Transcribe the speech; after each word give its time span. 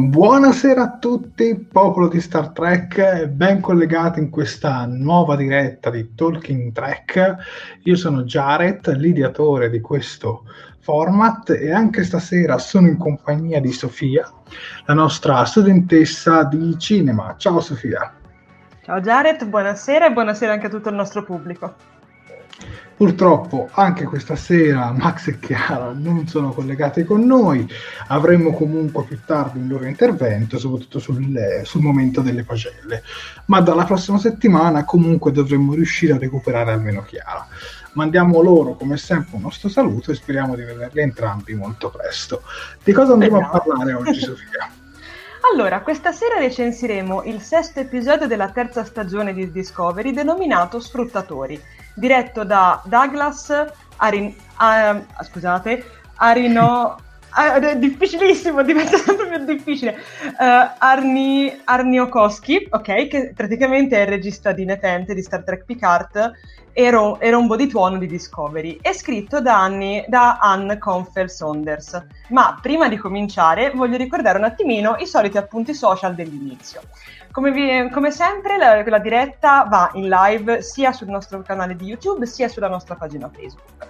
Buonasera 0.00 0.82
a 0.82 0.96
tutti, 0.98 1.56
popolo 1.56 2.06
di 2.06 2.20
Star 2.20 2.50
Trek, 2.50 3.26
ben 3.26 3.60
collegati 3.60 4.20
in 4.20 4.30
questa 4.30 4.86
nuova 4.86 5.34
diretta 5.34 5.90
di 5.90 6.14
Talking 6.14 6.72
Trek. 6.72 7.36
Io 7.82 7.96
sono 7.96 8.22
Jared, 8.22 8.94
l'ideatore 8.94 9.68
di 9.68 9.80
questo 9.80 10.44
format 10.78 11.50
e 11.50 11.72
anche 11.72 12.04
stasera 12.04 12.58
sono 12.58 12.86
in 12.86 12.96
compagnia 12.96 13.60
di 13.60 13.72
Sofia, 13.72 14.30
la 14.86 14.94
nostra 14.94 15.44
studentessa 15.44 16.44
di 16.44 16.78
cinema. 16.78 17.34
Ciao 17.36 17.58
Sofia. 17.58 18.14
Ciao 18.82 19.00
Jared, 19.00 19.44
buonasera 19.46 20.06
e 20.06 20.12
buonasera 20.12 20.52
anche 20.52 20.66
a 20.66 20.70
tutto 20.70 20.90
il 20.90 20.94
nostro 20.94 21.24
pubblico. 21.24 21.74
Purtroppo 22.98 23.68
anche 23.74 24.06
questa 24.06 24.34
sera 24.34 24.90
Max 24.90 25.28
e 25.28 25.38
Chiara 25.38 25.92
non 25.94 26.26
sono 26.26 26.50
collegati 26.50 27.04
con 27.04 27.24
noi, 27.24 27.64
avremo 28.08 28.52
comunque 28.52 29.04
più 29.04 29.20
tardi 29.24 29.60
un 29.60 29.68
loro 29.68 29.86
intervento, 29.86 30.58
soprattutto 30.58 30.98
sul, 30.98 31.60
sul, 31.62 31.80
momento 31.80 32.22
delle 32.22 32.42
pagelle, 32.42 33.04
ma 33.44 33.60
dalla 33.60 33.84
prossima 33.84 34.18
settimana 34.18 34.84
comunque 34.84 35.30
dovremmo 35.30 35.74
riuscire 35.74 36.14
a 36.14 36.18
recuperare 36.18 36.72
almeno 36.72 37.02
Chiara. 37.02 37.46
Mandiamo 37.92 38.42
loro 38.42 38.74
come 38.74 38.96
sempre 38.96 39.36
un 39.36 39.42
nostro 39.42 39.68
saluto 39.68 40.10
e 40.10 40.16
speriamo 40.16 40.56
di 40.56 40.64
vederli 40.64 41.00
entrambi 41.00 41.54
molto 41.54 41.90
presto. 41.90 42.42
Di 42.82 42.90
cosa 42.90 43.12
andremo 43.12 43.38
a 43.38 43.60
parlare 43.60 43.92
oggi 43.92 44.18
Sofia? 44.18 44.68
Allora, 45.52 45.82
questa 45.82 46.10
sera 46.10 46.40
recensiremo 46.40 47.22
il 47.22 47.40
sesto 47.42 47.78
episodio 47.78 48.26
della 48.26 48.50
terza 48.50 48.82
stagione 48.84 49.32
di 49.32 49.52
Discovery 49.52 50.12
denominato 50.12 50.80
Sfruttatori 50.80 51.62
diretto 51.98 52.44
da 52.44 52.80
Douglas 52.84 53.52
Arin, 53.96 54.34
uh, 54.58 55.22
scusate, 55.24 55.84
Arino... 56.16 56.96
Uh, 57.28 57.60
è 57.60 57.76
difficilissimo, 57.76 58.62
diventa 58.62 58.96
sempre 58.96 59.28
più 59.28 59.44
difficile. 59.44 59.96
Uh, 60.22 60.70
Arni, 60.78 61.60
Arniokowski, 61.64 62.68
ok, 62.70 63.06
che 63.06 63.32
praticamente 63.36 63.98
è 63.98 64.00
il 64.00 64.06
regista 64.06 64.52
di 64.52 64.64
Netente 64.64 65.14
di 65.14 65.22
Star 65.22 65.44
Trek 65.44 65.64
Picard 65.64 66.32
e, 66.72 66.90
ro- 66.90 67.20
e 67.20 67.30
rombo 67.30 67.54
di 67.54 67.66
tuono 67.66 67.98
di 67.98 68.06
Discovery. 68.06 68.78
È 68.80 68.92
scritto 68.92 69.40
da, 69.40 69.60
anni, 69.60 70.04
da 70.08 70.38
Anne 70.40 70.78
Confell 70.78 71.26
Saunders. 71.26 72.02
Ma 72.28 72.58
prima 72.60 72.88
di 72.88 72.96
cominciare 72.96 73.72
voglio 73.74 73.98
ricordare 73.98 74.38
un 74.38 74.44
attimino 74.44 74.96
i 74.98 75.06
soliti 75.06 75.36
appunti 75.36 75.74
social 75.74 76.14
dell'inizio. 76.14 76.80
Come, 77.38 77.52
vi, 77.52 77.88
come 77.90 78.10
sempre 78.10 78.56
la, 78.56 78.82
la, 78.84 78.98
diretta 78.98 79.62
va 79.62 79.92
in 79.94 80.08
live 80.08 80.60
sia 80.60 80.90
sul 80.90 81.06
nostro 81.06 81.40
canale 81.42 81.76
di 81.76 81.84
YouTube 81.84 82.26
sia 82.26 82.48
sulla 82.48 82.66
nostra 82.66 82.96
pagina 82.96 83.30
Facebook. 83.32 83.86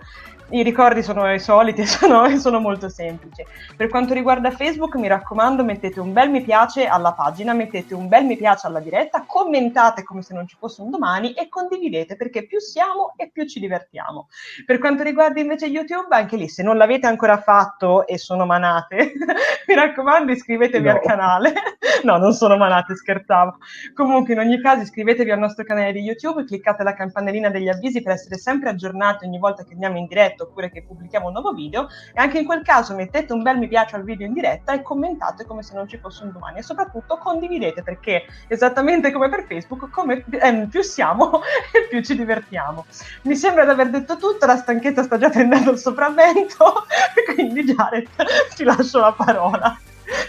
I 0.50 0.62
ricordi 0.62 1.03
sono 1.03 1.31
i 1.31 1.38
soliti 1.38 1.82
e 1.82 1.84
sono, 1.86 2.26
sono, 2.38 2.59
molto 2.59 2.88
semplici. 2.88 3.44
Per 3.76 3.88
quanto 3.88 4.14
riguarda 4.14 4.50
Facebook, 4.50 4.94
mi 4.94 5.06
raccomando, 5.06 5.62
mettete 5.62 6.00
un 6.00 6.14
bel 6.14 6.31
mi 6.31 6.41
piace 6.41 6.86
alla 6.86 7.12
pagina, 7.12 7.53
mettete 7.53 7.92
un 7.92 8.09
bel 8.09 8.25
mi 8.25 8.34
piace 8.34 8.66
alla 8.66 8.81
diretta, 8.81 9.25
commentate 9.26 10.03
come 10.04 10.22
se 10.22 10.32
non 10.32 10.48
ci 10.48 10.56
fosse 10.59 10.81
un 10.81 10.88
domani 10.88 11.34
e 11.34 11.50
condividete 11.50 12.16
perché 12.16 12.47
più 12.47 12.60
siamo 12.60 13.12
e 13.16 13.28
più 13.31 13.47
ci 13.47 13.60
divertiamo. 13.60 14.28
Per 14.64 14.78
quanto 14.78 15.03
riguarda 15.03 15.38
invece 15.38 15.66
YouTube, 15.66 16.16
anche 16.16 16.36
lì, 16.36 16.48
se 16.48 16.62
non 16.62 16.78
l'avete 16.78 17.06
ancora 17.06 17.36
fatto 17.36 18.06
e 18.06 18.16
sono 18.16 18.47
manate, 18.47 19.12
mi 19.69 19.75
raccomando, 19.75 20.32
iscrivetevi 20.32 20.86
no. 20.86 20.92
al 20.92 21.00
canale. 21.00 21.53
no, 22.04 22.16
non 22.16 22.32
sono 22.32 22.56
manate, 22.56 22.97
scherzavo. 22.97 23.59
Comunque, 23.92 24.32
in 24.32 24.41
ogni 24.41 24.59
caso, 24.62 24.80
iscrivetevi 24.80 25.30
al 25.30 25.38
nostro 25.38 25.65
canale 25.65 25.92
di 25.92 26.00
YouTube, 26.00 26.44
cliccate 26.44 26.82
la 26.82 26.94
campanellina 26.94 27.50
degli 27.50 27.69
avvisi 27.69 28.00
per 28.00 28.12
essere 28.12 28.38
sempre 28.38 28.70
aggiornati 28.70 29.26
ogni 29.26 29.38
volta 29.38 29.62
che 29.62 29.75
andiamo 29.75 29.98
in 29.98 30.06
diretta 30.06 30.36
diretta 30.38 30.44
oppure 30.44 30.71
che 30.71 30.82
pubblichiamo 30.82 31.26
un 31.26 31.32
nuovo 31.32 31.53
video 31.53 31.88
e 32.15 32.21
anche 32.21 32.38
in 32.38 32.47
quel 32.47 32.62
caso 32.62 32.94
mettete 32.94 33.32
un 33.32 33.43
bel 33.43 33.59
mi 33.59 33.69
piace 33.69 33.97
al 33.97 34.04
video 34.04 34.26
in 34.26 34.32
diretta 34.32 34.72
e 34.72 34.82
commentate 34.82 35.44
come 35.44 35.62
se 35.62 35.75
non 35.75 35.88
ci 35.88 35.99
fosse 35.99 36.22
un 36.25 36.32
domani 36.32 36.59
e 36.59 36.62
soprattutto 36.62 37.19
condividete 37.19 37.82
perché 37.82 38.25
esattamente 38.47 39.10
come 39.10 39.28
per 39.28 39.44
Facebook 39.47 39.91
come, 39.91 40.25
eh, 40.31 40.66
più 40.71 40.82
siamo 40.82 41.41
e 41.72 41.88
più 41.88 42.03
ci 42.03 42.15
divertiamo. 42.16 42.87
Mi 43.22 43.34
sembra 43.34 43.65
di 43.65 43.71
aver 43.71 43.91
detto 43.91 44.16
tutto, 44.16 44.47
la 44.47 44.56
stanchezza 44.56 45.03
sta 45.03 45.19
già 45.19 45.31
prendendo 45.31 45.72
il 45.72 45.78
sopravvento 45.78 46.84
quindi 47.34 47.65
Jared 47.65 48.09
ti 48.54 48.65
lascio 48.65 49.00
la 49.00 49.12
parola. 49.12 49.78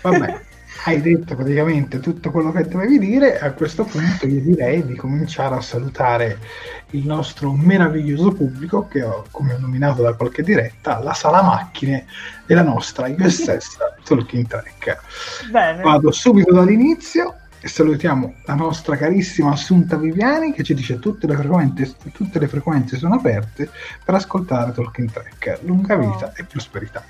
Vabbè 0.02 0.48
hai 0.86 1.02
detto 1.02 1.36
praticamente 1.36 2.00
tutto 2.00 2.32
quello 2.32 2.52
che 2.52 2.68
dovevi 2.68 3.00
dire. 3.00 3.40
A 3.40 3.52
questo 3.52 3.84
punto 3.84 4.28
io 4.28 4.42
direi 4.42 4.86
di 4.86 4.96
cominciare 4.96 5.56
a 5.56 5.62
salutare 5.62 6.40
il 6.92 7.06
nostro 7.06 7.52
meraviglioso 7.52 8.32
pubblico 8.32 8.88
che 8.88 9.04
ho, 9.04 9.26
come 9.32 9.54
ho 9.54 9.60
nominato 9.60 10.02
da 10.02 10.14
qualche 10.14 10.42
diretta, 10.42 11.00
la 11.04 11.14
sala 11.14 11.42
macchine 11.42 12.06
della 12.46 12.64
nostra 12.64 13.08
USS 13.08 13.78
Talking 14.04 14.48
Track. 14.48 14.98
Bene. 15.52 15.82
Vado 15.82 16.12
subito 16.12 16.54
dall'inizio 16.54 17.36
e 17.62 17.68
salutiamo 17.68 18.36
la 18.46 18.54
nostra 18.54 18.96
carissima 18.96 19.52
Assunta 19.52 19.98
Viviani 19.98 20.54
che 20.54 20.64
ci 20.64 20.74
dice 20.74 20.98
tutte 20.98 21.28
le 21.28 21.36
frequenze, 21.36 21.94
tutte 22.14 22.40
le 22.40 22.48
frequenze 22.48 22.98
sono 22.98 23.16
aperte 23.16 23.70
per 24.04 24.16
ascoltare 24.16 24.72
Talking 24.72 25.12
Track. 25.12 25.60
Lunga 25.64 25.96
vita 25.98 26.28
oh. 26.28 26.34
e 26.36 26.46
prosperità. 26.46 27.04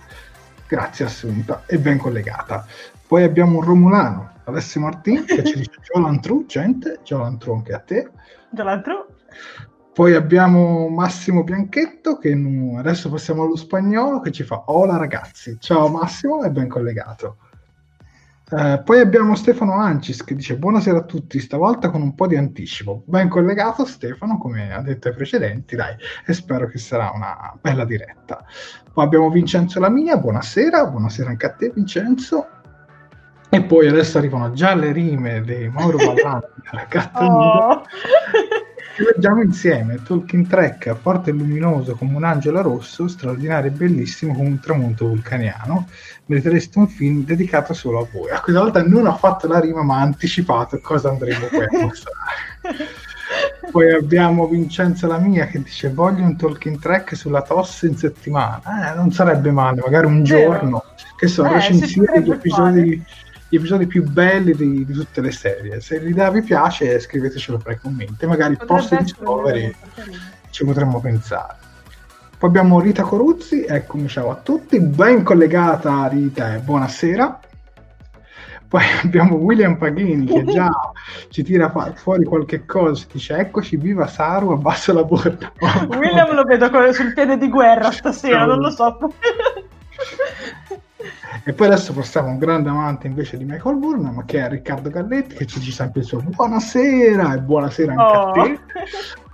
Grazie 0.68 1.06
Assunta 1.06 1.64
e 1.66 1.78
ben 1.78 1.98
collegata. 1.98 2.66
Poi 3.10 3.24
abbiamo 3.24 3.58
un 3.58 3.64
Romulano, 3.64 4.34
Alessio 4.44 4.82
Martin, 4.82 5.26
che 5.26 5.44
ci 5.44 5.58
dice 5.58 5.72
Giolantru, 5.82 6.46
gente, 6.46 7.00
Giolantru 7.04 7.54
anche 7.54 7.74
a 7.74 7.80
te. 7.80 8.12
Giolantru. 8.52 9.04
Poi 9.92 10.14
abbiamo 10.14 10.90
Massimo 10.90 11.44
Bianchetto, 11.44 12.20
che 12.20 12.40
adesso 12.78 13.10
passiamo 13.10 13.42
allo 13.42 13.56
spagnolo, 13.56 14.20
che 14.20 14.32
ci 14.32 14.44
fa 14.44 14.62
Hola 14.68 14.98
ragazzi. 14.98 15.58
Ciao 15.60 15.88
Massimo 15.88 16.44
e 16.44 16.52
ben 16.52 16.68
collegato. 16.68 17.38
Uh, 18.52 18.84
poi 18.84 19.00
abbiamo 19.00 19.34
Stefano 19.34 19.74
Ancis 19.74 20.24
che 20.24 20.36
dice 20.36 20.58
buonasera 20.58 21.00
a 21.00 21.04
tutti, 21.04 21.40
stavolta 21.40 21.90
con 21.90 22.04
un 22.04 22.14
po' 22.14 22.28
di 22.28 22.36
anticipo. 22.36 23.02
Ben 23.08 23.28
collegato 23.28 23.86
Stefano, 23.86 24.38
come 24.38 24.72
ha 24.72 24.82
detto 24.84 25.08
ai 25.08 25.16
precedenti, 25.16 25.76
dai, 25.76 25.96
e 26.28 26.34
spero 26.34 26.68
che 26.68 26.78
sarà 26.78 27.10
una 27.12 27.58
bella 27.60 27.86
diretta. 27.86 28.46
Poi 28.94 29.04
abbiamo 29.04 29.32
Vincenzo 29.32 29.80
Lamia, 29.80 30.18
buonasera, 30.18 30.86
buonasera 30.86 31.30
anche 31.32 31.46
a 31.48 31.54
te 31.54 31.72
Vincenzo. 31.74 32.58
E 33.52 33.64
poi 33.64 33.88
adesso 33.88 34.20
arrivano 34.20 34.54
già 34.54 34.76
le 34.76 34.92
rime 34.92 35.42
di 35.42 35.70
Mauro 35.70 35.98
Ballanti 36.14 36.62
alla 36.66 36.86
Gatta 36.88 37.26
oh. 37.26 37.84
Ci 38.96 39.06
leggiamo 39.16 39.42
insieme, 39.42 40.02
Talking 40.04 40.46
Track, 40.46 40.94
forte 40.94 41.30
e 41.30 41.34
luminoso 41.34 41.96
come 41.96 42.18
un 42.18 42.26
angelo 42.26 42.62
rosso, 42.62 43.08
straordinario 43.08 43.72
e 43.72 43.74
bellissimo 43.74 44.34
come 44.34 44.50
un 44.50 44.60
tramonto 44.60 45.08
vulcaniano. 45.08 45.88
Meritereste 46.26 46.78
un 46.80 46.88
film 46.90 47.24
dedicato 47.24 47.74
solo 47.74 48.02
a 48.02 48.08
voi. 48.12 48.30
A 48.30 48.42
questa 48.42 48.62
volta 48.62 48.84
non 48.84 49.08
ho 49.08 49.16
fatto 49.16 49.48
la 49.48 49.60
rima, 49.60 49.84
ma 49.84 50.00
ha 50.00 50.02
anticipato 50.02 50.80
cosa 50.82 51.10
andremo 51.10 51.46
poi 51.48 51.64
a 51.64 51.80
mostrare. 51.82 52.88
Poi 53.72 53.94
abbiamo 53.94 54.48
Vincenzo 54.48 55.06
Lamia 55.06 55.46
che 55.46 55.62
dice 55.62 55.94
voglio 55.94 56.24
un 56.24 56.36
talking 56.36 56.80
track 56.80 57.16
sulla 57.16 57.44
tosse 57.44 57.86
in 57.86 57.96
settimana. 57.96 58.92
Eh, 58.92 58.96
non 58.96 59.12
sarebbe 59.12 59.52
male, 59.52 59.82
magari 59.82 60.08
un 60.08 60.24
Vero. 60.24 60.52
giorno. 60.52 60.84
Che 61.16 61.28
so, 61.28 61.46
eh, 61.46 61.54
recensire 61.54 62.22
gli 62.24 62.32
episodi 62.32 63.06
gli 63.50 63.56
episodi 63.56 63.88
più 63.88 64.04
belli 64.04 64.54
di, 64.54 64.86
di, 64.86 64.94
tutte 64.94 65.22
le 65.22 65.32
serie. 65.32 65.82
Se 65.82 65.98
l'idea 65.98 66.30
vi 66.30 66.44
piace, 66.44 67.00
scrivetecelo 67.00 67.58
fra 67.58 67.74
i 67.74 67.78
commenti. 67.78 68.28
Magari 68.28 68.56
post 68.64 68.96
Discovery 69.00 69.74
ci 70.52 70.64
potremmo 70.64 71.00
pensare. 71.00 71.58
Poi 72.38 72.48
abbiamo 72.48 72.80
Rita 72.80 73.04
Coruzzi, 73.04 73.66
eccomi 73.66 74.08
ciao 74.08 74.30
a 74.30 74.36
tutti, 74.36 74.80
ben 74.80 75.24
collegata 75.24 76.08
Rita 76.08 76.54
e 76.54 76.60
buonasera. 76.60 77.40
Poi 78.68 78.84
abbiamo 79.04 79.36
William 79.38 79.78
Paghini 79.78 80.28
che 80.28 80.46
già 80.46 80.70
ci 81.30 81.42
tira 81.42 81.74
fuori 81.96 82.24
qualche 82.24 82.66
cosa, 82.68 83.04
dice 83.12 83.36
eccoci, 83.36 83.78
viva 83.78 84.06
Saru, 84.06 84.52
abbassa 84.52 84.94
la 84.94 85.04
borda. 85.04 85.52
William 85.98 86.36
lo 86.36 86.44
vedo 86.44 86.70
sul 86.94 87.14
piede 87.14 87.36
di 87.36 87.50
guerra 87.50 87.92
stasera, 87.92 88.46
non 88.46 88.60
lo 88.60 88.70
so. 88.70 88.96
E 91.44 91.54
poi 91.54 91.68
adesso 91.68 91.94
passiamo 91.94 92.28
a 92.28 92.32
un 92.32 92.38
grande 92.38 92.70
amante 92.70 93.08
invece 93.08 93.38
di 93.38 93.46
Michael 93.46 93.78
Burnham, 93.78 94.26
che 94.26 94.44
è 94.44 94.50
Riccardo 94.50 94.90
Galletti, 94.90 95.36
che 95.36 95.46
ci 95.46 95.60
dice 95.60 95.72
sempre 95.72 96.02
il 96.02 96.06
suo 96.06 96.22
buonasera 96.22 97.34
e 97.34 97.40
buonasera 97.40 97.94
anche 97.94 98.18
oh. 98.18 98.30
a 98.30 98.32
te. 98.32 98.60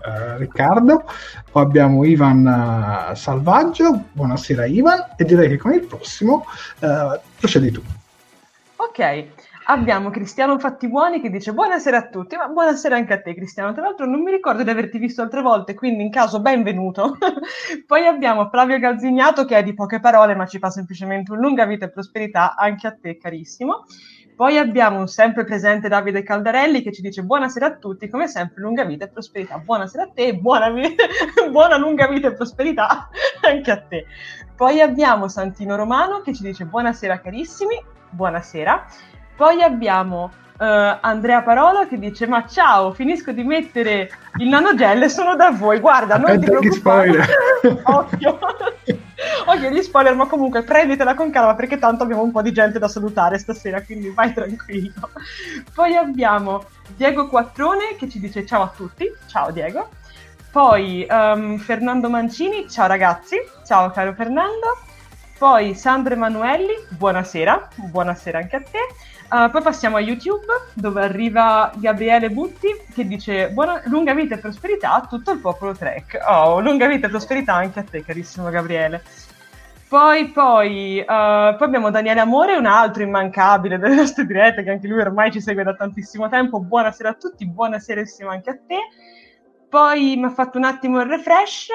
Uh, 0.05 0.37
Riccardo, 0.37 1.05
poi 1.51 1.63
abbiamo 1.63 2.03
Ivan 2.03 3.09
uh, 3.11 3.15
Salvaggio, 3.15 4.03
buonasera 4.11 4.65
Ivan, 4.65 5.13
e 5.17 5.25
direi 5.25 5.49
che 5.49 5.57
con 5.57 5.73
il 5.73 5.83
prossimo 5.83 6.45
uh, 6.81 7.19
procedi 7.39 7.71
tu. 7.71 7.81
Ok, 8.75 9.25
abbiamo 9.65 10.09
Cristiano 10.09 10.59
Fattibuoni 10.59 11.21
che 11.21 11.29
dice 11.29 11.53
buonasera 11.53 11.97
a 11.97 12.07
tutti, 12.09 12.35
ma 12.35 12.47
buonasera 12.47 12.95
anche 12.95 13.13
a 13.13 13.21
te 13.21 13.33
Cristiano, 13.33 13.73
tra 13.73 13.83
l'altro 13.83 14.05
non 14.05 14.21
mi 14.21 14.31
ricordo 14.31 14.63
di 14.63 14.69
averti 14.69 14.97
visto 14.97 15.21
altre 15.21 15.41
volte, 15.41 15.73
quindi 15.73 16.03
in 16.03 16.11
caso 16.11 16.39
benvenuto. 16.39 17.17
Poi 17.87 18.05
abbiamo 18.05 18.49
Flavio 18.49 18.77
Galzignato 18.77 19.45
che 19.45 19.57
è 19.57 19.63
di 19.63 19.73
poche 19.73 19.99
parole 19.99 20.35
ma 20.35 20.45
ci 20.45 20.59
fa 20.59 20.69
semplicemente 20.69 21.31
un 21.31 21.39
lunga 21.39 21.65
vita 21.65 21.85
e 21.85 21.91
prosperità 21.91 22.55
anche 22.55 22.87
a 22.87 22.95
te 22.99 23.17
carissimo. 23.17 23.85
Poi 24.35 24.57
abbiamo 24.57 24.99
un 24.99 25.07
sempre 25.07 25.45
presente 25.45 25.87
Davide 25.87 26.21
Caldarelli 26.21 26.81
che 26.81 26.91
ci 26.91 27.01
dice 27.01 27.23
buonasera 27.23 27.65
a 27.65 27.75
tutti, 27.77 28.09
come 28.09 28.27
sempre 28.27 28.61
lunga 28.61 28.83
vita 28.83 29.05
e 29.05 29.09
prosperità. 29.09 29.57
Buonasera 29.57 30.03
a 30.03 30.09
te, 30.13 30.35
buona, 30.35 30.69
buona 31.49 31.77
lunga 31.77 32.07
vita 32.07 32.27
e 32.27 32.33
prosperità 32.33 33.09
anche 33.41 33.71
a 33.71 33.81
te. 33.81 34.05
Poi 34.55 34.81
abbiamo 34.81 35.27
Santino 35.27 35.75
Romano 35.75 36.21
che 36.21 36.33
ci 36.33 36.43
dice 36.43 36.65
buonasera 36.65 37.19
carissimi, 37.21 37.81
buonasera. 38.09 38.85
Poi 39.35 39.61
abbiamo 39.61 40.31
uh, 40.57 40.97
Andrea 41.01 41.41
Parola 41.41 41.87
che 41.87 41.99
dice: 41.99 42.27
Ma 42.27 42.45
ciao, 42.45 42.93
finisco 42.93 43.31
di 43.31 43.43
mettere 43.43 44.09
il 44.37 44.47
nanogel 44.47 45.03
e 45.03 45.09
sono 45.09 45.35
da 45.35 45.51
voi. 45.51 45.79
Guarda, 45.79 46.17
non 46.17 46.39
ti 46.39 46.45
preoccupare. 46.45 47.25
Occhio. 47.83 48.39
Occhio 49.47 49.69
gli 49.69 49.81
spoiler, 49.81 50.15
ma 50.15 50.27
comunque 50.27 50.63
prenditela 50.63 51.15
con 51.15 51.29
calma 51.31 51.55
perché 51.55 51.77
tanto 51.77 52.03
abbiamo 52.03 52.23
un 52.23 52.31
po' 52.31 52.41
di 52.41 52.51
gente 52.51 52.79
da 52.79 52.87
salutare 52.87 53.37
stasera, 53.37 53.81
quindi 53.81 54.09
vai 54.09 54.33
tranquillo. 54.33 55.09
Poi 55.73 55.95
abbiamo 55.95 56.63
Diego 56.95 57.27
Quattrone 57.27 57.95
che 57.97 58.09
ci 58.09 58.19
dice 58.19 58.45
ciao 58.45 58.63
a 58.63 58.73
tutti. 58.75 59.05
Ciao 59.27 59.51
Diego. 59.51 59.89
Poi 60.51 61.05
um, 61.09 61.57
Fernando 61.57 62.09
Mancini, 62.09 62.69
ciao 62.69 62.87
ragazzi. 62.87 63.35
Ciao 63.65 63.91
caro 63.91 64.13
Fernando. 64.13 64.77
Poi 65.37 65.75
Sandro 65.75 66.13
Emanuelli, 66.13 66.73
buonasera. 66.89 67.67
Buonasera 67.75 68.39
anche 68.39 68.55
a 68.55 68.61
te. 68.61 68.79
Uh, 69.29 69.49
poi 69.49 69.61
passiamo 69.61 69.95
a 69.97 69.99
YouTube 69.99 70.45
dove 70.73 71.01
arriva 71.01 71.71
Gabriele 71.75 72.29
Butti 72.29 72.67
che 72.93 73.07
dice 73.07 73.49
buona, 73.49 73.81
lunga 73.85 74.13
vita 74.13 74.35
e 74.35 74.37
prosperità 74.37 74.93
a 74.93 75.07
tutto 75.07 75.31
il 75.31 75.39
popolo 75.39 75.73
Trek. 75.73 76.19
Oh, 76.27 76.59
lunga 76.61 76.87
vita 76.87 77.07
e 77.07 77.09
prosperità 77.09 77.55
anche 77.55 77.79
a 77.79 77.83
te 77.83 78.03
carissimo 78.03 78.49
Gabriele. 78.49 79.01
Poi, 79.87 80.29
poi, 80.29 80.99
uh, 80.99 81.05
poi 81.05 81.57
abbiamo 81.59 81.89
Daniele 81.89 82.19
Amore, 82.19 82.55
un 82.55 82.65
altro 82.65 83.03
immancabile 83.03 83.77
delle 83.77 83.95
nostre 83.95 84.25
dirette 84.25 84.63
che 84.63 84.71
anche 84.71 84.87
lui 84.87 84.99
ormai 84.99 85.31
ci 85.31 85.41
segue 85.41 85.63
da 85.63 85.73
tantissimo 85.73 86.29
tempo. 86.29 86.59
Buonasera 86.59 87.09
a 87.09 87.13
tutti, 87.13 87.47
buonasera 87.47 88.01
anche 88.29 88.49
a 88.49 88.57
te 88.67 88.77
poi 89.75 90.15
mi 90.15 90.23
ha 90.23 90.29
fatto 90.29 90.57
un 90.57 90.63
attimo 90.63 91.01
il 91.01 91.07
refresh. 91.09 91.67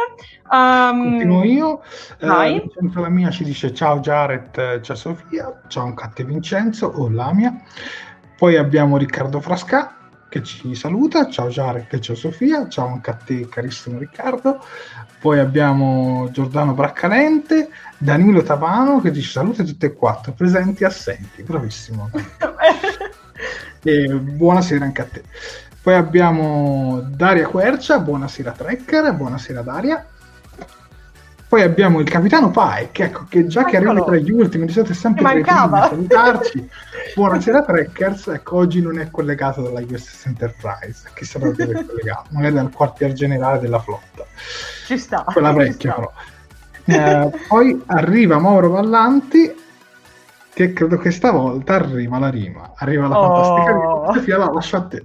Um, 0.50 1.02
Continuo 1.02 1.44
io. 1.44 1.82
Vai. 2.20 2.56
Eh, 2.56 2.90
la 2.94 3.10
mia 3.10 3.28
ci 3.28 3.44
dice 3.44 3.74
ciao 3.74 4.00
Jared, 4.00 4.80
ciao 4.80 4.96
Sofia, 4.96 5.60
ciao 5.68 5.84
Ancatte 5.84 6.24
Vincenzo 6.24 6.86
o 6.86 7.10
Lamia. 7.10 7.54
Poi 8.38 8.56
abbiamo 8.56 8.96
Riccardo 8.96 9.38
Frasca 9.42 9.96
che 10.30 10.42
ci 10.42 10.74
saluta, 10.74 11.28
ciao 11.28 11.48
Jared 11.48 11.98
ciao 11.98 12.16
Sofia, 12.16 12.68
ciao 12.68 12.86
anche 12.86 13.10
a 13.10 13.14
te 13.22 13.46
carissimo 13.50 13.98
Riccardo. 13.98 14.64
Poi 15.20 15.38
abbiamo 15.38 16.30
Giordano 16.32 16.72
Braccalente, 16.72 17.68
Danilo 17.98 18.42
Tavano 18.42 19.02
che 19.02 19.12
ci 19.12 19.20
saluta 19.20 19.62
tutti 19.62 19.84
e 19.84 19.92
quattro, 19.92 20.32
presenti 20.32 20.84
e 20.84 20.86
assenti, 20.86 21.42
bravissimo. 21.42 22.08
e 23.84 24.08
buonasera 24.08 24.86
anche 24.86 25.02
a 25.02 25.04
te. 25.04 25.22
Poi 25.82 25.94
abbiamo 25.94 27.00
Daria 27.06 27.46
Quercia, 27.46 27.98
buonasera 28.00 28.52
Trekker, 28.52 29.14
buonasera 29.14 29.62
Daria. 29.62 30.06
Poi 31.48 31.62
abbiamo 31.62 32.00
il 32.00 32.08
capitano 32.08 32.50
Pike, 32.50 33.04
ecco, 33.04 33.24
che 33.28 33.46
già 33.46 33.60
Eccolo. 33.60 33.70
che 33.70 33.76
arriva 33.78 34.04
tra 34.04 34.16
gli 34.16 34.30
ultimi, 34.30 34.66
di 34.66 34.72
solito 34.72 34.92
è 34.92 34.94
sempre 34.94 35.24
primi 35.24 35.44
salutarci. 35.44 36.68
buonasera 37.16 37.62
Trekkers, 37.64 38.28
ecco, 38.28 38.56
oggi 38.58 38.82
non 38.82 38.98
è 38.98 39.10
collegato 39.10 39.62
dalla 39.62 39.80
USS 39.80 40.26
Enterprise, 40.26 41.08
chissà 41.14 41.38
dove 41.38 41.64
è 41.64 41.84
collegato, 41.86 42.28
magari 42.30 42.54
dal 42.54 42.70
quartier 42.70 43.12
generale 43.14 43.58
della 43.58 43.80
flotta. 43.80 44.24
Ci 44.84 44.98
sta. 44.98 45.24
Quella 45.24 45.52
vecchia 45.52 45.94
però. 45.94 46.12
Eh, 46.84 47.30
poi 47.48 47.82
arriva 47.86 48.38
Mauro 48.38 48.68
Vallanti, 48.68 49.52
che 50.52 50.72
credo 50.74 50.98
che 50.98 51.10
stavolta 51.10 51.74
arriva 51.74 52.18
la 52.18 52.28
rima, 52.28 52.72
arriva 52.76 53.08
la 53.08 53.18
oh. 53.18 53.34
fantastica 53.34 53.72
rima. 53.72 54.12
Sofia, 54.12 54.36
la 54.36 54.50
lascio 54.52 54.76
a 54.76 54.82
te. 54.82 55.04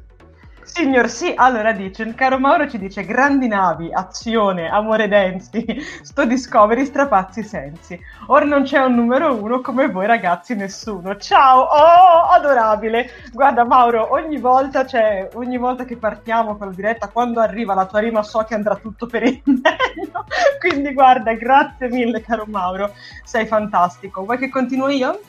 Signor 0.75 1.07
sì, 1.07 1.31
allora 1.33 1.71
dice, 1.71 2.03
il 2.03 2.15
caro 2.15 2.37
Mauro 2.37 2.67
ci 2.69 2.77
dice 2.77 3.05
grandi 3.05 3.47
navi, 3.47 3.93
azione, 3.93 4.67
amore 4.67 5.07
densi, 5.07 5.65
sto 6.03 6.25
Discovery 6.25 6.85
strapazzi 6.85 7.43
sensi. 7.43 7.97
Ora 8.27 8.43
non 8.43 8.63
c'è 8.63 8.79
un 8.79 8.93
numero 8.93 9.41
uno 9.41 9.61
come 9.61 9.87
voi 9.87 10.05
ragazzi 10.05 10.53
nessuno. 10.53 11.15
Ciao, 11.15 11.61
oh, 11.61 12.27
adorabile. 12.29 13.09
Guarda 13.31 13.63
Mauro, 13.63 14.11
ogni 14.11 14.37
volta, 14.37 14.85
cioè, 14.85 15.29
ogni 15.35 15.57
volta 15.57 15.85
che 15.85 15.95
partiamo 15.95 16.57
con 16.57 16.67
la 16.67 16.73
diretta, 16.73 17.07
quando 17.07 17.39
arriva 17.39 17.73
la 17.73 17.85
tua 17.85 17.99
rima 17.99 18.21
so 18.21 18.43
che 18.43 18.55
andrà 18.55 18.75
tutto 18.75 19.07
per 19.07 19.23
il 19.23 19.41
meglio. 19.45 20.25
Quindi 20.59 20.91
guarda, 20.91 21.33
grazie 21.35 21.87
mille 21.87 22.21
caro 22.21 22.43
Mauro, 22.47 22.91
sei 23.23 23.45
fantastico. 23.45 24.25
Vuoi 24.25 24.37
che 24.37 24.49
continuo 24.49 24.89
io? 24.89 25.21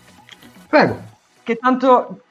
Prego. 0.66 1.00
Che 1.44 1.54
tanto... 1.54 2.22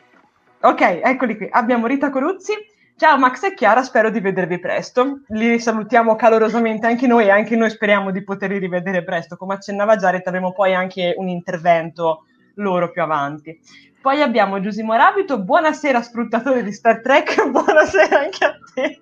Ok, 0.59 0.81
eccoli 0.81 1.37
qui. 1.37 1.47
Abbiamo 1.49 1.87
Rita 1.87 2.09
Coruzzi 2.09 2.73
Ciao 2.97 3.17
Max 3.17 3.43
e 3.43 3.53
Chiara, 3.53 3.83
spero 3.83 4.09
di 4.09 4.21
vedervi 4.21 4.57
presto. 4.57 5.19
Li 5.27 5.59
salutiamo 5.59 6.15
calorosamente 6.15 6.87
anche 6.87 7.07
noi 7.07 7.25
e 7.25 7.29
anche 7.29 7.57
noi 7.57 7.69
speriamo 7.69 8.09
di 8.09 8.23
poterli 8.23 8.57
rivedere 8.57 9.03
presto. 9.03 9.35
Come 9.35 9.55
accennava 9.55 9.97
Jared, 9.97 10.25
avremo 10.25 10.53
poi 10.53 10.73
anche 10.73 11.13
un 11.17 11.27
intervento 11.27 12.23
loro 12.53 12.89
più 12.91 13.01
avanti. 13.01 13.59
Poi 14.01 14.21
abbiamo 14.21 14.61
Giusimo 14.61 14.95
Rabito, 14.95 15.41
buonasera 15.41 16.01
sfruttatore 16.01 16.63
di 16.63 16.71
Star 16.71 17.01
Trek, 17.01 17.35
buonasera 17.51 18.17
anche 18.17 18.45
a 18.45 18.55
te. 18.73 18.99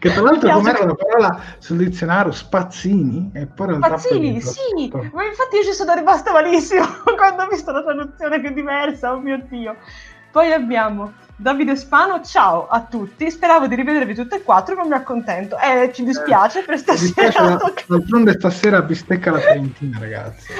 Che 0.00 0.12
tra 0.12 0.22
l'altro 0.22 0.50
com'era 0.50 0.84
la 0.84 0.94
parola 0.94 1.40
sul 1.58 1.76
dizionario 1.76 2.32
spazzini 2.32 3.30
e 3.32 3.46
poi 3.46 3.76
Spazzini, 3.76 4.40
sì, 4.40 4.90
ma 4.90 5.24
infatti 5.24 5.54
io 5.54 5.62
ci 5.62 5.72
sono 5.72 5.94
rimasta 5.94 6.32
malissimo 6.32 6.84
quando 7.16 7.44
ho 7.44 7.46
visto 7.46 7.70
la 7.70 7.84
traduzione 7.84 8.40
più 8.40 8.50
diversa, 8.52 9.12
oh 9.12 9.20
mio 9.20 9.40
Dio. 9.48 9.76
Poi 10.30 10.52
abbiamo 10.52 11.14
Davide 11.34 11.74
Spano, 11.74 12.22
ciao 12.22 12.68
a 12.68 12.82
tutti. 12.82 13.30
Speravo 13.30 13.66
di 13.66 13.74
rivedervi 13.74 14.14
tutte 14.14 14.36
e 14.36 14.42
quattro, 14.42 14.76
ma 14.76 14.84
mi 14.84 14.92
accontento. 14.92 15.56
Eh, 15.58 15.90
ci 15.92 16.04
dispiace 16.04 16.60
eh, 16.60 16.64
per 16.64 16.78
stasera. 16.78 17.04
Dispiace, 17.04 17.42
la, 17.42 17.72
d'altronde 17.86 18.32
stasera 18.32 18.82
bistecca 18.82 19.30
la 19.30 19.38
Fiorentina, 19.38 19.98
ragazzi. 19.98 20.52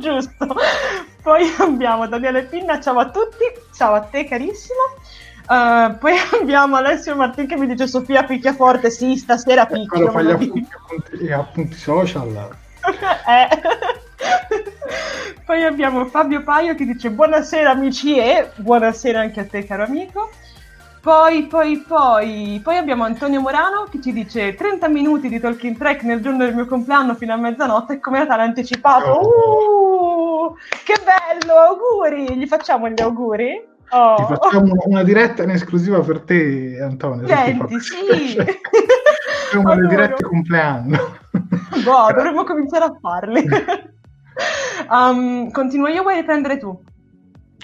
Giusto. 0.00 0.56
Poi 1.22 1.54
abbiamo 1.58 2.08
Daniele 2.08 2.44
Pinna, 2.44 2.80
ciao 2.80 2.98
a 2.98 3.10
tutti, 3.10 3.44
ciao 3.74 3.92
a 3.92 4.00
te 4.00 4.24
carissimo. 4.24 4.78
Uh, 5.46 5.98
poi 5.98 6.14
abbiamo 6.40 6.76
Alessio 6.76 7.14
Martin 7.14 7.46
che 7.46 7.56
mi 7.56 7.66
dice 7.66 7.86
Sofia 7.86 8.24
picchia 8.24 8.54
forte, 8.54 8.90
sì, 8.90 9.16
stasera 9.16 9.66
picchia. 9.66 10.10
Quando 10.10 10.12
fai 10.12 10.24
gli 10.24 10.30
appunti, 10.30 10.68
appunti, 10.72 11.32
appunti 11.32 11.76
social. 11.76 12.56
eh. 13.28 13.48
Poi 15.44 15.64
abbiamo 15.64 16.04
Fabio 16.06 16.42
Paio 16.42 16.74
che 16.74 16.84
dice 16.84 17.10
buonasera 17.10 17.70
amici 17.70 18.16
e 18.16 18.50
buonasera 18.56 19.20
anche 19.20 19.40
a 19.40 19.46
te 19.46 19.64
caro 19.64 19.84
amico. 19.84 20.30
Poi, 21.00 21.44
poi, 21.46 21.78
poi, 21.78 22.60
poi 22.62 22.76
abbiamo 22.76 23.04
Antonio 23.04 23.40
Morano 23.40 23.86
che 23.90 24.02
ci 24.02 24.12
dice 24.12 24.54
30 24.54 24.86
minuti 24.88 25.30
di 25.30 25.40
Talking 25.40 25.78
Track 25.78 26.02
nel 26.02 26.20
giorno 26.20 26.44
del 26.44 26.54
mio 26.54 26.66
compleanno 26.66 27.14
fino 27.14 27.32
a 27.32 27.36
mezzanotte 27.36 27.94
e 27.94 28.00
come 28.00 28.18
Natale 28.18 28.42
anticipato. 28.42 29.10
Oh. 29.10 30.50
Uh, 30.50 30.56
che 30.84 31.00
bello, 31.02 31.54
auguri! 31.54 32.36
Gli 32.36 32.46
facciamo 32.46 32.90
gli 32.90 33.00
auguri? 33.00 33.64
Oh. 33.92 34.14
Ti 34.16 34.24
facciamo 34.34 34.74
una 34.84 35.02
diretta 35.02 35.42
in 35.42 35.50
esclusiva 35.50 36.00
per 36.00 36.20
te, 36.20 36.78
Antonio. 36.82 37.26
Senti, 37.26 37.80
sì. 37.80 38.36
Facciamo 39.50 39.74
le 39.74 39.88
dirette 39.88 40.22
compleanno. 40.22 41.16
Boh, 41.82 42.12
dovremmo 42.14 42.44
cominciare 42.44 42.84
a 42.84 42.96
farle. 43.00 43.42
um, 44.90 45.50
continuo 45.50 45.88
io 45.88 46.02
vuoi 46.02 46.16
riprendere 46.16 46.58
tu? 46.58 46.78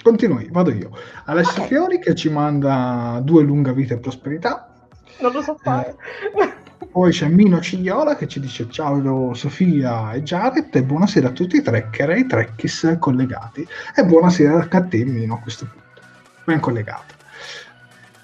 Continui, 0.01 0.47
vado 0.51 0.71
io. 0.71 0.91
Alessio 1.25 1.63
okay. 1.63 1.67
Fiori 1.67 1.99
che 1.99 2.15
ci 2.15 2.29
manda 2.29 3.19
due 3.23 3.43
lunga 3.43 3.73
vita 3.73 3.93
e 3.93 3.99
prosperità. 3.99 4.73
Non 5.19 5.31
lo 5.31 5.41
so 5.41 5.57
fare. 5.59 5.95
Eh, 6.39 6.85
poi 6.91 7.11
c'è 7.11 7.27
Mino 7.27 7.59
Cigliola 7.59 8.15
che 8.15 8.27
ci 8.27 8.39
dice 8.39 8.69
ciao 8.69 9.33
Sofia 9.33 10.13
e 10.13 10.21
Jared 10.21 10.73
e 10.73 10.83
buonasera 10.83 11.27
a 11.29 11.31
tutti 11.31 11.57
i 11.57 11.61
trekker 11.61 12.11
e 12.11 12.19
i 12.19 12.25
trekkis 12.25 12.95
collegati. 12.99 13.67
E 13.95 14.05
buonasera 14.05 14.67
a 14.69 14.83
te 14.83 15.05
Mino 15.05 15.35
a 15.35 15.39
questo 15.39 15.65
punto. 15.65 16.01
Ben 16.45 16.59
collegato. 16.59 17.15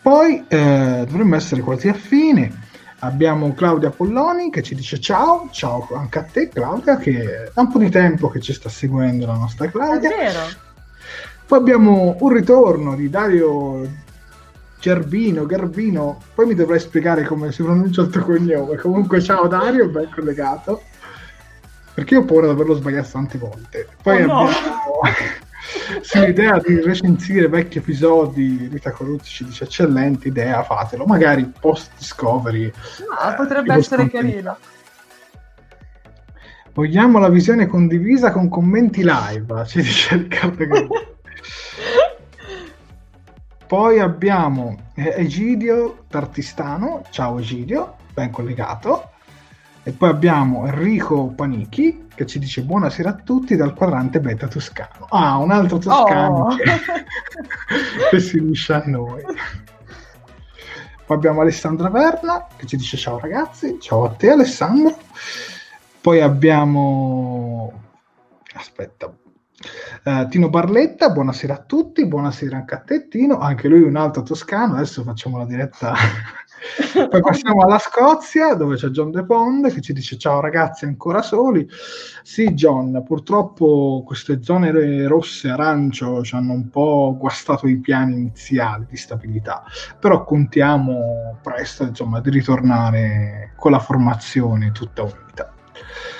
Poi 0.01 0.45
eh, 0.47 1.05
dovremmo 1.07 1.35
essere 1.35 1.61
quasi 1.61 1.89
affini. 1.89 2.49
Abbiamo 3.03 3.53
Claudia 3.53 3.89
Polloni 3.89 4.49
che 4.49 4.63
ci 4.63 4.75
dice 4.75 4.97
ciao, 4.97 5.49
ciao 5.51 5.89
anche 5.93 6.19
a 6.19 6.23
te 6.23 6.47
Claudia 6.47 6.95
che 6.95 7.51
da 7.53 7.61
un 7.61 7.69
po' 7.69 7.77
di 7.77 7.89
tempo 7.89 8.29
che 8.29 8.39
ci 8.39 8.53
sta 8.53 8.69
seguendo 8.69 9.25
la 9.25 9.35
nostra 9.35 9.69
Claudia. 9.69 10.09
È 10.09 10.15
vero. 10.15 10.39
Poi 11.45 11.59
abbiamo 11.59 12.15
un 12.17 12.29
ritorno 12.29 12.95
di 12.95 13.09
Dario 13.09 13.85
Gerbino, 14.79 15.45
Garbino, 15.45 16.21
poi 16.33 16.45
mi 16.45 16.55
dovrai 16.55 16.79
spiegare 16.79 17.25
come 17.25 17.51
si 17.51 17.61
pronuncia 17.61 18.03
il 18.03 18.09
tuo 18.09 18.21
cognome. 18.21 18.77
Comunque 18.77 19.21
ciao 19.21 19.47
Dario, 19.47 19.89
ben 19.89 20.09
collegato. 20.09 20.81
Perché 21.93 22.13
io 22.13 22.21
ho 22.21 22.25
paura 22.25 22.45
di 22.45 22.53
averlo 22.53 22.75
sbagliato 22.75 23.09
tante 23.11 23.37
volte. 23.37 23.85
Poi 24.01 24.21
oh, 24.23 24.25
no. 24.25 24.39
abbiamo 24.47 25.01
sì, 26.01 26.19
l'idea 26.19 26.59
di 26.59 26.81
recensire 26.81 27.47
vecchi 27.47 27.79
episodi, 27.79 28.67
Rita 28.71 28.91
Coruzzi 28.91 29.29
ci 29.29 29.45
dice 29.45 29.65
eccellente 29.65 30.27
idea, 30.27 30.63
fatelo, 30.63 31.05
magari 31.05 31.51
post 31.59 31.91
Discovery. 31.97 32.71
No, 32.99 33.31
eh, 33.31 33.35
potrebbe 33.35 33.73
essere 33.73 34.09
carino. 34.09 34.57
Vogliamo 36.73 37.19
la 37.19 37.29
visione 37.29 37.67
condivisa 37.67 38.31
con 38.31 38.49
commenti 38.49 39.03
live, 39.03 39.63
ci 39.67 39.81
dice 39.81 40.15
Riccardo 40.15 40.65
Poi 43.67 43.99
abbiamo 43.99 44.89
Egidio 44.95 46.05
Tartistano, 46.07 47.03
ciao 47.11 47.37
Egidio, 47.37 47.97
ben 48.13 48.31
collegato. 48.31 49.12
E 49.85 49.91
poi 49.91 50.09
abbiamo 50.09 50.65
Enrico 50.65 51.27
Panichi 51.35 52.07
che 52.15 52.25
ci 52.25 52.39
dice 52.39 52.61
buonasera 52.61 53.09
a 53.09 53.15
tutti 53.15 53.57
dal 53.57 53.73
quadrante 53.73 54.21
beta 54.21 54.47
toscano. 54.47 55.07
Ah, 55.09 55.37
un 55.37 55.51
altro 55.51 55.77
toscano 55.77 56.45
oh. 56.45 56.55
che, 56.55 56.71
che 58.09 58.19
si 58.21 58.37
unisce 58.37 58.73
a 58.73 58.83
noi. 58.85 59.21
Poi 61.05 61.17
abbiamo 61.17 61.41
Alessandra 61.41 61.89
Verna 61.89 62.47
che 62.55 62.65
ci 62.65 62.77
dice 62.77 62.95
ciao 62.95 63.19
ragazzi, 63.19 63.77
ciao 63.81 64.05
a 64.05 64.11
te 64.11 64.31
Alessandro. 64.31 64.97
Poi 65.99 66.21
abbiamo... 66.21 67.73
aspetta, 68.53 69.13
Uh, 70.03 70.27
Tino 70.27 70.49
Barletta, 70.49 71.11
buonasera 71.11 71.53
a 71.53 71.59
tutti, 71.59 72.05
buonasera 72.05 72.57
anche 72.57 72.75
a 72.75 72.79
te 72.79 73.07
Tino, 73.07 73.37
anche 73.37 73.69
lui 73.69 73.83
un 73.83 73.95
altro 73.95 74.21
toscano, 74.21 74.75
adesso 74.75 75.03
facciamo 75.03 75.37
la 75.37 75.45
diretta 75.45 75.93
poi 77.09 77.21
passiamo 77.21 77.61
alla 77.61 77.79
Scozia 77.79 78.53
dove 78.53 78.75
c'è 78.75 78.87
John 78.87 79.11
De 79.11 79.25
Pond 79.25 79.71
che 79.71 79.81
ci 79.81 79.93
dice 79.93 80.17
ciao 80.17 80.39
ragazzi 80.39 80.85
ancora 80.85 81.21
soli. 81.21 81.67
Sì 82.23 82.53
John, 82.53 83.03
purtroppo 83.05 84.03
queste 84.05 84.41
zone 84.41 85.07
rosse 85.07 85.49
arancio 85.49 86.23
ci 86.23 86.35
hanno 86.35 86.53
un 86.53 86.69
po' 86.69 87.15
guastato 87.19 87.67
i 87.67 87.77
piani 87.77 88.15
iniziali 88.15 88.85
di 88.89 88.97
stabilità, 88.97 89.63
però 89.99 90.23
contiamo 90.23 91.37
presto 91.41 91.83
insomma 91.83 92.21
di 92.21 92.29
ritornare 92.29 93.53
con 93.55 93.71
la 93.71 93.79
formazione 93.79 94.71
tutta 94.71 95.03
unita. 95.03 95.51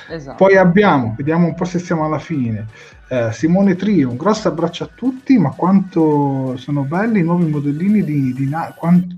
Esatto. 0.10 0.38
Poi 0.38 0.58
abbiamo, 0.58 1.14
vediamo 1.18 1.48
un 1.48 1.56
po' 1.56 1.66
se 1.66 1.80
siamo 1.80 2.06
alla 2.06 2.20
fine. 2.20 2.68
Eh, 3.08 3.32
Simone 3.32 3.76
Trio, 3.76 4.10
un 4.10 4.18
grosso 4.18 4.48
abbraccio 4.48 4.84
a 4.84 4.90
tutti, 4.94 5.38
ma 5.38 5.52
quanto 5.52 6.56
sono 6.58 6.84
belli 6.84 7.20
i 7.20 7.24
nuovi 7.24 7.46
modellini 7.46 8.04
di, 8.04 8.34
di 8.34 8.50
na- 8.50 8.74
quanto, 8.76 9.16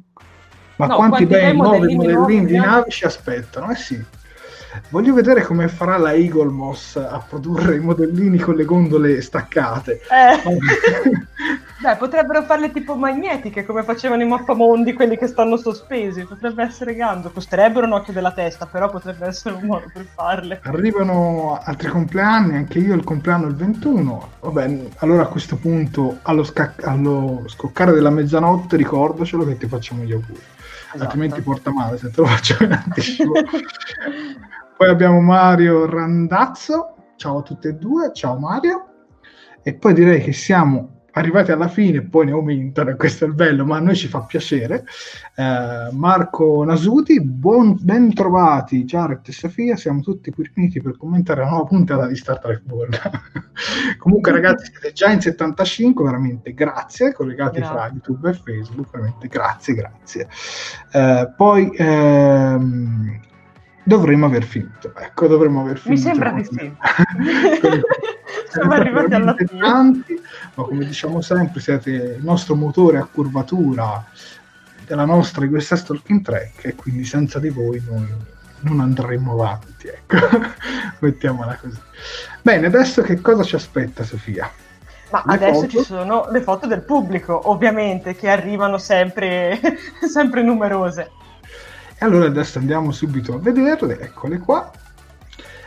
ma 0.77 0.87
no, 0.87 0.95
quanti, 0.95 1.25
quanti 1.25 1.25
bei 1.25 1.55
nuovi 1.55 1.95
modellini 1.95 2.45
di 2.45 2.57
navi 2.57 2.89
ci 2.89 3.05
aspettano? 3.05 3.71
Eh 3.71 3.75
sì. 3.75 4.03
Voglio 4.89 5.13
vedere 5.13 5.41
come 5.41 5.67
farà 5.69 5.97
la 5.97 6.13
Eagle 6.13 6.51
Moss 6.51 6.97
a 6.97 7.23
produrre 7.27 7.75
i 7.75 7.79
modellini 7.79 8.37
con 8.39 8.55
le 8.55 8.65
gondole 8.65 9.21
staccate. 9.21 10.01
Eh. 10.09 10.43
Beh, 11.85 11.97
potrebbero 11.97 12.43
farle 12.43 12.71
tipo 12.71 12.95
magnetiche 12.95 13.65
come 13.65 13.83
facevano 13.83 14.23
i 14.23 14.27
mappamondi, 14.27 14.93
quelli 14.93 15.17
che 15.17 15.27
stanno 15.27 15.57
sospesi. 15.57 16.23
Potrebbe 16.23 16.63
essere 16.63 16.95
ganzo. 16.95 17.31
Costerebbero 17.31 17.85
un 17.85 17.93
occhio 17.93 18.13
della 18.13 18.31
testa, 18.31 18.65
però 18.65 18.89
potrebbe 18.89 19.27
essere 19.27 19.55
un 19.55 19.65
modo 19.65 19.91
per 19.93 20.05
farle. 20.05 20.61
Arrivano 20.63 21.59
altri 21.61 21.89
compleanni, 21.89 22.55
anche 22.55 22.79
io 22.79 22.95
il 22.95 23.03
compleanno 23.03 23.47
il 23.47 23.55
21. 23.55 24.29
Vabbè, 24.39 24.79
allora 24.97 25.23
a 25.23 25.27
questo 25.27 25.57
punto, 25.57 26.19
allo, 26.23 26.43
scac- 26.43 26.85
allo 26.85 27.43
scoccare 27.47 27.91
della 27.91 28.09
mezzanotte, 28.09 28.77
ricordacelo 28.77 29.45
che 29.45 29.57
ti 29.57 29.67
facciamo 29.67 30.03
gli 30.03 30.13
auguri 30.13 30.53
esatto. 30.95 31.03
altrimenti 31.03 31.41
porta 31.41 31.71
male 31.71 31.97
se 31.97 32.09
te 32.09 32.21
lo 32.21 32.27
faccio 32.27 32.61
in 32.63 32.71
anticipo. 32.71 33.33
poi 34.77 34.89
abbiamo 34.89 35.21
Mario 35.21 35.85
Randazzo, 35.85 36.95
ciao 37.15 37.39
a 37.39 37.41
tutte 37.41 37.69
e 37.69 37.73
due, 37.73 38.11
ciao 38.13 38.37
Mario. 38.37 38.89
E 39.61 39.73
poi 39.73 39.93
direi 39.93 40.21
che 40.21 40.33
siamo 40.33 40.94
arrivati 41.15 41.51
alla 41.51 41.67
fine, 41.67 42.01
poi 42.01 42.25
ne 42.25 42.31
aumentano, 42.31 42.89
e 42.89 42.95
questo 42.95 43.25
è 43.25 43.27
il 43.27 43.33
bello, 43.33 43.65
ma 43.65 43.77
a 43.77 43.79
noi 43.79 43.95
ci 43.95 44.07
fa 44.07 44.21
piacere. 44.21 44.85
Eh, 45.35 45.89
Marco 45.91 46.63
Nasuti, 46.63 47.21
buon, 47.21 47.77
ben 47.79 48.13
trovati 48.13 48.83
Jared 48.83 49.21
e 49.25 49.31
Sofia, 49.31 49.75
siamo 49.75 50.01
tutti 50.01 50.31
qui 50.31 50.49
riuniti 50.53 50.81
per 50.81 50.97
commentare 50.97 51.41
la 51.41 51.49
nuova 51.49 51.65
puntata 51.65 52.07
di 52.07 52.15
Star 52.15 52.39
Trek 52.39 52.61
World. 52.67 52.99
Comunque 53.97 54.31
ragazzi, 54.31 54.69
siete 54.71 54.91
già 54.91 55.09
in 55.09 55.21
75, 55.21 56.03
veramente 56.03 56.53
grazie, 56.53 57.13
collegati 57.13 57.59
grazie. 57.59 57.75
fra 57.75 57.87
YouTube 57.87 58.29
e 58.29 58.33
Facebook, 58.33 58.91
veramente 58.91 59.27
grazie, 59.27 59.73
grazie. 59.73 60.27
Eh, 60.91 61.33
poi 61.35 61.71
ehm, 61.77 63.19
dovremmo 63.85 64.25
aver 64.25 64.43
finito, 64.43 64.93
ecco, 64.95 65.27
dovremmo 65.27 65.61
aver 65.61 65.77
finito. 65.77 66.01
Mi 66.01 66.13
sembra 66.13 66.31
di 66.31 66.43
sì. 66.43 66.75
Siamo 68.51 68.73
arrivati 68.73 69.13
alla 69.13 69.35
fine. 69.35 69.59
Tanti, 69.59 70.21
ma 70.55 70.63
come 70.63 70.85
diciamo 70.85 71.21
sempre, 71.21 71.61
siete 71.61 71.91
il 71.91 72.23
nostro 72.23 72.55
motore 72.55 72.97
a 72.97 73.07
curvatura 73.09 74.03
della 74.85 75.05
nostra 75.05 75.47
questa 75.47 75.75
Stalking 75.75 76.23
Track 76.23 76.65
e 76.65 76.75
quindi 76.75 77.05
senza 77.05 77.39
di 77.39 77.49
voi 77.49 77.81
noi 77.87 78.07
non 78.61 78.79
andremo 78.79 79.33
avanti, 79.33 79.87
ecco. 79.87 80.15
Mettiamola 80.99 81.55
così. 81.55 81.79
Bene, 82.41 82.65
adesso 82.65 83.01
che 83.03 83.21
cosa 83.21 83.43
ci 83.43 83.55
aspetta 83.55 84.03
Sofia? 84.03 84.49
Ma 85.11 85.23
le 85.27 85.33
adesso 85.33 85.61
foto? 85.61 85.67
ci 85.67 85.83
sono 85.83 86.27
le 86.31 86.41
foto 86.41 86.65
del 86.65 86.81
pubblico, 86.81 87.49
ovviamente, 87.49 88.15
che 88.15 88.29
arrivano 88.29 88.79
sempre, 88.79 89.59
sempre 90.09 90.41
numerose. 90.41 91.11
Allora 92.05 92.27
adesso 92.27 92.59
andiamo 92.59 92.91
subito 92.91 93.33
a 93.33 93.39
vederle, 93.39 93.99
eccole 93.99 94.37
qua. 94.37 94.69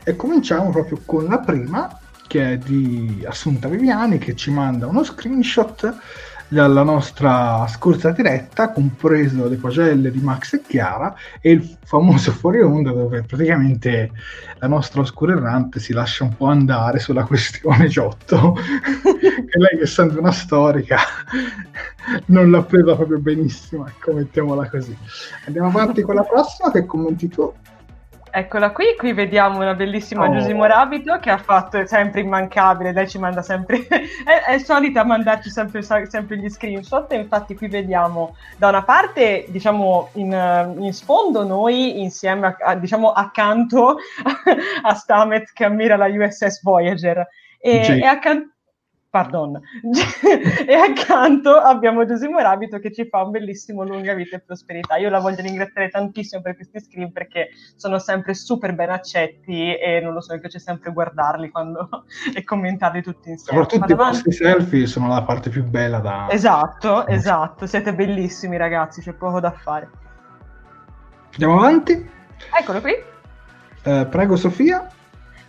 E 0.05 0.15
cominciamo 0.15 0.71
proprio 0.71 1.03
con 1.05 1.25
la 1.25 1.41
prima, 1.41 1.99
che 2.29 2.53
è 2.53 2.59
di 2.59 3.25
Assunta 3.27 3.67
Viviani, 3.67 4.19
che 4.19 4.37
ci 4.37 4.53
manda 4.53 4.87
uno 4.87 5.03
screenshot 5.03 5.97
dalla 6.47 6.85
nostra 6.85 7.67
scorsa 7.67 8.13
diretta, 8.13 8.71
compreso 8.71 9.49
le 9.49 9.57
pagelle 9.57 10.13
di 10.13 10.21
Max 10.21 10.55
e 10.55 10.63
Chiara 10.63 11.13
e 11.41 11.51
il 11.51 11.77
famoso 11.85 12.31
fuori 12.31 12.61
onda 12.61 12.93
dove 12.93 13.23
praticamente 13.23 14.13
la 14.59 14.69
nostra 14.69 15.01
oscura 15.01 15.33
errante 15.33 15.81
si 15.81 15.93
lascia 15.93 16.23
un 16.23 16.37
po' 16.37 16.47
andare 16.47 17.01
sulla 17.01 17.25
questione 17.25 17.89
Giotto, 17.89 18.57
che 19.49 19.59
lei 19.59 19.81
essendo 19.83 20.19
una 20.19 20.33
storica 20.33 20.99
non 22.27 22.51
l'ha 22.51 22.63
presa 22.63 22.95
proprio 22.95 23.19
benissimo, 23.19 23.87
ecco, 23.87 24.13
mettiamola 24.13 24.69
così. 24.69 24.97
Andiamo 25.47 25.69
avanti 25.69 26.03
con 26.03 26.15
la 26.15 26.23
prossima, 26.23 26.71
che 26.71 26.87
commenti 26.87 27.29
tu? 27.29 27.53
Eccola 28.31 28.73
qui, 28.73 28.95
qui 28.97 29.13
vediamo 29.13 29.59
una 29.59 29.75
bellissima 29.75 30.27
Oh. 30.29 30.33
Giusimo 30.33 30.65
Rabito 30.67 31.19
che 31.19 31.31
ha 31.31 31.39
fatto 31.39 31.87
sempre 31.87 32.21
immancabile, 32.21 32.93
lei 32.93 33.09
ci 33.09 33.19
manda 33.19 33.43
sempre, 33.43 33.87
è, 33.89 34.53
è 34.53 34.59
solita 34.59 35.05
mandarci 35.05 35.49
sempre, 35.49 35.83
sempre 35.83 36.37
gli 36.37 36.49
screenshot 36.49 37.11
infatti 37.13 37.55
qui 37.55 37.69
vediamo 37.69 38.37
da 38.57 38.69
una 38.69 38.83
parte 38.83 39.47
diciamo 39.49 40.11
in, 40.15 40.77
in 40.79 40.93
sfondo 40.93 41.45
noi 41.45 42.01
insieme 42.01 42.57
a, 42.61 42.75
diciamo 42.75 43.13
accanto 43.13 43.97
a 44.83 44.95
Stamet 44.95 45.53
che 45.53 45.65
ammira 45.65 45.97
la 45.97 46.07
USS 46.07 46.63
Voyager 46.63 47.27
e, 47.61 48.01
e 48.01 48.05
accanto 48.05 48.58
Pardon. 49.11 49.59
e 50.67 50.75
accanto 50.75 51.57
abbiamo 51.57 52.05
Giusimo 52.05 52.39
Rabito 52.41 52.79
che 52.79 52.93
ci 52.93 53.09
fa 53.09 53.23
un 53.23 53.31
bellissimo 53.31 53.83
lunga 53.83 54.13
vita 54.13 54.37
e 54.37 54.41
prosperità. 54.41 54.97
Io 54.97 55.09
la 55.09 55.19
voglio 55.19 55.41
ringraziare 55.41 55.89
tantissimo 55.89 56.43
per 56.43 56.57
questi 56.57 56.79
screen 56.79 57.11
perché 57.11 57.49
sono 57.77 57.99
sempre 57.99 58.35
super 58.35 58.75
ben 58.75 58.91
accetti 58.91 59.75
e 59.75 60.01
non 60.01 60.13
lo 60.13 60.21
so, 60.21 60.35
mi 60.35 60.41
piace 60.41 60.59
sempre 60.59 60.93
guardarli 60.93 61.49
quando... 61.49 61.89
e 62.35 62.45
commentarli 62.45 63.03
tutti 63.03 63.31
insieme. 63.31 63.63
Soprattutto 63.63 63.77
i 63.77 63.79
Vado 63.81 63.95
avanti. 63.95 64.23
vostri 64.25 64.33
selfie 64.33 64.87
sono 64.87 65.09
la 65.09 65.23
parte 65.23 65.49
più 65.49 65.65
bella 65.65 66.01
da... 66.01 66.27
Esatto, 66.29 67.07
esatto, 67.07 67.67
siete 67.67 67.95
bellissimi 67.95 68.59
ragazzi, 68.59 69.01
c'è 69.01 69.15
poco 69.15 69.41
da 69.41 69.53
fare. 69.53 69.89
Andiamo 71.33 71.59
avanti. 71.59 72.11
Eccolo 72.61 72.81
qui. 72.83 72.93
Eh, 73.85 74.07
prego 74.11 74.37
Sofia. 74.37 74.87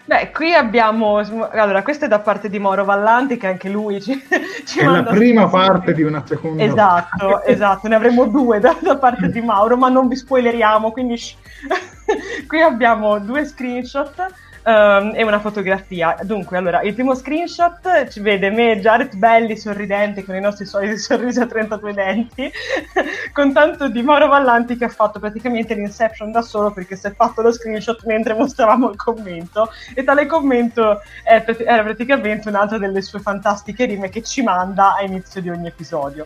Beh, 0.10 0.32
qui 0.32 0.56
abbiamo... 0.56 1.18
Allora, 1.52 1.84
questo 1.84 2.06
è 2.06 2.08
da 2.08 2.18
parte 2.18 2.50
di 2.50 2.58
Mauro 2.58 2.84
Vallanti 2.84 3.38
che 3.38 3.46
anche 3.46 3.70
lui 3.70 4.02
ci, 4.02 4.20
ci 4.66 4.80
È 4.80 4.86
la 4.86 5.04
prima 5.04 5.48
parte 5.48 5.94
di 5.94 6.02
una 6.02 6.24
seconda 6.26 6.64
Esatto, 6.64 7.44
esatto, 7.44 7.88
ne 7.88 7.94
avremo 7.94 8.26
due 8.26 8.60
da, 8.60 8.76
da 8.82 8.98
parte 8.98 9.30
di 9.30 9.40
Mauro, 9.40 9.78
ma 9.78 9.88
non 9.88 10.08
vi 10.08 10.16
spoileriamo, 10.16 10.92
quindi 10.92 11.16
qui 12.48 12.60
abbiamo 12.60 13.20
due 13.20 13.46
screenshot 13.46 14.16
ehm, 14.64 15.14
e 15.16 15.24
una 15.24 15.40
fotografia. 15.40 16.18
Dunque, 16.24 16.58
allora, 16.58 16.82
il 16.82 16.94
primo 16.94 17.16
screenshot 17.16 18.08
ci 18.10 18.20
vede 18.20 18.50
me 18.50 18.72
e 18.72 18.80
Jared 18.80 19.16
belli, 19.16 19.58
sorridenti, 19.58 20.24
con 20.24 20.36
i 20.36 20.40
nostri 20.40 20.66
soliti 20.66 20.98
sorrisi 21.00 21.40
a 21.40 21.48
32 21.48 21.94
denti, 21.94 22.52
con 23.34 23.54
tanto 23.54 23.90
di 23.90 24.02
Mauro 24.02 24.28
Vallanti 24.28 24.78
che 24.78 24.86
ha 24.86 24.90
fatto 24.90 25.20
praticamente 25.20 25.74
l'inception 25.74 26.32
da 26.32 26.42
solo 26.42 26.72
perché 26.72 26.96
si 26.96 27.08
è 27.08 27.14
fatto 27.14 27.42
lo 27.42 27.52
screenshot 27.52 28.04
mentre 28.06 28.34
mostravamo 28.34 28.90
il 28.90 28.96
commento 28.96 29.70
e 29.94 30.04
tale 30.04 30.26
commento 30.26 31.02
era 31.24 31.84
praticamente 31.84 32.50
un'altra 32.50 32.78
delle 32.78 33.02
sue 33.02 33.20
fantastiche 33.20 33.86
rime 33.86 34.10
che 34.10 34.24
ci 34.24 34.42
manda 34.42 34.96
a 34.96 35.02
inizio 35.02 35.42
di 35.42 35.50
ogni 35.50 35.68
episodio. 35.68 36.26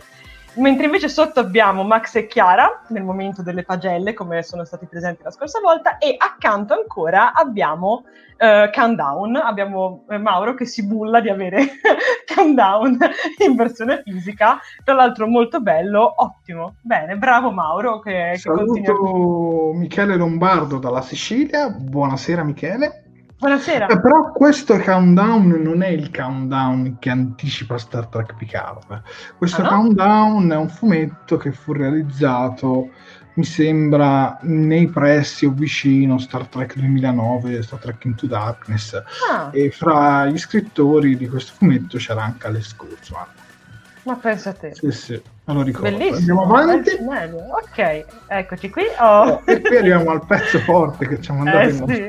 Mentre 0.56 0.84
invece 0.86 1.08
sotto 1.08 1.40
abbiamo 1.40 1.82
Max 1.82 2.14
e 2.14 2.26
Chiara 2.26 2.82
nel 2.88 3.02
momento 3.02 3.42
delle 3.42 3.64
pagelle, 3.64 4.14
come 4.14 4.42
sono 4.42 4.64
stati 4.64 4.86
presenti 4.86 5.22
la 5.22 5.30
scorsa 5.30 5.58
volta, 5.60 5.98
e 5.98 6.14
accanto 6.16 6.74
ancora 6.74 7.32
abbiamo 7.32 8.04
eh, 8.36 8.70
Countdown, 8.72 9.36
abbiamo 9.36 10.04
eh, 10.08 10.18
Mauro 10.18 10.54
che 10.54 10.64
si 10.64 10.86
bulla 10.86 11.20
di 11.20 11.28
avere 11.28 11.66
Countdown 12.32 12.98
in 13.44 13.56
versione 13.56 14.02
fisica, 14.04 14.60
tra 14.84 14.94
l'altro 14.94 15.26
molto 15.26 15.60
bello, 15.60 16.14
ottimo, 16.16 16.76
bene, 16.80 17.16
bravo 17.16 17.50
Mauro 17.50 17.98
che, 17.98 18.30
che. 18.32 18.38
Saluto 18.38 19.72
Michele 19.74 20.16
Lombardo 20.16 20.78
dalla 20.78 21.02
Sicilia. 21.02 21.68
Buonasera 21.68 22.44
Michele. 22.44 23.03
Buonasera. 23.48 23.88
Eh, 23.88 24.00
però 24.00 24.32
questo 24.32 24.78
countdown 24.78 25.48
non 25.62 25.82
è 25.82 25.88
il 25.88 26.10
countdown 26.10 26.96
che 26.98 27.10
anticipa 27.10 27.76
Star 27.76 28.06
Trek 28.06 28.34
Picard. 28.36 29.02
Questo 29.36 29.60
Ah, 29.60 29.64
no? 29.64 29.68
countdown 29.68 30.50
è 30.50 30.56
un 30.56 30.70
fumetto 30.70 31.36
che 31.36 31.52
fu 31.52 31.74
realizzato, 31.74 32.88
mi 33.34 33.44
sembra, 33.44 34.38
nei 34.44 34.88
pressi 34.88 35.44
o 35.44 35.50
vicino 35.50 36.16
Star 36.16 36.46
Trek 36.46 36.74
2009, 36.76 37.62
Star 37.62 37.80
Trek 37.80 38.02
Into 38.06 38.26
Darkness. 38.26 38.94
Ah, 39.30 39.50
E 39.52 39.70
fra 39.70 40.24
gli 40.24 40.38
scrittori 40.38 41.14
di 41.14 41.28
questo 41.28 41.52
fumetto 41.58 41.98
c'era 41.98 42.22
anche 42.22 42.46
Alex 42.46 42.74
Kurtzman. 42.74 43.26
ma 44.04 44.14
pensa 44.16 44.50
a 44.50 44.52
te. 44.54 44.74
Sì, 44.74 44.90
sì, 44.90 45.22
lo 45.44 45.60
ricordo. 45.60 45.94
Bellissimo. 45.98 46.44
Andiamo 46.44 46.54
avanti. 46.54 46.90
Ok, 47.60 48.04
eccoci 48.26 48.70
qui. 48.70 48.84
Oh. 49.00 49.42
E 49.44 49.60
qui 49.60 49.76
arriviamo 49.76 50.12
al 50.12 50.24
pezzo 50.24 50.58
forte 50.60 51.06
che 51.06 51.20
ci 51.20 51.30
ha 51.30 51.34
mandato 51.34 51.58
Eh, 51.58 51.66
il 51.66 51.84
sì. 51.94 52.08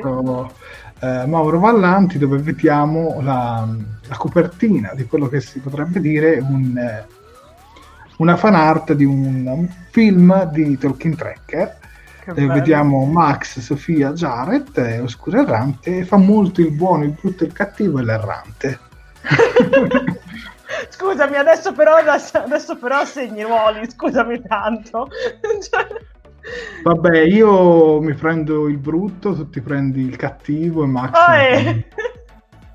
Eh, 1.05 1.25
Mauro 1.25 1.59
Vallanti, 1.59 2.17
dove 2.17 2.37
vediamo 2.37 3.19
la, 3.21 3.67
la 4.07 4.15
copertina 4.17 4.93
di 4.95 5.05
quello 5.05 5.27
che 5.27 5.39
si 5.41 5.59
potrebbe 5.59 5.99
dire 5.99 6.37
un, 6.39 6.77
eh, 6.77 7.05
una 8.17 8.35
fan 8.35 8.55
art 8.55 8.93
di 8.93 9.05
un, 9.05 9.45
un 9.45 9.67
film 9.91 10.49
di 10.51 10.77
Tolkien 10.77 11.15
Tracker. 11.15 11.83
Bello. 12.25 12.53
vediamo 12.53 13.05
Max, 13.05 13.59
Sofia, 13.59 14.11
Jared, 14.11 14.75
eh, 14.77 14.99
Oscuro 14.99 15.41
Errante, 15.41 15.99
e 15.99 16.05
fa 16.05 16.17
molto 16.17 16.59
il 16.59 16.71
buono, 16.71 17.03
il 17.03 17.11
brutto, 17.11 17.43
il 17.43 17.53
cattivo 17.53 17.99
e 17.99 18.03
l'errante. 18.03 18.79
Scusami, 20.89 21.35
adesso 21.35 21.71
però, 21.73 21.95
adesso 21.95 22.77
però 22.77 23.05
segni 23.05 23.39
i 23.39 23.43
ruoli, 23.43 23.87
scusami 23.89 24.41
tanto. 24.41 25.07
Vabbè, 26.83 27.19
io 27.21 27.99
mi 28.01 28.13
prendo 28.13 28.67
il 28.67 28.77
brutto, 28.77 29.33
tu 29.33 29.49
ti 29.49 29.61
prendi 29.61 30.01
il 30.01 30.15
cattivo 30.15 30.83
e 30.83 30.87
Max. 30.87 31.11
Ah, 31.13 31.41
eh. 31.47 31.85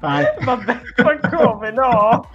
Vabbè, 0.01 0.81
ma 1.05 1.29
come 1.29 1.71
no? 1.73 2.31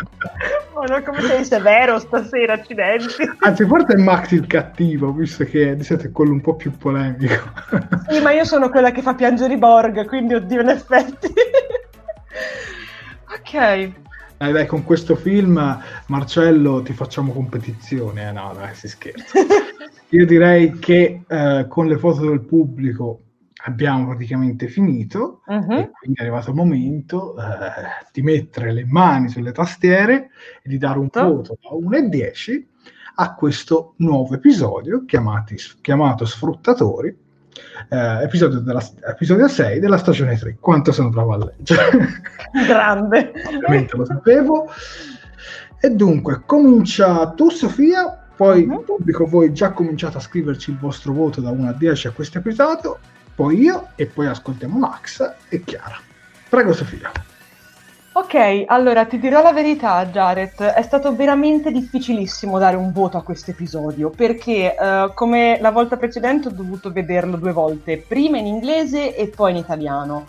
Ma 0.76 0.86
no, 0.86 1.02
come 1.04 1.22
sei 1.22 1.44
severo 1.44 1.98
stasera, 1.98 2.54
accidenti. 2.54 3.28
Anzi, 3.40 3.66
forse 3.66 3.94
è 3.94 3.98
Max 3.98 4.32
il 4.32 4.46
cattivo, 4.46 5.12
visto 5.12 5.44
che 5.46 5.76
di 5.76 5.84
solito 5.84 6.08
è 6.08 6.12
quello 6.12 6.32
un 6.32 6.42
po' 6.42 6.56
più 6.56 6.72
polemico. 6.78 7.52
Sì, 8.08 8.22
ma 8.22 8.32
io 8.32 8.46
sono 8.46 8.70
quella 8.70 8.92
che 8.92 9.02
fa 9.02 9.16
piangere 9.16 9.56
i 9.56 9.58
Borg, 9.58 10.06
quindi 10.06 10.36
oddio, 10.36 10.62
in 10.62 10.70
effetti. 10.70 11.34
ok. 13.34 13.92
Dai, 14.38 14.52
dai, 14.52 14.66
con 14.68 14.84
questo 14.84 15.16
film, 15.16 15.82
Marcello, 16.08 16.84
ti 16.84 16.94
facciamo 16.94 17.32
competizione. 17.32 18.30
Eh, 18.30 18.32
no, 18.32 18.54
dai, 18.54 18.76
si 18.76 18.88
scherza. 18.88 19.40
Io 20.10 20.26
direi 20.26 20.78
che 20.80 21.24
eh, 21.28 21.66
con 21.68 21.88
le 21.88 21.98
foto 21.98 22.22
del 22.28 22.42
pubblico 22.42 23.22
abbiamo 23.66 24.08
praticamente 24.08 24.68
finito. 24.68 25.42
E 25.48 25.90
quindi 25.92 26.20
è 26.20 26.22
arrivato 26.22 26.50
il 26.52 26.56
momento 26.56 27.36
eh, 27.38 27.42
di 28.12 28.22
mettere 28.22 28.72
le 28.72 28.86
mani 28.86 29.30
sulle 29.30 29.52
tastiere 29.52 30.30
e 30.62 30.70
di 30.70 30.78
dare 30.78 31.00
un 31.00 31.10
Certo. 31.12 31.34
voto 31.36 31.58
da 31.62 31.76
1 31.76 31.98
e 31.98 32.10
10 32.10 32.68
a 33.18 33.34
questo 33.34 33.94
nuovo 33.98 34.36
episodio 34.36 35.06
chiamati- 35.06 35.56
chiamato 35.82 36.26
Sfruttatori, 36.26 37.16
eh, 37.90 38.24
episodio, 38.24 38.60
della, 38.60 38.84
episodio 39.10 39.48
6 39.48 39.80
della 39.80 39.98
stagione 39.98 40.38
3. 40.38 40.58
Quanto 40.60 40.92
sono 40.92 41.10
bravo 41.10 41.34
a 41.34 41.38
leggere! 41.38 42.22
Grande. 42.68 43.32
Ovviamente 43.48 43.98
lo 43.98 44.06
sapevo. 44.06 44.68
E 45.80 45.90
dunque, 45.90 46.44
comincia 46.46 47.32
tu 47.32 47.50
Sofia, 47.50 48.25
poi 48.36 48.66
Mhm. 48.66 48.74
il 48.74 48.82
pubblico 48.82 49.26
voi 49.26 49.54
già 49.54 49.72
cominciate 49.72 50.18
a 50.18 50.22
scriverci 50.22 50.72
il 50.72 50.78
vostro 50.78 51.14
voto 51.14 51.42
da 51.42 51.50
1 51.52 51.70
a 51.70 51.74
10 51.74 52.08
a 52.08 52.12
questo 52.12 52.38
episodio, 52.40 53.00
poi 53.34 53.60
io 53.60 53.90
e 53.96 54.06
poi 54.06 54.28
ascoltiamo 54.28 54.78
Max 54.78 55.34
e 55.50 55.64
Chiara. 55.64 56.00
Prego 56.50 56.74
Sofia. 56.74 57.12
Ok, 58.18 58.64
allora 58.68 59.04
ti 59.06 59.20
dirò 59.20 59.42
la 59.42 59.52
verità, 59.52 60.06
Jared, 60.06 60.62
è 60.62 60.82
stato 60.84 61.14
veramente 61.14 61.70
difficilissimo 61.70 62.58
dare 62.58 62.78
un 62.78 62.94
voto 62.94 63.18
a 63.18 63.24
questo 63.24 63.52
episodio 63.52 64.10
perché 64.10 64.74
eh, 64.74 65.12
come 65.14 65.58
la 65.60 65.72
volta 65.72 65.98
precedente 65.98 66.48
ho 66.48 66.52
dovuto 66.52 66.94
vederlo 66.94 67.36
due 67.36 67.52
volte, 67.52 67.98
prima 67.98 68.38
in 68.38 68.46
inglese 68.46 69.18
e 69.18 69.28
poi 69.28 69.52
in 69.52 69.58
italiano. 69.58 70.26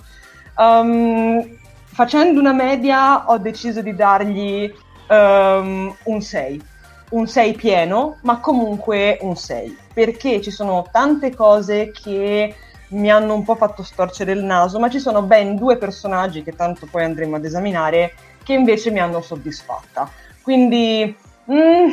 Um, 0.57 1.45
facendo 1.85 2.41
una 2.41 2.53
media 2.53 3.31
ho 3.31 3.39
deciso 3.39 3.83
di 3.83 3.95
dargli 3.95 4.73
um, 5.09 5.95
un 6.05 6.21
6, 6.21 6.63
un 7.11 7.27
6 7.27 7.55
pieno, 7.55 8.19
ma 8.23 8.41
comunque 8.41 9.19
un 9.21 9.37
6, 9.37 9.77
perché 9.95 10.41
ci 10.41 10.51
sono 10.51 10.87
tante 10.91 11.35
cose 11.35 11.91
che 11.91 12.55
mi 12.91 13.11
hanno 13.11 13.35
un 13.35 13.45
po' 13.45 13.57
fatto 13.57 13.83
storcere 13.83 14.33
il 14.33 14.45
naso, 14.45 14.79
ma 14.79 14.89
ci 14.89 15.01
sono 15.01 15.23
ben 15.23 15.57
due 15.57 15.77
personaggi 15.77 16.43
che 16.43 16.55
tanto 16.55 16.87
poi 16.91 17.05
andremo 17.05 17.37
ad 17.37 17.45
esaminare 17.45 18.15
che 18.43 18.53
invece 18.53 18.91
mi 18.91 19.01
hanno 19.01 19.21
soddisfatta. 19.21 20.09
Quindi 20.43 21.17
mm, 21.51 21.91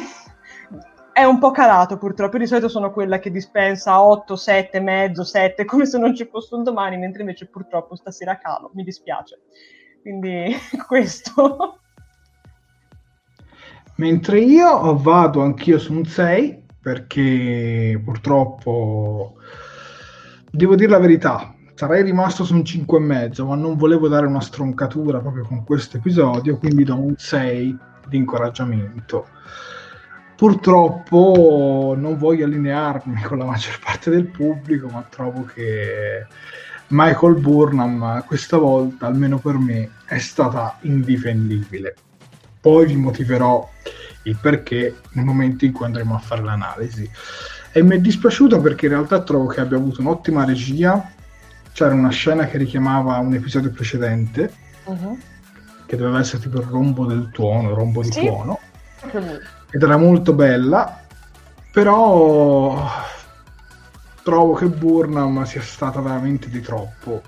è 1.14 1.24
un 1.24 1.40
po' 1.40 1.52
calato 1.52 1.98
purtroppo. 1.98 2.34
Io 2.36 2.44
di 2.44 2.48
solito 2.48 2.68
sono 2.68 2.92
quella 2.92 3.20
che 3.20 3.32
dispensa 3.32 4.02
8, 4.04 4.36
7, 4.36 4.80
mezzo, 4.80 5.24
7, 5.24 5.66
come 5.66 5.86
se 5.86 5.98
non 5.98 6.16
ci 6.16 6.26
fosse 6.26 6.56
un 6.56 6.64
domani, 6.64 6.98
mentre 6.98 7.22
invece 7.22 7.48
purtroppo 7.48 7.96
stasera 7.96 8.38
calo, 8.38 8.72
mi 8.74 8.84
dispiace. 8.84 9.42
Quindi 10.02 10.56
questo. 10.86 11.80
Mentre 14.04 14.42
io 14.42 14.98
vado 14.98 15.42
anch'io 15.42 15.80
su 15.80 15.94
un 15.94 16.04
6 16.04 16.64
perché 16.82 18.02
purtroppo 18.04 19.36
devo 20.52 20.76
dire 20.76 20.90
la 20.90 21.00
verità, 21.00 21.56
sarei 21.74 22.04
rimasto 22.04 22.44
su 22.44 22.54
un 22.54 22.64
5,5, 22.64 23.46
ma 23.46 23.56
non 23.56 23.78
volevo 23.78 24.10
dare 24.10 24.26
una 24.26 24.42
stroncatura 24.42 25.20
proprio 25.20 25.46
con 25.46 25.64
questo 25.64 25.96
episodio, 25.96 26.58
quindi 26.58 26.84
do 26.84 27.00
un 27.00 27.14
6 27.16 27.78
di 28.10 28.18
incoraggiamento. 28.18 29.28
Purtroppo 30.36 31.96
non 31.98 32.18
voglio 32.18 32.44
allinearmi 32.44 33.22
con 33.22 33.38
la 33.38 33.46
maggior 33.46 33.80
parte 33.80 34.10
del 34.10 34.26
pubblico, 34.26 34.90
ma 34.90 35.08
trovo 35.10 35.46
che 35.46 36.28
Michael 36.88 37.36
Burnham 37.36 38.26
questa 38.26 38.58
volta, 38.58 39.06
almeno 39.06 39.38
per 39.38 39.58
me, 39.58 39.92
è 40.06 40.18
stata 40.18 40.78
indifendibile. 40.82 41.96
Poi 42.64 42.86
vi 42.86 42.96
motiverò 42.96 43.70
il 44.24 44.38
perché 44.40 45.02
nel 45.12 45.26
momento 45.26 45.66
in 45.66 45.74
cui 45.74 45.86
andremo 45.86 46.16
a 46.16 46.20
fare 46.20 46.42
l'analisi. 46.42 47.10
E 47.74 47.84
mi 47.84 47.98
è 47.98 48.00
dispiaciuto 48.00 48.62
perché 48.62 48.86
in 48.86 48.94
realtà 48.94 49.22
trovo 49.22 49.48
che 49.48 49.60
abbia 49.60 49.76
avuto 49.76 50.00
un'ottima 50.00 50.46
regia. 50.46 51.12
C'era 51.74 51.94
una 51.94 52.10
scena 52.10 52.46
che 52.46 52.58
richiamava 52.58 53.18
un 53.18 53.34
episodio 53.34 53.70
precedente, 53.72 54.54
uh-huh. 54.86 55.20
che 55.86 55.98
doveva 55.98 56.22
essere 56.22 56.42
tipo 56.42 56.60
il 56.60 56.68
rombo 56.68 57.06
del 57.06 57.32
tuono, 57.34 57.72
il 57.72 57.76
rombo 57.76 58.02
di 58.02 58.14
sì. 58.14 58.22
tuono. 58.22 58.58
Ed 59.70 59.84
era 59.84 59.98
molto 59.98 60.32
bella, 60.32 61.02
però 61.70 62.90
trovo 64.24 64.54
che 64.54 64.68
Burnham 64.68 65.44
sia 65.44 65.62
stata 65.62 66.00
veramente 66.00 66.48
di 66.48 66.62
troppo 66.62 67.22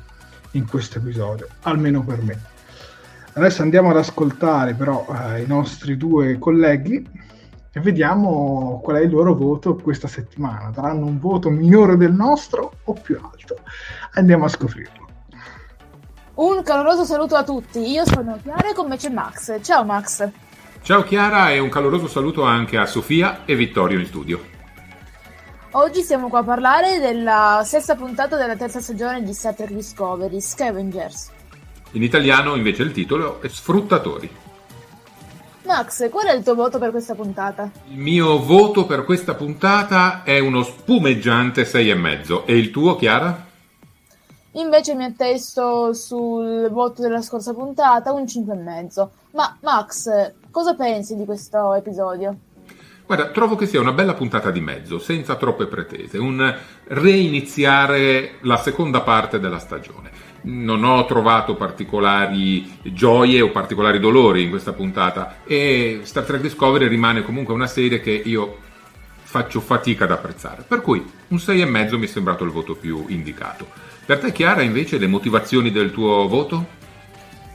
in 0.51 0.65
questo 0.65 0.99
episodio, 0.99 1.49
almeno 1.63 2.01
per 2.05 2.21
me. 2.21 2.53
Adesso 3.37 3.63
andiamo 3.63 3.89
ad 3.89 3.97
ascoltare 3.97 4.75
però 4.75 5.05
eh, 5.09 5.41
i 5.41 5.45
nostri 5.45 5.97
due 5.97 6.39
colleghi 6.39 7.05
e 7.69 7.79
vediamo 7.81 8.79
qual 8.81 8.95
è 8.95 9.01
il 9.01 9.09
loro 9.09 9.35
voto 9.35 9.75
questa 9.75 10.07
settimana. 10.07 10.71
Daranno 10.73 11.05
un 11.05 11.19
voto 11.19 11.49
migliore 11.49 11.97
del 11.97 12.13
nostro 12.13 12.75
o 12.81 12.93
più 12.93 13.19
alto? 13.21 13.57
Andiamo 14.13 14.45
a 14.45 14.47
scoprirlo. 14.47 15.05
Un 16.35 16.63
caloroso 16.63 17.03
saluto 17.03 17.35
a 17.35 17.43
tutti, 17.43 17.79
io 17.79 18.05
sono 18.05 18.39
Chiara 18.41 18.69
e 18.69 18.73
con 18.73 18.87
me 18.87 18.95
c'è 18.95 19.09
Max. 19.09 19.59
Ciao 19.61 19.83
Max. 19.83 20.29
Ciao 20.81 21.03
Chiara 21.03 21.51
e 21.51 21.59
un 21.59 21.67
caloroso 21.67 22.07
saluto 22.07 22.43
anche 22.43 22.77
a 22.77 22.85
Sofia 22.85 23.43
e 23.43 23.53
Vittorio 23.55 23.99
in 23.99 24.05
studio. 24.05 24.39
Oggi 25.71 26.03
siamo 26.03 26.29
qua 26.29 26.39
a 26.39 26.43
parlare 26.43 26.99
della 26.99 27.63
sesta 27.65 27.95
puntata 27.95 28.37
della 28.37 28.55
terza 28.55 28.79
stagione 28.79 29.23
di 29.23 29.33
Star 29.33 29.55
Trek 29.55 29.73
Discovery, 29.73 30.39
Scavengers. 30.39 31.34
In 31.95 32.03
italiano 32.03 32.55
invece 32.55 32.83
il 32.83 32.91
titolo 32.91 33.41
è 33.41 33.47
Sfruttatori. 33.47 34.29
Max, 35.63 36.09
qual 36.09 36.25
è 36.25 36.33
il 36.33 36.43
tuo 36.43 36.53
voto 36.53 36.77
per 36.77 36.91
questa 36.91 37.15
puntata? 37.15 37.71
Il 37.87 37.97
mio 37.97 38.43
voto 38.43 38.85
per 38.85 39.05
questa 39.05 39.33
puntata 39.33 40.23
è 40.23 40.37
uno 40.39 40.61
spumeggiante 40.63 41.63
6,5. 41.63 42.43
E 42.43 42.57
il 42.57 42.69
tuo, 42.71 42.97
Chiara? 42.97 43.45
Invece 44.51 44.93
mi 44.93 45.05
attesto 45.05 45.93
sul 45.93 46.69
voto 46.69 47.01
della 47.01 47.21
scorsa 47.21 47.53
puntata, 47.53 48.11
un 48.11 48.23
5,5. 48.23 49.07
Ma 49.31 49.57
Max, 49.61 50.33
cosa 50.51 50.75
pensi 50.75 51.15
di 51.15 51.23
questo 51.23 51.73
episodio? 51.75 52.35
Guarda, 53.05 53.29
trovo 53.29 53.55
che 53.55 53.67
sia 53.67 53.79
una 53.79 53.93
bella 53.93 54.15
puntata 54.15 54.51
di 54.51 54.59
mezzo, 54.59 54.99
senza 54.99 55.35
troppe 55.35 55.67
pretese, 55.67 56.17
un 56.17 56.53
reiniziare 56.87 58.39
la 58.41 58.57
seconda 58.57 58.99
parte 58.99 59.39
della 59.39 59.59
stagione. 59.59 60.24
Non 60.47 60.83
ho 60.83 61.05
trovato 61.05 61.55
particolari 61.55 62.77
gioie 62.83 63.41
o 63.41 63.49
particolari 63.49 63.99
dolori 63.99 64.43
in 64.43 64.51
questa 64.51 64.73
puntata 64.73 65.37
e 65.43 66.01
Star 66.03 66.23
Trek 66.23 66.41
Discovery 66.41 66.87
rimane 66.87 67.23
comunque 67.23 67.53
una 67.53 67.65
serie 67.65 67.99
che 67.99 68.11
io 68.11 68.57
faccio 69.23 69.59
fatica 69.59 70.03
ad 70.03 70.11
apprezzare. 70.11 70.63
Per 70.67 70.81
cui 70.81 71.03
un 71.29 71.37
6,5 71.37 71.97
mi 71.97 72.05
è 72.05 72.07
sembrato 72.07 72.43
il 72.43 72.51
voto 72.51 72.75
più 72.75 73.05
indicato. 73.07 73.67
Per 74.05 74.19
te 74.19 74.31
Chiara 74.31 74.61
invece 74.61 74.99
le 74.99 75.07
motivazioni 75.07 75.71
del 75.71 75.91
tuo 75.91 76.27
voto? 76.27 76.83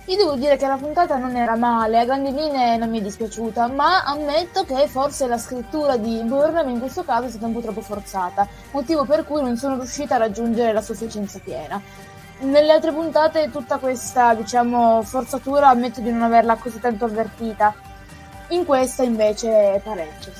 Io 0.07 0.17
devo 0.17 0.35
dire 0.35 0.57
che 0.57 0.67
la 0.67 0.77
puntata 0.77 1.17
non 1.17 1.37
era 1.37 1.55
male, 1.55 2.01
a 2.01 2.05
grandi 2.05 2.33
linee 2.33 2.77
non 2.77 2.91
mi 2.91 2.99
è 2.99 3.03
dispiaciuta, 3.03 3.69
ma 3.69 4.03
ammetto 4.03 4.65
che 4.65 4.89
forse 4.89 5.29
la 5.29 5.39
scrittura 5.39 5.97
di 5.97 6.21
Burnham 6.25 6.69
in 6.69 6.81
questo 6.81 7.05
caso 7.05 7.27
è 7.27 7.31
stata 7.31 7.47
un 7.47 7.53
po' 7.53 7.61
troppo 7.61 7.81
forzata, 7.81 8.49
motivo 8.73 9.05
per 9.05 9.25
cui 9.25 9.41
non 9.41 9.57
sono 9.57 9.77
riuscita 9.77 10.17
a 10.17 10.19
raggiungere 10.19 10.73
la 10.73 10.83
sufficienza 10.83 11.39
piena. 11.39 11.81
Nelle 12.41 12.73
altre 12.73 12.93
puntate 12.93 13.51
tutta 13.51 13.77
questa, 13.77 14.35
diciamo, 14.35 15.03
forzatura 15.03 15.69
ammetto 15.69 16.01
di 16.01 16.11
non 16.11 16.23
averla 16.23 16.57
così 16.57 16.81
tanto 16.81 17.05
avvertita. 17.05 17.75
In 18.49 18.65
questa 18.65 19.03
invece 19.03 19.81
parecchio. 19.85 20.33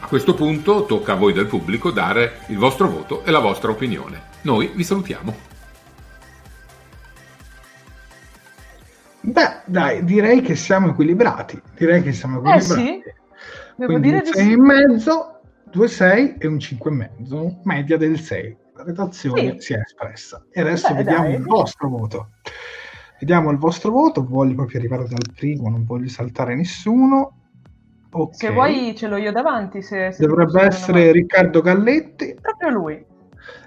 A 0.00 0.06
questo 0.06 0.34
punto 0.34 0.84
tocca 0.84 1.12
a 1.12 1.16
voi 1.16 1.32
del 1.32 1.46
pubblico 1.46 1.90
dare 1.90 2.40
il 2.48 2.58
vostro 2.58 2.88
voto 2.88 3.24
e 3.24 3.30
la 3.30 3.38
vostra 3.38 3.70
opinione. 3.70 4.20
Noi 4.42 4.70
vi 4.74 4.84
salutiamo. 4.84 5.34
Beh, 9.20 9.62
dai, 9.64 10.04
direi 10.04 10.42
che 10.42 10.56
siamo 10.56 10.90
equilibrati. 10.90 11.60
Direi 11.76 12.02
che 12.02 12.12
siamo 12.12 12.42
eh, 12.42 12.56
equilibrati. 12.56 12.80
Eh 12.80 12.84
sì, 12.84 13.02
devo 13.76 13.92
Quindi 13.92 14.10
dire 14.10 14.22
un 14.24 14.32
6 14.34 14.52
e 14.52 14.56
mezzo, 14.56 15.40
2 15.70 15.88
6 15.88 16.34
e 16.38 16.46
un 16.46 16.60
5 16.60 16.90
e 16.90 16.94
mezzo, 16.94 17.60
media 17.64 17.96
del 17.96 18.20
6. 18.20 18.56
La 18.88 18.94
redazione 18.94 19.52
sì. 19.52 19.60
si 19.60 19.72
è 19.74 19.80
espressa. 19.80 20.42
E 20.50 20.60
adesso 20.62 20.88
Beh, 20.88 21.02
vediamo 21.02 21.24
dai. 21.24 21.34
il 21.34 21.42
vostro 21.42 21.88
voto. 21.88 22.28
Vediamo 23.20 23.50
il 23.50 23.58
vostro 23.58 23.90
voto, 23.90 24.24
voglio 24.24 24.54
proprio 24.54 24.78
arrivare 24.78 25.06
dal 25.06 25.34
primo, 25.34 25.68
non 25.68 25.84
voglio 25.84 26.08
saltare 26.08 26.54
nessuno. 26.54 27.32
Okay. 28.10 28.34
Se 28.34 28.50
vuoi 28.50 28.94
ce 28.96 29.08
l'ho 29.08 29.16
io 29.16 29.30
davanti. 29.30 29.82
Se, 29.82 30.12
se 30.12 30.26
Dovrebbe 30.26 30.62
essere 30.62 31.12
Riccardo 31.12 31.60
Galletti. 31.60 32.34
Proprio 32.40 32.70
lui. 32.70 33.04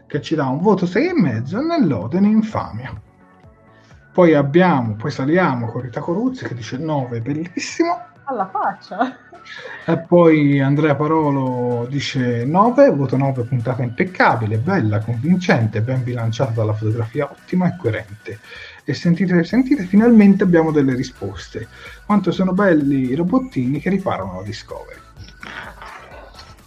Che 0.07 0.21
ci 0.21 0.33
dà 0.33 0.47
un 0.47 0.59
voto 0.59 0.87
6 0.87 1.09
e 1.09 1.13
mezzo 1.13 1.61
nell'ode 1.61 2.17
in 2.17 2.25
infamia. 2.25 2.99
Poi 4.11 4.33
abbiamo, 4.33 4.95
poi 4.95 5.11
saliamo 5.11 5.67
con 5.67 5.81
Rita 5.81 6.01
Coruzzi 6.01 6.45
che 6.45 6.55
dice 6.55 6.77
9, 6.77 7.21
bellissimo. 7.21 8.10
Alla 8.31 8.49
faccia. 8.49 9.17
E 9.85 9.97
poi 9.97 10.61
Andrea 10.61 10.95
Parolo 10.95 11.85
dice 11.89 12.45
9, 12.45 12.89
voto 12.91 13.17
9, 13.17 13.43
puntata 13.43 13.83
impeccabile, 13.83 14.57
bella, 14.57 14.99
convincente, 14.99 15.81
ben 15.81 16.01
bilanciata 16.01 16.51
dalla 16.51 16.71
fotografia 16.71 17.29
ottima 17.29 17.67
e 17.67 17.75
coerente. 17.77 18.39
E 18.85 18.93
sentite, 18.93 19.43
sentite, 19.43 19.83
finalmente 19.83 20.43
abbiamo 20.43 20.71
delle 20.71 20.95
risposte. 20.95 21.67
Quanto 22.05 22.31
sono 22.31 22.53
belli 22.53 23.09
i 23.09 23.15
robottini 23.15 23.81
che 23.81 23.89
riparano 23.89 24.35
la 24.37 24.43
Discovery. 24.43 24.99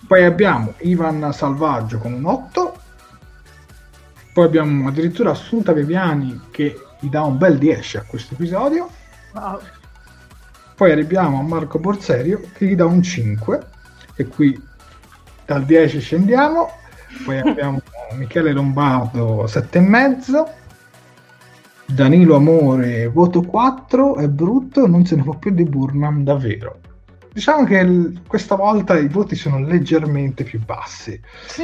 Poi 0.06 0.22
abbiamo 0.22 0.74
Ivan 0.80 1.32
Salvaggio 1.32 1.96
con 1.96 2.12
un 2.12 2.26
8. 2.26 2.76
Poi 4.34 4.44
abbiamo 4.44 4.88
addirittura 4.88 5.30
Assunta 5.30 5.72
Viviani 5.72 6.48
che 6.50 6.78
gli 7.00 7.08
dà 7.08 7.22
un 7.22 7.38
bel 7.38 7.56
10 7.56 7.96
a 7.96 8.04
questo 8.06 8.34
episodio. 8.34 8.90
Wow. 9.32 9.60
Poi 10.74 10.90
arriviamo 10.90 11.38
a 11.38 11.42
Marco 11.42 11.78
Borserio 11.78 12.40
che 12.52 12.66
gli 12.66 12.74
dà 12.74 12.84
un 12.84 13.02
5 13.02 13.60
e 14.16 14.26
qui 14.26 14.60
dal 15.44 15.64
10 15.64 16.00
scendiamo. 16.00 16.70
Poi 17.24 17.38
abbiamo 17.38 17.80
Michele 18.16 18.52
Lombardo 18.52 19.44
7,5. 19.44 20.62
Danilo 21.86 22.36
Amore 22.36 23.08
voto 23.08 23.42
4 23.42 24.16
è 24.16 24.28
brutto, 24.28 24.86
non 24.86 25.04
se 25.04 25.16
ne 25.16 25.22
può 25.22 25.36
più 25.36 25.50
di 25.52 25.64
Burnham 25.64 26.24
davvero. 26.24 26.80
Diciamo 27.32 27.64
che 27.64 27.84
l- 27.84 28.22
questa 28.26 28.54
volta 28.54 28.98
i 28.98 29.08
voti 29.08 29.36
sono 29.36 29.60
leggermente 29.60 30.44
più 30.44 30.64
bassi. 30.64 31.20
Sì. 31.46 31.62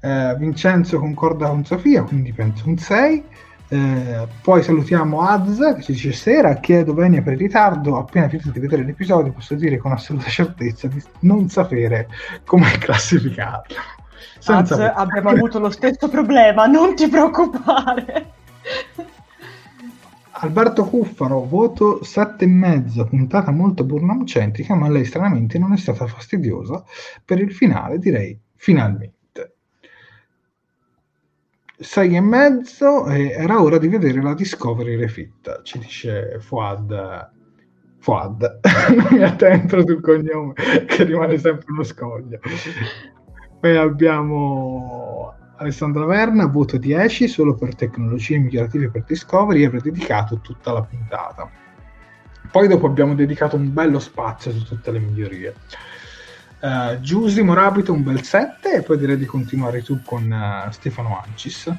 Eh, 0.00 0.36
Vincenzo 0.38 0.98
concorda 0.98 1.48
con 1.48 1.64
Sofia, 1.64 2.02
quindi 2.02 2.32
penso 2.32 2.68
un 2.68 2.76
6. 2.76 3.24
Eh, 3.68 4.26
poi 4.42 4.62
salutiamo 4.62 5.22
Az 5.22 5.74
che 5.76 5.82
ci 5.82 5.92
dice 5.92 6.12
sera, 6.12 6.54
chiedo 6.56 6.92
venia 6.92 7.22
per 7.22 7.32
il 7.32 7.38
ritardo, 7.38 7.96
appena 7.96 8.28
finito 8.28 8.50
di 8.50 8.60
vedere 8.60 8.84
l'episodio 8.84 9.32
posso 9.32 9.54
dire 9.54 9.78
con 9.78 9.92
assoluta 9.92 10.28
certezza 10.28 10.86
di 10.86 11.02
non 11.20 11.48
sapere 11.48 12.08
come 12.44 12.70
classificarlo. 12.78 13.76
Az, 14.46 14.70
abbiamo 14.72 15.30
avuto 15.30 15.58
lo 15.58 15.70
stesso 15.70 16.08
problema, 16.08 16.66
non 16.66 16.94
ti 16.94 17.08
preoccupare. 17.08 18.32
Alberto 20.36 20.84
Cuffaro, 20.84 21.44
voto 21.46 22.00
7,5, 22.02 23.08
puntata 23.08 23.50
molto 23.50 23.84
Burnham 23.84 24.26
centrica, 24.26 24.74
ma 24.74 24.90
lei 24.90 25.04
stranamente 25.04 25.58
non 25.58 25.72
è 25.72 25.76
stata 25.76 26.06
fastidiosa. 26.06 26.84
Per 27.24 27.38
il 27.38 27.52
finale 27.54 27.98
direi 27.98 28.38
finalmente. 28.56 29.13
6 31.78 32.16
e 32.16 32.20
mezzo 32.20 33.06
e 33.06 33.30
era 33.30 33.60
ora 33.60 33.78
di 33.78 33.88
vedere 33.88 34.22
la 34.22 34.34
Discovery 34.34 34.96
Refit, 34.96 35.62
ci 35.62 35.78
dice 35.78 36.38
Fuad. 36.40 37.32
Fuad, 37.98 38.60
non 38.94 39.06
mi 39.10 39.22
attento 39.22 39.80
sul 39.80 40.00
cognome 40.00 40.52
che 40.86 41.04
rimane 41.04 41.38
sempre 41.38 41.66
uno 41.72 41.82
scoglio. 41.82 42.38
Poi 43.60 43.76
abbiamo 43.76 45.34
Alessandra 45.56 46.04
Verna, 46.04 46.46
voto 46.46 46.76
10 46.76 47.26
solo 47.28 47.54
per 47.54 47.74
tecnologie 47.74 48.38
migliorative 48.38 48.90
per 48.90 49.04
Discovery 49.04 49.62
e 49.62 49.66
avrei 49.66 49.80
dedicato 49.80 50.38
tutta 50.40 50.72
la 50.72 50.82
puntata. 50.82 51.50
Poi 52.50 52.68
dopo 52.68 52.86
abbiamo 52.86 53.14
dedicato 53.14 53.56
un 53.56 53.72
bello 53.72 53.98
spazio 53.98 54.52
su 54.52 54.64
tutte 54.64 54.90
le 54.92 55.00
migliorie. 55.00 55.54
Uh, 56.64 57.44
Morabito 57.44 57.92
un 57.92 58.02
bel 58.02 58.22
7 58.22 58.76
e 58.76 58.82
poi 58.82 58.96
direi 58.96 59.18
di 59.18 59.26
continuare 59.26 59.82
tu 59.82 60.00
con 60.02 60.30
uh, 60.30 60.70
Stefano 60.70 61.20
Ancis. 61.22 61.70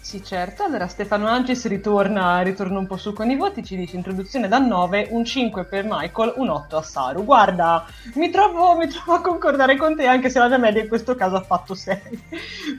Sì, 0.00 0.24
certo. 0.24 0.62
Allora 0.62 0.88
Stefano 0.88 1.26
Ancis 1.26 1.66
ritorna, 1.66 2.40
ritorna 2.40 2.78
un 2.78 2.86
po' 2.86 2.96
su 2.96 3.12
con 3.12 3.30
i 3.30 3.36
voti, 3.36 3.62
ci 3.62 3.76
dice 3.76 3.96
introduzione 3.96 4.48
da 4.48 4.56
9, 4.56 5.08
un 5.10 5.26
5 5.26 5.64
per 5.64 5.84
Michael, 5.86 6.32
un 6.36 6.48
8 6.48 6.76
a 6.78 6.82
Saru. 6.82 7.24
Guarda, 7.26 7.84
mi 8.14 8.30
trovo, 8.30 8.74
mi 8.74 8.88
trovo 8.88 9.12
a 9.12 9.20
concordare 9.20 9.76
con 9.76 9.96
te 9.96 10.06
anche 10.06 10.30
se 10.30 10.38
la 10.38 10.48
mia 10.48 10.56
media 10.56 10.80
in 10.80 10.88
questo 10.88 11.14
caso 11.14 11.36
ha 11.36 11.42
fatto 11.42 11.74
6. 11.74 12.00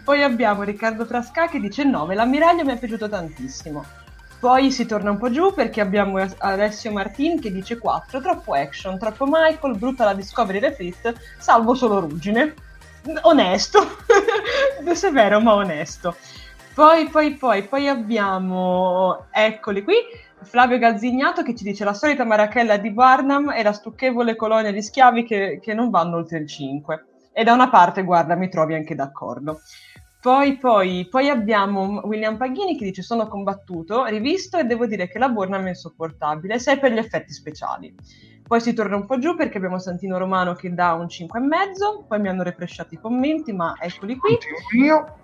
Poi 0.04 0.24
abbiamo 0.24 0.63
Riccardo 0.63 1.06
Frasca 1.06 1.48
che 1.48 1.60
dice 1.60 1.84
9, 1.84 2.16
l'ammiraglio 2.16 2.66
mi 2.66 2.74
è 2.74 2.80
piaciuto 2.80 3.08
tantissimo. 3.08 4.03
Poi 4.44 4.72
si 4.72 4.86
torna 4.86 5.10
un 5.10 5.18
po' 5.18 5.32
giù 5.32 5.54
perché 5.54 5.80
abbiamo 5.80 6.22
Alessio 6.40 6.92
Martin 6.92 7.40
che 7.40 7.50
dice 7.50 7.78
4, 7.78 8.20
troppo 8.20 8.54
action, 8.54 9.00
troppo 9.00 9.24
Michael, 9.26 9.78
brutta 9.78 10.04
la 10.04 10.14
Discovery 10.14 10.60
Refit, 10.60 11.14
salvo 11.40 11.76
solo 11.76 12.02
ruggine. 12.02 12.54
Onesto, 13.22 13.80
severo 14.96 15.40
ma 15.40 15.54
onesto. 15.54 16.18
Poi, 16.74 17.08
poi, 17.08 17.36
poi, 17.36 17.64
poi 17.64 17.88
abbiamo, 17.88 19.28
eccoli 19.32 19.82
qui, 19.82 19.96
Flavio 20.42 20.78
Gazzignato 20.78 21.42
che 21.42 21.56
ci 21.56 21.64
dice 21.64 21.86
la 21.86 21.94
solita 21.94 22.26
marachella 22.26 22.76
di 22.76 22.92
Barnum 22.92 23.50
e 23.50 23.64
la 23.64 23.72
stucchevole 23.72 24.36
colonia 24.36 24.74
di 24.74 24.82
schiavi 24.82 25.24
che, 25.24 25.60
che 25.64 25.74
non 25.74 25.90
vanno 25.90 26.18
oltre 26.18 26.40
il 26.40 26.50
5. 26.50 27.06
E 27.32 27.46
da 27.46 27.54
una 27.54 27.70
parte, 27.70 28.04
guarda, 28.04 28.36
mi 28.36 28.50
trovi 28.50 28.74
anche 28.74 28.94
d'accordo. 28.94 29.62
Poi, 30.24 30.58
poi, 30.58 31.06
poi, 31.12 31.28
abbiamo 31.28 32.00
William 32.06 32.38
Paghini 32.38 32.78
che 32.78 32.86
dice 32.86 33.02
sono 33.02 33.28
combattuto, 33.28 34.06
rivisto 34.06 34.58
e 34.58 34.64
devo 34.64 34.86
dire 34.86 35.10
che 35.10 35.20
la 35.20 35.28
Burnham 35.28 35.66
è 35.66 35.68
insopportabile, 35.68 36.60
sei 36.60 36.80
per 36.80 36.94
gli 36.94 36.98
effetti 36.98 37.34
speciali. 37.34 37.94
Poi 38.48 38.62
si 38.62 38.72
torna 38.72 38.96
un 38.96 39.06
po' 39.06 39.20
giù 39.20 39.36
perché 39.36 39.58
abbiamo 39.58 39.80
Santino 39.80 40.18
Romano 40.18 40.54
che 40.54 40.74
dà 40.74 40.94
un 40.94 41.08
5,5, 41.08 42.08
poi 42.08 42.22
mi 42.22 42.30
hanno 42.30 42.42
represciato 42.42 42.94
i 42.94 43.02
commenti, 43.02 43.52
ma 43.52 43.76
eccoli 43.78 44.16
qui. 44.16 44.38
Io 44.78 45.18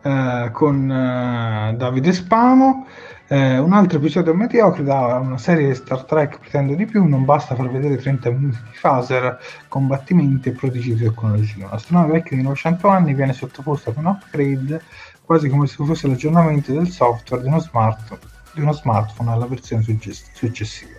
eh, 0.00 0.48
con 0.50 0.90
eh, 0.90 1.74
Davide 1.76 2.12
Spano. 2.14 2.86
Eh, 3.30 3.58
un 3.58 3.74
altro 3.74 3.98
episodio 3.98 4.32
mediocre 4.32 4.82
da 4.82 5.18
una 5.18 5.36
serie 5.36 5.68
di 5.68 5.74
Star 5.74 6.04
Trek 6.04 6.38
pretendo 6.38 6.74
di 6.74 6.86
più, 6.86 7.04
non 7.04 7.26
basta 7.26 7.54
far 7.54 7.68
vedere 7.70 7.96
30 7.98 8.30
minuti 8.30 8.56
di 8.62 8.78
phaser, 8.80 9.38
combattimenti 9.68 10.48
e 10.48 10.52
prodigi 10.52 10.94
di 10.94 11.04
tecnologia. 11.04 11.66
Un'astronave 11.66 12.12
vecchia 12.12 12.38
di 12.38 12.42
900 12.42 12.88
anni 12.88 13.12
viene 13.12 13.34
sottoposta 13.34 13.90
ad 13.90 13.98
un 13.98 14.06
upgrade 14.06 14.80
quasi 15.22 15.50
come 15.50 15.66
se 15.66 15.84
fosse 15.84 16.08
l'aggiornamento 16.08 16.72
del 16.72 16.88
software 16.88 17.42
di 17.42 17.48
uno, 17.48 17.60
smart, 17.60 18.18
di 18.54 18.62
uno 18.62 18.72
smartphone 18.72 19.30
alla 19.30 19.46
versione 19.46 19.82
successiva. 19.82 20.97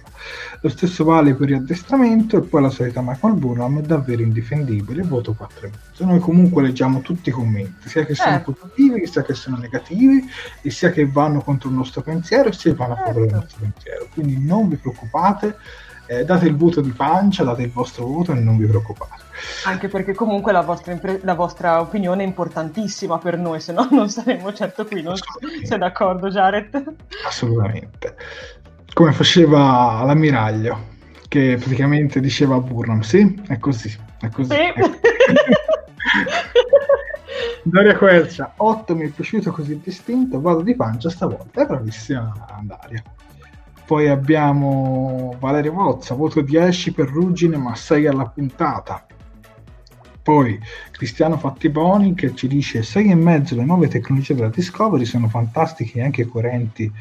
Lo 0.61 0.69
stesso 0.69 1.03
vale 1.03 1.33
per 1.35 1.47
riaddestramento 1.47 2.37
e 2.37 2.41
poi 2.41 2.61
la 2.61 2.69
solita 2.69 3.01
Michael 3.01 3.35
Burnham 3.35 3.79
è 3.79 3.81
davvero 3.81 4.21
indifendibile, 4.21 5.03
voto 5.03 5.35
4,5. 5.39 6.05
Noi 6.05 6.19
comunque 6.19 6.61
leggiamo 6.61 7.01
tutti 7.01 7.29
i 7.29 7.31
commenti, 7.31 7.87
sia 7.87 8.05
che 8.05 8.15
sono 8.15 8.31
certo. 8.31 8.51
positivi, 8.51 9.07
sia 9.07 9.23
che 9.23 9.33
sono 9.33 9.57
negativi, 9.57 10.25
e 10.61 10.69
sia 10.69 10.91
che 10.91 11.05
vanno 11.05 11.41
contro 11.41 11.69
il 11.69 11.75
nostro 11.75 12.01
pensiero, 12.01 12.51
sia 12.51 12.71
che 12.71 12.77
vanno 12.77 12.93
a 12.93 12.97
favore 12.97 13.27
del 13.27 13.29
certo. 13.29 13.43
nostro 13.43 13.59
pensiero. 13.61 14.07
Quindi 14.13 14.45
non 14.45 14.67
vi 14.67 14.75
preoccupate, 14.75 15.55
eh, 16.07 16.25
date 16.25 16.47
il 16.47 16.55
voto 16.55 16.81
di 16.81 16.89
pancia, 16.89 17.43
date 17.43 17.61
il 17.61 17.71
vostro 17.71 18.05
voto 18.05 18.31
e 18.31 18.39
non 18.39 18.57
vi 18.57 18.65
preoccupate. 18.65 19.27
Anche 19.65 19.87
perché 19.87 20.13
comunque 20.13 20.51
la 20.51 20.61
vostra, 20.61 20.91
impre- 20.91 21.19
la 21.23 21.35
vostra 21.35 21.79
opinione 21.79 22.23
è 22.23 22.25
importantissima 22.25 23.17
per 23.19 23.37
noi, 23.37 23.61
se 23.61 23.71
no 23.71 23.87
non 23.91 24.09
saremmo 24.09 24.51
certo 24.51 24.85
qui, 24.85 25.03
non 25.03 25.15
sei 25.63 25.77
d'accordo 25.77 26.29
Jared? 26.29 26.95
Assolutamente 27.25 28.15
come 28.99 29.13
faceva 29.13 30.03
l'ammiraglio, 30.03 30.87
che 31.29 31.55
praticamente 31.57 32.19
diceva 32.19 32.55
a 32.55 32.59
Burnham, 32.59 32.99
sì, 32.99 33.41
è 33.47 33.57
così, 33.57 33.97
è 34.19 34.27
così. 34.27 34.49
Sì. 34.49 34.73
Daria 37.63 37.95
Quercia, 37.95 38.55
8 38.57 38.95
mi 38.97 39.05
è 39.05 39.09
piaciuto 39.09 39.53
così 39.53 39.79
distinto, 39.81 40.41
vado 40.41 40.63
di 40.63 40.75
pancia 40.75 41.09
stavolta, 41.09 41.61
è 41.61 41.65
bravissima 41.65 42.59
Daria. 42.63 43.01
Poi 43.85 44.09
abbiamo 44.09 45.33
Valerio 45.39 45.71
Vozza, 45.71 46.13
voto 46.13 46.41
10 46.41 46.91
per 46.91 47.07
Ruggine 47.07 47.55
ma 47.55 47.75
6 47.75 48.05
alla 48.05 48.25
puntata. 48.25 49.05
Poi 50.21 50.59
Cristiano 50.91 51.37
Fattiboni 51.37 52.13
che 52.15 52.35
ci 52.35 52.49
dice 52.49 52.83
6 52.83 53.11
e 53.11 53.15
mezzo 53.15 53.55
le 53.55 53.63
nuove 53.63 53.87
tecnologie 53.87 54.35
della 54.35 54.49
Discovery 54.49 55.05
sono 55.05 55.29
fantastiche 55.29 55.99
e 55.99 56.03
anche 56.03 56.25
coerenti 56.25 56.91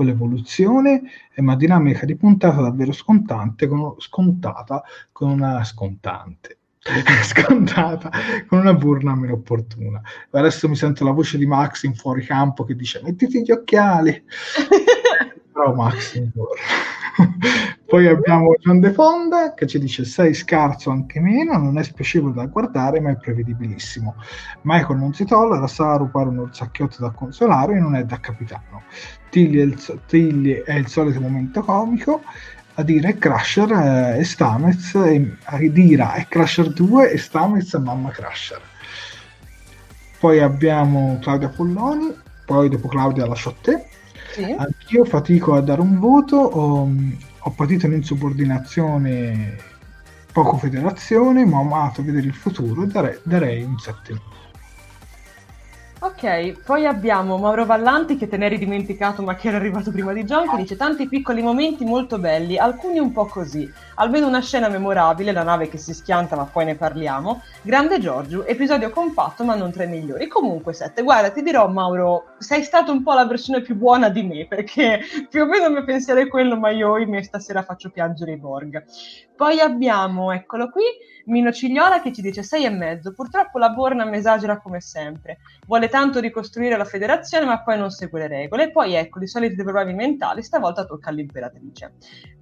con 0.00 0.06
l'evoluzione, 0.06 1.02
è 1.30 1.40
una 1.40 1.56
dinamica 1.56 2.06
di 2.06 2.16
puntata 2.16 2.62
davvero 2.62 2.92
scontante, 2.92 3.66
con, 3.66 3.94
scontata 3.98 4.82
con 5.12 5.28
una 5.30 5.62
scontante. 5.62 6.56
scontata 7.22 8.10
con 8.46 8.60
una 8.60 8.72
burna 8.72 9.14
meno 9.14 9.34
opportuna. 9.34 10.00
Adesso 10.30 10.66
mi 10.66 10.76
sento 10.76 11.04
la 11.04 11.10
voce 11.10 11.36
di 11.36 11.44
Max 11.44 11.82
in 11.82 11.94
fuori 11.94 12.24
campo 12.24 12.64
che 12.64 12.74
dice 12.74 13.02
mettiti 13.04 13.42
gli 13.42 13.50
occhiali. 13.50 14.24
Però 15.52 15.74
Max 15.74 16.14
in 16.14 16.30
Poi 17.86 18.06
abbiamo 18.06 18.54
John 18.60 18.80
De 18.80 18.92
Fonda 18.92 19.52
che 19.52 19.66
ci 19.66 19.78
dice 19.78 20.04
sei 20.04 20.32
scarso 20.32 20.90
anche 20.90 21.20
meno, 21.20 21.58
non 21.58 21.76
è 21.76 21.82
spiacevole 21.82 22.34
da 22.34 22.46
guardare 22.46 23.00
ma 23.00 23.10
è 23.10 23.16
prevedibilissimo. 23.16 24.14
Michael 24.62 24.98
non 24.98 25.12
si 25.12 25.24
tollera, 25.24 25.66
sa 25.66 25.96
rubare 25.96 26.28
un 26.28 26.38
orsacchiotto 26.38 26.96
da 27.00 27.10
consolare 27.10 27.76
e 27.76 27.80
non 27.80 27.96
è 27.96 28.04
da 28.04 28.20
capitano. 28.20 28.82
Tilly 29.30 29.58
è 29.58 29.62
il, 29.62 30.00
Tilly 30.06 30.62
è 30.62 30.74
il 30.74 30.88
solito 30.88 31.20
momento 31.20 31.62
comico, 31.62 32.22
a 32.74 32.82
dire 32.82 33.16
Crusher 33.16 33.70
eh, 33.70 34.18
e 34.18 34.24
Stamez, 34.24 34.94
e, 34.94 35.36
a 35.44 35.58
dire 35.58 36.12
è 36.14 36.26
Crusher 36.28 36.72
2 36.72 37.12
e 37.12 37.18
Stamez 37.18 37.72
Mamma 37.74 38.10
Crusher. 38.10 38.60
Poi 40.18 40.40
abbiamo 40.40 41.18
Claudia 41.22 41.48
Polloni, 41.48 42.14
poi 42.44 42.68
dopo 42.68 42.88
Claudia 42.88 43.26
lascio 43.26 43.50
a 43.50 43.54
te. 43.60 43.86
Sì. 44.32 44.54
Anch'io 44.56 45.04
fatico 45.04 45.54
a 45.54 45.60
dare 45.60 45.80
un 45.80 45.98
voto, 45.98 46.36
ho, 46.36 46.88
ho 47.38 47.50
patito 47.50 47.86
un'insubordinazione 47.86 49.56
poco 50.32 50.56
federazione, 50.58 51.44
ma 51.44 51.58
ho 51.58 51.62
amato 51.62 52.04
vedere 52.04 52.26
il 52.26 52.34
futuro 52.34 52.82
e 52.82 52.86
darei, 52.86 53.18
darei 53.22 53.62
un 53.62 53.78
7. 53.78 54.20
Ok, 56.02 56.62
poi 56.64 56.86
abbiamo 56.86 57.36
Mauro 57.36 57.66
Vallanti 57.66 58.16
che 58.16 58.26
te 58.26 58.38
ne 58.38 58.46
eri 58.46 58.56
dimenticato 58.56 59.22
ma 59.22 59.34
che 59.34 59.48
era 59.48 59.58
arrivato 59.58 59.90
prima 59.90 60.14
di 60.14 60.24
John 60.24 60.48
che 60.48 60.56
dice 60.56 60.74
tanti 60.74 61.06
piccoli 61.06 61.42
momenti 61.42 61.84
molto 61.84 62.18
belli, 62.18 62.56
alcuni 62.56 62.98
un 62.98 63.12
po' 63.12 63.26
così, 63.26 63.70
almeno 64.00 64.26
una 64.26 64.40
scena 64.40 64.68
memorabile, 64.68 65.30
la 65.30 65.42
nave 65.42 65.68
che 65.68 65.76
si 65.76 65.92
schianta 65.92 66.34
ma 66.34 66.46
poi 66.46 66.64
ne 66.64 66.74
parliamo, 66.74 67.42
Grande 67.60 68.00
Giorgio, 68.00 68.46
episodio 68.46 68.88
compatto 68.90 69.44
ma 69.44 69.54
non 69.54 69.70
tra 69.70 69.84
i 69.84 69.88
migliori, 69.88 70.26
comunque 70.26 70.72
sette, 70.72 71.02
guarda 71.02 71.30
ti 71.30 71.42
dirò 71.42 71.68
Mauro, 71.68 72.34
sei 72.38 72.62
stato 72.62 72.92
un 72.92 73.02
po' 73.02 73.12
la 73.12 73.26
versione 73.26 73.60
più 73.60 73.76
buona 73.76 74.08
di 74.08 74.22
me 74.22 74.46
perché 74.46 75.00
più 75.28 75.42
o 75.42 75.46
meno 75.46 75.66
il 75.66 75.72
mio 75.72 75.84
pensiero 75.84 76.20
è 76.20 76.28
quello 76.28 76.56
ma 76.56 76.70
io 76.70 76.94
me 77.06 77.22
stasera 77.22 77.62
faccio 77.62 77.90
piangere 77.90 78.32
i 78.32 78.38
Borg. 78.38 78.84
Poi 79.36 79.60
abbiamo, 79.60 80.32
eccolo 80.32 80.70
qui, 80.70 80.82
Mino 81.26 81.52
Cigliola 81.52 82.00
che 82.00 82.12
ci 82.12 82.20
dice 82.20 82.42
6 82.42 82.64
e 82.64 82.70
mezzo. 82.70 83.12
Purtroppo 83.12 83.58
la 83.58 83.70
Bornam 83.70 84.12
esagera 84.12 84.60
come 84.60 84.80
sempre. 84.80 85.38
Vuole 85.66 85.88
tanto 85.88 86.20
ricostruire 86.20 86.76
la 86.76 86.84
federazione, 86.84 87.46
ma 87.46 87.62
poi 87.62 87.78
non 87.78 87.90
segue 87.90 88.20
le 88.20 88.28
regole. 88.28 88.70
Poi 88.70 88.94
ecco, 88.94 89.18
di 89.18 89.26
soliti 89.26 89.56
problemi 89.62 89.94
mentali, 89.94 90.42
stavolta 90.42 90.84
tocca 90.84 91.08
all'imperatrice. 91.08 91.92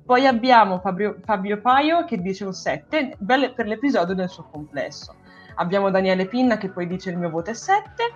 Poi 0.09 0.27
abbiamo 0.27 0.79
Fabio, 0.79 1.19
Fabio 1.23 1.61
Paio 1.61 2.07
che 2.07 2.19
dice 2.23 2.47
un 2.47 2.55
7, 2.55 3.17
belle 3.19 3.53
per 3.53 3.67
l'episodio 3.67 4.15
nel 4.15 4.31
suo 4.31 4.49
complesso. 4.51 5.17
Abbiamo 5.57 5.91
Daniele 5.91 6.25
Pinna 6.25 6.57
che 6.57 6.71
poi 6.71 6.87
dice 6.87 7.11
il 7.11 7.19
mio 7.19 7.29
voto 7.29 7.51
è 7.51 7.53
7. 7.53 8.15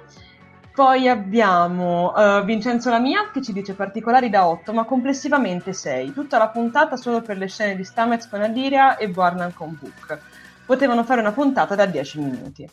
Poi 0.72 1.07
abbiamo 1.07 2.14
uh, 2.14 2.42
Vincenzo 2.44 2.88
Lamia 2.88 3.31
che 3.31 3.42
ci 3.42 3.52
dice 3.52 3.74
particolari 3.74 4.31
da 4.31 4.48
8, 4.48 4.72
ma 4.72 4.85
complessivamente 4.85 5.74
6. 5.74 6.14
Tutta 6.14 6.38
la 6.38 6.48
puntata 6.48 6.96
solo 6.96 7.20
per 7.20 7.37
le 7.37 7.46
scene 7.46 7.76
di 7.76 7.85
Stamets 7.85 8.26
con 8.26 8.40
Adiria 8.40 8.96
e 8.96 9.11
Barnum 9.11 9.52
con 9.52 9.76
Book 9.78 10.18
potevano 10.64 11.05
fare 11.05 11.20
una 11.20 11.33
puntata 11.33 11.74
da 11.74 11.85
10 11.85 12.20
minuti. 12.20 12.66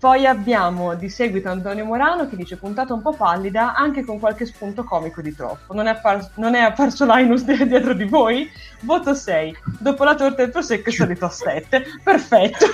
Poi 0.00 0.26
abbiamo 0.26 0.94
di 0.94 1.08
seguito 1.08 1.48
Antonio 1.48 1.84
Morano 1.84 2.28
che 2.28 2.36
dice 2.36 2.56
puntata 2.56 2.94
un 2.94 3.02
po' 3.02 3.14
pallida, 3.14 3.74
anche 3.74 4.04
con 4.04 4.20
qualche 4.20 4.46
spunto 4.46 4.84
comico 4.84 5.20
di 5.20 5.34
troppo. 5.34 5.74
Non 5.74 5.88
è, 5.88 5.90
appar- 5.90 6.30
non 6.34 6.54
è 6.54 6.60
apparso 6.60 7.04
Linus 7.04 7.42
dietro 7.66 7.94
di 7.94 8.04
voi? 8.04 8.48
Voto 8.82 9.12
6. 9.12 9.56
Dopo 9.80 10.04
la 10.04 10.14
torta 10.14 10.42
e 10.42 10.44
il 10.46 10.50
prosecco 10.52 10.88
è 10.90 10.92
salito 10.92 11.24
a 11.24 11.30
7. 11.30 11.84
Perfetto. 12.04 12.64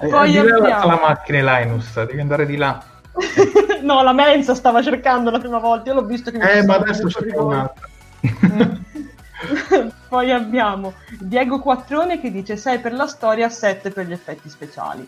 Eh, 0.00 0.08
Poi 0.08 0.38
abbiamo... 0.38 0.86
la 0.86 1.00
macchina 1.02 1.58
Linus, 1.58 1.94
devi 2.04 2.20
andare 2.20 2.46
di 2.46 2.56
là. 2.56 2.80
no, 3.82 4.02
la 4.02 4.12
mensa 4.12 4.54
stava 4.54 4.82
cercando 4.82 5.30
la 5.30 5.40
prima 5.40 5.58
volta, 5.58 5.90
io 5.90 5.96
l'ho 5.96 6.04
visto 6.04 6.30
che 6.30 6.38
mi 6.38 6.44
Eh, 6.44 6.64
ma 6.64 6.76
adesso 6.76 7.08
c'è 7.08 7.36
un'altra. 7.36 7.88
Poi 10.08 10.30
abbiamo 10.30 10.94
Diego 11.18 11.60
Quattrone 11.60 12.20
che 12.20 12.30
dice 12.30 12.56
6 12.56 12.78
per 12.80 12.92
la 12.92 13.06
storia, 13.06 13.48
7 13.48 13.90
per 13.90 14.06
gli 14.06 14.12
effetti 14.12 14.48
speciali. 14.48 15.06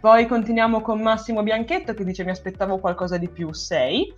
Poi 0.00 0.26
continuiamo 0.26 0.80
con 0.80 1.00
Massimo 1.00 1.42
Bianchetto 1.42 1.92
che 1.92 2.04
dice 2.04 2.24
mi 2.24 2.30
aspettavo 2.30 2.78
qualcosa 2.78 3.16
di 3.18 3.28
più, 3.28 3.52
6. 3.52 4.14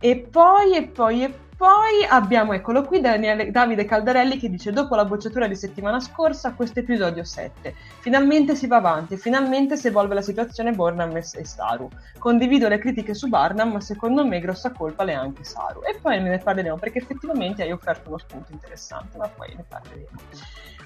E 0.00 0.16
poi, 0.30 0.76
e 0.76 0.86
poi, 0.88 1.24
e 1.24 1.34
poi 1.60 2.06
abbiamo, 2.08 2.54
eccolo 2.54 2.84
qui, 2.84 3.02
Daniele, 3.02 3.50
Davide 3.50 3.84
Caldarelli 3.84 4.38
che 4.38 4.48
dice 4.48 4.72
dopo 4.72 4.94
la 4.94 5.04
bocciatura 5.04 5.46
di 5.46 5.54
settimana 5.54 6.00
scorsa, 6.00 6.54
questo 6.54 6.78
episodio 6.78 7.22
7. 7.22 7.74
Finalmente 7.98 8.54
si 8.54 8.66
va 8.66 8.76
avanti, 8.76 9.18
finalmente 9.18 9.76
si 9.76 9.88
evolve 9.88 10.14
la 10.14 10.22
situazione 10.22 10.72
Bornham 10.72 11.14
e, 11.14 11.18
e 11.18 11.44
Saru. 11.44 11.90
Condivido 12.16 12.66
le 12.66 12.78
critiche 12.78 13.12
su 13.12 13.28
Barnum, 13.28 13.72
ma 13.72 13.80
secondo 13.82 14.24
me 14.24 14.40
grossa 14.40 14.72
colpa 14.72 15.04
le 15.04 15.12
ha 15.12 15.20
anche 15.20 15.44
Saru. 15.44 15.82
E 15.82 15.98
poi 16.00 16.18
ne 16.22 16.38
parleremo 16.38 16.78
perché 16.78 17.00
effettivamente 17.00 17.62
hai 17.62 17.72
offerto 17.72 18.08
uno 18.08 18.16
spunto 18.16 18.52
interessante, 18.52 19.18
ma 19.18 19.28
poi 19.28 19.52
ne 19.54 19.64
parleremo. 19.68 20.08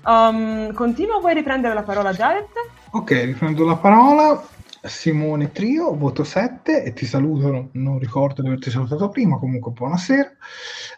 Um, 0.06 0.72
continua, 0.72 1.20
vuoi 1.20 1.34
riprendere 1.34 1.72
la 1.72 1.84
parola 1.84 2.12
Jared? 2.12 2.48
Ok, 2.90 3.10
riprendo 3.10 3.64
la 3.64 3.76
parola. 3.76 4.42
Simone 4.87 5.51
Trio, 5.51 5.97
voto 5.97 6.25
7 6.25 6.85
e 6.85 6.92
ti 6.92 7.07
saluto, 7.07 7.70
non 7.73 7.99
ricordo 7.99 8.42
di 8.42 8.49
averti 8.49 8.70
salutato 8.70 9.09
prima, 9.09 9.38
comunque 9.38 9.73
buonasera. 9.73 10.31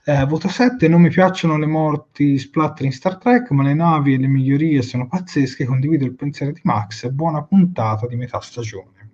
Eh, 0.05 0.25
voto 0.25 0.49
7, 0.49 0.89
non 0.89 1.03
mi 1.03 1.09
piacciono 1.09 1.57
le 1.57 1.67
morti 1.67 2.37
splatter 2.37 2.85
in 2.85 2.93
Star 2.93 3.17
Trek, 3.19 3.51
ma 3.51 3.63
le 3.63 3.75
navi 3.75 4.15
e 4.15 4.19
le 4.19 4.27
migliorie 4.27 4.83
sono 4.83 5.07
pazzesche, 5.07 5.65
condivido 5.65 6.05
il 6.05 6.17
pensiero 6.17 6.51
di 6.51 6.61
Max, 6.65 7.09
buona 7.11 7.45
puntata 7.45 8.09
di 8.09 8.17
metà 8.17 8.41
stagione. 8.41 9.11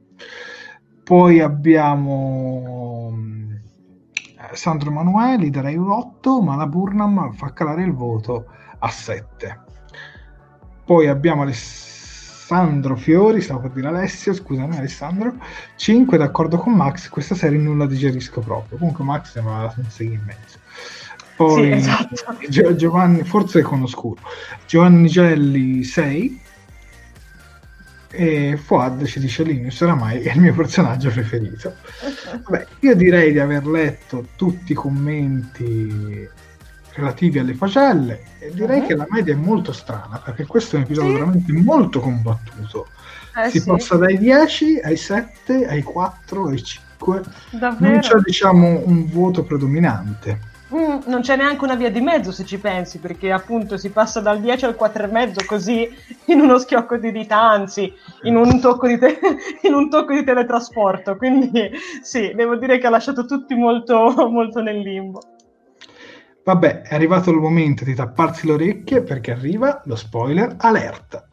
Poi 1.04 1.40
abbiamo 1.40 3.14
eh, 4.14 4.56
Sandro 4.56 4.88
Emanueli, 4.88 5.50
darei 5.50 5.76
un 5.76 5.90
8, 5.90 6.40
ma 6.40 6.56
la 6.56 6.66
Burnham 6.66 7.32
fa 7.32 7.52
calare 7.52 7.82
il 7.82 7.92
voto 7.92 8.46
a 8.78 8.88
7. 8.88 9.60
Poi 10.84 11.08
abbiamo 11.08 11.42
Alessandro 11.42 11.91
Alessandro 12.42 12.96
Fiori, 12.96 13.40
stavo 13.40 13.60
per 13.60 13.70
dire 13.70 13.86
Alessio, 13.86 14.34
scusami 14.34 14.76
Alessandro, 14.76 15.36
5 15.76 16.18
d'accordo 16.18 16.58
con 16.58 16.72
Max, 16.72 17.08
questa 17.08 17.36
serie 17.36 17.56
non 17.56 17.78
la 17.78 17.86
digerisco 17.86 18.40
proprio, 18.40 18.78
comunque 18.78 19.04
Max 19.04 19.30
sembra 19.30 19.72
un 19.76 19.84
6 19.88 20.06
e 20.12 20.20
mezzo. 20.24 20.58
Poi 21.36 21.62
sì, 21.62 21.70
esatto. 21.70 22.74
Giovanni, 22.74 23.22
forse 23.22 23.62
con 23.62 23.82
oscuro, 23.82 24.20
Giovanni 24.66 25.06
Gelli 25.06 25.84
6 25.84 26.40
e 28.10 28.58
Fuad 28.60 29.04
ci 29.04 29.20
dice 29.20 29.42
Linus 29.42 29.80
oramai 29.80 30.20
è 30.20 30.34
il 30.34 30.40
mio 30.40 30.52
personaggio 30.52 31.10
preferito. 31.10 31.76
Vabbè, 32.42 32.66
io 32.80 32.96
direi 32.96 33.30
di 33.30 33.38
aver 33.38 33.66
letto 33.66 34.26
tutti 34.34 34.72
i 34.72 34.74
commenti 34.74 36.28
relativi 36.94 37.38
alle 37.38 37.54
facelle 37.54 38.22
e 38.38 38.50
direi 38.52 38.80
uh-huh. 38.80 38.86
che 38.86 38.94
la 38.94 39.06
media 39.08 39.34
è 39.34 39.36
molto 39.36 39.72
strana 39.72 40.20
perché 40.22 40.46
questo 40.46 40.76
è 40.76 40.78
un 40.78 40.84
episodio 40.84 41.10
sì. 41.10 41.18
veramente 41.18 41.52
molto 41.52 42.00
combattuto. 42.00 42.88
Eh, 43.34 43.48
si 43.48 43.60
sì. 43.60 43.66
passa 43.66 43.96
dai 43.96 44.18
10 44.18 44.80
ai 44.80 44.96
7, 44.96 45.66
ai 45.66 45.82
4, 45.82 46.48
ai 46.48 46.62
5. 46.62 47.22
Davvero? 47.50 47.92
Non 47.92 48.00
c'è 48.00 48.18
diciamo 48.18 48.82
un 48.84 49.10
voto 49.10 49.42
predominante. 49.42 50.50
Mm, 50.74 51.00
non 51.06 51.20
c'è 51.20 51.36
neanche 51.36 51.64
una 51.64 51.74
via 51.74 51.90
di 51.90 52.00
mezzo 52.00 52.32
se 52.32 52.46
ci 52.46 52.58
pensi, 52.58 52.98
perché 52.98 53.30
appunto 53.30 53.76
si 53.76 53.90
passa 53.90 54.20
dal 54.20 54.40
10 54.40 54.64
al 54.64 54.76
4,5 54.78 55.44
così 55.44 55.86
in 56.26 56.40
uno 56.40 56.58
schiocco 56.58 56.96
di 56.96 57.12
dita, 57.12 57.38
anzi 57.38 57.92
in 58.22 58.36
un, 58.36 58.58
tocco 58.58 58.86
di 58.86 58.98
te- 58.98 59.18
in 59.62 59.74
un 59.74 59.90
tocco 59.90 60.14
di 60.14 60.24
teletrasporto. 60.24 61.16
Quindi 61.16 61.70
sì, 62.00 62.32
devo 62.34 62.56
dire 62.56 62.78
che 62.78 62.86
ha 62.86 62.90
lasciato 62.90 63.26
tutti 63.26 63.54
molto, 63.54 64.14
molto 64.30 64.62
nel 64.62 64.78
limbo. 64.78 65.20
Vabbè, 66.44 66.82
è 66.82 66.94
arrivato 66.94 67.30
il 67.30 67.36
momento 67.36 67.84
di 67.84 67.94
tapparsi 67.94 68.46
le 68.46 68.54
orecchie 68.54 69.02
perché 69.02 69.30
arriva 69.30 69.80
lo 69.84 69.94
spoiler 69.94 70.56
alert. 70.58 71.28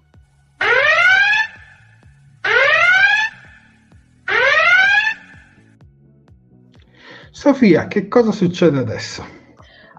Sofia, 7.32 7.88
che 7.88 8.08
cosa 8.08 8.32
succede 8.32 8.80
adesso? 8.80 9.39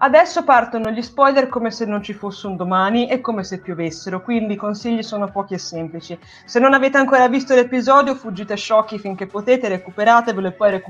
Adesso 0.03 0.43
partono 0.43 0.89
gli 0.89 1.01
spoiler 1.03 1.47
come 1.47 1.69
se 1.69 1.85
non 1.85 2.01
ci 2.01 2.13
fosse 2.13 2.47
un 2.47 2.55
domani 2.55 3.07
e 3.07 3.21
come 3.21 3.43
se 3.43 3.59
piovessero, 3.59 4.23
quindi 4.23 4.53
i 4.53 4.57
consigli 4.57 5.03
sono 5.03 5.29
pochi 5.29 5.53
e 5.53 5.59
semplici. 5.59 6.17
Se 6.43 6.59
non 6.59 6.73
avete 6.73 6.97
ancora 6.97 7.27
visto 7.27 7.53
l'episodio, 7.53 8.15
fuggite 8.15 8.55
sciocchi 8.55 8.97
finché 8.97 9.27
potete, 9.27 9.67
recuperatevelo 9.67 10.47
e 10.47 10.51
poi 10.53 10.81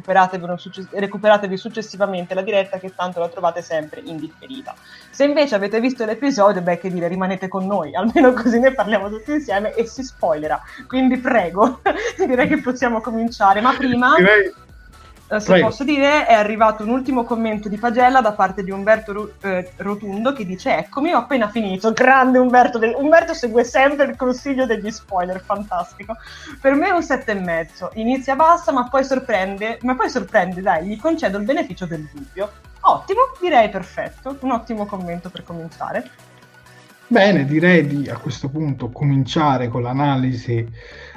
succe- 0.56 0.88
recuperatevi 0.89 1.58
successivamente 1.58 2.34
la 2.34 2.41
diretta 2.41 2.80
che 2.80 2.95
tanto 2.95 3.19
la 3.19 3.28
trovate 3.28 3.62
sempre 3.62 4.00
in 4.06 4.15
differita. 4.15 4.74
Se 5.10 5.26
invece 5.26 5.56
avete 5.56 5.82
visto 5.82 6.06
l'episodio, 6.06 6.62
beh 6.62 6.78
che 6.78 6.89
dire, 6.89 7.10
rimanete 7.10 7.50
con 7.50 7.67
noi, 7.67 7.93
almeno 7.95 8.32
così 8.32 8.60
ne 8.60 8.74
parliamo 8.74 9.10
tutti 9.10 9.34
insieme 9.34 9.74
e 9.74 9.86
si 9.88 10.04
spoilerà. 10.04 10.62
Quindi 10.88 11.17
prego, 11.17 11.82
direi 12.15 12.47
che 12.47 12.62
possiamo 12.62 13.02
cominciare, 13.02 13.60
ma 13.60 13.74
prima... 13.76 14.15
Direi 14.15 14.69
se 15.39 15.52
Prego. 15.52 15.67
posso 15.67 15.84
dire, 15.86 16.26
è 16.26 16.34
arrivato 16.34 16.84
un 16.84 16.89
ultimo 16.89 17.24
commento 17.24 17.70
di 17.70 17.78
pagella 17.78 18.20
da 18.20 18.34
parte 18.34 18.63
di 18.63 18.72
Umberto 18.72 19.34
eh, 19.41 19.72
Rotundo 19.78 20.34
che 20.34 20.46
dice: 20.46 20.76
Eccomi, 20.76 21.13
ho 21.13 21.20
appena 21.20 21.50
finito. 21.50 21.94
Grande 21.94 22.38
Umberto. 22.38 22.78
De- 22.78 22.94
Umberto 22.96 23.34
segue 23.34 23.63
sempre 23.63 24.06
il 24.08 24.17
consiglio 24.17 24.65
degli 24.65 24.91
spoiler, 24.91 25.41
fantastico. 25.41 26.15
Per 26.60 26.74
me 26.74 26.88
è 26.88 26.91
un 26.91 27.04
sette 27.04 27.32
e 27.32 27.39
mezzo. 27.39 27.91
Inizia 27.94 28.36
bassa, 28.36 28.72
ma 28.72 28.89
poi 28.89 29.06
sorprende. 29.06 29.80
Ma 29.84 29.96
poi 29.96 30.10
sorprende, 30.10 30.62
dai, 30.62 30.88
gli 30.88 31.00
concedo 31.00 31.38
il 31.38 31.46
beneficio 31.46 31.86
del 31.86 32.10
dubbio. 32.13 32.52
Ottimo, 32.82 33.22
direi 33.39 33.70
perfetto. 33.70 34.38
Un 34.41 34.52
ottimo 34.52 34.86
commento 34.86 35.30
per 35.30 35.44
cominciare. 35.44 36.10
Bene, 37.08 37.46
direi 37.46 37.86
di 37.86 38.10
a 38.10 38.15
questo 38.15 38.48
punto 38.48 38.89
cominciare 38.89 39.67
con 39.67 39.82
l'analisi 39.82 40.65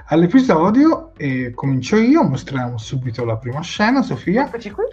all'episodio 0.07 1.13
e 1.17 1.53
comincio 1.55 1.97
io, 1.97 2.23
mostriamo 2.23 2.79
subito 2.79 3.25
la 3.25 3.37
prima 3.37 3.61
scena, 3.61 4.03
Sofia. 4.03 4.47
Eccoci 4.47 4.71
qui. 4.71 4.85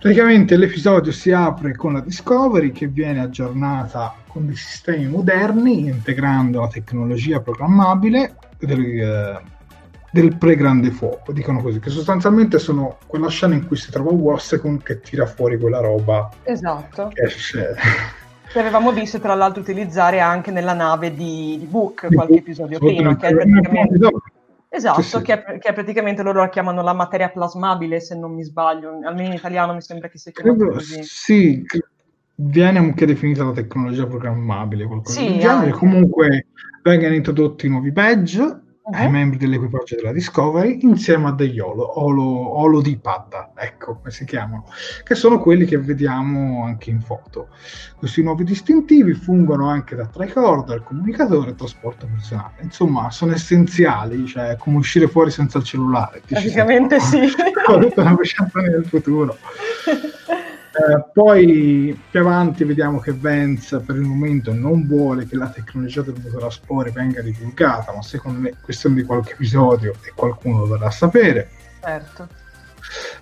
Praticamente 0.00 0.56
l'episodio 0.56 1.12
si 1.12 1.32
apre 1.32 1.74
con 1.74 1.94
la 1.94 2.00
Discovery 2.00 2.72
che 2.72 2.88
viene 2.88 3.20
aggiornata 3.20 4.14
con 4.26 4.46
dei 4.46 4.56
sistemi 4.56 5.06
moderni 5.06 5.86
integrando 5.86 6.60
la 6.60 6.68
tecnologia 6.68 7.40
programmabile 7.40 8.34
del, 8.58 8.80
eh, 8.84 9.42
del 10.10 10.36
pre-grande 10.36 10.90
fuoco, 10.90 11.32
dicono 11.32 11.62
così, 11.62 11.80
che 11.80 11.88
sostanzialmente 11.88 12.58
sono 12.58 12.98
quella 13.06 13.28
scena 13.28 13.54
in 13.54 13.66
cui 13.66 13.76
si 13.76 13.90
trova 13.90 14.10
Wassecon 14.10 14.82
che 14.82 15.00
tira 15.00 15.24
fuori 15.24 15.58
quella 15.58 15.80
roba 15.80 16.28
esatto. 16.42 17.08
che 17.08 17.22
esce 17.22 17.74
che 18.54 18.60
avevamo 18.60 18.92
visto 18.92 19.18
tra 19.18 19.34
l'altro 19.34 19.60
utilizzare 19.60 20.20
anche 20.20 20.52
nella 20.52 20.74
nave 20.74 21.12
di, 21.12 21.56
di 21.58 21.66
Book 21.66 22.06
qualche 22.06 22.36
episodio 22.36 22.78
prima, 22.78 23.16
che 23.16 23.26
è 23.26 23.34
praticamente... 23.34 24.10
Esatto, 24.68 25.02
sì, 25.02 25.08
sì. 25.16 25.22
Che, 25.22 25.32
è, 25.32 25.58
che, 25.58 25.68
è, 25.68 25.72
praticamente 25.72 26.22
loro 26.22 26.38
la 26.38 26.48
chiamano 26.48 26.80
la 26.80 26.92
materia 26.92 27.30
plasmabile, 27.30 27.98
se 27.98 28.16
non 28.16 28.32
mi 28.32 28.44
sbaglio, 28.44 29.00
almeno 29.04 29.28
in 29.28 29.34
italiano 29.34 29.74
mi 29.74 29.82
sembra 29.82 30.08
che 30.08 30.18
sia 30.18 30.30
chiamato 30.30 30.70
così. 30.70 31.02
Sì, 31.02 31.64
viene 32.36 32.78
anche 32.78 33.06
definita 33.06 33.42
la 33.42 33.52
tecnologia 33.52 34.06
programmabile, 34.06 34.86
qualcosa 34.86 35.18
sì, 35.18 35.26
del 35.26 35.38
genere. 35.40 35.66
Anche. 35.66 35.78
Comunque 35.78 36.46
vengono 36.82 37.14
introdotti 37.14 37.68
nuovi 37.68 37.90
badge 37.90 38.60
uh-huh. 38.84 38.94
ai 38.94 39.10
membri 39.10 39.38
dell'equipaggio 39.38 39.96
della 39.96 40.12
Discovery 40.12 40.78
insieme 40.82 41.28
a 41.28 41.32
degli 41.32 41.58
Olo, 41.58 42.02
Olo, 42.02 42.58
Olo 42.58 42.80
di 42.80 42.96
Padda, 42.96 43.52
ecco 43.54 43.96
come 43.96 44.10
si 44.10 44.24
chiamano, 44.24 44.66
che 45.02 45.14
sono 45.14 45.38
quelli 45.38 45.64
che 45.64 45.78
vediamo 45.78 46.64
anche 46.64 46.90
in 46.90 47.00
foto. 47.00 47.48
Questi 47.96 48.22
nuovi 48.22 48.44
distintivi 48.44 49.14
fungono 49.14 49.68
anche 49.68 49.96
da 49.96 50.06
tricorder, 50.06 50.82
comunicatore 50.82 51.50
e 51.50 51.54
trasporto 51.54 52.06
personale. 52.06 52.62
Insomma, 52.62 53.10
sono 53.10 53.32
essenziali, 53.32 54.26
cioè 54.26 54.56
come 54.58 54.76
uscire 54.76 55.08
fuori 55.08 55.30
senza 55.30 55.58
il 55.58 55.64
cellulare. 55.64 56.22
Praticamente 56.26 57.00
sì. 57.00 57.20
Con 57.64 57.90
una 57.96 58.16
nel 58.62 58.84
futuro. 58.84 59.36
Eh, 60.76 61.04
poi 61.12 61.96
più 62.10 62.18
avanti 62.18 62.64
vediamo 62.64 62.98
che 62.98 63.12
Vance 63.12 63.78
per 63.78 63.94
il 63.94 64.02
momento 64.02 64.52
non 64.52 64.86
vuole 64.88 65.24
che 65.24 65.36
la 65.36 65.48
tecnologia 65.48 66.02
del 66.02 66.20
motore 66.20 66.46
a 66.46 66.50
spore 66.50 66.90
venga 66.90 67.22
divulgata, 67.22 67.92
ma 67.94 68.02
secondo 68.02 68.40
me 68.40 68.50
è 68.50 68.54
questione 68.60 68.96
di 68.96 69.04
qualche 69.04 69.34
episodio 69.34 69.92
e 70.02 70.12
qualcuno 70.16 70.60
lo 70.60 70.66
dovrà 70.66 70.90
sapere. 70.90 71.48
Certo. 71.80 72.28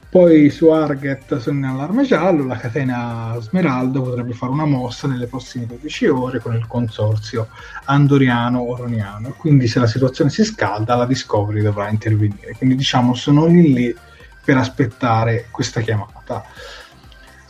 Poi 0.09 0.49
su 0.49 0.69
Arget 0.69 1.39
sono 1.39 1.59
in 1.59 1.65
allarme 1.65 2.05
giallo, 2.05 2.47
la 2.47 2.57
catena 2.57 3.37
Smeraldo 3.39 4.03
potrebbe 4.03 4.33
fare 4.33 4.53
una 4.53 4.67
mossa 4.67 5.07
nelle 5.07 5.27
prossime 5.27 5.67
12 5.67 6.07
ore 6.07 6.39
con 6.39 6.55
il 6.55 6.67
consorzio 6.67 7.49
andoriano-oroniano, 7.85 9.35
quindi 9.37 9.69
se 9.69 9.79
la 9.79 9.87
situazione 9.87 10.31
si 10.31 10.45
scalda 10.45 10.97
la 10.97 11.07
Discovery 11.07 11.61
dovrà 11.61 11.89
intervenire, 11.89 12.55
quindi 12.57 12.77
diciamo 12.77 13.15
sono 13.15 13.47
lì 13.47 13.73
lì 13.73 13.97
per 14.45 14.57
aspettare 14.57 15.47
questa 15.51 15.81
chiamata. 15.81 16.45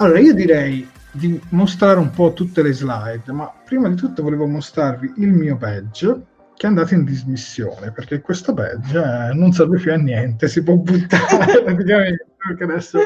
Allora, 0.03 0.19
io 0.19 0.35
direi 0.35 0.91
di 1.13 1.41
mostrare 1.51 2.01
un 2.01 2.11
po' 2.11 2.33
tutte 2.33 2.61
le 2.61 2.73
slide, 2.73 3.31
ma 3.31 3.53
prima 3.65 3.89
di 3.89 3.95
tutto 3.95 4.25
volevo 4.25 4.49
mostrarvi 4.49 5.13
il 5.19 5.29
mio 5.29 5.55
badge 5.55 6.27
che 6.57 6.67
è 6.67 6.69
andato 6.69 6.95
in 6.95 7.05
dismissione, 7.05 7.93
perché 7.93 8.21
questo 8.21 8.53
badge 8.53 8.99
eh, 8.99 9.33
non 9.33 9.53
serve 9.53 9.79
più 9.79 9.93
a 9.93 9.97
niente, 9.97 10.49
si 10.49 10.65
può 10.65 10.75
buttare 10.75 11.63
praticamente, 11.63 12.27
perché 12.37 12.65
adesso 12.65 12.99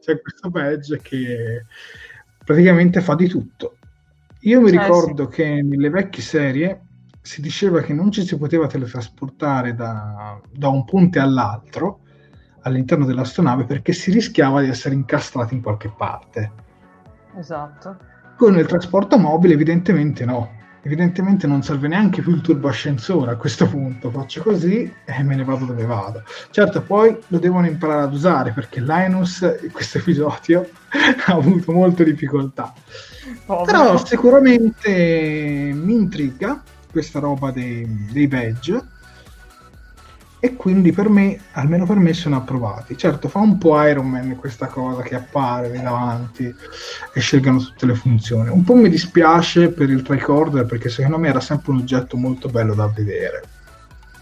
c'è 0.00 0.20
questo 0.20 0.48
badge 0.48 1.00
che 1.02 1.64
praticamente 2.44 3.00
fa 3.00 3.16
di 3.16 3.26
tutto. 3.26 3.78
Io 4.42 4.60
mi 4.60 4.68
eh, 4.68 4.78
ricordo 4.78 5.28
sì. 5.28 5.34
che 5.34 5.62
nelle 5.62 5.90
vecchie 5.90 6.22
serie 6.22 6.80
si 7.22 7.40
diceva 7.40 7.80
che 7.80 7.92
non 7.92 8.12
ci 8.12 8.24
si 8.24 8.38
poteva 8.38 8.68
teletrasportare 8.68 9.74
da, 9.74 10.40
da 10.48 10.68
un 10.68 10.84
ponte 10.84 11.18
all'altro, 11.18 12.02
all'interno 12.66 13.04
dell'astronave 13.04 13.64
perché 13.64 13.92
si 13.92 14.10
rischiava 14.10 14.60
di 14.60 14.68
essere 14.68 14.94
incastrati 14.94 15.54
in 15.54 15.62
qualche 15.62 15.92
parte. 15.96 16.52
Esatto. 17.38 17.96
Con 18.36 18.58
il 18.58 18.66
trasporto 18.66 19.18
mobile 19.18 19.54
evidentemente 19.54 20.24
no. 20.24 20.54
Evidentemente 20.82 21.48
non 21.48 21.62
serve 21.62 21.88
neanche 21.88 22.22
più 22.22 22.32
il 22.32 22.40
turboascensore 22.40 23.32
a 23.32 23.36
questo 23.36 23.66
punto. 23.68 24.10
Faccio 24.10 24.42
così 24.42 24.92
e 25.04 25.22
me 25.24 25.34
ne 25.34 25.42
vado 25.42 25.64
dove 25.64 25.84
vado. 25.84 26.22
Certo, 26.50 26.82
poi 26.82 27.16
lo 27.28 27.38
devono 27.38 27.66
imparare 27.66 28.02
ad 28.02 28.12
usare 28.12 28.52
perché 28.52 28.80
Linus 28.80 29.40
in 29.62 29.72
questo 29.72 29.98
episodio 29.98 30.68
ha 31.26 31.32
avuto 31.32 31.72
molte 31.72 32.04
difficoltà. 32.04 32.72
Povero. 33.44 33.64
Però 33.64 34.04
sicuramente 34.04 35.72
mi 35.74 35.94
intriga 35.94 36.62
questa 36.90 37.18
roba 37.18 37.50
dei, 37.50 38.08
dei 38.12 38.28
badge 38.28 38.94
e 40.46 40.54
quindi 40.54 40.92
per 40.92 41.08
me, 41.08 41.40
almeno 41.52 41.86
per 41.86 41.96
me, 41.96 42.12
sono 42.12 42.36
approvati. 42.36 42.96
Certo, 42.96 43.28
fa 43.28 43.40
un 43.40 43.58
po' 43.58 43.82
Iron 43.82 44.08
Man 44.08 44.36
questa 44.36 44.68
cosa 44.68 45.02
che 45.02 45.16
appare 45.16 45.70
lì 45.70 45.82
davanti 45.82 46.54
e 47.12 47.20
scelgano 47.20 47.58
tutte 47.58 47.84
le 47.84 47.96
funzioni. 47.96 48.48
Un 48.48 48.62
po' 48.62 48.76
mi 48.76 48.88
dispiace 48.88 49.70
per 49.70 49.90
il 49.90 50.02
tricorder 50.02 50.64
perché 50.64 50.88
secondo 50.88 51.18
me 51.18 51.28
era 51.28 51.40
sempre 51.40 51.72
un 51.72 51.78
oggetto 51.78 52.16
molto 52.16 52.48
bello 52.48 52.74
da 52.74 52.86
vedere. 52.86 53.42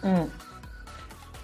Mm. 0.07 0.23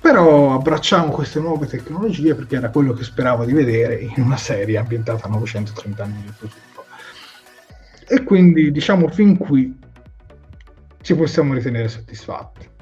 Però 0.00 0.54
abbracciamo 0.54 1.10
queste 1.10 1.40
nuove 1.40 1.66
tecnologie 1.66 2.34
perché 2.34 2.56
era 2.56 2.70
quello 2.70 2.94
che 2.94 3.04
speravo 3.04 3.44
di 3.44 3.52
vedere 3.52 3.96
in 3.96 4.22
una 4.22 4.38
serie 4.38 4.78
ambientata 4.78 5.26
a 5.26 5.30
930 5.30 6.02
anni 6.02 6.22
di 6.22 6.32
futuro. 6.32 6.86
E 8.08 8.22
quindi 8.24 8.72
diciamo 8.72 9.08
fin 9.08 9.36
qui 9.36 9.78
ci 11.02 11.14
possiamo 11.14 11.52
ritenere 11.52 11.88
soddisfatti. 11.88 12.78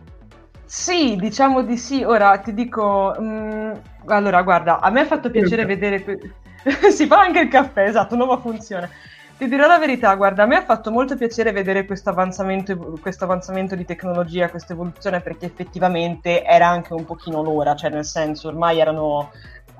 Sì, 0.69 1.17
diciamo 1.17 1.63
di 1.63 1.79
sì. 1.79 2.05
Ora 2.05 2.37
ti 2.39 2.53
dico, 2.53 3.15
mh, 3.19 3.25
mm, 3.25 3.73
allora 4.07 4.43
guarda, 4.43 4.81
a 4.81 4.91
me 4.91 5.01
ha 5.01 5.07
fatto 5.07 5.31
piacere 5.31 5.65
vedere... 5.65 6.05
Que- 6.05 6.19
si 6.93 7.07
fa 7.07 7.21
anche 7.21 7.41
il 7.41 7.49
caffè, 7.49 7.85
esatto, 7.85 8.17
nuova 8.17 8.37
funzione. 8.37 8.91
Ti 9.39 9.49
dirò 9.49 9.67
la 9.67 9.79
verità, 9.79 10.15
guarda, 10.15 10.43
a 10.43 10.47
me 10.47 10.57
ha 10.57 10.65
fatto 10.65 10.91
molto 10.91 11.17
piacere 11.17 11.53
vedere 11.53 11.87
questo 11.87 12.11
avanzamento, 12.11 12.99
questo 13.01 13.25
avanzamento 13.25 13.77
di 13.77 13.87
tecnologia, 13.87 14.51
questa 14.51 14.75
evoluzione, 14.75 15.21
perché 15.21 15.47
effettivamente 15.47 16.45
era 16.45 16.67
anche 16.67 16.93
un 16.93 17.07
pochino 17.07 17.43
l'ora, 17.43 17.75
cioè 17.75 17.89
nel 17.89 18.05
senso 18.05 18.49
ormai 18.49 18.79
erano 18.81 19.31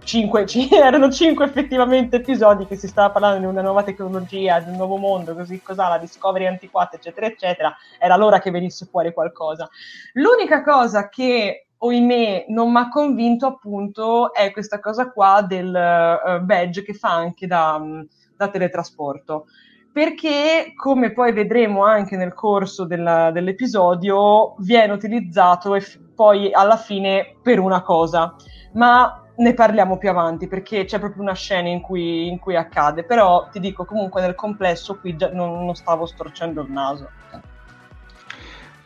cinque, 0.09 0.47
erano 0.73 1.11
cinque 1.11 1.45
effettivamente 1.45 2.17
episodi 2.17 2.67
che 2.67 2.77
si 2.77 2.89
stava 2.89 3.11
parlando 3.11 3.41
di 3.41 3.45
una 3.45 3.61
nuova 3.61 3.83
tecnologia, 3.83 4.59
di 4.59 4.71
un 4.71 4.77
nuovo 4.77 4.97
mondo, 4.97 5.35
così 5.35 5.61
cos'ha, 5.61 5.89
la 5.89 5.99
Discovery 5.99 6.47
antiquata, 6.47 6.97
eccetera, 6.97 7.27
eccetera, 7.27 7.77
era 7.99 8.17
l'ora 8.17 8.41
che 8.41 8.51
venisse 8.51 8.87
fuori 8.87 9.13
qualcosa. 9.13 9.69
L'unica 10.15 10.63
cosa 10.63 11.11
che 11.11 11.67
oimè 11.77 12.47
non 12.49 12.73
mi 12.73 12.79
ha 12.79 12.89
convinto 12.89 13.47
appunto 13.47 14.33
è 14.33 14.51
questa 14.51 14.81
cosa 14.81 15.11
qua 15.11 15.45
del 15.47 15.69
uh, 15.69 16.43
badge 16.43 16.83
che 16.83 16.95
fa 16.95 17.13
anche 17.13 17.47
da, 17.47 17.79
da 18.35 18.49
teletrasporto. 18.49 19.47
Perché 19.93 20.73
come 20.75 21.13
poi 21.13 21.33
vedremo 21.33 21.85
anche 21.85 22.17
nel 22.17 22.33
corso 22.33 22.87
della, 22.87 23.31
dell'episodio 23.31 24.55
viene 24.59 24.93
utilizzato 24.93 25.75
e 25.75 25.81
f- 25.81 25.99
poi 26.15 26.53
alla 26.53 26.77
fine 26.77 27.37
per 27.43 27.59
una 27.59 27.83
cosa. 27.83 28.35
Ma 28.75 29.28
ne 29.39 29.55
parliamo 29.55 29.99
più 29.99 30.09
avanti 30.11 30.49
perché 30.49 30.85
c'è 30.85 30.99
proprio 30.99 31.23
una 31.23 31.35
scena 31.35 31.69
in 31.69 31.81
cui, 31.81 32.29
in 32.29 32.39
cui 32.39 32.57
accade, 32.57 33.05
però 33.05 33.49
ti 33.51 33.61
dico 33.61 33.85
comunque 33.85 34.21
nel 34.21 34.35
complesso 34.35 34.99
qui 34.99 35.17
non, 35.33 35.65
non 35.65 35.75
stavo 35.75 36.07
storcendo 36.07 36.63
il 36.63 36.71
naso. 36.71 37.11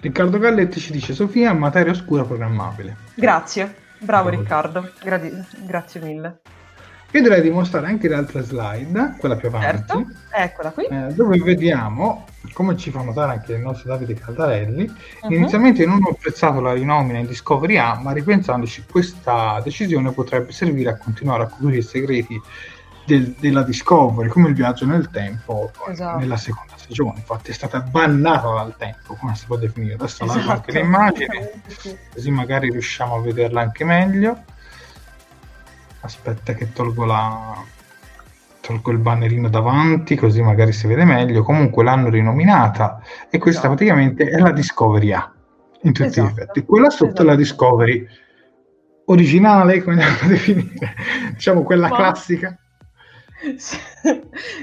Riccardo 0.00 0.38
Galletti 0.38 0.80
ci 0.80 0.92
dice 0.92 1.14
Sofia, 1.14 1.52
materia 1.52 1.92
oscura 1.92 2.24
programmabile. 2.24 2.96
Grazie, 3.14 3.74
bravo, 3.98 4.28
bravo. 4.28 4.42
Riccardo, 4.42 4.90
Gra- 5.00 5.20
grazie 5.58 6.00
mille. 6.00 6.40
Io 7.14 7.20
direi 7.20 7.42
di 7.42 7.50
mostrare 7.50 7.88
anche 7.88 8.08
l'altra 8.08 8.40
slide, 8.40 9.16
quella 9.18 9.36
più 9.36 9.48
avanti. 9.48 9.86
Certo, 9.86 10.06
eccola 10.30 10.70
qui. 10.70 10.86
Eh, 10.86 11.12
dove 11.12 11.36
vediamo, 11.38 12.24
come 12.54 12.74
ci 12.78 12.90
fa 12.90 13.02
notare 13.02 13.32
anche 13.32 13.52
il 13.52 13.60
nostro 13.60 13.90
Davide 13.90 14.14
Caldarelli, 14.14 14.90
uh-huh. 15.20 15.30
inizialmente 15.30 15.84
non 15.84 16.00
ho 16.02 16.12
apprezzato 16.12 16.60
la 16.60 16.72
rinomina 16.72 17.18
in 17.18 17.26
Discovery 17.26 17.76
A, 17.76 18.00
ma 18.00 18.12
ripensandoci 18.12 18.84
questa 18.90 19.60
decisione 19.62 20.10
potrebbe 20.12 20.52
servire 20.52 20.88
a 20.88 20.96
continuare 20.96 21.42
a 21.42 21.46
coprire 21.48 21.76
i 21.76 21.82
segreti 21.82 22.40
del, 23.04 23.34
della 23.38 23.62
Discovery, 23.62 24.30
come 24.30 24.48
il 24.48 24.54
viaggio 24.54 24.86
nel 24.86 25.10
tempo 25.10 25.70
esatto. 25.90 26.18
nella 26.18 26.38
seconda 26.38 26.72
stagione. 26.76 27.18
Infatti 27.18 27.50
è 27.50 27.54
stata 27.54 27.80
bannata 27.80 28.48
dal 28.54 28.74
tempo, 28.78 29.16
come 29.16 29.34
si 29.34 29.44
può 29.44 29.56
definire. 29.56 29.94
Adesso 29.94 30.24
esatto. 30.24 30.50
anche 30.50 30.72
l'immagine, 30.72 31.50
così 32.14 32.30
magari 32.30 32.70
riusciamo 32.70 33.16
a 33.16 33.20
vederla 33.20 33.60
anche 33.60 33.84
meglio 33.84 34.44
aspetta 36.02 36.54
che 36.54 36.72
tolgo 36.72 37.04
la 37.04 37.64
tolgo 38.60 38.92
il 38.92 38.98
bannerino 38.98 39.48
davanti 39.48 40.14
così 40.14 40.40
magari 40.40 40.72
si 40.72 40.86
vede 40.86 41.04
meglio 41.04 41.42
comunque 41.42 41.82
l'hanno 41.82 42.08
rinominata 42.08 43.00
e 43.28 43.38
questa 43.38 43.62
esatto. 43.62 43.74
praticamente 43.74 44.28
è 44.28 44.38
la 44.38 44.52
Discovery 44.52 45.12
A 45.12 45.32
in 45.82 45.92
tutti 45.92 46.08
esatto. 46.08 46.28
gli 46.28 46.30
effetti 46.30 46.64
quella 46.64 46.90
sotto 46.90 47.06
esatto. 47.06 47.22
è 47.22 47.24
la 47.24 47.34
Discovery 47.34 48.06
originale 49.06 49.82
come 49.82 49.96
la 49.96 50.26
definire 50.26 50.94
diciamo 51.34 51.62
quella 51.62 51.88
Ma... 51.88 51.96
classica 51.96 52.56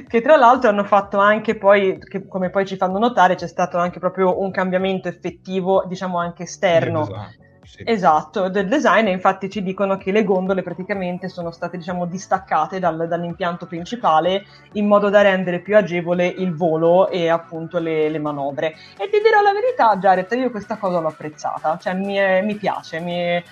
che 0.08 0.22
tra 0.22 0.38
l'altro 0.38 0.70
hanno 0.70 0.86
fatto 0.86 1.18
anche 1.18 1.58
poi, 1.58 2.00
che 2.00 2.26
come 2.30 2.50
poi 2.50 2.66
ci 2.66 2.78
fanno 2.78 2.98
notare, 2.98 3.36
c'è 3.36 3.46
stato 3.46 3.78
anche 3.78 4.00
proprio 4.00 4.42
un 4.42 4.52
cambiamento 4.52 5.10
effettivo, 5.10 5.84
diciamo 5.86 6.18
anche 6.18 6.44
esterno. 6.44 7.02
Esatto 7.02 7.48
sì. 7.70 7.84
Esatto, 7.86 8.50
del 8.50 8.68
design 8.68 9.06
e 9.06 9.12
infatti 9.12 9.48
ci 9.48 9.62
dicono 9.62 9.96
che 9.96 10.12
le 10.12 10.24
gondole 10.24 10.64
praticamente 10.64 11.30
sono 11.30 11.52
state 11.52 11.78
diciamo 11.78 12.08
distaccate 12.08 12.80
dal, 12.80 13.08
dall'impianto 13.08 13.68
principale 13.68 14.44
in 14.74 14.88
modo 14.88 15.10
da 15.10 15.22
rendere 15.22 15.60
più 15.60 15.78
agevole 15.78 16.26
il 16.26 16.56
volo 16.56 17.10
e 17.10 17.30
appunto 17.30 17.78
le, 17.78 18.10
le 18.10 18.18
manovre. 18.18 18.70
E 18.98 19.08
ti 19.12 19.22
dirò 19.24 19.42
la 19.44 19.54
verità 19.54 19.96
Jared, 19.98 20.32
io 20.32 20.50
questa 20.50 20.78
cosa 20.78 21.00
l'ho 21.00 21.10
apprezzata, 21.10 21.78
cioè 21.80 21.94
mi, 21.94 22.16
è, 22.16 22.42
mi 22.42 22.56
piace, 22.56 23.00
mi 23.02 23.14
è, 23.14 23.44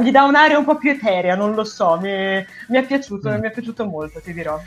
gli 0.00 0.10
dà 0.10 0.24
un'area 0.24 0.56
un 0.56 0.64
po' 0.64 0.78
più 0.78 0.92
eterea, 0.92 1.36
non 1.36 1.54
lo 1.54 1.64
so, 1.64 1.98
mi, 2.00 2.10
mi 2.68 2.78
è 2.78 2.82
piaciuto, 2.82 3.28
mm. 3.28 3.40
mi 3.40 3.48
è 3.48 3.50
piaciuto 3.50 3.84
molto, 3.84 4.20
ti 4.22 4.32
dirò. 4.32 4.58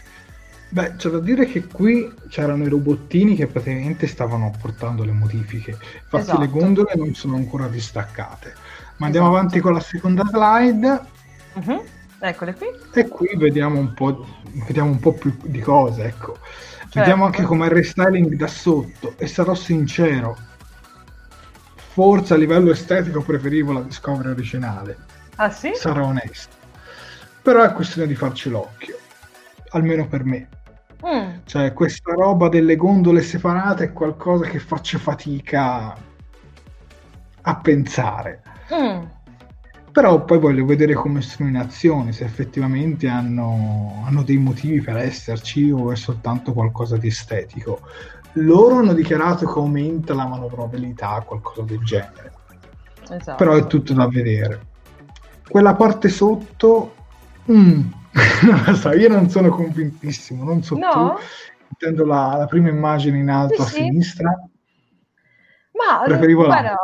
Beh, 0.72 0.98
c'è 0.98 1.10
da 1.10 1.20
dire 1.20 1.48
che 1.48 1.66
qui 1.66 2.14
c'erano 2.30 2.64
i 2.64 2.70
robottini 2.70 3.36
che 3.36 3.48
praticamente 3.48 4.06
stavano 4.06 4.52
apportando 4.54 5.04
le 5.04 5.14
modifiche. 5.14 5.72
Infatti 5.72 6.16
esatto. 6.18 6.40
le 6.42 6.48
gondole 6.48 6.94
non 6.96 7.16
sono 7.16 7.38
ancora 7.38 7.68
distaccate. 7.68 8.54
Ma 9.00 9.08
andiamo 9.08 9.28
esatto. 9.28 9.40
avanti 9.40 9.60
con 9.60 9.74
la 9.74 9.80
seconda 9.80 10.24
slide. 10.26 11.02
Uh-huh. 11.54 11.84
Eccole 12.20 12.54
qui. 12.54 12.68
E 12.94 13.08
qui 13.08 13.36
vediamo 13.36 13.80
un 13.80 13.94
po', 13.94 14.26
vediamo 14.68 14.92
un 14.92 15.00
po 15.00 15.14
più 15.14 15.36
di 15.44 15.60
cose, 15.60 16.04
ecco. 16.04 16.38
Certo. 16.42 17.00
Vediamo 17.00 17.26
anche 17.26 17.44
come 17.44 17.66
il 17.66 17.72
restyling 17.72 18.34
da 18.36 18.48
sotto. 18.48 19.14
E 19.18 19.28
sarò 19.28 19.54
sincero, 19.56 20.38
forse 21.76 22.34
a 22.34 22.38
livello 22.38 22.72
estetico 22.72 23.22
preferivo 23.22 23.72
la 23.72 23.82
Discovery 23.82 24.30
originale. 24.30 24.98
Ah 25.36 25.50
sì? 25.50 25.72
Sarò 25.74 26.06
onesto. 26.06 26.56
Però 27.42 27.64
è 27.64 27.72
questione 27.72 28.08
di 28.08 28.16
farci 28.16 28.50
l'occhio. 28.50 28.98
Almeno 29.70 30.08
per 30.08 30.24
me. 30.26 30.50
Mm. 31.06 31.40
Cioè, 31.46 31.72
questa 31.72 32.12
roba 32.14 32.50
delle 32.50 32.76
gondole 32.76 33.22
separate 33.22 33.86
è 33.86 33.94
qualcosa 33.94 34.46
che 34.46 34.60
faccio 34.60 35.00
fatica 35.00 35.96
a 37.42 37.56
pensare. 37.56 38.42
Mm. 38.74 39.04
Però 39.92 40.24
poi 40.24 40.40
voglio 40.40 40.66
vedere 40.66 40.94
come 40.94 41.22
sono 41.22 41.50
in 41.50 41.58
azione, 41.58 42.12
se 42.12 42.24
effettivamente 42.24 43.08
hanno, 43.08 44.04
hanno 44.06 44.22
dei 44.24 44.38
motivi 44.38 44.82
per 44.82 44.98
esserci 44.98 45.72
o 45.72 45.92
è 45.92 45.96
soltanto 45.96 46.54
qualcosa 46.54 46.96
di 46.98 47.08
estetico. 47.08 47.82
Loro 48.34 48.78
hanno 48.78 48.94
dichiarato 48.94 49.52
che 49.52 49.60
aumenta 49.60 50.14
la 50.14 50.28
manovrabilità, 50.28 51.24
qualcosa 51.26 51.64
del 51.64 51.84
genere. 51.84 52.34
Esatto. 53.10 53.36
Però 53.36 53.56
è 53.56 53.66
tutto 53.66 53.94
da 53.94 54.08
vedere. 54.08 54.68
Quella 55.50 55.74
parte 55.74 56.10
sotto, 56.10 56.94
mm, 57.52 57.82
non 58.46 58.64
lo 58.68 58.76
so, 58.76 58.92
io 58.92 59.10
non 59.10 59.30
sono 59.30 59.50
convintissimo, 59.50 60.44
non 60.44 60.62
so 60.62 60.78
no? 60.78 60.90
tu. 60.92 61.22
Intendo 61.72 62.06
la, 62.06 62.36
la, 62.38 62.46
prima 62.46 62.70
immagine 62.70 63.18
in 63.18 63.30
alto 63.30 63.64
sì, 63.64 63.80
a 63.82 63.84
sinistra. 63.84 64.50
Ma, 65.80 66.04
guarda, 66.06 66.76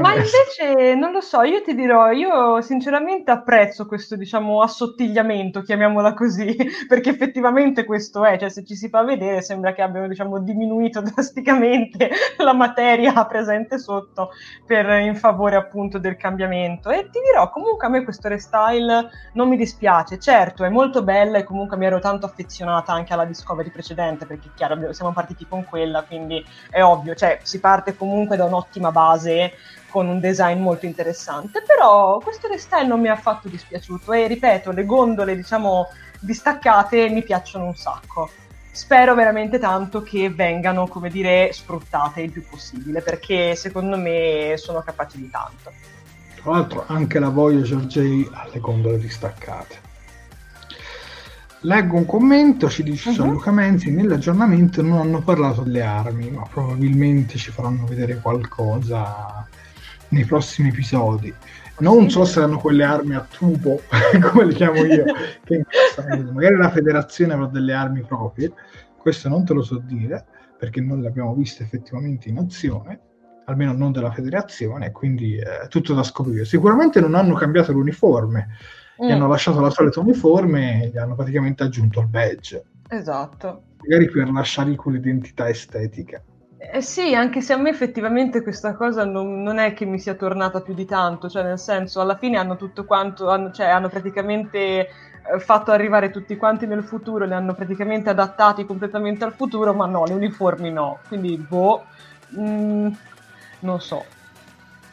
ma 0.00 0.14
invece 0.14 0.96
non 0.96 1.12
lo 1.12 1.20
so, 1.20 1.42
io 1.42 1.62
ti 1.62 1.72
dirò, 1.76 2.10
io 2.10 2.60
sinceramente 2.60 3.30
apprezzo 3.30 3.86
questo 3.86 4.16
diciamo 4.16 4.60
assottigliamento, 4.60 5.62
chiamiamola 5.62 6.14
così, 6.14 6.56
perché 6.88 7.10
effettivamente 7.10 7.84
questo 7.84 8.24
è, 8.24 8.36
cioè 8.36 8.48
se 8.48 8.64
ci 8.64 8.74
si 8.74 8.88
fa 8.88 9.04
vedere 9.04 9.40
sembra 9.40 9.72
che 9.72 9.82
abbiano 9.82 10.08
diciamo 10.08 10.40
diminuito 10.40 11.00
drasticamente 11.14 12.10
la 12.38 12.52
materia 12.52 13.24
presente 13.24 13.78
sotto 13.78 14.30
per, 14.66 14.88
in 14.98 15.14
favore 15.14 15.54
appunto 15.54 15.98
del 15.98 16.16
cambiamento. 16.16 16.90
E 16.90 17.08
ti 17.10 17.20
dirò 17.24 17.50
comunque 17.50 17.86
a 17.86 17.90
me 17.90 18.02
questo 18.02 18.26
restyle 18.26 19.10
non 19.34 19.48
mi 19.48 19.56
dispiace, 19.56 20.18
certo 20.18 20.64
è 20.64 20.68
molto 20.68 21.04
bella 21.04 21.38
e 21.38 21.44
comunque 21.44 21.76
mi 21.76 21.86
ero 21.86 22.00
tanto 22.00 22.26
affezionata 22.26 22.92
anche 22.92 23.12
alla 23.12 23.24
Discovery 23.24 23.70
precedente 23.70 24.26
perché 24.26 24.50
chiaro 24.56 24.92
siamo 24.92 25.12
partiti 25.12 25.46
con 25.46 25.64
quella 25.64 26.02
quindi 26.02 26.44
è 26.68 26.82
ovvio, 26.82 27.14
cioè 27.14 27.38
si 27.42 27.60
parte 27.60 27.92
comunque 27.92 28.06
comunque 28.08 28.36
da 28.36 28.44
un'ottima 28.44 28.90
base 28.90 29.52
con 29.90 30.08
un 30.08 30.20
design 30.20 30.60
molto 30.60 30.86
interessante, 30.86 31.62
però 31.62 32.18
questo 32.18 32.48
restyle 32.48 32.86
non 32.86 33.00
mi 33.00 33.08
ha 33.08 33.12
affatto 33.12 33.48
dispiaciuto 33.48 34.12
e 34.12 34.26
ripeto, 34.26 34.70
le 34.72 34.84
gondole 34.84 35.36
diciamo 35.36 35.86
distaccate 36.20 37.08
mi 37.08 37.22
piacciono 37.22 37.66
un 37.66 37.76
sacco. 37.76 38.30
spero 38.78 39.14
veramente 39.16 39.58
tanto 39.58 40.02
che 40.02 40.30
vengano, 40.30 40.86
come 40.86 41.10
dire, 41.10 41.50
sfruttate 41.52 42.20
il 42.20 42.30
più 42.30 42.44
possibile, 42.48 43.02
perché 43.02 43.56
secondo 43.56 43.96
me 43.96 44.54
sono 44.56 44.82
capaci 44.82 45.18
di 45.18 45.28
tanto. 45.30 45.72
Tra 46.36 46.52
l'altro 46.52 46.84
anche 46.86 47.18
la 47.18 47.28
Voyager 47.28 47.86
J 47.86 48.28
ha 48.32 48.46
le 48.52 48.60
gondole 48.60 48.98
distaccate. 48.98 49.87
Leggo 51.62 51.96
un 51.96 52.06
commento, 52.06 52.68
ci 52.68 52.84
dice 52.84 53.10
uh-huh. 53.10 53.32
Luca 53.32 53.50
Menzi, 53.50 53.90
nell'aggiornamento 53.90 54.80
non 54.80 54.98
hanno 54.98 55.22
parlato 55.22 55.62
delle 55.62 55.82
armi, 55.82 56.30
ma 56.30 56.42
probabilmente 56.48 57.36
ci 57.36 57.50
faranno 57.50 57.84
vedere 57.84 58.20
qualcosa 58.20 59.44
nei 60.10 60.24
prossimi 60.24 60.68
episodi. 60.68 61.34
Non 61.80 62.10
so 62.10 62.24
se 62.24 62.40
hanno 62.40 62.58
quelle 62.58 62.84
armi 62.84 63.16
a 63.16 63.26
tubo, 63.28 63.82
come 64.30 64.44
le 64.44 64.54
chiamo 64.54 64.84
io, 64.84 65.04
che 65.44 65.64
magari 66.32 66.56
la 66.56 66.70
federazione 66.70 67.32
avrà 67.32 67.46
delle 67.46 67.72
armi 67.72 68.02
proprie, 68.02 68.52
questo 68.96 69.28
non 69.28 69.44
te 69.44 69.52
lo 69.52 69.62
so 69.62 69.78
dire, 69.78 70.24
perché 70.56 70.80
non 70.80 71.00
le 71.00 71.08
abbiamo 71.08 71.34
viste 71.34 71.64
effettivamente 71.64 72.28
in 72.28 72.38
azione, 72.38 73.00
almeno 73.46 73.72
non 73.72 73.90
della 73.90 74.12
federazione, 74.12 74.92
quindi 74.92 75.36
è 75.36 75.66
tutto 75.68 75.92
da 75.92 76.04
scoprire. 76.04 76.44
Sicuramente 76.44 77.00
non 77.00 77.14
hanno 77.16 77.34
cambiato 77.34 77.72
l'uniforme, 77.72 78.48
mm. 79.02 79.06
gli 79.06 79.10
hanno 79.10 79.28
lasciato 79.28 79.60
la 79.60 79.70
solita 79.70 80.00
uniforme 80.00 80.84
e 80.84 80.88
gli 80.88 80.98
hanno 80.98 81.14
praticamente 81.14 81.62
aggiunto 81.62 82.00
il 82.00 82.08
badge. 82.08 82.64
Esatto. 82.88 83.62
Magari 83.78 84.10
per 84.10 84.30
lasciare 84.30 84.74
quell'identità 84.74 85.48
estetica. 85.48 86.22
Eh 86.60 86.82
sì, 86.82 87.14
anche 87.14 87.40
se 87.40 87.52
a 87.52 87.56
me 87.56 87.70
effettivamente 87.70 88.42
questa 88.42 88.74
cosa 88.74 89.04
non, 89.04 89.42
non, 89.42 89.58
è 89.58 89.74
che 89.74 89.84
mi 89.84 90.00
sia 90.00 90.14
tornata 90.14 90.60
più 90.60 90.74
di 90.74 90.84
tanto, 90.84 91.28
cioè 91.28 91.44
nel 91.44 91.58
senso 91.58 92.00
alla 92.00 92.16
fine 92.16 92.36
hanno 92.36 92.56
tutto 92.56 92.84
quanto, 92.84 93.30
hanno, 93.30 93.52
cioè 93.52 93.68
hanno 93.68 93.88
praticamente 93.88 94.58
eh, 94.58 94.88
fatto 95.38 95.70
arrivare 95.70 96.10
tutti 96.10 96.36
quanti 96.36 96.66
nel 96.66 96.82
futuro, 96.82 97.24
li 97.26 97.32
hanno 97.32 97.54
praticamente 97.54 98.10
adattati 98.10 98.66
completamente 98.66 99.22
al 99.24 99.34
futuro, 99.34 99.72
ma 99.72 99.86
no, 99.86 100.04
le 100.04 100.14
uniformi 100.14 100.72
no, 100.72 100.98
quindi 101.06 101.36
boh, 101.36 101.84
mm, 102.36 102.88
non 103.60 103.80
so. 103.80 104.04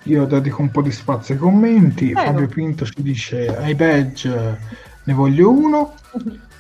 Io 0.06 0.26
dedico 0.26 0.62
un 0.62 0.70
po' 0.70 0.82
di 0.82 0.92
spazio 0.92 1.34
ai 1.34 1.40
commenti, 1.40 2.12
Prego. 2.12 2.32
Fabio 2.32 2.48
Pinto 2.48 2.86
ci 2.86 3.02
dice 3.02 3.48
ai 3.48 3.74
badge 3.74 4.60
ne 5.04 5.14
voglio 5.14 5.50
uno. 5.50 5.94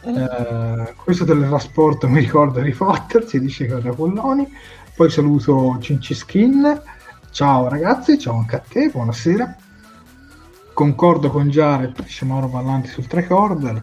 Uh, 0.01 0.93
questo 1.03 1.25
teletrasporto 1.25 2.07
mi 2.07 2.19
ricorda 2.19 2.59
Harry 2.59 2.73
Potter, 2.73 3.27
si 3.27 3.39
dice 3.39 3.65
che 3.67 3.79
da 3.79 3.91
Polloni. 3.91 4.51
Poi 4.95 5.09
saluto 5.09 5.77
Cinciskin. 5.79 6.81
Ciao 7.29 7.67
ragazzi, 7.67 8.17
ciao 8.17 8.37
anche 8.37 8.55
a 8.55 8.63
te, 8.67 8.89
buonasera. 8.89 9.57
Concordo 10.73 11.29
con 11.29 11.49
Jared, 11.49 12.01
dice 12.01 12.25
Mauro 12.25 12.47
Vallanti 12.47 12.87
sul 12.87 13.05
recorder, 13.09 13.81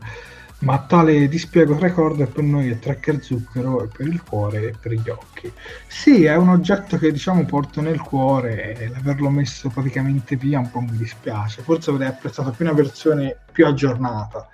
ma 0.63 0.79
tale 0.79 1.29
dispiego 1.29 1.79
recorder 1.79 2.29
per 2.29 2.45
noi 2.45 2.71
è 2.71 2.79
tracker 2.79 3.23
zucchero 3.23 3.83
e 3.83 3.89
per 3.89 4.07
il 4.07 4.23
cuore 4.23 4.69
e 4.69 4.75
per 4.81 4.93
gli 4.93 5.09
occhi. 5.09 5.53
Sì, 5.87 6.25
è 6.25 6.37
un 6.37 6.49
oggetto 6.49 6.99
che 6.99 7.11
diciamo 7.11 7.45
porto 7.45 7.81
nel 7.81 8.01
cuore 8.01 8.77
e 8.77 8.89
l'averlo 8.89 9.29
messo 9.29 9.69
praticamente 9.69 10.37
via 10.37 10.61
un 10.61 10.71
po' 10.71 10.81
mi 10.81 10.97
dispiace. 10.97 11.63
Forse 11.63 11.91
avrei 11.91 12.09
apprezzato 12.09 12.51
più 12.51 12.65
una 12.65 12.75
versione 12.75 13.37
più 13.51 13.67
aggiornata. 13.67 14.49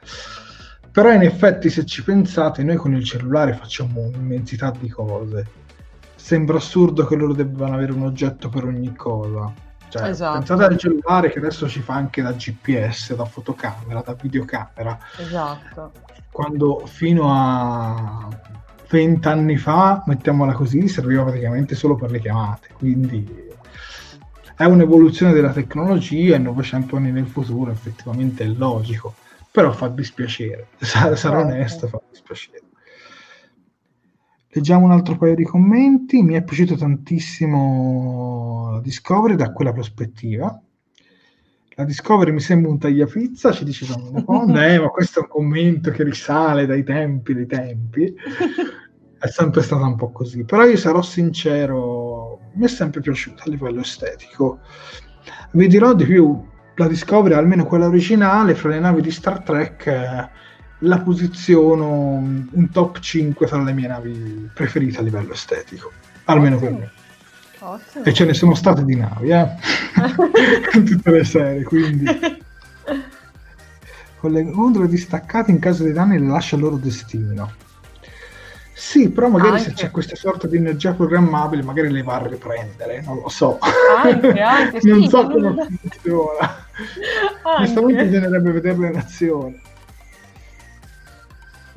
Però 0.90 1.12
in 1.12 1.22
effetti 1.22 1.68
se 1.68 1.84
ci 1.84 2.02
pensate 2.02 2.62
noi 2.62 2.76
con 2.76 2.94
il 2.94 3.04
cellulare 3.04 3.52
facciamo 3.52 4.00
un'immensità 4.00 4.72
di 4.78 4.88
cose 4.88 5.66
sembra 6.28 6.58
assurdo 6.58 7.06
che 7.06 7.14
loro 7.14 7.32
debbano 7.32 7.74
avere 7.74 7.92
un 7.92 8.02
oggetto 8.02 8.50
per 8.50 8.64
ogni 8.64 8.94
cosa. 8.94 9.50
Cioè, 9.88 10.08
esatto. 10.08 10.38
Pensate 10.38 10.64
al 10.64 10.78
cellulare 10.78 11.30
che 11.30 11.38
adesso 11.38 11.68
ci 11.68 11.80
fa 11.80 11.94
anche 11.94 12.22
da 12.22 12.32
GPS, 12.32 13.14
da 13.14 13.24
fotocamera, 13.24 14.02
da 14.04 14.14
videocamera. 14.14 14.98
Esatto. 15.18 15.92
Quando 16.30 16.86
fino 16.86 17.28
a 17.30 18.28
20 18.88 19.28
anni 19.28 19.56
fa, 19.56 20.02
mettiamola 20.06 20.52
così, 20.52 20.88
serviva 20.88 21.24
praticamente 21.24 21.74
solo 21.74 21.94
per 21.94 22.10
le 22.10 22.20
chiamate. 22.20 22.68
Quindi 22.74 23.46
è 24.54 24.64
un'evoluzione 24.64 25.32
della 25.32 25.52
tecnologia 25.52 26.34
e 26.34 26.38
900 26.38 26.96
anni 26.96 27.12
nel 27.12 27.26
futuro 27.26 27.70
effettivamente 27.70 28.44
è 28.44 28.48
logico. 28.48 29.14
Però 29.50 29.72
fa 29.72 29.88
dispiacere, 29.88 30.68
sarò 30.78 31.14
certo. 31.14 31.38
onesto, 31.38 31.88
fa 31.88 32.00
dispiacere. 32.10 32.62
Leggiamo 34.58 34.86
un 34.86 34.90
altro 34.90 35.16
paio 35.16 35.36
di 35.36 35.44
commenti. 35.44 36.20
Mi 36.20 36.34
è 36.34 36.42
piaciuto 36.42 36.74
tantissimo 36.74 38.80
Discovery 38.82 39.36
da 39.36 39.52
quella 39.52 39.72
prospettiva. 39.72 40.60
La 41.76 41.84
Discovery 41.84 42.32
mi 42.32 42.40
sembra 42.40 42.72
un 42.72 42.78
tagliapizza, 42.80 43.52
ci 43.52 43.62
dice 43.62 43.86
Domino 43.86 44.24
Ponda, 44.24 44.66
eh, 44.66 44.80
ma 44.80 44.88
questo 44.88 45.20
è 45.20 45.22
un 45.22 45.28
commento 45.28 45.92
che 45.92 46.02
risale 46.02 46.66
dai 46.66 46.82
tempi 46.82 47.34
dei 47.34 47.46
tempi. 47.46 48.12
È 49.20 49.26
sempre 49.28 49.62
stata 49.62 49.84
un 49.84 49.94
po' 49.94 50.10
così. 50.10 50.44
Però 50.44 50.64
io 50.64 50.76
sarò 50.76 51.02
sincero, 51.02 52.40
mi 52.54 52.64
è 52.64 52.68
sempre 52.68 53.00
piaciuta 53.00 53.44
a 53.44 53.50
livello 53.50 53.80
estetico. 53.80 54.58
Vi 55.52 55.68
dirò 55.68 55.94
di 55.94 56.04
più, 56.04 56.44
la 56.74 56.88
Discovery, 56.88 57.34
almeno 57.34 57.64
quella 57.64 57.86
originale, 57.86 58.56
fra 58.56 58.70
le 58.70 58.80
navi 58.80 59.02
di 59.02 59.12
Star 59.12 59.40
Trek... 59.42 60.46
La 60.82 61.00
posiziono 61.00 61.86
un 61.88 62.68
top 62.70 63.00
5 63.00 63.46
tra 63.46 63.62
le 63.62 63.72
mie 63.72 63.88
navi 63.88 64.48
preferite 64.54 64.98
a 64.98 65.02
livello 65.02 65.32
estetico, 65.32 65.90
almeno 66.24 66.56
Ottimo. 66.56 66.70
per 66.70 66.78
me. 66.78 66.90
Ottimo. 67.60 68.04
E 68.04 68.12
ce 68.12 68.24
ne 68.24 68.34
sono 68.34 68.54
state 68.54 68.84
di 68.84 68.94
navi, 68.94 69.30
eh? 69.30 69.48
in 70.74 70.84
tutte 70.84 71.10
le 71.10 71.24
serie, 71.24 71.64
quindi... 71.64 72.06
Con 74.20 74.32
le 74.32 74.44
gondole 74.44 74.88
distaccate 74.88 75.50
in 75.50 75.60
caso 75.60 75.84
di 75.84 75.92
danni 75.92 76.18
le 76.18 76.26
lascia 76.26 76.56
il 76.56 76.62
loro 76.62 76.76
destino. 76.76 77.52
Sì, 78.78 79.10
però 79.10 79.28
magari 79.28 79.56
anche. 79.56 79.64
se 79.64 79.72
c'è 79.72 79.90
questa 79.90 80.14
sorta 80.14 80.46
di 80.46 80.56
energia 80.56 80.92
programmabile, 80.92 81.64
magari 81.64 81.90
le 81.90 82.02
va 82.04 82.14
a 82.14 82.26
riprendere, 82.28 83.02
non 83.02 83.16
lo 83.16 83.28
so. 83.28 83.58
Anche, 83.60 84.30
anche, 84.40 84.78
non 84.84 85.02
sì, 85.02 85.08
so 85.08 85.26
come 85.26 85.66
funziona. 85.80 86.66
Onestamente 87.42 88.04
bisognerebbe 88.06 88.52
vederle 88.52 88.88
in 88.88 88.96
azione. 88.96 89.60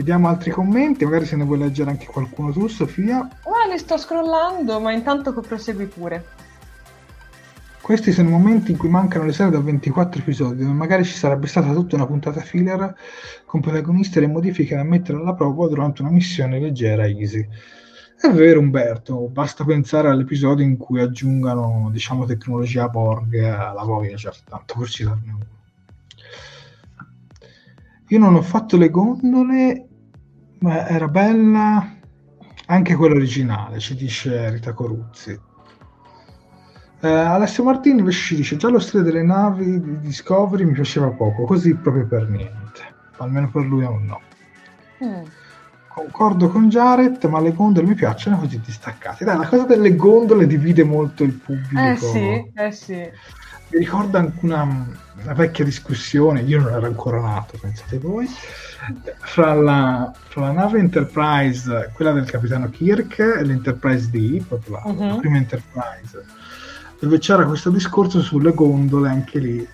Vediamo 0.02 0.30
altri 0.30 0.50
commenti, 0.50 1.06
magari 1.06 1.28
se 1.28 1.36
ne 1.36 1.44
vuoi 1.44 1.60
leggere 1.60 1.92
anche 1.92 2.08
qualcuno 2.08 2.52
tu, 2.52 2.66
Sofia. 2.68 3.20
Ah, 3.20 3.72
li 3.72 3.78
sto 3.78 4.00
scrollando, 4.00 4.80
ma 4.80 4.92
intanto 4.94 5.32
prosegui 5.32 5.86
pure. 5.86 6.26
Questi 7.80 8.12
sono 8.12 8.30
i 8.30 8.32
momenti 8.32 8.72
in 8.72 8.78
cui 8.78 8.90
mancano 8.90 9.26
le 9.26 9.32
serie 9.32 9.52
da 9.52 9.60
24 9.60 10.22
episodi, 10.22 10.64
dove 10.64 10.74
magari 10.74 11.04
ci 11.06 11.14
sarebbe 11.14 11.46
stata 11.46 11.72
tutta 11.72 11.98
una 11.98 12.08
puntata 12.08 12.42
filler 12.42 12.96
con 13.46 13.62
protagonisti 13.62 14.18
e 14.18 14.22
le 14.22 14.28
modifiche 14.28 14.76
da 14.76 14.82
mettere 14.82 15.20
alla 15.20 15.36
prova 15.36 15.68
durante 15.68 16.02
una 16.02 16.10
missione 16.10 16.60
leggera 16.60 17.06
easy. 17.06 17.48
È 18.20 18.28
vero 18.32 18.60
Umberto, 18.60 19.28
basta 19.28 19.64
pensare 19.64 20.10
all'episodio 20.10 20.66
in 20.66 20.78
cui 20.78 21.00
aggiungano, 21.00 21.90
diciamo, 21.92 22.26
tecnologia 22.26 22.90
Borg 22.90 23.36
alla 23.36 23.84
Voyager, 23.84 24.36
tanto 24.50 24.80
per 24.80 24.90
citarne 24.90 25.32
uno. 25.32 25.46
Io 28.08 28.18
non 28.18 28.34
ho 28.34 28.42
fatto 28.42 28.78
le 28.78 28.90
gondole 28.90 29.86
Beh, 30.62 30.86
era 30.90 31.08
bella 31.08 31.92
anche 32.68 32.96
quella 32.96 33.16
originale, 33.16 33.80
ci 33.80 33.96
dice 33.96 34.52
Rita 34.52 34.74
Coruzzi. 34.74 35.32
Eh, 37.00 37.10
Alessio 37.10 37.64
Martini 37.64 37.98
invece 37.98 38.20
ci 38.20 38.36
dice 38.36 38.58
già 38.58 38.70
lo 38.70 38.78
stile 38.78 39.02
delle 39.02 39.24
navi 39.24 39.82
di 39.82 40.00
Discovery 40.02 40.64
mi 40.66 40.74
piaceva 40.74 41.08
poco, 41.08 41.46
così 41.46 41.74
proprio 41.74 42.06
per 42.06 42.30
niente. 42.30 42.94
Almeno 43.18 43.50
per 43.50 43.66
lui 43.66 43.84
è 43.84 43.88
un 43.88 44.06
no. 44.06 44.22
Mm. 45.04 45.24
Concordo 45.88 46.50
con 46.50 46.70
Jared, 46.70 47.24
ma 47.24 47.40
le 47.40 47.54
gondole 47.54 47.88
mi 47.88 47.96
piacciono 47.96 48.38
così 48.38 48.60
distaccate. 48.60 49.26
Dai, 49.26 49.38
la 49.38 49.48
cosa 49.48 49.64
delle 49.64 49.96
gondole 49.96 50.46
divide 50.46 50.84
molto 50.84 51.24
il 51.24 51.34
pubblico. 51.34 51.82
Eh 51.82 51.96
sì, 51.98 52.52
eh 52.54 52.72
sì. 52.72 53.10
Mi 53.72 53.80
ricorda 53.80 54.20
anche 54.20 54.46
una, 54.46 54.64
una 55.24 55.34
vecchia 55.34 55.64
discussione, 55.64 56.42
io 56.42 56.60
non 56.60 56.74
ero 56.74 56.86
ancora 56.86 57.22
nato, 57.22 57.58
pensate 57.60 57.98
voi, 58.00 58.28
fra 59.20 59.54
la, 59.54 60.12
fra 60.28 60.42
la, 60.42 60.52
nave 60.52 60.80
Enterprise, 60.80 61.92
quella 61.94 62.12
del 62.12 62.30
capitano 62.30 62.70
Kirk, 62.70 63.20
e 63.20 63.44
l'Enterprise 63.44 64.10
D, 64.10 64.44
proprio 64.44 64.74
la, 64.76 64.82
uh-huh. 64.86 65.00
la 65.00 65.14
mhm. 65.14 65.20
prima 65.20 65.38
Enterprise, 65.38 66.26
dove 67.00 67.18
c'era 67.20 67.46
questo 67.46 67.70
discorso 67.70 68.22
sulle 68.22 68.54
gondole 68.54 69.10
anche 69.10 69.40
lì, 69.40 69.68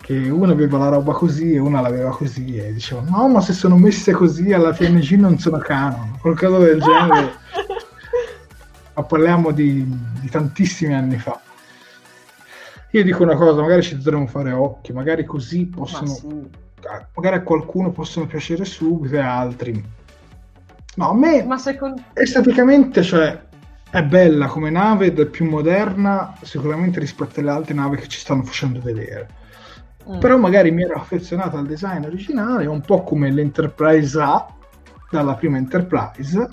che 0.00 0.28
una 0.28 0.52
aveva 0.52 0.78
la 0.78 0.88
roba 0.88 1.14
così 1.14 1.54
e 1.54 1.58
una 1.58 1.80
l'aveva 1.80 2.10
così, 2.10 2.56
e 2.56 2.72
dicevano 2.72 3.10
no, 3.10 3.28
ma 3.28 3.40
se 3.40 3.54
sono 3.54 3.76
messe 3.76 4.12
così 4.12 4.52
alla 4.52 4.72
TNG 4.72 5.12
non 5.12 5.38
sono 5.38 5.58
canon, 5.58 6.16
qualcosa 6.20 6.58
del 6.58 6.80
genere. 6.80 7.32
ma 8.94 9.02
parliamo 9.02 9.50
di, 9.50 9.84
di 10.20 10.28
tantissimi 10.28 10.94
anni 10.94 11.18
fa. 11.18 11.40
Io 12.94 13.02
dico 13.02 13.22
una 13.22 13.36
cosa, 13.36 13.60
magari 13.60 13.82
ci 13.82 13.96
dovremmo 13.96 14.26
fare 14.26 14.52
occhi, 14.52 14.92
magari 14.92 15.24
così 15.24 15.66
possono... 15.66 16.06
Sì 16.06 16.62
magari 17.14 17.36
a 17.36 17.42
qualcuno 17.42 17.90
possono 17.90 18.26
piacere 18.26 18.64
subito 18.64 19.14
e 19.14 19.18
a 19.18 19.38
altri 19.38 19.84
no 20.96 21.08
a 21.08 21.14
me 21.14 21.42
Ma 21.42 21.58
secondo... 21.58 22.02
esteticamente 22.12 23.02
cioè 23.02 23.42
è 23.90 24.02
bella 24.02 24.46
come 24.46 24.70
nave 24.70 25.06
ed 25.06 25.18
è 25.18 25.26
più 25.26 25.48
moderna 25.48 26.34
sicuramente 26.42 27.00
rispetto 27.00 27.40
alle 27.40 27.50
altre 27.50 27.74
navi 27.74 27.96
che 27.96 28.08
ci 28.08 28.18
stanno 28.18 28.42
facendo 28.42 28.80
vedere 28.80 29.28
mm. 30.10 30.18
però 30.18 30.36
magari 30.36 30.70
mi 30.70 30.82
ero 30.82 30.94
affezionato 30.94 31.56
al 31.56 31.66
design 31.66 32.04
originale 32.04 32.66
un 32.66 32.80
po' 32.80 33.02
come 33.02 33.30
l'Enterprise 33.30 34.20
A 34.20 34.46
dalla 35.10 35.34
prima 35.34 35.56
Enterprise, 35.58 36.48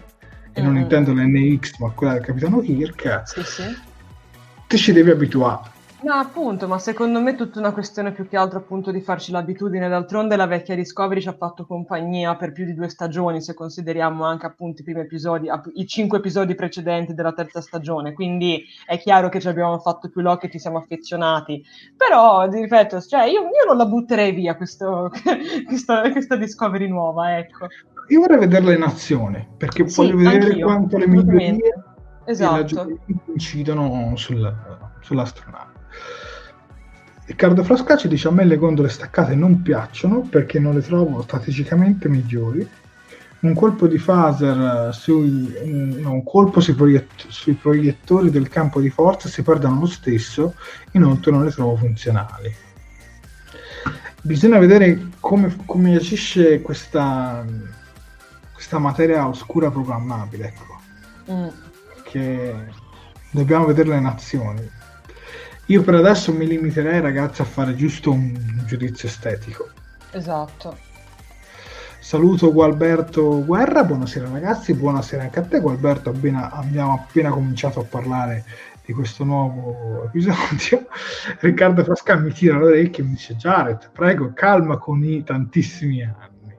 e 0.53 0.61
non 0.61 0.73
Mm. 0.73 0.77
intendo 0.77 1.13
l'NX 1.13 1.79
ma 1.79 1.89
quella 1.89 2.13
del 2.13 2.21
capitano 2.21 2.59
Kirk, 2.59 3.23
Sì, 3.25 3.41
sì. 3.43 3.63
ti 4.67 4.77
ci 4.77 4.91
devi 4.91 5.09
abituare. 5.09 5.61
No, 6.03 6.13
appunto, 6.15 6.67
ma 6.67 6.79
secondo 6.79 7.21
me 7.21 7.31
è 7.31 7.35
tutta 7.35 7.59
una 7.59 7.71
questione 7.71 8.11
più 8.11 8.27
che 8.27 8.35
altro 8.35 8.57
appunto 8.57 8.89
di 8.89 9.01
farci 9.01 9.31
l'abitudine. 9.31 9.87
D'altronde 9.87 10.35
la 10.35 10.47
vecchia 10.47 10.73
Discovery 10.73 11.21
ci 11.21 11.27
ha 11.27 11.35
fatto 11.37 11.67
compagnia 11.67 12.35
per 12.35 12.53
più 12.53 12.65
di 12.65 12.73
due 12.73 12.89
stagioni, 12.89 13.39
se 13.39 13.53
consideriamo 13.53 14.25
anche 14.25 14.47
appunto 14.47 14.81
i 14.81 14.83
primi 14.83 15.01
episodi, 15.01 15.47
i 15.75 15.85
cinque 15.85 16.17
episodi 16.17 16.55
precedenti 16.55 17.13
della 17.13 17.33
terza 17.33 17.61
stagione. 17.61 18.13
Quindi 18.13 18.63
è 18.87 18.97
chiaro 18.97 19.29
che 19.29 19.39
ci 19.39 19.47
abbiamo 19.47 19.77
fatto 19.77 20.09
più 20.09 20.21
l'occhio 20.21 20.47
e 20.47 20.51
ci 20.51 20.57
siamo 20.57 20.79
affezionati. 20.79 21.63
Però, 21.95 22.49
ripeto, 22.49 22.99
cioè, 23.01 23.25
io, 23.25 23.41
io 23.41 23.65
non 23.67 23.77
la 23.77 23.85
butterei 23.85 24.31
via 24.31 24.55
questo- 24.55 25.11
questa, 25.67 26.09
questa 26.09 26.35
Discovery 26.35 26.87
nuova, 26.87 27.37
ecco. 27.37 27.67
Io 28.07 28.19
vorrei 28.21 28.39
vederla 28.39 28.73
in 28.73 28.81
azione, 28.81 29.47
perché 29.55 29.87
Sì, 29.87 30.01
voglio 30.01 30.17
vedere 30.17 30.45
anch'io, 30.45 30.65
quanto 30.65 30.97
le 30.97 31.07
migliorie 31.07 31.57
Esatto. 32.25 32.87
incidono 33.27 34.13
sul- 34.15 34.51
sull'astronave. 35.01 35.70
Riccardo 37.25 37.63
Frascacci 37.63 38.07
dice 38.07 38.27
a 38.27 38.31
me 38.31 38.43
le 38.43 38.57
gondole 38.57 38.89
staccate 38.89 39.35
non 39.35 39.61
piacciono 39.61 40.21
perché 40.21 40.59
non 40.59 40.73
le 40.73 40.81
trovo 40.81 41.21
strategicamente 41.21 42.09
migliori. 42.09 42.67
Un 43.41 43.53
colpo 43.55 43.87
di 43.87 43.97
phaser 43.97 44.89
eh, 44.89 44.93
sui, 44.93 45.51
mm, 45.65 45.99
no, 46.01 46.11
un 46.13 46.23
colpo 46.23 46.59
sui, 46.59 46.73
proiett- 46.75 47.27
sui 47.27 47.53
proiettori 47.53 48.29
del 48.29 48.49
campo 48.49 48.79
di 48.79 48.89
forza 48.89 49.29
si 49.29 49.41
perdono 49.41 49.79
lo 49.79 49.85
stesso, 49.87 50.55
inoltre 50.91 51.31
non 51.31 51.43
le 51.45 51.51
trovo 51.51 51.75
funzionali. 51.75 52.53
Bisogna 54.21 54.59
vedere 54.59 55.09
come, 55.19 55.55
come 55.65 55.95
agisce 55.95 56.61
questa, 56.61 57.43
questa 58.53 58.77
materia 58.77 59.27
oscura 59.27 59.71
programmabile, 59.71 60.45
ecco 60.47 60.69
Mm. 61.31 61.47
che 62.03 62.55
dobbiamo 63.31 63.65
vederle 63.65 63.95
in 63.95 64.05
azioni. 64.05 64.69
Io 65.71 65.83
per 65.83 65.95
adesso 65.95 66.33
mi 66.33 66.45
limiterei, 66.45 66.99
ragazzi, 66.99 67.41
a 67.41 67.45
fare 67.45 67.73
giusto 67.75 68.11
un 68.11 68.61
giudizio 68.65 69.07
estetico. 69.07 69.69
Esatto. 70.11 70.77
Saluto 72.01 72.51
Gualberto 72.51 73.41
Guerra, 73.45 73.85
buonasera 73.85 74.27
ragazzi, 74.29 74.73
buonasera 74.73 75.23
anche 75.23 75.39
a 75.39 75.43
te 75.43 75.61
Gualberto, 75.61 76.09
appena- 76.09 76.51
abbiamo 76.51 76.91
appena 76.91 77.29
cominciato 77.29 77.79
a 77.79 77.85
parlare 77.85 78.43
di 78.83 78.91
questo 78.91 79.23
nuovo 79.23 80.03
episodio. 80.03 80.87
Riccardo 81.39 81.85
Frasca 81.85 82.17
mi 82.17 82.33
tira 82.33 82.57
l'orecchio 82.57 83.05
e 83.05 83.07
mi 83.07 83.13
dice 83.13 83.35
Jared, 83.35 83.91
prego, 83.93 84.33
calma 84.33 84.77
con 84.77 85.01
i 85.05 85.23
tantissimi 85.23 86.03
anni. 86.03 86.53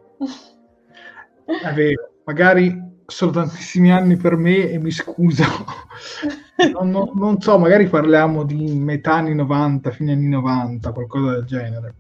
È 1.63 1.75
vero, 1.75 2.13
magari 2.25 3.01
sono 3.05 3.31
tantissimi 3.31 3.93
anni 3.93 4.17
per 4.17 4.37
me 4.37 4.71
e 4.71 4.79
mi 4.79 4.91
scuso. 4.91 5.45
Non, 6.71 6.91
non- 6.91 7.11
non 7.15 7.41
so, 7.41 7.59
magari 7.59 7.89
parliamo 7.89 8.45
di 8.45 8.75
metà 8.75 9.15
anni 9.15 9.35
90, 9.35 9.91
fine 9.91 10.13
anni 10.13 10.29
90, 10.29 10.93
qualcosa 10.93 11.33
del 11.33 11.45
genere. 11.45 11.95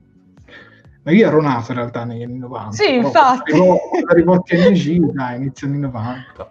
Ma 1.04 1.10
io 1.10 1.26
ero 1.26 1.40
nato 1.42 1.72
in 1.72 1.78
realtà 1.78 2.04
negli 2.04 2.22
anni 2.22 2.38
90. 2.38 2.70
Sì, 2.72 2.94
infatti. 2.94 3.50
Arrivò, 3.52 3.76
arrivò 4.08 4.40
TNG, 4.40 5.12
dai, 5.12 5.36
inizio 5.36 5.66
anni 5.66 5.78
90. 5.80 6.48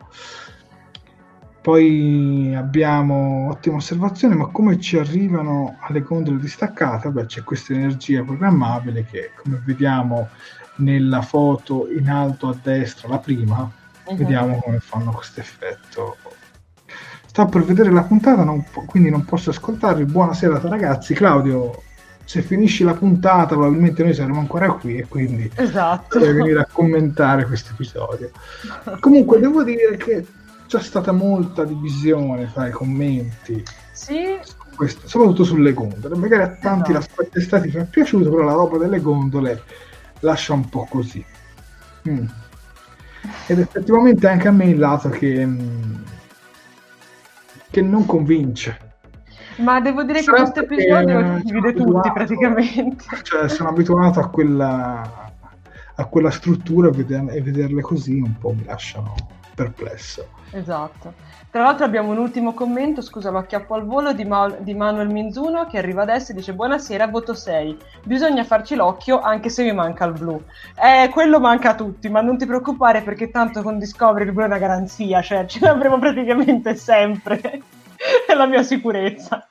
Poi 1.62 2.54
abbiamo 2.56 3.50
ottima 3.52 3.76
osservazione, 3.76 4.34
ma 4.34 4.48
come 4.48 4.80
ci 4.80 4.98
arrivano 4.98 5.78
alle 5.82 6.02
gondole 6.02 6.40
distaccate? 6.40 7.10
Beh, 7.10 7.28
c'è 7.28 7.44
questa 7.44 7.74
energia 7.74 8.24
programmabile 8.24 9.06
che, 9.06 9.32
come 9.42 9.62
vediamo 9.64 10.30
nella 10.78 11.22
foto 11.22 11.88
in 11.92 12.10
alto 12.10 12.48
a 12.50 12.58
destra, 12.62 13.08
la 13.10 13.20
prima, 13.20 13.70
Mhm. 14.10 14.16
vediamo 14.18 14.58
come 14.58 14.80
fanno 14.80 15.12
questo 15.12 15.40
effetto. 15.40 16.18
Sto 17.32 17.46
per 17.46 17.64
vedere 17.64 17.90
la 17.92 18.04
puntata, 18.04 18.44
non 18.44 18.62
po- 18.70 18.84
quindi 18.86 19.10
non 19.10 19.24
posso 19.24 19.52
ascoltarvi. 19.52 20.04
Buonasera 20.04 20.60
ragazzi. 20.64 21.14
Claudio, 21.14 21.82
se 22.26 22.42
finisci 22.42 22.84
la 22.84 22.94
puntata, 22.94 23.56
probabilmente 23.56 24.04
noi 24.04 24.14
saremo 24.14 24.40
ancora 24.42 24.74
qui 24.74 24.98
e 24.98 25.08
quindi 25.08 25.50
Esatto. 25.56 26.20
devi 26.20 26.34
venire 26.40 26.60
a 26.60 26.68
commentare 26.70 27.46
questo 27.46 27.72
episodio. 27.72 28.32
Comunque, 29.00 29.40
devo 29.40 29.64
dire 29.64 29.96
che 29.96 30.26
c'è 30.68 30.82
stata 30.82 31.14
molta 31.14 31.64
divisione 31.64 32.52
tra 32.52 32.68
i 32.68 32.72
commenti, 32.72 33.64
Sì, 33.94 34.38
su 34.44 34.56
questo, 34.76 35.08
soprattutto 35.08 35.46
sulle 35.46 35.72
gondole. 35.72 36.18
Magari 36.18 36.44
a 36.44 36.50
tanti 36.50 36.92
Esatto. 36.92 36.92
l'aspetto 36.92 37.38
estetico 37.38 37.78
è 37.78 37.86
piaciuto, 37.86 38.30
però 38.30 38.44
la 38.44 38.52
roba 38.56 38.78
delle 38.78 39.00
gondole 39.00 39.62
lascia 40.20 40.52
un 40.52 40.68
po' 40.68 40.86
così. 40.90 41.24
Mm. 42.10 42.26
Ed 43.48 43.58
effettivamente 43.58 44.28
anche 44.28 44.50
a 44.50 44.52
me 44.52 44.66
il 44.66 44.78
lato 44.80 45.08
che, 45.08 45.46
mm, 45.46 45.94
che 47.72 47.82
non 47.82 48.06
convince. 48.06 48.78
ma 49.58 49.80
devo 49.80 50.04
dire 50.04 50.20
che 50.20 50.24
Sarà 50.26 50.42
questo 50.42 50.62
episodio 50.62 51.20
sono 51.20 51.40
divide 51.44 51.74
tutti 51.74 51.82
abituato- 51.82 52.12
praticamente. 52.14 53.06
Cioè, 53.24 53.50
sono 53.50 53.70
abituato 53.70 54.20
a 54.20 54.30
quella, 54.30 55.32
a 55.96 56.06
quella 56.06 56.30
struttura 56.32 56.90
e 56.90 57.42
vederle 57.42 57.82
così 57.82 58.20
un 58.20 58.38
po' 58.38 58.52
mi 58.52 58.66
lasciano 58.66 59.16
perplesso. 59.54 60.28
Esatto. 60.52 61.14
Tra 61.50 61.64
l'altro 61.64 61.86
abbiamo 61.86 62.12
un 62.12 62.18
ultimo 62.18 62.54
commento, 62.54 63.02
scusa, 63.02 63.30
lo 63.30 63.38
acchiappo 63.40 63.74
al 63.74 63.86
volo 63.86 64.14
di, 64.14 64.24
Ma- 64.26 64.50
di 64.58 64.74
Manuel 64.74 65.10
Minzuno 65.10 65.68
che 65.68 65.78
arriva 65.78 66.02
adesso 66.04 66.32
e 66.32 66.36
dice 66.36 66.54
buonasera, 66.54 67.08
voto 67.08 67.34
6. 67.34 67.78
Bisogna 68.04 68.44
farci 68.46 68.76
l'occhio 68.76 69.20
anche 69.20 69.50
se 69.50 69.64
mi 69.64 69.74
manca 69.74 70.06
il 70.06 70.14
blu. 70.14 70.42
Eh, 70.82 71.10
quello 71.10 71.40
manca 71.40 71.72
a 71.72 71.76
tutti, 71.76 72.08
ma 72.10 72.22
non 72.22 72.38
ti 72.38 72.46
preoccupare 72.46 73.02
perché 73.02 73.30
tanto 73.32 73.62
con 73.64 73.78
Discovery 73.80 74.26
il 74.26 74.32
blu 74.32 74.44
è 74.44 74.46
una 74.48 74.58
garanzia, 74.58 75.22
cioè 75.22 75.46
ce 75.46 75.60
l'avremo 75.62 76.00
praticamente 76.00 76.76
sempre. 76.76 77.40
è 78.28 78.34
la 78.34 78.46
mia 78.48 78.64
sicurezza. 78.64 79.46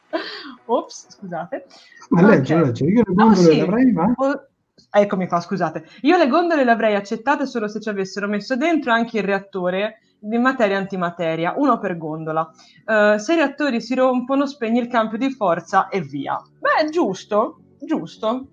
Ops, 0.67 1.07
scusate. 1.11 1.67
Ma 2.11 2.23
Ok. 2.23 2.29
leggi, 2.29 2.55
leggi, 2.55 2.85
io 2.85 3.03
No, 3.09 3.25
gondole 3.27 3.37
sì. 3.51 3.57
le 3.57 3.63
avrei, 3.63 3.93
ma... 3.93 4.13
O- 4.17 4.45
Eccomi 4.93 5.28
qua, 5.28 5.41
scusate. 5.41 5.84
Io 6.03 6.16
le 6.16 6.26
gondole 6.28 6.64
le 6.64 6.70
avrei 6.70 6.95
accettate 6.97 7.47
solo 7.47 7.68
se 7.68 7.80
ci 7.80 7.88
avessero 7.88 8.26
messo 8.26 8.57
dentro 8.57 8.93
anche 8.93 9.18
il 9.18 9.24
reattore 9.24 10.01
di 10.18 10.36
materia 10.36 10.76
antimateria, 10.76 11.55
uno 11.57 11.78
per 11.78 11.97
gondola. 11.97 12.51
Eh, 12.86 13.18
se 13.18 13.32
i 13.32 13.36
reattori 13.36 13.80
si 13.80 13.95
rompono, 13.95 14.47
spegni 14.47 14.80
il 14.80 14.88
cambio 14.88 15.16
di 15.16 15.30
forza 15.30 15.88
e 15.88 16.01
via. 16.01 16.36
Beh, 16.59 16.91
giusto, 16.91 17.61
giusto. 17.80 18.47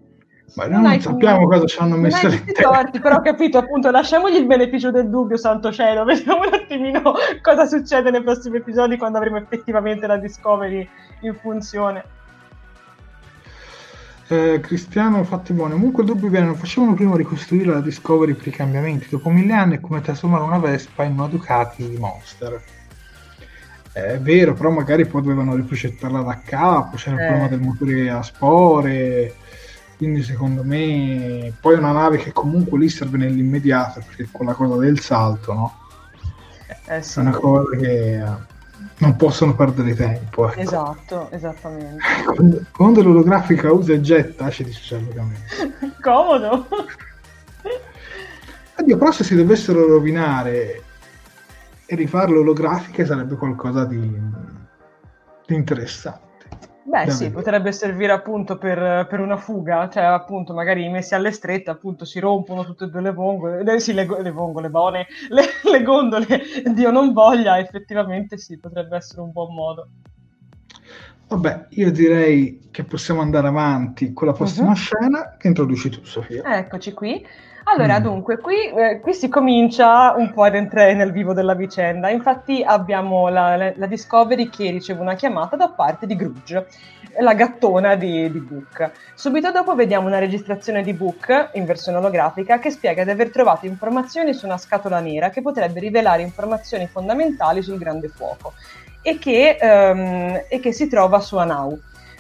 Ma 0.56 0.64
Non 0.64 0.72
noi 0.76 0.82
non 0.84 0.92
hai- 0.92 1.02
sappiamo 1.02 1.46
cosa 1.48 1.66
ci 1.66 1.78
hanno 1.80 1.96
Non 1.96 2.02
messo 2.04 2.30
dentro. 2.30 2.70
torti, 2.72 3.00
però 3.02 3.16
ho 3.18 3.22
capito, 3.22 3.58
appunto, 3.58 3.92
lasciamogli 3.92 4.36
il 4.36 4.46
beneficio 4.46 4.92
del 4.92 5.10
dubbio, 5.10 5.36
santo 5.36 5.74
cielo, 5.74 6.06
vediamo 6.06 6.44
un 6.48 6.54
attimino 6.54 7.14
cosa 7.42 7.66
succede 7.66 8.12
nei 8.12 8.24
prossimi 8.24 8.58
episodi 8.58 8.96
quando 8.98 9.18
avremo 9.18 9.38
effettivamente 9.38 10.08
la 10.08 10.16
Discovery 10.18 10.88
in 11.22 11.36
funzione. 11.36 12.06
Eh, 14.30 14.60
Cristiano 14.62 15.24
fatti 15.24 15.54
buoni. 15.54 15.74
Comunque 15.74 16.04
il 16.04 16.10
dubbio 16.10 16.30
viene, 16.30 16.48
non 16.48 16.56
facevano 16.56 16.94
prima 16.96 17.16
ricostruire 17.16 17.72
la 17.72 17.80
Discovery 17.80 18.34
per 18.34 18.48
i 18.48 18.52
cambiamenti. 18.52 19.08
Dopo 19.10 19.30
mille 19.30 19.54
anni 19.54 19.78
è 19.78 19.80
come 19.80 20.02
trasformare 20.02 20.44
una 20.44 20.60
Vespa 20.60 21.04
in 21.04 21.14
una 21.14 21.28
Ducati 21.28 21.96
Monster. 21.98 22.62
È 23.94 24.20
vero, 24.20 24.54
però 24.54 24.70
magari 24.70 25.06
poi 25.08 25.22
dovevano 25.22 25.56
riprocettarla 25.56 26.22
da 26.22 26.42
capo, 26.44 26.98
c'era 26.98 27.16
il 27.16 27.22
Eh. 27.22 27.26
problema 27.26 27.48
del 27.48 27.62
motore 27.62 28.10
a 28.12 28.22
spore, 28.22 29.34
quindi 29.98 30.22
secondo 30.22 30.64
me 30.64 31.52
poi 31.60 31.76
è 31.76 31.78
una 31.80 31.94
nave 31.94 32.18
che 32.18 32.32
comunque 32.32 32.78
lì 32.78 32.90
serve 32.90 33.18
nell'immediato, 33.18 34.04
perché 34.06 34.28
con 34.32 34.46
la 34.46 34.54
cosa 34.54 34.76
del 34.78 35.00
salto, 35.00 35.54
no? 35.54 35.74
Eh 36.68 36.98
È 36.98 37.02
sì, 37.02 37.20
una 37.20 37.32
cosa 37.32 37.76
che 37.76 38.20
eh, 38.22 38.26
non 39.00 39.16
possono 39.16 39.56
perdere 39.56 39.94
tempo. 39.96 40.50
Ecco. 40.50 40.60
esatto, 40.60 41.30
esattamente. 41.32 41.98
Quando- 42.34 42.66
Quando 42.72 43.02
l'olografica 43.04 43.72
usa 43.72 43.94
e 43.94 44.02
getta, 44.02 44.50
ci 44.50 44.64
dice 44.64 44.82
Gianluca 44.82 45.26
Comodo. 46.02 46.68
Oddio, 48.80 48.98
però 48.98 49.12
se 49.12 49.24
si 49.24 49.36
dovessero 49.36 49.86
rovinare 49.88 50.84
e 51.86 51.96
rifare 51.96 52.32
l'olografiche 52.32 53.06
sarebbe 53.06 53.36
qualcosa 53.36 53.86
di, 53.86 53.98
di 55.46 55.56
interessante. 55.56 56.26
Beh 56.90 57.10
sì, 57.12 57.30
potrebbe 57.32 57.74
servire 57.74 58.14
appunto 58.14 58.58
per, 58.58 59.08
per 59.08 59.20
una 59.20 59.36
fuga, 59.36 59.90
cioè 59.90 60.04
appunto 60.04 60.54
magari 60.54 60.88
messi 60.88 61.16
alle 61.16 61.32
strette 61.32 61.70
appunto 61.70 62.06
si 62.06 62.20
rompono 62.20 62.64
tutte 62.64 62.86
e 62.86 62.88
due 62.88 63.02
le 63.02 63.12
vongole, 63.12 63.74
eh, 63.74 63.80
sì 63.82 63.92
le, 63.92 64.08
le 64.22 64.32
vongole, 64.32 64.70
buone, 64.70 65.06
le, 65.30 65.44
le 65.70 65.84
gondole, 65.84 66.28
Dio 66.74 66.90
non 66.90 67.12
voglia, 67.12 67.60
effettivamente 67.60 68.38
sì, 68.38 68.58
potrebbe 68.58 68.96
essere 68.96 69.20
un 69.20 69.32
buon 69.32 69.54
modo. 69.54 69.88
Vabbè, 71.28 71.66
io 71.72 71.92
direi 71.92 72.70
che 72.72 72.86
possiamo 72.86 73.20
andare 73.20 73.48
avanti 73.48 74.14
con 74.14 74.28
la 74.28 74.34
prossima 74.34 74.70
Mhm. 74.70 74.76
scena 74.76 75.36
che 75.38 75.48
introduci 75.48 75.90
tu, 75.90 76.06
Sofia. 76.06 76.58
Eccoci 76.58 76.94
qui. 76.94 77.26
Allora, 77.70 78.00
mm. 78.00 78.04
dunque, 78.04 78.38
qui, 78.38 78.70
eh, 78.70 79.00
qui, 79.02 79.14
si 79.14 79.28
comincia 79.28 80.14
un 80.16 80.32
po' 80.32 80.44
ad 80.44 80.56
entrare 80.56 80.94
nel 80.94 81.12
vivo 81.12 81.34
della 81.34 81.54
vicenda. 81.54 82.10
Infatti 82.10 82.64
abbiamo 82.66 83.28
la, 83.28 83.58
la, 83.58 83.74
la 83.76 83.86
Discovery 83.88 84.50
che 84.50 84.72
riceve 84.72 85.02
una 85.02 85.16
chiamata 85.16 85.58
da 85.58 85.68
parte 85.68 86.08
di 86.08 86.16
Grudge, 86.16 86.66
la 87.20 87.34
gattona 87.34 87.96
di, 87.96 88.32
di, 88.32 88.40
Book. 88.40 88.92
Subito 89.14 89.52
dopo 89.52 89.76
vediamo 89.76 90.08
una 90.08 90.20
registrazione 90.20 90.82
di 90.82 90.94
Book 90.94 91.50
in 91.56 91.66
versione 91.66 91.98
olografica 91.98 92.58
che 92.58 92.72
spiega 92.72 93.04
di 93.04 93.10
aver 93.10 93.32
trovato 93.32 93.66
informazioni 93.66 94.34
su 94.34 94.46
una 94.46 94.58
scatola 94.58 95.02
nera 95.02 95.30
che 95.30 95.42
potrebbe 95.42 95.82
rivelare 95.82 96.22
informazioni 96.22 96.88
fondamentali 96.88 97.62
sul 97.62 97.78
grande 97.78 98.08
fuoco 98.08 98.54
e 99.02 99.18
che, 99.18 99.58
um, 99.62 100.42
e 100.48 100.60
che 100.62 100.72
si 100.72 100.88
trova 100.88 101.20
su 101.20 101.36
Anau. 101.36 101.78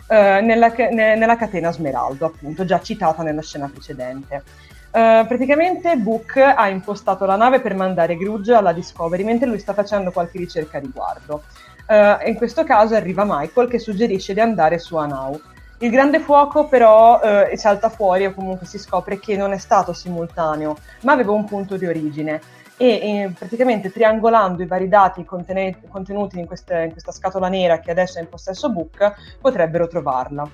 Uh, 0.09 0.41
nella, 0.41 0.73
ne, 0.73 1.17
nella 1.17 1.35
catena 1.35 1.69
Smeraldo, 1.69 2.27
appunto, 2.27 2.63
già 2.63 2.79
citata 2.79 3.23
nella 3.23 3.41
scena 3.41 3.69
precedente. 3.69 4.41
Uh, 4.89 5.27
praticamente 5.27 5.95
Book 5.97 6.37
ha 6.37 6.67
impostato 6.69 7.25
la 7.25 7.35
nave 7.35 7.59
per 7.59 7.75
mandare 7.75 8.15
Grudge 8.15 8.53
alla 8.53 8.71
Discovery 8.71 9.23
mentre 9.23 9.47
lui 9.47 9.59
sta 9.59 9.73
facendo 9.73 10.11
qualche 10.11 10.37
ricerca 10.37 10.77
a 10.77 10.81
riguardo. 10.81 11.43
Uh, 11.87 12.27
in 12.27 12.35
questo 12.35 12.63
caso 12.63 12.95
arriva 12.95 13.23
Michael 13.25 13.69
che 13.69 13.79
suggerisce 13.79 14.33
di 14.33 14.39
andare 14.39 14.79
su 14.79 14.95
Anau. 14.95 15.39
Il 15.79 15.91
grande 15.91 16.19
fuoco 16.19 16.67
però 16.67 17.19
uh, 17.19 17.55
salta 17.55 17.89
fuori 17.89 18.25
o 18.25 18.33
comunque 18.33 18.65
si 18.65 18.79
scopre 18.79 19.19
che 19.19 19.37
non 19.37 19.51
è 19.51 19.57
stato 19.57 19.93
simultaneo, 19.93 20.77
ma 21.01 21.13
aveva 21.13 21.33
un 21.33 21.45
punto 21.45 21.77
di 21.77 21.85
origine 21.85 22.41
e 22.77 22.87
eh, 22.87 23.31
praticamente 23.37 23.91
triangolando 23.91 24.61
i 24.61 24.67
vari 24.67 24.87
dati 24.87 25.25
contene- 25.25 25.79
contenuti 25.89 26.37
in, 26.37 26.45
queste, 26.45 26.83
in, 26.83 26.91
questa 26.91 27.11
scatola 27.11 27.49
nera 27.49 27.79
che 27.79 27.89
adesso 27.89 28.19
è 28.19 28.21
in 28.21 28.29
possesso 28.29 28.69
Book 28.69 29.37
potrebbero 29.41 29.87
trovarla. 29.87 30.47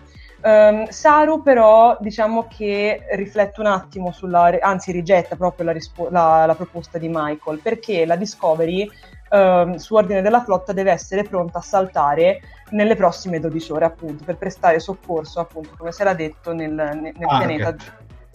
Um, 0.45 0.89
Saru 0.89 1.41
però 1.41 1.95
diciamo 2.01 2.47
che 2.49 3.05
riflette 3.11 3.61
un 3.61 3.67
attimo 3.67 4.11
sulla, 4.11 4.57
anzi 4.59 4.91
rigetta 4.91 5.37
proprio 5.37 5.67
la, 5.67 5.71
rispo- 5.71 6.09
la, 6.09 6.45
la 6.45 6.53
proposta 6.53 6.97
di 6.97 7.07
Michael 7.09 7.59
perché 7.59 8.05
la 8.05 8.17
Discovery 8.17 8.85
uh, 9.29 9.77
su 9.77 9.95
ordine 9.95 10.21
della 10.21 10.43
flotta 10.43 10.73
deve 10.73 10.91
essere 10.91 11.23
pronta 11.23 11.59
a 11.59 11.61
saltare 11.61 12.41
nelle 12.71 12.95
prossime 12.95 13.39
12 13.39 13.71
ore, 13.71 13.85
appunto, 13.85 14.25
per 14.25 14.35
prestare 14.35 14.81
soccorso, 14.81 15.39
appunto, 15.39 15.75
come 15.77 15.93
si 15.93 16.01
era 16.01 16.13
detto 16.13 16.51
nel, 16.53 16.73
nel, 16.73 17.01
nel 17.01 17.13
pianeta 17.15 17.75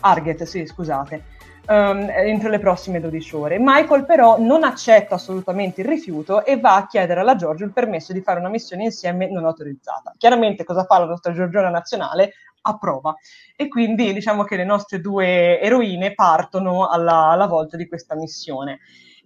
Arget, 0.01 0.45
sì, 0.45 0.65
scusate, 0.65 1.23
um, 1.69 2.11
entro 2.11 2.49
le 2.49 2.59
prossime 2.59 3.01
12 3.01 3.37
ore. 3.37 3.57
Michael 3.59 4.05
però 4.05 4.39
non 4.39 4.65
accetta 4.65 5.15
assolutamente 5.15 5.83
il 5.83 5.87
rifiuto 5.87 6.45
e 6.45 6.59
va 6.59 6.77
a 6.77 6.87
chiedere 6.87 7.21
alla 7.21 7.37
Giorgio 7.37 7.65
il 7.65 7.73
permesso 7.73 8.13
di 8.13 8.21
fare 8.21 8.41
una 8.41 8.49
missione 8.49 8.85
insieme 8.85 9.31
non 9.31 9.45
autorizzata. 9.45 10.15
Chiaramente 10.17 10.65
cosa 10.65 10.85
fa 10.85 10.99
la 10.99 11.07
nostra 11.07 11.33
Giorgiona 11.33 11.71
nazionale? 11.71 12.33
approva. 12.61 13.15
E 13.57 13.69
quindi 13.69 14.13
diciamo 14.13 14.45
che 14.45 14.57
le 14.57 14.65
nostre 14.65 15.01
due 15.01 15.61
eroine 15.61 16.13
partono 16.13 16.89
alla, 16.89 17.29
alla 17.29 17.47
volta 17.47 17.77
di 17.77 17.89
questa 17.89 18.15
missione. 18.15 18.81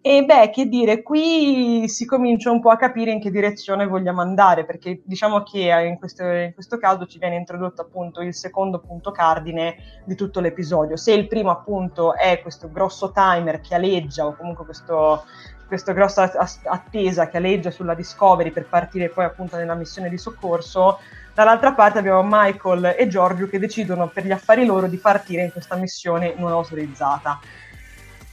E 0.05 0.24
beh, 0.24 0.50
che 0.50 0.66
dire, 0.66 1.00
qui 1.00 1.88
si 1.88 2.05
comincia 2.07 2.50
un 2.50 2.61
po' 2.61 2.70
a 2.70 2.76
capire 2.76 3.12
in 3.12 3.20
che 3.20 3.30
direzione 3.30 3.86
vogliamo 3.86 4.20
andare, 4.20 4.64
perché 4.64 5.00
diciamo 5.05 5.44
che 5.44 5.72
eh, 5.72 5.86
in 5.86 5.96
questo, 5.96 6.24
in 6.24 6.50
questo 6.55 6.76
caso 6.78 7.07
ci 7.07 7.20
viene 7.20 7.36
introdotto 7.36 7.82
appunto 7.82 8.20
il 8.20 8.34
secondo 8.34 8.80
punto 8.80 9.12
cardine 9.12 9.76
di 10.05 10.16
tutto 10.16 10.40
l'episodio. 10.40 10.96
Se 10.96 11.12
il 11.12 11.28
primo 11.28 11.53
appunto 11.53 12.16
è 12.16 12.40
questo 12.42 12.68
grosso 12.68 13.12
timer 13.12 13.61
che 13.61 13.76
aleggia, 13.76 14.26
o 14.26 14.34
comunque 14.34 14.64
questo, 14.64 15.22
questa 15.68 15.92
grossa 15.92 16.32
attesa 16.64 17.28
che 17.28 17.36
aleggia 17.36 17.70
sulla 17.70 17.94
Discovery 17.94 18.50
per 18.50 18.66
partire 18.66 19.09
poi 19.09 19.26
appunto 19.26 19.57
nella 19.57 19.76
missione 19.76 20.09
di 20.09 20.18
soccorso, 20.18 20.98
dall'altra 21.32 21.74
parte 21.74 22.00
abbiamo 22.00 22.26
Michael 22.28 22.96
e 22.98 23.07
Giorgio 23.07 23.46
che 23.46 23.61
decidono 23.61 24.09
per 24.09 24.26
gli 24.26 24.32
affari 24.32 24.66
loro 24.66 24.88
di 24.88 24.96
partire 24.96 25.44
in 25.44 25.53
questa 25.53 25.76
missione 25.76 26.34
non 26.36 26.50
autorizzata. 26.50 27.38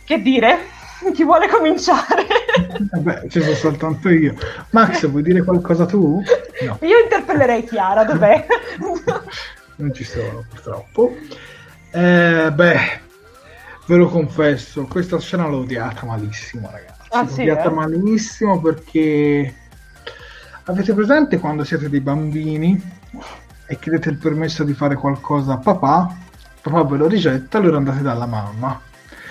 Che 0.04 0.20
dire? 0.20 0.88
Chi 1.14 1.24
vuole 1.24 1.48
cominciare? 1.48 2.26
Vabbè, 2.92 3.28
ci 3.30 3.42
sono 3.42 3.56
soltanto 3.56 4.10
io. 4.10 4.36
Max, 4.72 5.08
vuoi 5.08 5.24
dire 5.24 5.42
qualcosa 5.44 5.86
tu? 5.86 6.22
No. 6.66 6.78
Io 6.82 7.00
interpellerei 7.00 7.64
Chiara, 7.64 8.04
dov'è? 8.04 8.46
non 9.78 9.94
ci 9.94 10.04
sono, 10.04 10.46
purtroppo. 10.50 11.16
Eh, 11.92 12.52
beh, 12.54 13.02
ve 13.86 13.96
lo 13.96 14.08
confesso, 14.08 14.86
questa 14.86 15.20
scena 15.20 15.48
l'ho 15.48 15.60
odiata 15.60 16.06
malissimo, 16.06 16.70
ragazzi. 16.72 17.10
Ah, 17.10 17.24
l'ho 17.24 17.30
sì, 17.30 17.42
odiata 17.42 17.70
eh? 17.70 17.74
malissimo 17.74 18.62
perché 18.62 19.54
avete 20.64 20.94
presente 20.94 21.40
quando 21.40 21.64
siete 21.64 21.90
dei 21.90 22.02
bambini 22.02 22.98
e 23.66 23.80
chiedete 23.80 24.10
il 24.10 24.18
permesso 24.18 24.64
di 24.64 24.74
fare 24.74 24.96
qualcosa 24.96 25.54
a 25.54 25.58
papà? 25.58 26.16
Papà 26.62 26.84
ve 26.84 26.98
lo 26.98 27.08
rigetta, 27.08 27.58
allora 27.58 27.78
andate 27.78 28.02
dalla 28.02 28.26
mamma 28.26 28.88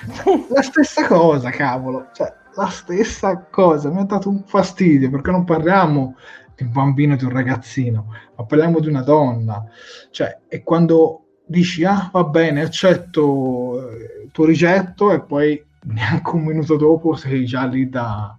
la 0.55 0.63
stessa 0.63 1.07
cosa, 1.07 1.51
cavolo, 1.51 2.09
cioè, 2.13 2.33
la 2.55 2.69
stessa 2.69 3.47
cosa, 3.51 3.91
mi 3.91 4.01
ha 4.01 4.05
dato 4.05 4.29
un 4.29 4.43
fastidio 4.45 5.11
perché 5.11 5.31
non 5.31 5.45
parliamo 5.45 6.17
di 6.57 6.65
un 6.65 6.73
bambino, 6.73 7.17
di 7.17 7.25
un 7.25 7.31
ragazzino, 7.31 8.07
ma 8.37 8.45
parliamo 8.45 8.81
di 8.81 8.89
una 8.89 9.03
donna, 9.03 9.65
cioè, 10.11 10.41
e 10.49 10.63
quando 10.63 11.25
dici, 11.47 11.85
ah, 11.85 12.11
va 12.13 12.25
bene, 12.25 12.63
accetto 12.63 13.91
eh, 13.91 14.25
il 14.25 14.31
tuo 14.33 14.45
rigetto 14.45 15.13
e 15.13 15.23
poi 15.23 15.65
neanche 15.85 16.31
un 16.31 16.45
minuto 16.45 16.77
dopo 16.77 17.15
sei 17.15 17.45
già 17.45 17.65
lì 17.65 17.89
da, 17.89 18.37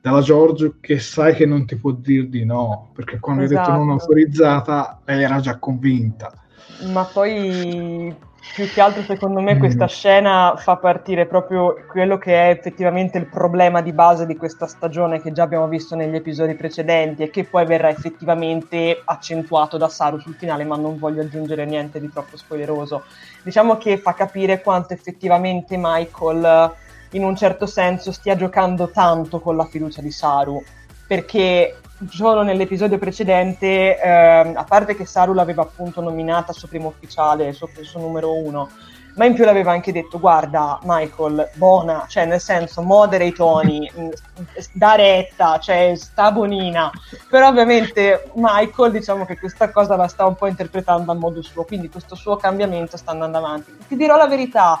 dalla 0.00 0.20
Giorgio 0.20 0.76
che 0.80 0.98
sai 0.98 1.34
che 1.34 1.46
non 1.46 1.64
ti 1.64 1.76
può 1.76 1.90
dire 1.92 2.28
di 2.28 2.44
no, 2.44 2.90
perché 2.94 3.18
quando 3.18 3.42
esatto. 3.42 3.60
hai 3.60 3.66
detto 3.66 3.78
non 3.78 3.94
esatto. 3.94 4.10
autorizzata, 4.12 5.00
lei 5.04 5.22
era 5.22 5.40
già 5.40 5.58
convinta. 5.58 6.32
Ma 6.92 7.04
poi 7.04 8.14
più 8.52 8.68
che 8.68 8.80
altro 8.80 9.02
secondo 9.02 9.40
me 9.40 9.56
questa 9.58 9.84
mm. 9.84 9.88
scena 9.88 10.54
fa 10.56 10.76
partire 10.76 11.26
proprio 11.26 11.76
quello 11.88 12.18
che 12.18 12.34
è 12.34 12.50
effettivamente 12.50 13.18
il 13.18 13.26
problema 13.26 13.80
di 13.80 13.92
base 13.92 14.26
di 14.26 14.36
questa 14.36 14.66
stagione 14.66 15.20
che 15.20 15.32
già 15.32 15.42
abbiamo 15.42 15.66
visto 15.66 15.96
negli 15.96 16.14
episodi 16.14 16.54
precedenti 16.54 17.22
e 17.22 17.30
che 17.30 17.44
poi 17.44 17.64
verrà 17.64 17.88
effettivamente 17.88 19.00
accentuato 19.04 19.76
da 19.76 19.88
Saru 19.88 20.18
sul 20.18 20.34
finale, 20.34 20.64
ma 20.64 20.76
non 20.76 20.98
voglio 20.98 21.22
aggiungere 21.22 21.64
niente 21.64 22.00
di 22.00 22.10
troppo 22.10 22.36
spoileroso. 22.36 23.04
Diciamo 23.42 23.76
che 23.76 23.96
fa 23.96 24.12
capire 24.14 24.60
quanto 24.60 24.92
effettivamente 24.92 25.76
Michael 25.78 26.72
in 27.10 27.24
un 27.24 27.36
certo 27.36 27.66
senso 27.66 28.12
stia 28.12 28.36
giocando 28.36 28.90
tanto 28.90 29.40
con 29.40 29.56
la 29.56 29.64
fiducia 29.64 30.00
di 30.00 30.10
Saru, 30.10 30.62
perché 31.06 31.76
solo 32.10 32.42
nell'episodio 32.42 32.98
precedente, 32.98 34.00
ehm, 34.00 34.56
a 34.56 34.64
parte 34.64 34.94
che 34.94 35.06
Saru 35.06 35.32
l'aveva 35.32 35.62
appunto 35.62 36.00
nominata 36.00 36.52
suo 36.52 36.68
primo 36.68 36.88
ufficiale, 36.88 37.52
suo, 37.52 37.68
suo 37.82 38.00
numero 38.00 38.32
uno, 38.32 38.68
ma 39.16 39.26
in 39.26 39.34
più 39.34 39.44
l'aveva 39.44 39.70
anche 39.72 39.92
detto 39.92 40.18
guarda 40.18 40.78
Michael, 40.82 41.50
buona, 41.54 42.06
cioè 42.08 42.26
nel 42.26 42.40
senso 42.40 42.82
modera 42.82 43.24
i 43.24 43.32
toni, 43.32 43.90
mm, 43.96 44.08
da 44.72 44.94
retta, 44.96 45.58
cioè 45.58 45.94
sta 45.96 46.32
bonina, 46.32 46.90
però 47.30 47.48
ovviamente 47.48 48.30
Michael 48.34 48.92
diciamo 48.92 49.24
che 49.24 49.38
questa 49.38 49.70
cosa 49.70 49.96
la 49.96 50.08
sta 50.08 50.26
un 50.26 50.34
po' 50.34 50.46
interpretando 50.46 51.12
a 51.12 51.14
modo 51.14 51.42
suo, 51.42 51.64
quindi 51.64 51.88
questo 51.88 52.14
suo 52.14 52.36
cambiamento 52.36 52.96
sta 52.96 53.12
andando 53.12 53.38
avanti. 53.38 53.76
Ti 53.86 53.96
dirò 53.96 54.16
la 54.16 54.26
verità, 54.26 54.80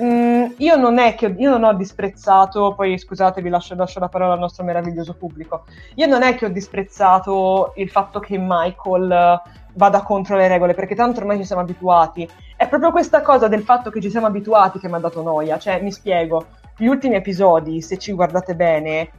Mm, 0.00 0.52
io 0.58 0.76
non 0.76 0.98
è 0.98 1.14
che 1.16 1.34
io 1.36 1.50
non 1.50 1.64
ho 1.64 1.74
disprezzato, 1.74 2.72
poi 2.74 2.96
scusate, 2.96 3.42
vi 3.42 3.48
lascio, 3.48 3.74
lascio, 3.74 3.98
la 3.98 4.08
parola 4.08 4.34
al 4.34 4.38
nostro 4.38 4.64
meraviglioso 4.64 5.14
pubblico. 5.14 5.64
Io 5.96 6.06
non 6.06 6.22
è 6.22 6.36
che 6.36 6.44
ho 6.44 6.50
disprezzato 6.50 7.72
il 7.76 7.90
fatto 7.90 8.20
che 8.20 8.36
Michael 8.38 9.40
vada 9.74 10.02
contro 10.02 10.36
le 10.36 10.46
regole, 10.46 10.74
perché 10.74 10.94
tanto 10.94 11.20
ormai 11.20 11.38
ci 11.38 11.44
siamo 11.44 11.62
abituati. 11.62 12.28
È 12.56 12.68
proprio 12.68 12.92
questa 12.92 13.22
cosa 13.22 13.48
del 13.48 13.62
fatto 13.62 13.90
che 13.90 14.00
ci 14.00 14.10
siamo 14.10 14.26
abituati 14.26 14.78
che 14.78 14.88
mi 14.88 14.94
ha 14.94 14.98
dato 14.98 15.22
noia. 15.22 15.58
Cioè, 15.58 15.80
mi 15.82 15.90
spiego, 15.90 16.46
gli 16.76 16.86
ultimi 16.86 17.16
episodi, 17.16 17.80
se 17.82 17.98
ci 17.98 18.12
guardate 18.12 18.54
bene, 18.54 19.10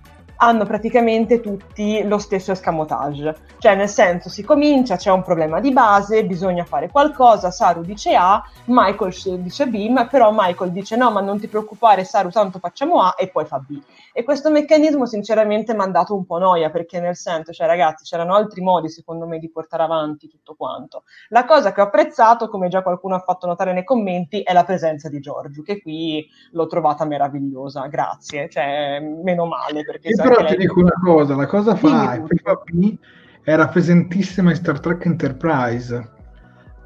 hanno 0.42 0.66
praticamente 0.66 1.42
tutti 1.42 2.02
lo 2.04 2.18
stesso 2.18 2.52
escamotage. 2.52 3.36
Cioè, 3.58 3.76
nel 3.76 3.90
senso, 3.90 4.30
si 4.30 4.44
comincia, 4.44 4.96
c'è 4.96 5.12
un 5.12 5.22
problema 5.22 5.60
di 5.60 5.72
base, 5.72 6.26
bisogna 6.26 6.64
fare 6.64 6.90
qualcosa, 6.90 7.52
Saru 7.52 7.82
dice 7.82 8.16
A, 8.16 8.42
Michael 8.66 9.42
dice 9.42 9.68
B, 9.68 9.90
ma 9.90 10.08
però 10.08 10.32
Michael 10.34 10.72
dice 10.72 10.96
no, 10.96 11.12
ma 11.12 11.20
non 11.20 11.40
ti 11.40 11.48
preoccupare 11.48 12.06
Saru, 12.06 12.30
tanto 12.30 12.60
facciamo 12.60 13.02
A 13.02 13.16
e 13.18 13.28
poi 13.28 13.46
fa 13.46 13.60
B. 13.60 13.82
E 14.14 14.24
questo 14.24 14.50
meccanismo 14.50 15.06
sinceramente 15.06 15.74
mi 15.74 15.82
ha 15.82 15.88
dato 15.88 16.16
un 16.16 16.26
po' 16.26 16.38
noia, 16.38 16.70
perché 16.70 17.00
nel 17.00 17.16
senso, 17.18 17.52
cioè 17.52 17.68
ragazzi, 17.68 18.06
c'erano 18.06 18.34
altri 18.36 18.62
modi 18.62 18.90
secondo 18.90 19.28
me 19.28 19.40
di 19.40 19.50
portare 19.50 19.84
avanti 19.84 20.30
tutto 20.30 20.56
quanto. 20.56 21.04
La 21.30 21.46
cosa 21.46 21.74
che 21.74 21.82
ho 21.82 21.86
apprezzato, 21.86 22.48
come 22.48 22.70
già 22.70 22.82
qualcuno 22.82 23.16
ha 23.16 23.20
fatto 23.20 23.46
notare 23.46 23.74
nei 23.74 23.84
commenti, 23.84 24.42
è 24.42 24.54
la 24.54 24.64
presenza 24.64 25.10
di 25.10 25.20
Giorgio, 25.20 25.64
che 25.64 25.82
qui 25.82 26.26
l'ho 26.52 26.68
trovata 26.68 27.06
meravigliosa, 27.06 27.88
grazie, 27.88 28.50
cioè 28.50 29.00
meno 29.00 29.46
male. 29.46 29.84
Perché 29.84 30.14
però 30.36 30.48
ti 30.48 30.58
dico 30.58 30.80
una 30.80 30.94
cosa, 31.04 31.36
la 31.36 31.46
cosa 31.46 31.76
fa 31.76 32.14
è 32.14 32.20
B 32.20 32.98
era 33.44 33.68
presentissima 33.68 34.52
in 34.52 34.56
Star 34.56 34.80
Trek 34.80 35.06
Enterprise 35.06 36.18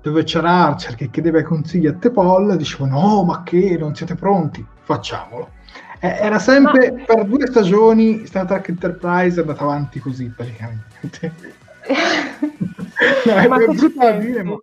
dove 0.01 0.23
c'era 0.23 0.67
Archer 0.67 0.95
che 0.95 1.09
chiedeva 1.09 1.41
consigli 1.43 1.87
a 1.87 1.93
Tepol 1.93 2.51
e 2.51 2.57
diceva 2.57 2.87
no 2.87 3.23
ma 3.23 3.43
che 3.43 3.77
non 3.79 3.95
siete 3.95 4.15
pronti? 4.15 4.65
Facciamolo. 4.83 5.49
Era 5.99 6.39
sempre 6.39 6.91
ma... 6.91 7.03
per 7.05 7.25
due 7.25 7.47
stagioni 7.47 8.25
Star 8.25 8.45
Trek 8.45 8.69
Enterprise 8.69 9.37
è 9.37 9.41
andata 9.41 9.63
avanti 9.63 9.99
così 9.99 10.31
praticamente. 10.35 11.61
No, 13.25 13.47
ma, 13.47 13.65
cosa 13.65 14.11
dire, 14.11 14.43
ma... 14.43 14.57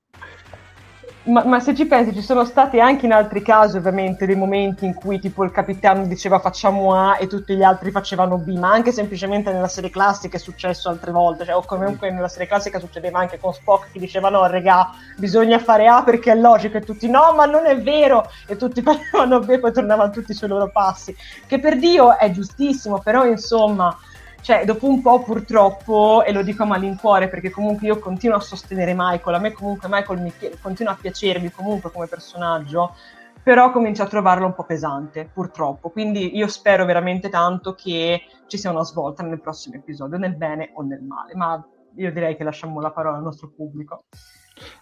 Ma, 1.22 1.44
ma, 1.44 1.60
se 1.60 1.74
ci 1.74 1.84
pensi, 1.84 2.14
ci 2.14 2.22
sono 2.22 2.46
stati 2.46 2.80
anche 2.80 3.04
in 3.04 3.12
altri 3.12 3.42
casi, 3.42 3.76
ovviamente, 3.76 4.24
dei 4.24 4.36
momenti 4.36 4.86
in 4.86 4.94
cui 4.94 5.20
tipo 5.20 5.44
il 5.44 5.50
capitano 5.50 6.06
diceva 6.06 6.38
facciamo 6.38 6.94
A 6.94 7.18
e 7.20 7.26
tutti 7.26 7.54
gli 7.54 7.62
altri 7.62 7.90
facevano 7.90 8.38
B, 8.38 8.56
ma 8.56 8.72
anche 8.72 8.90
semplicemente 8.90 9.52
nella 9.52 9.68
serie 9.68 9.90
classica 9.90 10.38
è 10.38 10.40
successo 10.40 10.88
altre 10.88 11.10
volte, 11.12 11.44
cioè, 11.44 11.54
o 11.54 11.62
comunque 11.66 12.10
nella 12.10 12.28
serie 12.28 12.46
classica 12.46 12.78
succedeva 12.78 13.18
anche 13.18 13.38
con 13.38 13.52
Spock 13.52 13.92
che 13.92 13.98
diceva 13.98 14.30
no, 14.30 14.46
regà, 14.46 14.92
bisogna 15.18 15.58
fare 15.58 15.88
A 15.88 16.02
perché 16.02 16.32
è 16.32 16.36
logico, 16.36 16.78
e 16.78 16.80
tutti 16.80 17.06
no, 17.06 17.34
ma 17.36 17.44
non 17.44 17.66
è 17.66 17.78
vero, 17.78 18.26
e 18.46 18.56
tutti 18.56 18.80
facevano 18.82 19.40
B 19.40 19.50
e 19.50 19.58
poi 19.58 19.72
tornavano 19.74 20.10
tutti 20.10 20.32
sui 20.32 20.48
loro 20.48 20.70
passi, 20.70 21.14
che 21.46 21.60
per 21.60 21.76
Dio 21.76 22.16
è 22.16 22.30
giustissimo, 22.30 22.98
però 22.98 23.26
insomma 23.26 23.94
cioè 24.40 24.64
dopo 24.64 24.88
un 24.88 25.02
po' 25.02 25.22
purtroppo, 25.22 26.24
e 26.24 26.32
lo 26.32 26.42
dico 26.42 26.62
a 26.62 26.66
malincuore 26.66 27.28
perché 27.28 27.50
comunque 27.50 27.86
io 27.86 27.98
continuo 27.98 28.36
a 28.36 28.40
sostenere 28.40 28.94
Michael, 28.96 29.36
a 29.36 29.40
me 29.40 29.52
comunque 29.52 29.88
Michael 29.90 30.20
mi 30.20 30.32
continua 30.60 30.92
a 30.92 30.98
piacermi 31.00 31.50
comunque 31.50 31.90
come 31.90 32.06
personaggio, 32.06 32.94
però 33.42 33.70
comincio 33.70 34.02
a 34.02 34.06
trovarlo 34.06 34.46
un 34.46 34.54
po' 34.54 34.64
pesante, 34.64 35.28
purtroppo. 35.32 35.90
Quindi 35.90 36.36
io 36.36 36.46
spero 36.48 36.84
veramente 36.84 37.28
tanto 37.28 37.74
che 37.74 38.22
ci 38.46 38.58
sia 38.58 38.70
una 38.70 38.84
svolta 38.84 39.22
nel 39.22 39.40
prossimo 39.40 39.76
episodio, 39.76 40.18
nel 40.18 40.36
bene 40.36 40.70
o 40.74 40.82
nel 40.82 41.02
male, 41.02 41.34
ma 41.34 41.64
io 41.96 42.12
direi 42.12 42.36
che 42.36 42.44
lasciamo 42.44 42.80
la 42.80 42.90
parola 42.90 43.16
al 43.16 43.22
nostro 43.22 43.50
pubblico. 43.54 44.04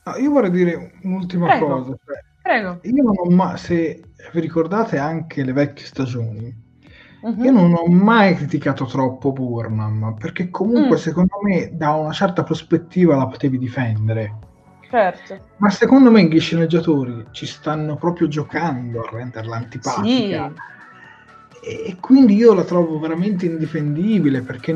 No, 0.05 0.17
io 0.17 0.31
vorrei 0.31 0.51
dire 0.51 0.93
un'ultima 1.03 1.47
Prego. 1.47 1.67
cosa. 1.67 1.97
Cioè, 2.05 2.25
Prego. 2.43 2.79
io 2.83 3.03
non 3.03 3.15
ho 3.17 3.31
mai, 3.31 3.57
se 3.59 4.03
vi 4.33 4.41
ricordate 4.41 4.99
anche 4.99 5.45
le 5.45 5.53
vecchie 5.53 5.87
stagioni, 5.87 6.67
Mhm. 7.21 7.45
Io 7.45 7.51
non 7.51 7.75
ho 7.75 7.87
mai 7.87 8.37
criticato 8.37 8.85
troppo 8.85 9.33
Burnham, 9.33 10.15
perché 10.19 10.51
comunque 10.51 10.97
Mm. 10.97 11.01
secondo 11.01 11.39
me 11.43 11.71
da 11.73 11.91
una 11.91 12.13
certa 12.13 12.45
prospettiva 12.45 13.17
la 13.17 13.27
potevi 13.27 13.59
difendere. 13.59 14.35
Certo. 14.89 15.39
Ma 15.57 15.69
secondo 15.71 16.11
me 16.11 16.25
gli 16.25 16.41
sceneggiatori 16.41 17.27
ci 17.33 17.45
stanno 17.47 17.97
proprio 17.97 18.29
giocando 18.29 19.01
a 19.03 19.11
renderla 19.11 19.57
Sì. 19.57 19.63
antipatica. 19.65 20.53
E 21.61 21.97
quindi 22.01 22.37
io 22.37 22.55
la 22.55 22.65
trovo 22.65 22.99
veramente 22.99 23.45
indifendibile 23.47 24.41
perché 24.43 24.73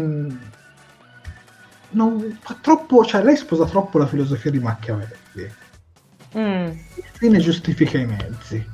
non 1.91 2.39
fa 2.41 2.57
troppo, 2.61 3.05
cioè 3.05 3.23
lei 3.23 3.37
sposa 3.37 3.65
troppo 3.67 3.99
la 3.99 4.07
filosofia 4.07 4.51
di 4.51 4.59
Machiavelli. 4.59 5.51
Mm. 6.37 6.65
Il 6.67 7.05
fine 7.13 7.39
giustifica 7.39 7.99
i 7.99 8.07
mezzi. 8.07 8.67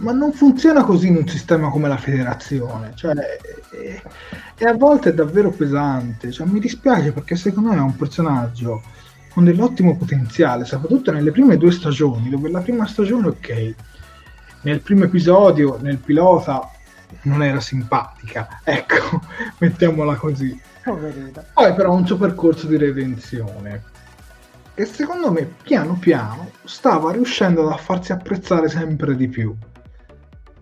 Ma 0.00 0.12
non 0.12 0.32
funziona 0.32 0.82
così 0.84 1.08
in 1.08 1.16
un 1.16 1.28
sistema 1.28 1.70
come 1.70 1.88
la 1.88 1.96
federazione. 1.96 2.92
Cioè, 2.94 3.14
e, 3.70 4.02
e 4.56 4.64
a 4.64 4.74
volte 4.74 5.10
è 5.10 5.14
davvero 5.14 5.50
pesante. 5.50 6.30
Cioè, 6.30 6.46
mi 6.46 6.60
dispiace 6.60 7.12
perché 7.12 7.36
secondo 7.36 7.70
me 7.70 7.76
è 7.76 7.80
un 7.80 7.96
personaggio 7.96 8.82
con 9.32 9.44
dell'ottimo 9.44 9.96
potenziale, 9.96 10.64
soprattutto 10.64 11.12
nelle 11.12 11.30
prime 11.30 11.56
due 11.56 11.70
stagioni, 11.70 12.28
dove 12.28 12.50
la 12.50 12.60
prima 12.60 12.86
stagione, 12.86 13.28
ok, 13.28 13.74
nel 14.62 14.80
primo 14.80 15.04
episodio, 15.04 15.78
nel 15.80 15.98
pilota, 15.98 16.68
non 17.22 17.42
era 17.42 17.60
simpatica. 17.60 18.60
Ecco, 18.64 19.20
mettiamola 19.58 20.16
così. 20.16 20.60
Poverina. 20.82 21.44
Poi 21.52 21.74
però 21.74 21.90
ha 21.90 21.94
un 21.94 22.06
suo 22.06 22.16
percorso 22.16 22.66
di 22.66 22.76
redenzione 22.76 23.82
che 24.80 24.86
secondo 24.86 25.30
me 25.30 25.42
piano 25.62 25.94
piano 25.94 26.50
stava 26.64 27.12
riuscendo 27.12 27.70
ad 27.70 27.78
farsi 27.78 28.12
apprezzare 28.12 28.68
sempre 28.70 29.14
di 29.14 29.28
più. 29.28 29.54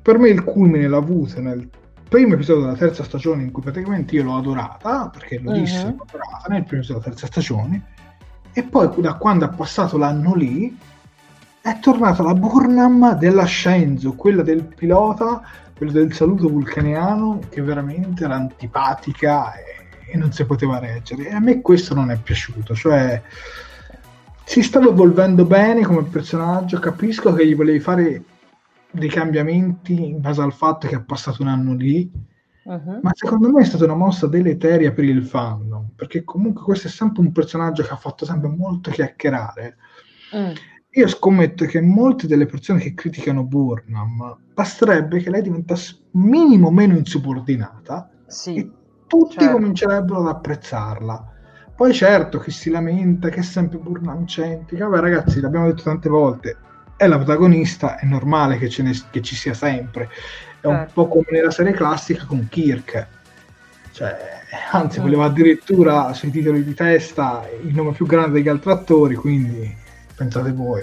Per 0.09 0.18
me 0.18 0.30
il 0.30 0.42
culmine 0.42 0.88
l'ha 0.88 0.96
avuto 0.96 1.38
nel 1.38 1.68
primo 2.09 2.32
episodio 2.32 2.62
della 2.62 2.78
terza 2.78 3.04
stagione 3.04 3.42
in 3.42 3.50
cui 3.50 3.61
praticamente 3.61 4.14
io 4.14 4.22
l'ho 4.22 4.38
adorata, 4.38 5.11
perché 5.11 5.38
lo 5.38 5.52
dissi, 5.52 5.84
Mhm. 5.84 5.96
l'ho 5.98 6.06
adorata 6.09 6.46
nel 6.48 6.62
primo 6.64 6.80
episodio 6.80 7.02
della 7.02 7.14
terza 7.14 7.26
stagione, 7.26 7.82
e 8.54 8.62
poi 8.62 8.88
da 9.02 9.12
quando 9.16 9.44
è 9.44 9.54
passato 9.54 9.98
l'anno 9.98 10.34
lì 10.34 10.74
è 11.61 11.78
tornata 11.80 12.22
la 12.22 12.32
Burnham 12.32 13.18
dell'ascenso, 13.18 14.14
quella 14.14 14.42
del 14.42 14.62
pilota, 14.62 15.42
quella 15.76 15.92
del 15.92 16.14
saluto 16.14 16.48
vulcaniano, 16.48 17.40
che 17.50 17.61
veramente 17.61 18.24
era 18.24 18.36
antipatica 18.36 19.52
e, 19.56 20.12
e 20.12 20.16
non 20.16 20.32
si 20.32 20.42
poteva 20.46 20.78
reggere. 20.78 21.28
E 21.28 21.34
a 21.34 21.38
me 21.38 21.61
questo 21.61 21.92
non 21.92 22.11
è 22.11 22.16
piaciuto, 22.16 22.74
cioè 22.74 23.20
si 24.42 24.62
stava 24.62 24.88
evolvendo 24.88 25.44
bene 25.44 25.82
come 25.84 26.04
personaggio, 26.04 26.78
capisco 26.78 27.34
che 27.34 27.46
gli 27.46 27.54
volevi 27.54 27.80
fare 27.80 28.22
dei 28.91 29.09
cambiamenti 29.09 30.09
in 30.11 30.20
base 30.20 30.41
al 30.43 30.53
fatto 30.53 30.86
che 30.89 30.97
è 30.97 31.03
passato 31.03 31.43
un 31.43 31.49
anno 31.49 31.74
lì, 31.74 32.11
Mhm. 32.64 33.01
ma 33.03 33.11
secondo 33.14 33.51
me 33.51 33.62
è 33.62 33.64
stata 33.64 33.84
una 33.84 33.95
mossa 33.95 34.26
deleteria 34.26 34.93
per 34.93 35.05
il 35.05 35.24
fandom, 35.24 35.91
perché 35.97 36.24
comunque 36.24 36.62
questo 36.64 36.89
è 36.89 36.91
sempre 36.91 37.22
un 37.22 37.32
personaggio 37.32 37.82
che 37.82 37.91
ha 37.91 37.97
fatto 37.97 38.24
sempre 38.24 38.49
molto 38.51 38.91
chiacchierare. 38.91 39.76
Mm. 40.36 40.53
Io 40.91 41.07
scommetto 41.09 41.64
che 41.64 41.80
molte 41.80 42.26
delle 42.26 42.47
persone 42.47 42.80
che 42.80 42.95
criticano 42.95 43.45
Burnham 43.45 44.36
basterebbe 44.53 45.20
che 45.20 45.30
lei 45.30 45.43
diventasse 45.43 45.97
minimo 46.12 46.70
meno 46.70 46.97
insubordinata 46.97 48.11
e 48.11 48.32
Sì. 48.32 48.70
tutti 49.07 49.36
certo. 49.39 49.53
comincerebbero 49.53 50.20
ad 50.20 50.26
apprezzarla. 50.28 51.32
Poi 51.76 51.93
certo 51.95 52.39
chi 52.41 52.51
si 52.51 52.70
lamenta 52.70 53.28
che 53.28 53.41
è 53.41 53.43
sempre 53.43 53.78
Burnham 53.78 54.26
centrica, 54.26 54.89
vabbè 54.89 55.01
ragazzi, 55.01 55.41
l'abbiamo 55.41 55.66
detto 55.66 55.84
tante 55.84 56.09
volte, 56.09 56.57
è 56.99 57.07
la 57.07 57.16
protagonista, 57.16 57.96
è 57.99 58.05
normale 58.05 58.59
che, 58.59 58.68
ce 58.68 58.82
ne- 58.82 59.01
che 59.11 59.22
ci 59.22 59.34
sia 59.34 59.55
sempre. 59.55 60.11
È 60.61 60.66
un 60.66 60.74
Certo. 60.74 60.92
po' 60.92 61.09
come 61.09 61.24
nella 61.30 61.51
serie 61.53 61.72
classica 61.72 62.24
con 62.26 62.46
Kirk. 62.51 63.07
Cioè, 63.92 64.16
anzi, 64.72 64.99
Mm. 64.99 65.03
voleva 65.03 65.24
addirittura 65.26 66.12
sui 66.12 66.30
titoli 66.30 66.62
di 66.64 66.74
testa 66.74 67.49
il 67.62 67.72
nome 67.74 67.92
più 67.92 68.05
grande 68.05 68.32
degli 68.38 68.49
altri 68.49 68.70
attori, 68.72 69.14
quindi 69.14 69.74
pensate 70.14 70.53
voi. 70.53 70.82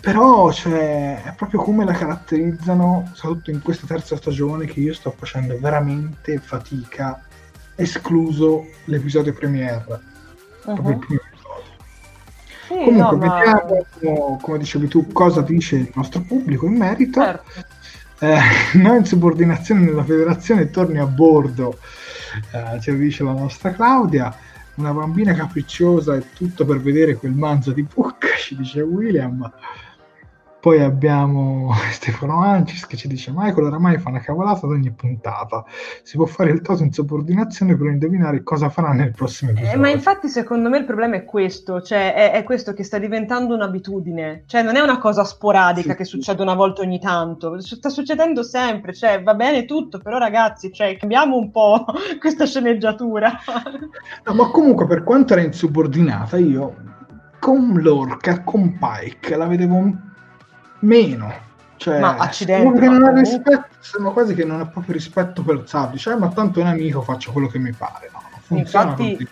Però 0.00 0.52
cioè, 0.52 1.22
è 1.24 1.34
proprio 1.34 1.60
come 1.60 1.84
la 1.84 1.92
caratterizzano, 1.92 3.10
soprattutto 3.14 3.50
in 3.50 3.62
questa 3.62 3.86
terza 3.86 4.16
stagione, 4.16 4.66
che 4.66 4.80
io 4.80 4.94
sto 4.94 5.10
facendo 5.16 5.58
veramente 5.60 6.38
fatica, 6.38 7.20
escluso 7.74 8.66
l'episodio 8.86 9.32
premiere, 9.32 9.84
proprio 10.62 10.88
il 10.90 10.94
Mhm. 10.96 10.98
primo. 10.98 11.20
Sì, 12.68 12.74
Comunque, 12.74 13.16
no, 13.16 13.16
ma- 13.16 13.64
vediamo, 13.98 14.38
come- 14.42 14.58
dicevi 14.58 14.88
tu, 14.88 15.06
cosa 15.10 15.40
dice 15.40 15.76
il 15.76 15.90
nostro 15.94 16.20
pubblico 16.20 16.66
in 16.66 16.74
merito. 16.74 17.22
Certo. 17.22 17.64
Eh, 18.20 18.38
no 18.78 18.94
insubordinazione 18.94 19.80
nella 19.80 20.04
federazione, 20.04 20.70
torni 20.70 20.98
a 20.98 21.06
bordo, 21.06 21.78
eh, 22.52 22.78
ce 22.80 22.90
lo 22.90 22.98
dice 22.98 23.24
la 23.24 23.32
nostra 23.32 23.72
Claudia. 23.72 24.34
Una 24.74 24.92
bambina 24.92 25.32
capricciosa 25.32 26.14
è 26.14 26.22
tutto 26.34 26.64
per 26.64 26.80
vedere 26.80 27.16
quel 27.16 27.32
manzo 27.32 27.72
di 27.72 27.84
Pucca, 27.84 28.28
ci 28.38 28.54
dice 28.54 28.82
William. 28.82 29.50
Poi 30.68 30.82
abbiamo 30.82 31.72
Stefano 31.90 32.42
Ancis 32.42 32.86
che 32.86 32.98
ci 32.98 33.08
dice 33.08 33.32
Michael 33.34 33.68
oramai 33.68 33.96
fa 33.96 34.10
una 34.10 34.20
cavolata 34.20 34.66
ad 34.66 34.72
ogni 34.72 34.90
puntata. 34.90 35.64
Si 36.02 36.18
può 36.18 36.26
fare 36.26 36.50
il 36.50 36.60
toto 36.60 36.82
in 36.82 36.92
subordinazione 36.92 37.74
per 37.74 37.86
indovinare 37.86 38.42
cosa 38.42 38.68
farà 38.68 38.92
nel 38.92 39.12
prossimo 39.12 39.52
Eh, 39.52 39.54
episodio. 39.54 39.80
ma 39.80 39.88
infatti 39.88 40.28
secondo 40.28 40.68
me 40.68 40.76
il 40.76 40.84
problema 40.84 41.16
è 41.16 41.24
questo, 41.24 41.80
cioè 41.80 42.12
è, 42.12 42.32
è 42.32 42.42
questo 42.42 42.74
che 42.74 42.84
sta 42.84 42.98
diventando 42.98 43.54
un'abitudine, 43.54 44.42
cioè 44.44 44.62
non 44.62 44.76
è 44.76 44.80
una 44.80 44.98
cosa 44.98 45.24
sporadica 45.24 45.92
Sì, 45.92 45.96
che 45.96 46.04
succede 46.04 46.42
una 46.42 46.54
volta 46.54 46.82
ogni 46.82 47.00
tanto, 47.00 47.58
sta 47.62 47.88
succedendo 47.88 48.42
sempre, 48.42 48.92
cioè 48.92 49.22
va 49.22 49.32
bene 49.32 49.64
tutto, 49.64 49.98
però 50.00 50.18
ragazzi, 50.18 50.70
cioè, 50.70 50.98
cambiamo 50.98 51.36
un 51.38 51.50
po' 51.50 51.86
questa 52.20 52.44
sceneggiatura. 52.44 53.32
No, 54.26 54.34
ma 54.34 54.50
comunque 54.50 54.86
per 54.86 55.02
quanto 55.02 55.32
era 55.32 55.40
insubordinata, 55.40 56.36
io 56.36 56.74
con 57.38 57.72
Lorca, 57.80 58.42
con 58.44 58.76
Pike, 58.78 59.34
la 59.34 59.46
vedevo 59.46 59.74
un- 59.74 60.06
meno. 60.80 61.46
Cioè, 61.76 62.00
Ma 62.00 62.16
accidenti, 62.16 62.64
ma 62.64 62.70
non 62.86 63.04
ha 63.04 63.10
comunque- 63.10 63.20
rispetto, 63.20 63.66
sembra 63.78 64.12
quasi 64.12 64.34
che 64.34 64.44
non 64.44 64.60
ha 64.60 64.66
proprio 64.66 64.94
rispetto 64.94 65.42
per 65.42 65.62
Sabri. 65.66 65.96
Cioè, 65.98 66.16
ma 66.16 66.28
tanto 66.28 66.58
è 66.58 66.62
un 66.62 66.68
amico, 66.70 67.02
faccio 67.02 67.30
quello 67.30 67.46
che 67.46 67.58
mi 67.58 67.72
pare. 67.72 68.10
No, 68.12 68.20
non 68.30 68.40
funziona 68.40 68.90
Infatti- 68.90 69.12
così. 69.12 69.28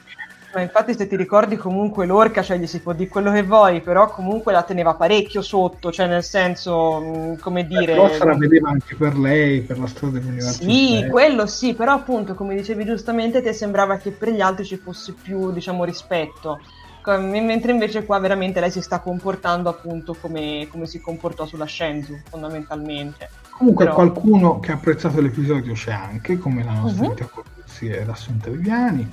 Ma 0.54 0.62
infatti 0.62 0.94
se 0.94 1.06
ti 1.06 1.16
ricordi 1.16 1.56
comunque 1.58 2.06
l'orca, 2.06 2.40
cioè 2.42 2.56
gli 2.56 2.66
si 2.66 2.80
può 2.80 2.94
dire 2.94 3.10
quello 3.10 3.30
che 3.30 3.42
vuoi, 3.42 3.82
però 3.82 4.08
comunque 4.08 4.52
la 4.54 4.62
teneva 4.62 4.94
parecchio 4.94 5.42
sotto, 5.42 5.92
cioè 5.92 6.06
nel 6.06 6.22
senso, 6.22 6.98
mh, 6.98 7.38
come 7.40 7.66
dire... 7.66 7.92
Però 7.92 8.08
se 8.08 8.24
la 8.24 8.34
vedeva 8.36 8.70
anche 8.70 8.94
per 8.94 9.18
lei, 9.18 9.60
per 9.60 9.78
la 9.78 9.86
storia 9.86 10.18
dell'universo. 10.18 10.62
Sì, 10.62 11.06
quello 11.10 11.44
sì, 11.46 11.74
però 11.74 11.92
appunto, 11.92 12.34
come 12.34 12.54
dicevi 12.54 12.86
giustamente, 12.86 13.42
ti 13.42 13.52
sembrava 13.52 13.98
che 13.98 14.12
per 14.12 14.30
gli 14.30 14.40
altri 14.40 14.64
ci 14.64 14.78
fosse 14.78 15.12
più, 15.20 15.52
diciamo, 15.52 15.84
rispetto. 15.84 16.58
Com- 17.06 17.24
Mentre 17.30 17.70
invece 17.70 18.04
qua 18.04 18.18
veramente 18.18 18.58
lei 18.58 18.72
si 18.72 18.82
sta 18.82 18.98
comportando 18.98 19.68
appunto 19.68 20.14
come, 20.20 20.66
come 20.68 20.86
si 20.86 21.00
comportò 21.00 21.46
sulla 21.46 21.64
Shenzu, 21.66 22.18
fondamentalmente. 22.28 23.30
Comunque 23.50 23.84
Però- 23.84 23.94
qualcuno 23.94 24.58
che 24.58 24.72
ha 24.72 24.74
apprezzato 24.74 25.20
l'episodio 25.20 25.72
c'è 25.72 25.92
anche, 25.92 26.36
come 26.36 26.64
la 26.64 26.72
nostra. 26.72 27.08
Vita 27.08 27.26
Corsi 27.26 27.86
ed 27.88 28.08
Assunta 28.08 28.50
Viviani. 28.50 29.08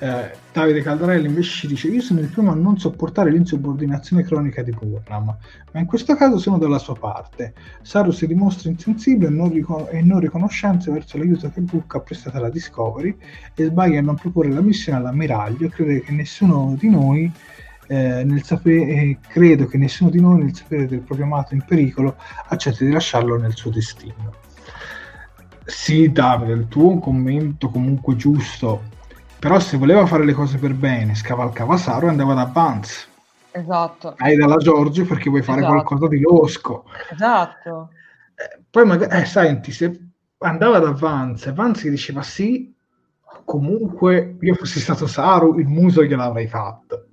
Eh, 0.00 0.32
Davide 0.52 0.82
Caldarelli 0.82 1.26
invece 1.26 1.50
ci 1.50 1.66
dice 1.68 1.88
io 1.88 2.00
sono 2.00 2.20
il 2.20 2.26
primo 2.26 2.50
a 2.50 2.54
non 2.54 2.78
sopportare 2.78 3.30
l'insubordinazione 3.30 4.24
cronica 4.24 4.62
di 4.62 4.72
Burnham, 4.72 5.36
ma 5.72 5.80
in 5.80 5.86
questo 5.86 6.16
caso 6.16 6.38
sono 6.38 6.58
dalla 6.58 6.78
sua 6.78 6.94
parte. 6.94 7.54
Saru 7.82 8.10
si 8.10 8.26
dimostra 8.26 8.70
insensibile 8.70 9.28
e 9.28 9.30
non, 9.30 9.52
ricon- 9.52 9.86
e 9.90 10.02
non 10.02 10.20
riconoscente 10.20 10.90
verso 10.90 11.16
l'aiuto 11.16 11.50
che 11.50 11.60
Book 11.60 11.94
ha 11.94 12.00
prestato 12.00 12.36
alla 12.36 12.50
Discovery 12.50 13.16
e 13.54 13.64
sbaglia 13.64 14.00
a 14.00 14.02
non 14.02 14.16
proporre 14.16 14.50
la 14.50 14.60
missione 14.60 14.98
all'ammiraglio 14.98 15.68
crede 15.68 16.02
che 16.02 16.12
nessuno 16.12 16.74
di 16.78 16.90
noi 16.90 17.32
eh, 17.86 18.24
nel 18.24 18.42
sapere, 18.42 18.82
eh, 18.86 19.18
credo 19.20 19.66
che 19.66 19.78
nessuno 19.78 20.10
di 20.10 20.20
noi 20.20 20.42
nel 20.42 20.54
sapere 20.54 20.86
del 20.86 21.00
proprio 21.00 21.26
amato 21.26 21.54
in 21.54 21.62
pericolo 21.66 22.16
accetti 22.48 22.84
di 22.84 22.92
lasciarlo 22.92 23.38
nel 23.38 23.54
suo 23.54 23.70
destino. 23.70 24.32
Sì, 25.66 26.10
Davide, 26.12 26.52
il 26.52 26.68
tuo 26.68 26.98
commento 26.98 27.70
comunque 27.70 28.16
giusto, 28.16 28.82
però 29.44 29.60
se 29.60 29.76
voleva 29.76 30.06
fare 30.06 30.24
le 30.24 30.32
cose 30.32 30.56
per 30.56 30.72
bene, 30.72 31.14
scavalcava 31.14 31.76
Saru 31.76 32.06
e 32.06 32.08
andava 32.08 32.32
da 32.32 32.48
Vance. 32.50 33.06
Esatto. 33.50 34.14
Hai 34.16 34.36
dalla 34.36 34.56
Giorgio 34.56 35.04
perché 35.04 35.28
vuoi 35.28 35.42
fare 35.42 35.58
Esatto. 35.58 35.74
qualcosa 35.74 36.08
di 36.08 36.18
losco. 36.18 36.86
Esatto. 37.12 37.90
Eh, 38.36 38.62
poi 38.70 38.86
magari, 38.86 39.20
eh, 39.20 39.26
senti, 39.26 39.70
se 39.70 40.00
andava 40.38 40.78
da 40.78 40.92
Vance 40.92 41.50
e 41.50 41.52
Vance 41.52 41.86
gli 41.86 41.90
diceva 41.90 42.22
sì, 42.22 42.74
comunque 43.44 44.38
io 44.40 44.54
fossi 44.54 44.80
stato 44.80 45.06
Saru, 45.06 45.58
il 45.58 45.66
muso 45.66 46.02
gliel'avrei 46.02 46.46
fatto. 46.46 47.08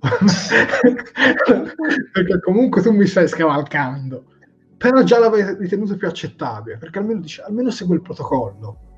perché 2.12 2.40
comunque 2.40 2.80
tu 2.80 2.92
mi 2.92 3.04
stai 3.06 3.28
scavalcando. 3.28 4.24
Però 4.78 5.02
già 5.02 5.18
l'avrei 5.18 5.54
ritenuto 5.58 5.96
più 5.96 6.08
accettabile, 6.08 6.78
perché 6.78 6.98
almeno, 6.98 7.20
dice, 7.20 7.42
almeno 7.42 7.68
segue 7.70 7.96
il 7.96 8.00
protocollo. 8.00 8.91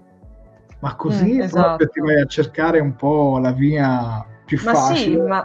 Ma 0.85 0.97
così 0.97 1.37
Mm, 1.37 1.41
esatto. 1.41 1.89
ti 1.89 2.01
vai 2.01 2.21
a 2.21 2.27
cercare 2.27 2.79
un 2.79 2.95
po' 2.95 3.39
la 3.39 3.53
via 3.53 4.23
più 4.45 4.61
Ma 4.63 4.75
facile. 4.75 4.99
sì, 4.99 5.17
ma, 5.17 5.43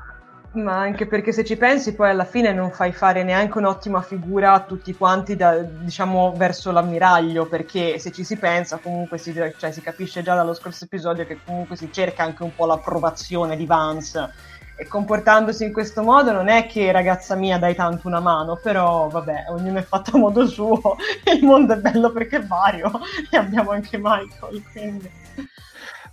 ma 0.55 0.77
anche 0.79 1.07
perché 1.07 1.31
se 1.31 1.45
ci 1.45 1.55
pensi 1.55 1.95
poi 1.95 2.09
alla 2.09 2.25
fine 2.25 2.51
non 2.51 2.71
fai 2.71 2.91
fare 2.91 3.23
neanche 3.23 3.57
un'ottima 3.57 4.01
figura 4.01 4.51
a 4.51 4.59
tutti 4.63 4.93
quanti 4.97 5.37
da- 5.37 5.61
diciamo 5.61 6.33
verso 6.35 6.73
l'ammiraglio, 6.73 7.47
perché 7.47 7.99
se 7.99 8.11
ci 8.11 8.25
si 8.25 8.35
pensa 8.37 8.79
comunque 8.83 9.17
si, 9.17 9.33
cioè, 9.33 9.71
si 9.71 9.79
capisce 9.79 10.21
già 10.21 10.35
dallo 10.35 10.53
scorso 10.53 10.83
episodio 10.83 11.25
che 11.25 11.39
comunque 11.45 11.77
si 11.77 11.89
cerca 11.89 12.23
anche 12.23 12.43
un 12.43 12.53
po' 12.53 12.65
l'approvazione 12.65 13.55
di 13.55 13.65
Vance 13.65 14.33
e 14.75 14.87
comportandosi 14.87 15.65
in 15.65 15.73
questo 15.73 16.03
modo 16.03 16.31
non 16.31 16.47
è 16.47 16.65
che 16.65 16.91
ragazza 16.91 17.35
mia 17.35 17.57
dai 17.57 17.75
tanto 17.75 18.07
una 18.07 18.19
mano, 18.19 18.57
però 18.61 19.07
vabbè, 19.07 19.45
ognuno 19.49 19.79
è 19.79 19.83
fatto 19.83 20.15
a 20.15 20.19
modo 20.19 20.45
suo, 20.47 20.95
il 21.33 21.43
mondo 21.45 21.73
è 21.73 21.77
bello 21.77 22.11
perché 22.11 22.37
è 22.37 22.45
vario 22.45 22.91
e 23.31 23.37
abbiamo 23.37 23.71
anche 23.71 23.97
Michael, 23.97 24.63
quindi... 24.71 25.27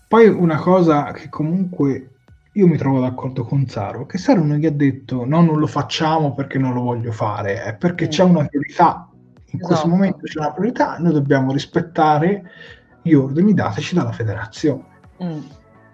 Poi 0.09 0.29
una 0.29 0.57
cosa 0.57 1.11
che 1.13 1.29
comunque 1.29 2.11
io 2.53 2.67
mi 2.67 2.77
trovo 2.77 3.01
d'accordo 3.01 3.45
con 3.45 3.67
Saru, 3.67 4.07
che 4.07 4.19
Saru 4.19 4.45
non 4.45 4.57
gli 4.57 4.67
ha 4.67 4.71
detto 4.71 5.25
no, 5.27 5.43
non 5.43 5.59
lo 5.59 5.67
facciamo 5.67 6.33
perché 6.35 6.59
non 6.59 6.73
lo 6.75 6.83
voglio 6.83 7.13
fare, 7.13 7.63
è 7.63 7.75
perché 7.75 8.07
Mm. 8.07 8.09
c'è 8.09 8.23
una 8.23 8.45
priorità. 8.47 9.09
In 9.51 9.59
questo 9.59 9.75
Esatto. 9.75 9.89
momento 9.89 10.19
c'è 10.23 10.39
una 10.39 10.53
priorità, 10.53 10.97
noi 10.99 11.13
dobbiamo 11.13 11.53
rispettare 11.53 12.51
gli 13.03 13.15
ordini 13.15 13.53
dateci 13.55 13.95
dalla 13.95 14.13
federazione. 14.13 14.85
Mm. 15.23 15.39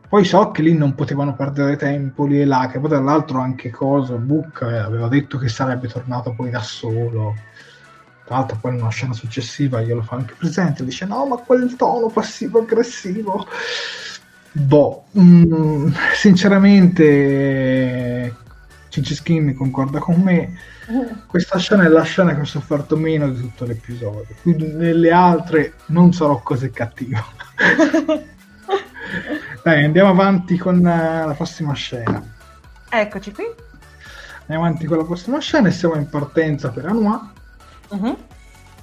Poi 0.09 0.25
so 0.25 0.51
che 0.51 0.63
lì 0.63 0.75
non 0.77 0.95
potevano 0.95 1.35
perdere 1.35 1.77
tempo 1.77 2.27
lì 2.27 2.41
e 2.41 2.45
là, 2.45 2.69
che 2.71 2.79
poi 2.79 2.91
tra 2.91 3.01
l'altro 3.01 3.39
anche 3.41 3.71
cosa, 3.71 4.15
Book 4.17 4.61
eh, 4.63 4.77
aveva 4.77 5.09
detto 5.09 5.39
che 5.39 5.49
sarebbe 5.49 5.89
tornato 5.89 6.35
poi 6.35 6.51
da 6.51 6.61
solo. 6.61 7.35
Tra 8.25 8.37
l'altro 8.37 8.59
poi 8.61 8.75
in 8.75 8.81
una 8.81 8.91
scena 8.91 9.13
successiva 9.13 9.81
glielo 9.81 10.03
fa 10.03 10.17
anche 10.17 10.35
presente, 10.37 10.85
dice 10.85 11.07
no 11.07 11.27
ma 11.27 11.37
quel 11.37 11.77
tono 11.77 12.09
passivo-aggressivo. 12.09 13.47
Boh, 14.53 15.05
mm, 15.19 15.93
sinceramente 16.15 17.61
Cici 18.93 19.15
Skin 19.15 19.55
concorda 19.55 19.99
con 19.99 20.21
me, 20.21 20.53
questa 21.27 21.59
scena 21.59 21.85
è 21.85 21.89
la 21.89 22.03
scena 22.03 22.35
che 22.35 22.43
ho 22.43 22.45
sofferto 22.45 22.95
meno 22.97 23.31
di 23.31 23.41
tutto 23.41 23.65
l'episodio, 23.65 24.27
nelle 24.43 25.11
altre 25.11 25.75
non 25.87 26.13
sarò 26.13 26.43
così 26.43 26.71
cattivo. 26.71 27.25
Dai, 29.63 29.85
andiamo 29.85 30.11
avanti 30.11 30.59
con 30.59 30.87
eh, 30.87 31.25
la 31.25 31.35
prossima 31.35 31.73
scena. 31.73 32.23
Eccoci 32.91 33.33
qui. 33.33 33.45
Andiamo 34.41 34.65
avanti 34.65 34.87
con 34.87 34.99
la 34.99 35.05
prossima 35.05 35.39
scena 35.39 35.69
e 35.69 35.71
siamo 35.71 35.95
in 35.95 36.09
partenza 36.11 36.69
per 36.71 36.85
Anua, 36.87 37.33
Mhm. 37.93 38.17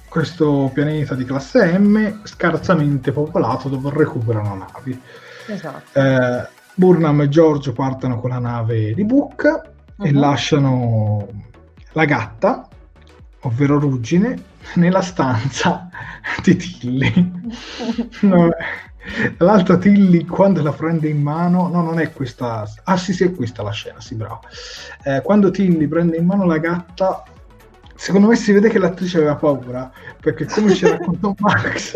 questo 0.08 0.70
pianeta 0.74 1.14
di 1.14 1.24
classe 1.24 1.78
M 1.78 2.20
scarsamente 2.24 3.12
popolato 3.12 3.68
dove 3.68 3.90
recuperano 3.94 4.54
navi. 4.56 5.00
Esatto. 5.46 5.98
Eh, 5.98 6.48
Burnham 6.74 7.20
e 7.22 7.28
Giorgio 7.28 7.72
partono 7.72 8.18
con 8.20 8.30
la 8.30 8.38
nave 8.38 8.92
di 8.94 9.04
Book 9.04 9.44
e 10.02 10.12
Mhm. 10.12 10.18
lasciano 10.18 11.26
la 11.92 12.04
gatta, 12.06 12.66
ovvero 13.40 13.78
Ruggine, 13.78 14.42
nella 14.74 15.02
stanza 15.02 15.88
di 16.42 16.56
Tilly. 16.56 17.30
No, 18.22 18.48
Tra 19.36 19.46
l'altro 19.46 19.78
Tilly 19.78 20.26
quando 20.26 20.62
la 20.62 20.72
prende 20.72 21.08
in 21.08 21.22
mano, 21.22 21.68
no 21.68 21.80
non 21.82 21.98
è 21.98 22.12
questa, 22.12 22.66
ah 22.84 22.96
sì 22.98 23.12
sì 23.14 23.24
è 23.24 23.32
questa 23.32 23.62
la 23.62 23.70
scena, 23.70 23.98
sì 24.00 24.14
bravo. 24.14 24.40
Eh, 25.04 25.22
quando 25.22 25.50
Tilly 25.50 25.86
prende 25.86 26.16
in 26.18 26.26
mano 26.26 26.44
la 26.44 26.58
gatta, 26.58 27.22
secondo 28.00 28.28
me 28.28 28.34
si 28.36 28.50
vede 28.52 28.70
che 28.70 28.78
l'attrice 28.78 29.18
aveva 29.18 29.36
paura, 29.36 29.92
perché 30.22 30.46
come 30.46 30.72
ci 30.72 30.88
raccontò 30.88 31.34
Max 31.38 31.94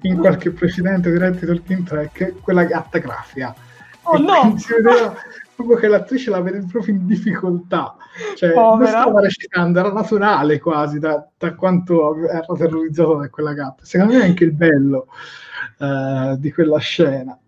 in 0.00 0.16
qualche 0.18 0.50
precedente 0.50 1.08
diretto 1.08 1.46
di 1.46 1.46
Talking 1.46 1.86
Track, 1.86 2.40
quella 2.40 2.64
gatta 2.64 2.98
graffia. 2.98 3.54
Oh 4.02 4.16
E 4.16 4.18
no! 4.18 4.58
Si 4.58 4.72
vedeva 4.72 5.14
proprio 5.54 5.76
che 5.76 5.86
l'attrice 5.86 6.30
la 6.30 6.40
vede 6.40 6.66
proprio 6.68 6.96
in 6.96 7.06
difficoltà, 7.06 7.94
cioè 8.34 8.54
non 8.54 8.78
Povera. 8.78 8.90
stava 8.90 9.20
recitando, 9.20 9.78
era 9.78 9.92
naturale 9.92 10.58
quasi 10.58 10.98
da, 10.98 11.24
da 11.38 11.54
quanto 11.54 12.26
era 12.26 12.44
terrorizzato 12.56 13.14
da 13.14 13.28
quella 13.28 13.52
gatta. 13.52 13.84
Secondo 13.84 14.14
me 14.14 14.22
è 14.22 14.26
anche 14.26 14.44
il 14.44 14.52
bello 14.52 15.06
eh, 15.78 16.34
di 16.40 16.52
quella 16.52 16.78
scena. 16.78 17.38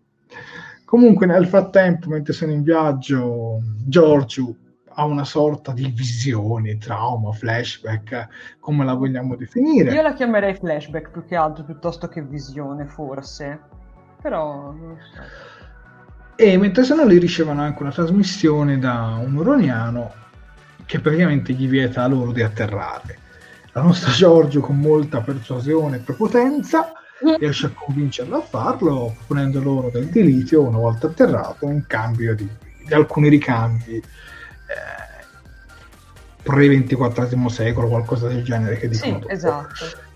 Comunque 0.84 1.26
nel 1.26 1.48
frattempo, 1.48 2.08
mentre 2.10 2.32
sono 2.32 2.52
in 2.52 2.62
viaggio, 2.62 3.60
Giorgio 3.84 4.54
ha 4.98 5.04
una 5.04 5.24
sorta 5.24 5.72
di 5.72 5.92
visione, 5.94 6.76
trauma, 6.76 7.30
flashback, 7.30 8.56
come 8.58 8.84
la 8.84 8.94
vogliamo 8.94 9.36
definire. 9.36 9.92
Io 9.94 10.02
la 10.02 10.12
chiamerei 10.12 10.54
flashback 10.54 11.10
più 11.10 11.24
che 11.24 11.36
altro 11.36 11.62
piuttosto 11.62 12.08
che 12.08 12.20
visione, 12.20 12.84
forse. 12.84 13.60
Però. 14.20 14.74
E 16.34 16.58
mentre 16.58 16.82
sono 16.82 17.04
lì 17.04 17.18
ricevono 17.18 17.62
anche 17.62 17.80
una 17.80 17.92
trasmissione 17.92 18.78
da 18.80 19.20
un 19.22 19.36
uroniano 19.36 20.12
che 20.84 20.98
praticamente 20.98 21.52
gli 21.52 21.68
vieta 21.68 22.04
loro 22.08 22.32
di 22.32 22.42
atterrare. 22.42 23.18
La 23.72 23.82
nostra 23.82 24.10
Giorgio 24.10 24.58
con 24.58 24.80
molta 24.80 25.20
persuasione 25.20 25.98
e 25.98 26.00
prepotenza 26.00 26.92
riesce 27.38 27.66
a 27.66 27.72
convincerlo 27.72 28.36
a 28.36 28.40
farlo 28.40 29.12
proponendo 29.16 29.62
loro 29.62 29.90
del 29.90 30.06
dilitio 30.06 30.66
una 30.66 30.78
volta 30.78 31.06
atterrato 31.06 31.66
in 31.66 31.84
cambio 31.86 32.34
di, 32.34 32.48
di 32.84 32.94
alcuni 32.94 33.28
ricambi 33.28 34.02
pre-24 36.42 37.48
secolo, 37.48 37.88
qualcosa 37.88 38.28
del 38.28 38.42
genere 38.42 38.76
che 38.76 38.88
dicono 38.88 39.20
Sì, 39.20 39.26
esatto. 39.32 40.06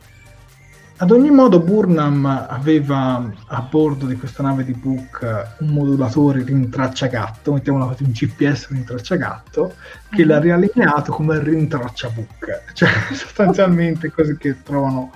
Ad 0.96 1.10
ogni 1.10 1.30
modo, 1.30 1.58
Burnham 1.58 2.24
aveva 2.26 3.28
a 3.48 3.60
bordo 3.62 4.06
di 4.06 4.16
questa 4.16 4.44
nave 4.44 4.62
di 4.62 4.72
Book 4.72 5.54
un 5.58 5.68
modulatore 5.68 6.44
rintracciagatto, 6.44 7.52
mettiamola 7.54 7.86
così, 7.86 8.04
un 8.04 8.12
GPS 8.12 8.68
rintracciagatto, 8.68 9.74
che 10.10 10.22
Mhm. 10.22 10.28
l'ha 10.28 10.38
riallineato 10.38 11.10
come 11.10 11.42
rintraccia 11.42 12.08
Book, 12.08 12.62
cioè 12.72 12.88
sostanzialmente 13.12 14.12
così 14.12 14.36
che 14.36 14.62
trovano 14.62 15.12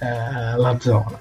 eh, 0.00 0.56
la 0.58 0.76
zona. 0.78 1.18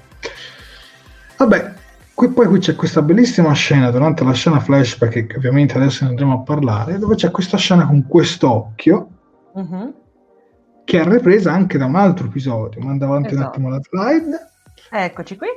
Vabbè, 1.38 1.74
qui, 2.22 2.30
poi 2.30 2.45
qui 2.45 2.59
c'è 2.59 2.76
questa 2.76 3.01
bellissima 3.01 3.51
scena 3.53 3.89
durante 3.89 4.24
la 4.24 4.32
scena 4.34 4.59
flashback, 4.59 5.26
che 5.26 5.38
ovviamente 5.38 5.76
adesso 5.76 6.03
ne 6.03 6.11
andremo 6.11 6.34
a 6.34 6.39
parlare, 6.41 6.99
dove 6.99 7.15
c'è 7.15 7.32
questa 7.32 7.57
scena 7.57 7.88
con 7.88 8.05
quest'occhio 8.07 9.07
Mhm. 9.55 9.93
che 10.86 10.99
è 11.01 11.03
ripresa 11.03 11.51
anche 11.51 11.80
da 11.80 11.86
un 11.86 11.95
altro 11.95 12.28
episodio. 12.28 12.80
Manda 12.84 13.05
avanti 13.07 13.34
un 13.34 13.39
Esatto. 13.39 13.49
attimo 13.55 13.69
la 13.69 13.80
slide. 13.82 14.39
Eccoci 14.91 15.36
qui. 15.38 15.47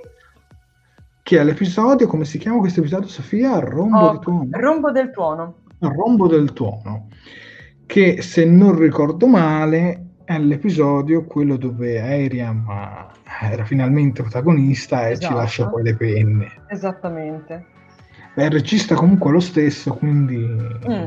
che 1.23 1.39
è 1.39 1.45
l'episodio, 1.45 2.07
come 2.07 2.25
si 2.27 2.37
chiama 2.39 2.59
questo 2.59 2.81
episodio, 2.81 3.09
Sofia? 3.09 3.59
Rombo 3.59 3.99
Oh, 3.99 4.13
di 4.13 4.19
tuono. 4.21 4.49
Rombo 4.51 4.91
del 4.91 5.11
tuono. 5.11 5.55
Rombo 5.79 6.27
del 6.29 6.53
tuono, 6.53 7.09
che 7.87 8.21
se 8.23 8.45
non 8.45 8.79
ricordo 8.79 9.27
male 9.27 10.14
è 10.25 10.39
l'episodio 10.39 11.25
quello 11.25 11.57
dove 11.57 12.01
Ariam 12.01 12.65
era 13.43 13.65
finalmente 13.65 14.23
protagonista 14.23 15.09
e 15.09 15.15
ci 15.17 15.25
Esatto. 15.25 15.35
lascia 15.35 15.67
poi 15.69 15.83
le 15.83 15.95
penne. 15.95 16.53
Esattamente. 16.69 17.65
Beh, 18.35 18.45
il 18.45 18.51
regista 18.51 18.95
comunque 18.95 19.31
è 19.31 19.33
lo 19.33 19.41
stesso, 19.41 19.95
quindi 19.95 20.39
Mm. 20.39 21.07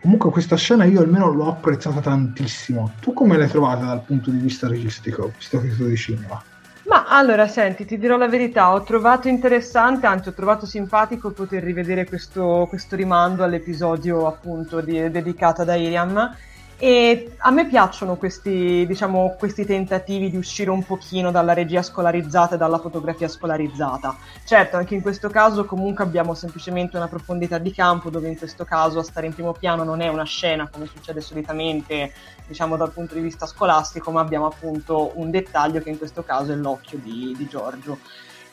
comunque 0.00 0.30
questa 0.30 0.56
scena 0.56 0.84
io 0.84 1.00
almeno 1.00 1.32
l'ho 1.32 1.48
apprezzata 1.48 2.00
tantissimo. 2.00 2.92
Tu 3.00 3.12
come 3.12 3.36
l'hai 3.36 3.48
trovata 3.48 3.86
dal 3.86 4.02
punto 4.02 4.30
di 4.30 4.38
vista 4.38 4.68
registico, 4.68 5.32
visto 5.36 5.60
che 5.60 5.74
tu 5.76 5.86
di 5.86 5.96
cinema? 5.96 6.42
Ma 6.88 7.06
allora, 7.08 7.48
senti, 7.48 7.84
ti 7.84 7.98
dirò 7.98 8.16
la 8.16 8.28
verità, 8.28 8.72
ho 8.72 8.82
trovato 8.84 9.26
interessante, 9.28 10.06
anzi 10.06 10.28
ho 10.28 10.32
trovato 10.32 10.66
simpatico 10.66 11.32
poter 11.32 11.62
rivedere 11.64 12.06
questo, 12.06 12.66
questo 12.68 12.94
rimando 12.94 13.42
all'episodio 13.42 14.26
appunto 14.28 14.80
di- 14.80 15.10
dedicato 15.10 15.62
ad 15.62 15.68
Iriam 15.76 16.32
E 16.78 17.32
a 17.38 17.50
me 17.50 17.66
piacciono 17.66 18.16
questi, 18.16 18.84
diciamo, 18.86 19.34
questi 19.38 19.64
tentativi 19.64 20.28
di 20.28 20.36
uscire 20.36 20.68
un 20.68 20.84
pochino 20.84 21.30
dalla 21.30 21.54
regia 21.54 21.80
scolarizzata 21.80 22.54
e 22.54 22.58
dalla 22.58 22.78
fotografia 22.78 23.28
scolarizzata. 23.28 24.14
Certo, 24.44 24.76
anche 24.76 24.94
in 24.94 25.00
questo 25.00 25.30
caso 25.30 25.64
comunque 25.64 26.04
abbiamo 26.04 26.34
semplicemente 26.34 26.98
una 26.98 27.08
profondità 27.08 27.56
di 27.56 27.72
campo 27.72 28.10
dove 28.10 28.28
in 28.28 28.36
questo 28.36 28.64
caso 28.64 28.98
a 28.98 29.02
stare 29.02 29.26
in 29.26 29.32
primo 29.32 29.52
piano 29.52 29.84
non 29.84 30.02
è 30.02 30.08
una 30.08 30.24
scena 30.24 30.68
come 30.68 30.84
succede 30.84 31.22
solitamente, 31.22 32.12
diciamo 32.46 32.76
dal 32.76 32.92
punto 32.92 33.14
di 33.14 33.20
vista 33.20 33.46
scolastico, 33.46 34.10
ma 34.10 34.20
abbiamo 34.20 34.44
appunto 34.44 35.12
un 35.14 35.30
dettaglio 35.30 35.80
che 35.80 35.88
in 35.88 35.96
questo 35.96 36.24
caso 36.24 36.52
è 36.52 36.56
l'occhio 36.56 36.98
di, 36.98 37.34
di 37.38 37.46
Giorgio 37.46 37.98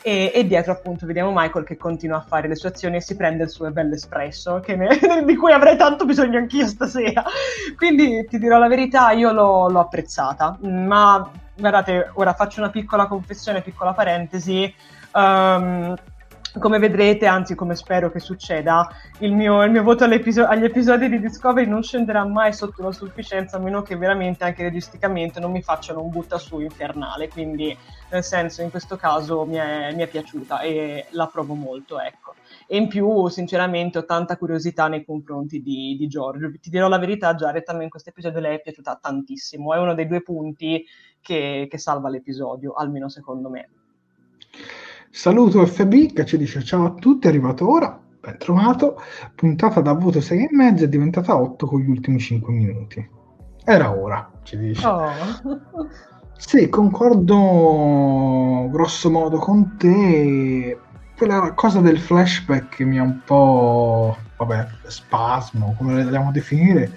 e, 0.06 0.30
e, 0.34 0.46
dietro 0.46 0.72
appunto 0.72 1.06
vediamo 1.06 1.32
Michael 1.34 1.64
che 1.64 1.78
continua 1.78 2.18
a 2.18 2.20
fare 2.28 2.46
le 2.46 2.56
sue 2.56 2.68
azioni 2.68 2.96
e 2.96 3.00
si 3.00 3.16
prende 3.16 3.44
il 3.44 3.48
suo 3.48 3.70
bel 3.70 3.90
espresso 3.90 4.60
di 5.24 5.34
cui 5.34 5.50
avrei 5.50 5.78
tanto 5.78 6.04
bisogno 6.04 6.36
anch'io 6.36 6.66
stasera. 6.66 7.24
Quindi 7.74 8.26
ti 8.26 8.38
dirò 8.38 8.58
la 8.58 8.68
verità 8.68 9.12
io 9.12 9.32
l'ho, 9.32 9.70
l'ho 9.70 9.80
apprezzata. 9.80 10.58
Ma 10.60 11.30
guardate 11.56 12.10
ora 12.16 12.34
faccio 12.34 12.60
una 12.60 12.68
piccola 12.68 13.06
confessione 13.06 13.62
piccola 13.62 13.94
parentesi. 13.94 14.74
Um, 15.14 15.94
come 16.58 16.78
vedrete, 16.78 17.26
anzi 17.26 17.54
come 17.54 17.74
spero 17.74 18.10
che 18.10 18.20
succeda, 18.20 18.88
il 19.20 19.34
mio, 19.34 19.62
il 19.64 19.70
mio 19.70 19.82
voto 19.82 20.04
agli 20.04 20.64
episodi 20.64 21.08
di 21.08 21.18
Discovery 21.18 21.66
non 21.66 21.82
scenderà 21.82 22.24
mai 22.24 22.52
sotto 22.52 22.82
la 22.82 22.92
sufficienza, 22.92 23.56
a 23.56 23.60
meno 23.60 23.82
che 23.82 23.96
veramente 23.96 24.44
anche 24.44 24.62
registicamente 24.62 25.40
non 25.40 25.50
mi 25.50 25.62
facciano 25.62 26.02
un 26.02 26.10
butta 26.10 26.38
su 26.38 26.60
infernale, 26.60 27.28
quindi 27.28 27.76
nel 28.14 28.22
senso 28.24 28.62
in 28.62 28.70
questo 28.70 28.96
caso 28.96 29.44
mi 29.44 29.56
è, 29.56 29.92
mi 29.94 30.02
è 30.02 30.08
piaciuta 30.08 30.60
e 30.60 31.06
la 31.10 31.26
provo 31.26 31.54
molto, 31.54 32.00
ecco. 32.00 32.34
E 32.66 32.76
in 32.76 32.88
più, 32.88 33.28
sinceramente, 33.28 33.98
ho 33.98 34.04
tanta 34.04 34.36
curiosità 34.36 34.88
nei 34.88 35.04
confronti 35.04 35.60
di, 35.60 35.96
di 35.98 36.06
Giorgio. 36.06 36.50
Ti 36.58 36.70
dirò 36.70 36.88
la 36.88 36.98
verità, 36.98 37.34
Jared, 37.34 37.64
a 37.66 37.74
me 37.74 37.84
in 37.84 37.90
questo 37.90 38.10
episodio 38.10 38.40
lei 38.40 38.56
è 38.56 38.62
piaciuta 38.62 38.98
tantissimo, 39.02 39.74
è 39.74 39.78
uno 39.78 39.94
dei 39.94 40.06
due 40.06 40.22
punti 40.22 40.84
che, 41.20 41.66
che 41.68 41.78
salva 41.78 42.08
l'episodio, 42.08 42.72
almeno 42.72 43.08
secondo 43.08 43.50
me. 43.50 43.68
Saluto 45.10 45.64
FB 45.66 46.12
che 46.12 46.24
ci 46.24 46.36
dice 46.36 46.62
ciao 46.62 46.86
a 46.86 46.94
tutti, 46.94 47.26
è 47.26 47.30
arrivato 47.30 47.70
ora, 47.70 48.00
ben 48.20 48.38
trovato, 48.38 49.00
puntata 49.34 49.80
da 49.80 49.92
voto 49.92 50.18
6,5 50.18 50.82
è 50.82 50.88
diventata 50.88 51.36
8 51.36 51.66
con 51.66 51.80
gli 51.80 51.88
ultimi 51.88 52.18
5 52.18 52.52
minuti. 52.52 53.10
Era 53.64 53.96
ora, 53.96 54.30
ci 54.42 54.56
dice. 54.58 54.86
Oh. 54.86 55.10
Sì, 56.36 56.68
concordo 56.68 58.68
grosso 58.70 59.10
modo 59.10 59.38
con 59.38 59.76
te. 59.76 60.78
Quella 61.16 61.52
cosa 61.52 61.80
del 61.80 61.98
flashback 61.98 62.80
mi 62.80 62.98
ha 62.98 63.02
un 63.02 63.20
po', 63.24 64.16
vabbè, 64.36 64.66
spasmo, 64.86 65.74
come 65.78 65.94
le 65.94 66.04
vogliamo 66.04 66.32
definire, 66.32 66.90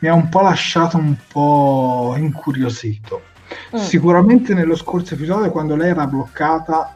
mi 0.00 0.08
ha 0.08 0.14
un 0.14 0.28
po' 0.28 0.40
lasciato 0.40 0.96
un 0.96 1.16
po' 1.32 2.14
incuriosito. 2.16 3.22
Mm. 3.74 3.78
Sicuramente 3.78 4.52
nello 4.52 4.76
scorso 4.76 5.14
episodio, 5.14 5.50
quando 5.50 5.76
lei 5.76 5.90
era 5.90 6.06
bloccata, 6.06 6.94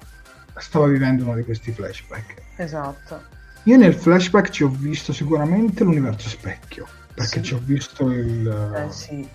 stava 0.56 0.86
vivendo 0.86 1.24
uno 1.24 1.34
di 1.34 1.44
questi 1.44 1.72
flashback. 1.72 2.42
Esatto. 2.56 3.22
Io 3.64 3.76
nel 3.76 3.94
flashback 3.94 4.50
ci 4.50 4.64
ho 4.64 4.68
visto 4.68 5.12
sicuramente 5.12 5.84
l'universo 5.84 6.28
specchio, 6.28 6.86
perché 7.14 7.38
sì. 7.38 7.42
ci 7.42 7.54
ho 7.54 7.60
visto 7.62 8.10
il, 8.10 8.72
eh, 8.74 8.92
sì. 8.92 9.28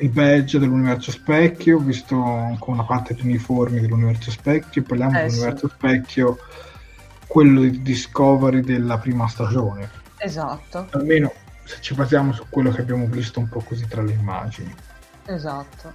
Il 0.00 0.08
badge 0.08 0.58
dell'universo 0.58 1.10
specchio, 1.10 1.76
ho 1.76 1.80
visto 1.80 2.22
anche 2.22 2.70
una 2.70 2.84
parte 2.84 3.14
di 3.14 3.22
uniformi 3.22 3.80
dell'universo 3.80 4.30
specchio, 4.30 4.82
parliamo 4.82 5.18
eh, 5.18 5.22
dell'universo 5.24 5.68
sì. 5.68 5.74
specchio, 5.76 6.38
quello 7.26 7.60
di 7.60 7.82
Discovery 7.82 8.60
della 8.60 8.98
prima 8.98 9.28
stagione. 9.28 9.88
Esatto. 10.18 10.88
Almeno 10.90 11.32
se 11.64 11.76
ci 11.80 11.94
basiamo 11.94 12.32
su 12.32 12.44
quello 12.48 12.70
che 12.70 12.80
abbiamo 12.80 13.06
visto 13.06 13.38
un 13.38 13.48
po' 13.48 13.60
così 13.60 13.86
tra 13.86 14.02
le 14.02 14.12
immagini. 14.12 14.74
Esatto. 15.26 15.92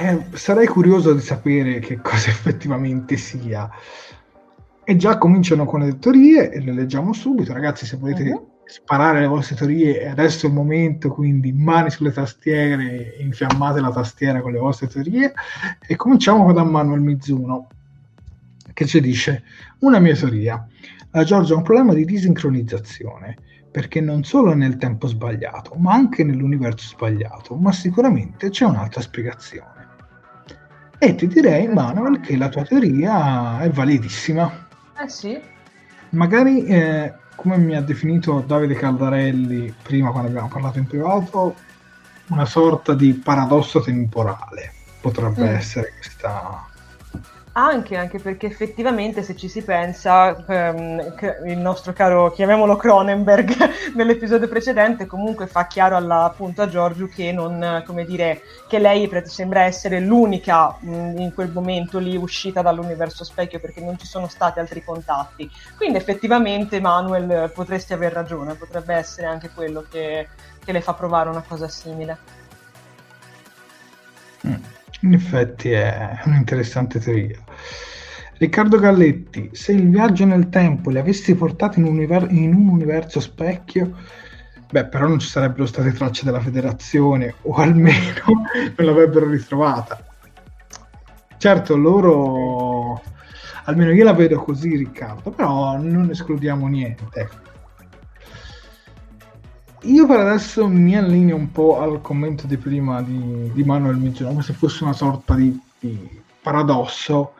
Eh, 0.00 0.36
sarei 0.36 0.66
curioso 0.66 1.12
di 1.12 1.20
sapere 1.20 1.78
che 1.78 2.00
cosa 2.00 2.30
effettivamente 2.30 3.16
sia. 3.16 3.70
E 4.86 4.96
già 4.96 5.16
cominciano 5.16 5.64
con 5.64 5.80
le 5.80 5.98
teorie 5.98 6.50
e 6.50 6.60
le 6.60 6.72
leggiamo 6.72 7.12
subito. 7.12 7.52
Ragazzi, 7.52 7.86
se 7.86 7.96
volete 7.96 8.22
uh-huh. 8.24 8.53
Sparare 8.66 9.20
le 9.20 9.26
vostre 9.26 9.56
teorie, 9.56 10.08
adesso 10.08 10.46
è 10.46 10.48
il 10.48 10.54
momento, 10.54 11.10
quindi 11.10 11.52
mani 11.52 11.90
sulle 11.90 12.12
tastiere, 12.12 13.16
infiammate 13.18 13.80
la 13.80 13.90
tastiera 13.90 14.40
con 14.40 14.52
le 14.52 14.58
vostre 14.58 14.86
teorie. 14.88 15.32
E 15.86 15.96
cominciamo 15.96 16.52
da 16.52 16.64
Manuel 16.64 17.00
Mizuno, 17.00 17.68
che 18.72 18.86
ci 18.86 19.00
dice, 19.00 19.44
una 19.80 19.98
mia 19.98 20.14
teoria. 20.14 20.66
La 21.10 21.24
Giorgia 21.24 21.54
ha 21.54 21.58
un 21.58 21.62
problema 21.62 21.94
di 21.94 22.04
disincronizzazione 22.04 23.36
perché 23.74 24.00
non 24.00 24.22
solo 24.22 24.52
è 24.52 24.54
nel 24.54 24.76
tempo 24.76 25.08
sbagliato, 25.08 25.74
ma 25.74 25.94
anche 25.94 26.22
nell'universo 26.22 26.88
sbagliato, 26.88 27.56
ma 27.56 27.72
sicuramente 27.72 28.50
c'è 28.50 28.64
un'altra 28.64 29.00
spiegazione. 29.00 29.88
E 30.98 31.16
ti 31.16 31.26
direi, 31.26 31.66
Manuel, 31.66 32.20
che 32.20 32.36
la 32.36 32.48
tua 32.48 32.62
teoria 32.62 33.58
è 33.60 33.68
validissima. 33.70 34.68
Eh 34.96 35.08
sì. 35.08 35.36
Magari, 36.10 36.64
eh, 36.66 37.12
come 37.34 37.56
mi 37.58 37.76
ha 37.76 37.82
definito 37.82 38.42
Davide 38.46 38.74
Caldarelli 38.74 39.74
prima 39.82 40.10
quando 40.10 40.28
abbiamo 40.28 40.48
parlato 40.48 40.78
in 40.78 40.86
privato, 40.86 41.54
una 42.28 42.46
sorta 42.46 42.94
di 42.94 43.12
paradosso 43.12 43.80
temporale 43.80 44.72
potrebbe 45.00 45.42
mm. 45.42 45.54
essere 45.54 45.92
questa, 45.96 46.66
anche, 47.56 47.96
anche 47.96 48.18
perché 48.18 48.46
effettivamente 48.46 49.22
se 49.22 49.36
ci 49.36 49.48
si 49.48 49.62
pensa, 49.62 50.44
ehm, 50.46 51.14
il 51.46 51.58
nostro 51.58 51.92
caro, 51.92 52.32
chiamiamolo 52.32 52.76
Cronenberg, 52.76 53.54
nell'episodio 53.94 54.48
precedente 54.48 55.06
comunque 55.06 55.46
fa 55.46 55.66
chiaro 55.68 55.96
alla, 55.96 56.24
appunto 56.24 56.62
a 56.62 56.68
Giorgio 56.68 57.06
che, 57.06 57.30
non, 57.30 57.84
dire, 58.06 58.42
che 58.68 58.78
lei 58.80 59.08
sembra 59.24 59.62
essere 59.62 60.00
l'unica 60.00 60.76
mh, 60.80 61.18
in 61.18 61.32
quel 61.32 61.50
momento 61.52 61.98
lì 61.98 62.16
uscita 62.16 62.60
dall'universo 62.60 63.22
specchio 63.22 63.60
perché 63.60 63.80
non 63.80 63.96
ci 63.98 64.06
sono 64.06 64.26
stati 64.26 64.58
altri 64.58 64.82
contatti. 64.82 65.48
Quindi 65.76 65.98
effettivamente 65.98 66.80
Manuel 66.80 67.52
potresti 67.54 67.92
aver 67.92 68.12
ragione, 68.12 68.54
potrebbe 68.54 68.94
essere 68.94 69.28
anche 69.28 69.50
quello 69.54 69.84
che, 69.88 70.26
che 70.64 70.72
le 70.72 70.80
fa 70.80 70.94
provare 70.94 71.28
una 71.28 71.44
cosa 71.46 71.68
simile. 71.68 72.18
Mm. 74.44 74.54
In 75.04 75.12
effetti 75.12 75.70
è 75.70 76.22
un'interessante 76.24 76.98
teoria. 76.98 77.43
Riccardo 78.36 78.78
Galletti, 78.78 79.50
se 79.52 79.72
il 79.72 79.88
viaggio 79.88 80.24
nel 80.24 80.48
tempo 80.48 80.90
li 80.90 80.98
avessi 80.98 81.34
portati 81.36 81.78
in, 81.78 81.86
univer- 81.86 82.30
in 82.30 82.52
un 82.52 82.68
universo 82.68 83.20
specchio, 83.20 83.96
beh, 84.70 84.86
però 84.86 85.06
non 85.06 85.20
ci 85.20 85.28
sarebbero 85.28 85.66
state 85.66 85.92
tracce 85.92 86.24
della 86.24 86.40
federazione, 86.40 87.34
o 87.42 87.54
almeno 87.54 88.22
non 88.76 88.86
l'avrebbero 88.86 89.28
ritrovata. 89.28 90.04
Certo, 91.36 91.76
loro, 91.76 93.02
almeno 93.64 93.92
io 93.92 94.04
la 94.04 94.14
vedo 94.14 94.40
così, 94.40 94.76
Riccardo, 94.76 95.30
però 95.30 95.78
non 95.78 96.10
escludiamo 96.10 96.66
niente. 96.66 97.28
Io 99.82 100.06
per 100.06 100.20
adesso 100.20 100.66
mi 100.66 100.96
allineo 100.96 101.36
un 101.36 101.52
po' 101.52 101.78
al 101.78 102.00
commento 102.00 102.46
di 102.46 102.56
prima 102.56 103.02
di, 103.02 103.50
di 103.52 103.64
Manuel 103.64 103.96
Migiano, 103.96 104.30
come 104.30 104.42
se 104.42 104.54
fosse 104.54 104.82
una 104.82 104.94
sorta 104.94 105.34
di, 105.34 105.60
di, 105.78 106.22
paradosso 106.44 107.32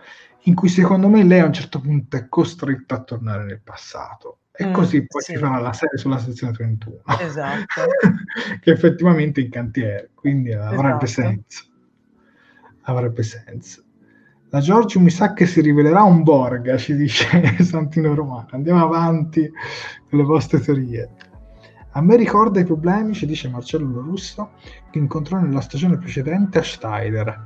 in 0.46 0.54
cui 0.54 0.68
secondo 0.68 1.08
me 1.08 1.22
lei 1.22 1.40
a 1.40 1.44
un 1.46 1.52
certo 1.52 1.78
punto 1.78 2.16
è 2.16 2.28
costretta 2.28 2.96
a 2.96 3.02
tornare 3.02 3.44
nel 3.44 3.60
passato. 3.62 4.38
E 4.56 4.66
mm, 4.66 4.72
così 4.72 5.06
poi 5.06 5.20
sì. 5.20 5.32
si 5.32 5.38
farà 5.38 5.58
la 5.58 5.72
serie 5.72 5.98
sulla 5.98 6.18
sezione 6.18 6.52
31. 6.52 7.02
Esatto. 7.20 7.82
che 8.60 8.70
effettivamente 8.70 9.40
è 9.40 9.44
in 9.44 9.50
cantiere, 9.50 10.10
quindi 10.14 10.52
avrebbe 10.52 11.04
esatto. 11.04 11.28
senso. 11.28 11.64
Avrebbe 12.82 13.22
senso. 13.22 13.82
La 14.50 14.60
Giorgio 14.60 15.00
mi 15.00 15.10
sa 15.10 15.32
che 15.32 15.46
si 15.46 15.60
rivelerà 15.60 16.02
un 16.02 16.22
Borga, 16.22 16.76
ci 16.76 16.94
dice 16.94 17.56
Santino 17.62 18.14
Romano. 18.14 18.48
Andiamo 18.52 18.84
avanti 18.84 19.50
con 20.08 20.18
le 20.18 20.24
vostre 20.24 20.60
teorie. 20.60 21.10
A 21.96 22.00
me 22.00 22.16
ricorda 22.16 22.60
i 22.60 22.64
problemi, 22.64 23.14
ci 23.14 23.26
dice 23.26 23.48
Marcello 23.48 24.00
Russo, 24.00 24.52
che 24.90 24.98
incontrò 24.98 25.38
nella 25.38 25.60
stagione 25.60 25.98
precedente 25.98 26.58
a 26.58 26.62
Steider. 26.62 27.44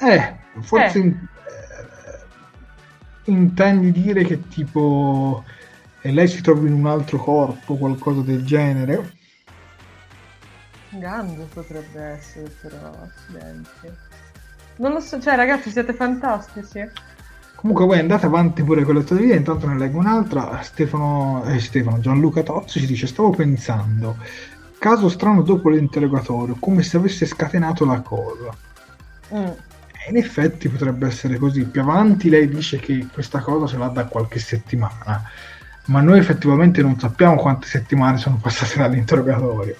Eh, 0.00 0.34
forse 0.60 0.98
eh. 0.98 1.02
In, 1.02 1.08
eh, 1.08 1.30
intendi 3.30 3.92
dire 3.92 4.24
che 4.24 4.48
tipo 4.48 5.44
eh, 6.00 6.12
lei 6.12 6.28
si 6.28 6.40
trova 6.40 6.66
in 6.66 6.72
un 6.72 6.86
altro 6.86 7.18
corpo, 7.18 7.76
qualcosa 7.76 8.22
del 8.22 8.44
genere? 8.44 9.18
Gando 10.90 11.46
potrebbe 11.52 12.00
essere, 12.00 12.50
però, 12.60 12.92
accidenti. 13.02 14.08
Non 14.76 14.92
lo 14.92 15.00
so, 15.00 15.20
cioè 15.20 15.36
ragazzi 15.36 15.70
siete 15.70 15.92
fantastici. 15.92 16.88
Comunque 17.54 17.84
voi 17.84 17.98
andate 17.98 18.24
avanti 18.24 18.62
pure 18.62 18.84
con 18.84 18.94
le 18.94 19.04
teorie, 19.04 19.36
intanto 19.36 19.66
ne 19.66 19.76
leggo 19.76 19.98
un'altra. 19.98 20.62
Stefano, 20.62 21.44
eh, 21.44 21.60
Stefano 21.60 22.00
Gianluca 22.00 22.42
Tozzi 22.42 22.80
ci 22.80 22.86
dice: 22.86 23.06
Stavo 23.06 23.30
pensando, 23.30 24.16
caso 24.78 25.10
strano 25.10 25.42
dopo 25.42 25.68
l'interrogatorio, 25.68 26.56
come 26.58 26.82
se 26.82 26.96
avesse 26.96 27.26
scatenato 27.26 27.84
la 27.84 28.00
cosa. 28.00 28.56
Mm. 29.34 29.50
In 30.08 30.16
effetti 30.16 30.68
potrebbe 30.68 31.06
essere 31.06 31.36
così. 31.36 31.64
Più 31.64 31.80
avanti 31.80 32.28
lei 32.28 32.48
dice 32.48 32.78
che 32.78 33.06
questa 33.12 33.40
cosa 33.40 33.66
ce 33.66 33.76
l'ha 33.76 33.88
da 33.88 34.06
qualche 34.06 34.38
settimana, 34.38 35.22
ma 35.86 36.00
noi 36.00 36.18
effettivamente 36.18 36.82
non 36.82 36.98
sappiamo 36.98 37.36
quante 37.36 37.66
settimane 37.66 38.18
sono 38.18 38.38
passate 38.40 38.78
dall'interrogatorio. 38.78 39.76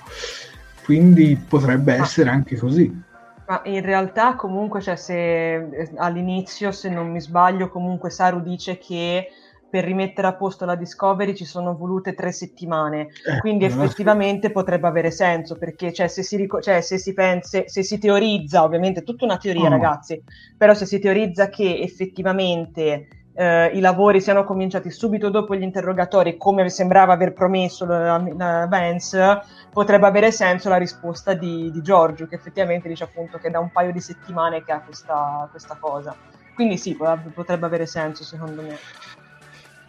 quindi 0.85 1.37
potrebbe 1.37 1.95
essere 1.95 2.31
anche 2.31 2.57
così. 2.57 3.03
Ma 3.47 3.61
in 3.65 3.81
realtà 3.83 4.35
comunque, 4.35 4.81
cioè, 4.81 4.97
se 4.97 5.55
eh, 5.55 5.91
all'inizio, 5.97 6.73
se 6.73 6.89
non 6.89 7.11
mi 7.11 7.21
sbaglio, 7.21 7.69
comunque 7.69 8.11
Saru 8.11 8.41
dice 8.41 8.79
che 8.79 9.29
per 9.71 9.85
rimettere 9.85 10.27
a 10.27 10.35
posto 10.35 10.65
la 10.65 10.75
Discovery 10.75 11.35
ci 11.35 11.45
sono 11.45 11.77
volute 11.77 12.15
tre 12.15 12.33
settimane, 12.33 13.09
eh, 13.25 13.39
quindi 13.41 13.65
effettivamente 13.65 14.51
potrebbe 14.51 14.89
avere 14.89 15.11
senso, 15.11 15.57
perché 15.57 15.93
cioè, 15.93 16.09
se, 16.09 16.23
si 16.23 16.37
ric- 16.37 16.61
cioè, 16.61 16.81
se, 16.81 16.99
si 16.99 17.15
pensa, 17.15 17.63
se 17.67 17.83
si 17.83 17.99
teorizza, 17.99 18.65
ovviamente 18.65 19.01
è 19.01 19.05
tutta 19.05 19.25
una 19.25 19.39
teoria 19.39 19.67
oh. 19.67 19.71
ragazzi, 19.71 20.21
però 20.59 20.75
se 20.75 20.87
si 20.87 20.99
teorizza 20.99 21.49
che 21.49 21.79
effettivamente 21.79 23.07
eh, 23.41 23.67
i 23.69 23.81
lavori 23.81 24.21
siano 24.21 24.45
cominciati 24.45 24.91
subito 24.91 25.31
dopo 25.31 25.55
gli 25.55 25.63
interrogatori, 25.63 26.37
come 26.37 26.69
sembrava 26.69 27.13
aver 27.13 27.33
promesso 27.33 27.87
la, 27.87 28.23
la 28.37 28.67
Vance, 28.69 29.41
potrebbe 29.73 30.07
avere 30.07 30.33
senso 30.33 30.69
la 30.69 30.77
risposta 30.77 31.33
di, 31.35 31.71
di, 31.71 31.81
Giorgio, 31.81 32.27
che 32.27 32.35
effettivamente 32.35 32.89
dice 32.89 33.05
appunto 33.05 33.39
che 33.39 33.51
da 33.51 33.61
un 33.61 33.71
paio 33.71 33.93
di 33.93 34.01
settimane 34.01 34.63
che 34.65 34.73
ha 34.73 34.81
questa, 34.81 35.47
questa 35.51 35.77
cosa. 35.79 36.15
Quindi 36.55 36.77
sì, 36.77 36.97
potrebbe 37.33 37.65
avere 37.65 37.87
senso 37.87 38.25
secondo 38.25 38.61
me. 38.63 38.77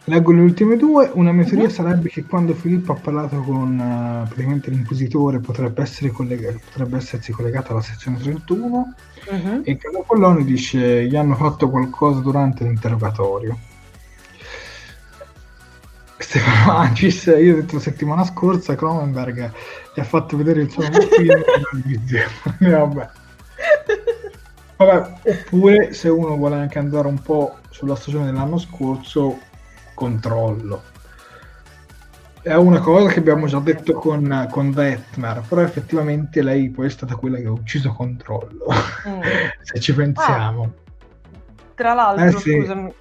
Leggo 0.04 0.32
le 0.32 0.40
ultime 0.40 0.76
due. 0.76 1.10
Una 1.14 1.30
mia 1.30 1.44
teoria 1.44 1.66
uh-huh. 1.66 1.70
sarebbe 1.70 2.08
che 2.08 2.24
quando 2.24 2.54
Filippo 2.54 2.92
ha 2.92 2.96
parlato 2.96 3.40
con 3.40 3.78
uh, 3.78 4.26
praticamente 4.26 4.70
l'inquisitore 4.70 5.38
potrebbe, 5.38 5.82
essere 5.82 6.10
collega- 6.10 6.52
potrebbe 6.52 6.96
essersi 6.96 7.30
collegato 7.30 7.72
alla 7.72 7.82
sezione 7.82 8.18
31 8.18 8.94
uh-huh. 9.30 9.60
e 9.62 9.76
Carlo 9.76 10.04
Polloni 10.04 10.44
dice 10.44 11.06
gli 11.06 11.14
hanno 11.14 11.36
fatto 11.36 11.70
qualcosa 11.70 12.20
durante 12.20 12.64
l'interrogatorio. 12.64 13.56
Stefano 16.18 16.72
Ancis, 16.78 17.24
io 17.26 17.52
ho 17.52 17.60
detto 17.60 17.76
la 17.76 17.80
settimana 17.80 18.24
scorsa 18.24 18.74
Cronenberg 18.74 19.52
gli 19.94 20.00
ha 20.00 20.04
fatto 20.04 20.36
vedere 20.36 20.62
il 20.62 20.70
suo 20.70 20.82
film 20.90 21.42
vabbè. 22.70 23.10
vabbè, 24.76 25.12
oppure 25.24 25.92
se 25.92 26.08
uno 26.08 26.36
vuole 26.36 26.56
anche 26.56 26.78
andare 26.78 27.06
un 27.06 27.20
po' 27.20 27.58
sulla 27.70 27.94
stagione 27.94 28.26
dell'anno 28.26 28.58
scorso 28.58 29.38
controllo. 30.02 30.82
È 32.42 32.54
una 32.54 32.80
cosa 32.80 33.08
che 33.08 33.20
abbiamo 33.20 33.46
già 33.46 33.60
detto 33.60 33.92
con, 33.92 34.48
con 34.50 34.72
Detmer, 34.72 35.44
però 35.48 35.60
effettivamente 35.60 36.42
lei 36.42 36.70
poi 36.70 36.86
è 36.86 36.90
stata 36.90 37.14
quella 37.14 37.38
che 37.38 37.46
ha 37.46 37.52
ucciso 37.52 37.92
controllo, 37.92 38.66
mm. 39.08 39.20
se 39.62 39.78
ci 39.78 39.94
pensiamo. 39.94 40.62
Ah, 40.64 40.70
tra 41.74 41.94
l'altro, 41.94 42.24
eh, 42.24 42.40
sì. 42.40 42.58
scusami. 42.58 42.94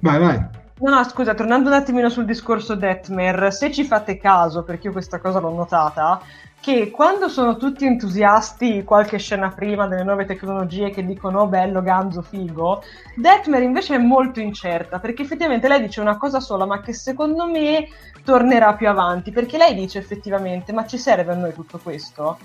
Vai, 0.00 0.18
vai. 0.20 0.46
No, 0.76 0.90
no, 0.90 1.04
scusa, 1.04 1.34
tornando 1.34 1.68
un 1.68 1.74
attimino 1.74 2.08
sul 2.08 2.26
discorso 2.26 2.76
Detmer, 2.76 3.52
se 3.52 3.72
ci 3.72 3.84
fate 3.84 4.18
caso, 4.18 4.62
perché 4.62 4.86
io 4.86 4.92
questa 4.92 5.18
cosa 5.18 5.40
l'ho 5.40 5.52
notata, 5.52 6.20
che 6.64 6.90
quando 6.90 7.28
sono 7.28 7.58
tutti 7.58 7.84
entusiasti 7.84 8.84
qualche 8.84 9.18
scena 9.18 9.50
prima 9.50 9.86
delle 9.86 10.02
nuove 10.02 10.24
tecnologie 10.24 10.88
che 10.88 11.04
dicono 11.04 11.42
oh, 11.42 11.46
bello, 11.46 11.82
ganzo, 11.82 12.22
figo, 12.22 12.82
Detmer 13.16 13.60
invece 13.60 13.96
è 13.96 13.98
molto 13.98 14.40
incerta 14.40 14.98
perché 14.98 15.20
effettivamente 15.20 15.68
lei 15.68 15.82
dice 15.82 16.00
una 16.00 16.16
cosa 16.16 16.40
sola 16.40 16.64
ma 16.64 16.80
che 16.80 16.94
secondo 16.94 17.46
me 17.46 17.86
tornerà 18.24 18.72
più 18.76 18.88
avanti 18.88 19.30
perché 19.30 19.58
lei 19.58 19.74
dice 19.74 19.98
effettivamente 19.98 20.72
ma 20.72 20.86
ci 20.86 20.96
serve 20.96 21.32
a 21.32 21.36
noi 21.36 21.52
tutto 21.52 21.78
questo? 21.82 22.38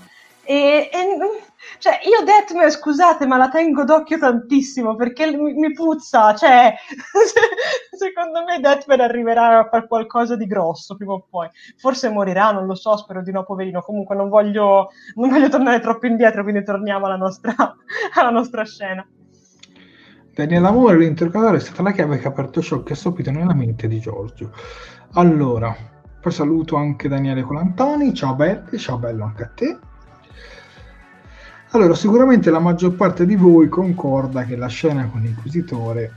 E, 0.50 0.90
e, 0.92 1.16
cioè, 1.78 2.00
io 2.02 2.24
Deathman, 2.24 2.68
scusate, 2.72 3.24
ma 3.24 3.36
la 3.36 3.48
tengo 3.50 3.84
d'occhio 3.84 4.18
tantissimo 4.18 4.96
perché 4.96 5.30
mi, 5.30 5.52
mi 5.52 5.72
puzza. 5.72 6.34
Cioè, 6.34 6.74
secondo 7.96 8.42
me 8.42 8.58
Deathman 8.58 8.98
arriverà 8.98 9.60
a 9.60 9.68
fare 9.68 9.86
qualcosa 9.86 10.34
di 10.34 10.46
grosso 10.46 10.96
prima 10.96 11.12
o 11.12 11.24
poi. 11.30 11.48
Forse 11.76 12.10
morirà, 12.10 12.50
non 12.50 12.66
lo 12.66 12.74
so, 12.74 12.96
spero 12.96 13.22
di 13.22 13.30
no, 13.30 13.44
poverino. 13.44 13.80
Comunque 13.80 14.16
non 14.16 14.28
voglio, 14.28 14.88
non 15.14 15.28
voglio 15.30 15.48
tornare 15.48 15.78
troppo 15.78 16.06
indietro, 16.06 16.42
quindi 16.42 16.64
torniamo 16.64 17.06
alla 17.06 17.14
nostra, 17.14 17.54
alla 18.18 18.30
nostra 18.30 18.64
scena. 18.64 19.06
Daniela 20.34 20.70
Amore, 20.70 20.98
l'interrogatore 20.98 21.58
è 21.58 21.60
stata 21.60 21.82
la 21.82 21.92
chiave 21.92 22.18
che 22.18 22.26
ha 22.26 22.30
aperto 22.30 22.60
ciò 22.60 22.82
che 22.82 22.94
ha 22.94 22.96
stupito 22.96 23.30
nella 23.30 23.54
mente 23.54 23.86
di 23.86 24.00
Giorgio. 24.00 24.50
Allora, 25.12 25.72
poi 26.20 26.32
saluto 26.32 26.74
anche 26.74 27.06
Daniele 27.06 27.42
Colantoni. 27.42 28.12
Ciao 28.12 28.34
Belli, 28.34 28.78
ciao 28.78 28.98
bello 28.98 29.22
anche 29.22 29.42
a 29.44 29.50
te. 29.54 29.78
Allora, 31.72 31.94
sicuramente 31.94 32.50
la 32.50 32.58
maggior 32.58 32.94
parte 32.94 33.24
di 33.24 33.36
voi 33.36 33.68
concorda 33.68 34.44
che 34.44 34.56
la 34.56 34.66
scena 34.66 35.06
con 35.06 35.20
l'inquisitore 35.20 36.12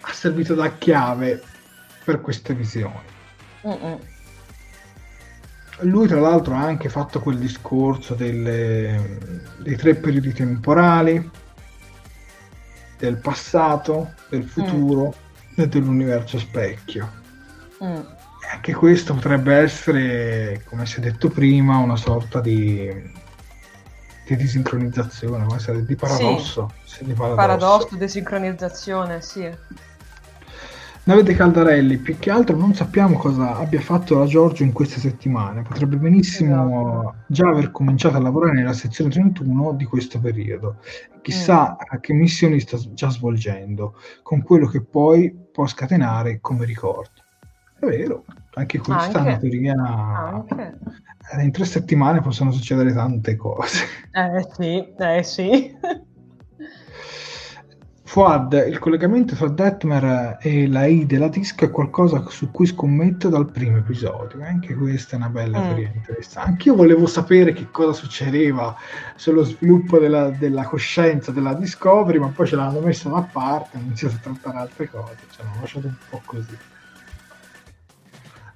ha 0.00 0.12
servito 0.12 0.54
da 0.54 0.70
chiave 0.78 1.42
per 2.04 2.22
queste 2.22 2.54
visioni. 2.54 3.00
Uh-uh. 3.60 4.00
Lui, 5.80 6.08
tra 6.08 6.20
l'altro, 6.20 6.54
ha 6.54 6.62
anche 6.62 6.88
fatto 6.88 7.20
quel 7.20 7.38
discorso 7.38 8.14
delle, 8.14 9.18
dei 9.58 9.76
tre 9.76 9.94
periodi 9.94 10.32
temporali, 10.32 11.30
del 12.98 13.18
passato, 13.18 14.14
del 14.30 14.44
futuro 14.44 15.14
mm. 15.14 15.60
e 15.62 15.68
dell'universo 15.68 16.38
specchio. 16.38 17.10
Mm. 17.84 18.00
Anche 18.52 18.74
questo 18.74 19.12
potrebbe 19.12 19.54
essere, 19.54 20.62
come 20.64 20.86
si 20.86 20.96
è 20.96 21.00
detto 21.00 21.28
prima, 21.28 21.76
una 21.76 21.96
sorta 21.96 22.40
di 22.40 23.17
di 24.28 24.36
disincronizzazione, 24.36 25.46
di 25.84 25.96
paradosso. 25.96 26.70
Sì. 26.84 27.04
Di 27.04 27.12
paradosso. 27.14 27.34
paradosso, 27.34 27.96
desincronizzazione, 27.96 29.20
sì. 29.22 29.50
Davide 31.08 31.34
Caldarelli, 31.34 31.96
più 31.96 32.18
che 32.18 32.30
altro 32.30 32.54
non 32.54 32.74
sappiamo 32.74 33.16
cosa 33.16 33.56
abbia 33.56 33.80
fatto 33.80 34.18
la 34.18 34.26
Giorgio 34.26 34.62
in 34.62 34.72
queste 34.72 35.00
settimane, 35.00 35.62
potrebbe 35.62 35.96
benissimo 35.96 37.00
esatto. 37.00 37.14
già 37.28 37.48
aver 37.48 37.70
cominciato 37.70 38.18
a 38.18 38.20
lavorare 38.20 38.52
nella 38.52 38.74
sezione 38.74 39.08
31 39.08 39.72
di 39.72 39.86
questo 39.86 40.20
periodo. 40.20 40.76
Chissà 41.22 41.78
mm. 41.94 42.00
che 42.00 42.12
missioni 42.12 42.60
sta 42.60 42.76
già 42.92 43.08
svolgendo, 43.08 43.94
con 44.22 44.42
quello 44.42 44.66
che 44.66 44.82
poi 44.82 45.34
può 45.50 45.66
scatenare 45.66 46.40
come 46.42 46.66
ricordo. 46.66 47.22
È 47.80 47.86
vero, 47.86 48.24
anche 48.52 48.78
questa 48.78 49.04
anche. 49.04 49.18
è 49.18 49.22
una 49.22 49.36
teoria 49.38 49.74
anche. 49.74 50.78
Eh, 51.30 51.42
in 51.42 51.52
tre 51.52 51.64
settimane 51.64 52.20
possono 52.20 52.50
succedere 52.52 52.92
tante 52.92 53.36
cose. 53.36 53.84
Eh 54.12 54.48
sì, 54.54 54.94
eh 54.96 55.22
sì. 55.22 55.76
Fuad, 58.08 58.64
il 58.66 58.78
collegamento 58.78 59.34
tra 59.34 59.48
Detmer 59.48 60.38
e 60.40 60.66
la 60.66 60.86
I 60.86 61.04
della 61.04 61.28
disco 61.28 61.66
è 61.66 61.70
qualcosa 61.70 62.24
su 62.30 62.50
cui 62.50 62.64
scommetto 62.64 63.28
dal 63.28 63.50
primo 63.50 63.76
episodio. 63.76 64.42
Anche 64.42 64.74
questa 64.74 65.12
è 65.12 65.18
una 65.18 65.28
bella 65.28 65.60
mm. 65.60 65.62
teoria 65.64 65.92
interessante. 65.94 66.48
Anch'io 66.48 66.74
volevo 66.74 67.06
sapere 67.06 67.52
che 67.52 67.70
cosa 67.70 67.92
succedeva 67.92 68.74
sullo 69.14 69.44
sviluppo 69.44 69.98
della, 69.98 70.30
della, 70.30 70.64
coscienza 70.64 71.32
della 71.32 71.52
Discovery, 71.52 72.18
ma 72.18 72.28
poi 72.28 72.46
ce 72.46 72.56
l'hanno 72.56 72.80
messa 72.80 73.10
da 73.10 73.20
parte, 73.30 73.76
hanno 73.76 73.86
iniziato 73.88 74.14
a 74.14 74.18
trattare 74.20 74.56
altre 74.56 74.88
cose. 74.88 75.16
Cioè, 75.30 75.44
l'hanno 75.44 75.60
lasciato 75.60 75.86
un 75.88 75.96
po' 76.08 76.22
così. 76.24 76.56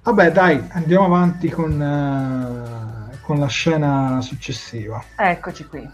Vabbè, 0.03 0.33
dai, 0.33 0.61
andiamo 0.71 1.05
avanti 1.05 1.49
con, 1.49 1.79
uh, 1.79 3.17
con 3.21 3.39
la 3.39 3.47
scena 3.47 4.19
successiva. 4.19 5.01
Eccoci 5.15 5.65
qui. 5.65 5.89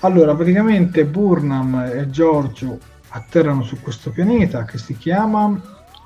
Allora, 0.00 0.34
praticamente 0.34 1.04
Burnham 1.04 1.90
e 1.92 2.08
Giorgio 2.08 2.78
atterrano 3.08 3.62
su 3.64 3.82
questo 3.82 4.10
pianeta 4.10 4.64
che 4.64 4.78
si 4.78 4.96
chiama 4.96 5.60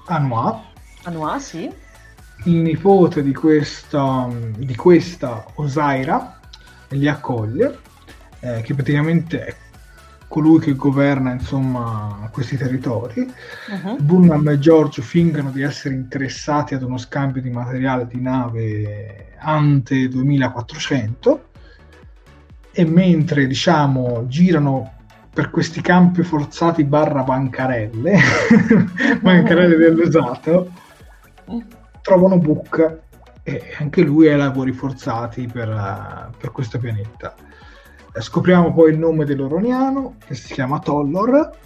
Anua. 0.06 0.64
Anua, 1.04 1.38
sì. 1.38 1.72
Il 2.44 2.56
nipote 2.56 3.22
di 3.22 3.32
questa, 3.32 4.28
di 4.56 4.74
questa 4.74 5.44
Osaira 5.54 6.40
li 6.88 7.06
accoglie, 7.06 7.78
eh, 8.40 8.62
che 8.62 8.74
praticamente 8.74 9.44
è 9.44 9.56
colui 10.32 10.60
che 10.60 10.72
governa 10.72 11.30
insomma 11.30 12.26
questi 12.32 12.56
territori. 12.56 13.20
Uh-huh. 13.20 13.98
Burnham 14.00 14.48
e 14.48 14.58
George 14.58 15.02
fingono 15.02 15.50
di 15.50 15.60
essere 15.60 15.94
interessati 15.94 16.72
ad 16.72 16.82
uno 16.82 16.96
scambio 16.96 17.42
di 17.42 17.50
materiale 17.50 18.06
di 18.06 18.18
nave 18.18 19.34
ante 19.38 20.08
2400 20.08 21.48
e 22.72 22.84
mentre 22.86 23.46
diciamo 23.46 24.24
girano 24.26 24.94
per 25.34 25.50
questi 25.50 25.82
campi 25.82 26.22
forzati 26.22 26.82
barra 26.84 27.24
bancarelle, 27.24 28.18
bancarelle 29.20 29.76
dell'usato, 29.76 30.72
trovano 32.00 32.38
Book 32.38 33.00
e 33.42 33.74
anche 33.78 34.00
lui 34.00 34.30
ha 34.30 34.36
lavori 34.38 34.72
forzati 34.72 35.46
per, 35.46 36.30
per 36.38 36.52
questo 36.52 36.78
pianeta 36.78 37.34
scopriamo 38.20 38.72
poi 38.72 38.92
il 38.92 38.98
nome 38.98 39.24
dell'Oroniano 39.24 40.16
che 40.24 40.34
si 40.34 40.52
chiama 40.52 40.78
Tollor 40.78 41.56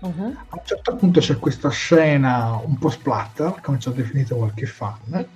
uh-huh. 0.00 0.36
a 0.48 0.56
un 0.56 0.60
certo 0.64 0.94
punto 0.96 1.20
c'è 1.20 1.38
questa 1.38 1.68
scena 1.70 2.60
un 2.64 2.78
po' 2.78 2.90
splatter 2.90 3.60
come 3.60 3.78
ci 3.78 3.88
ha 3.88 3.92
definito 3.92 4.36
qualche 4.36 4.66
fan 4.66 5.26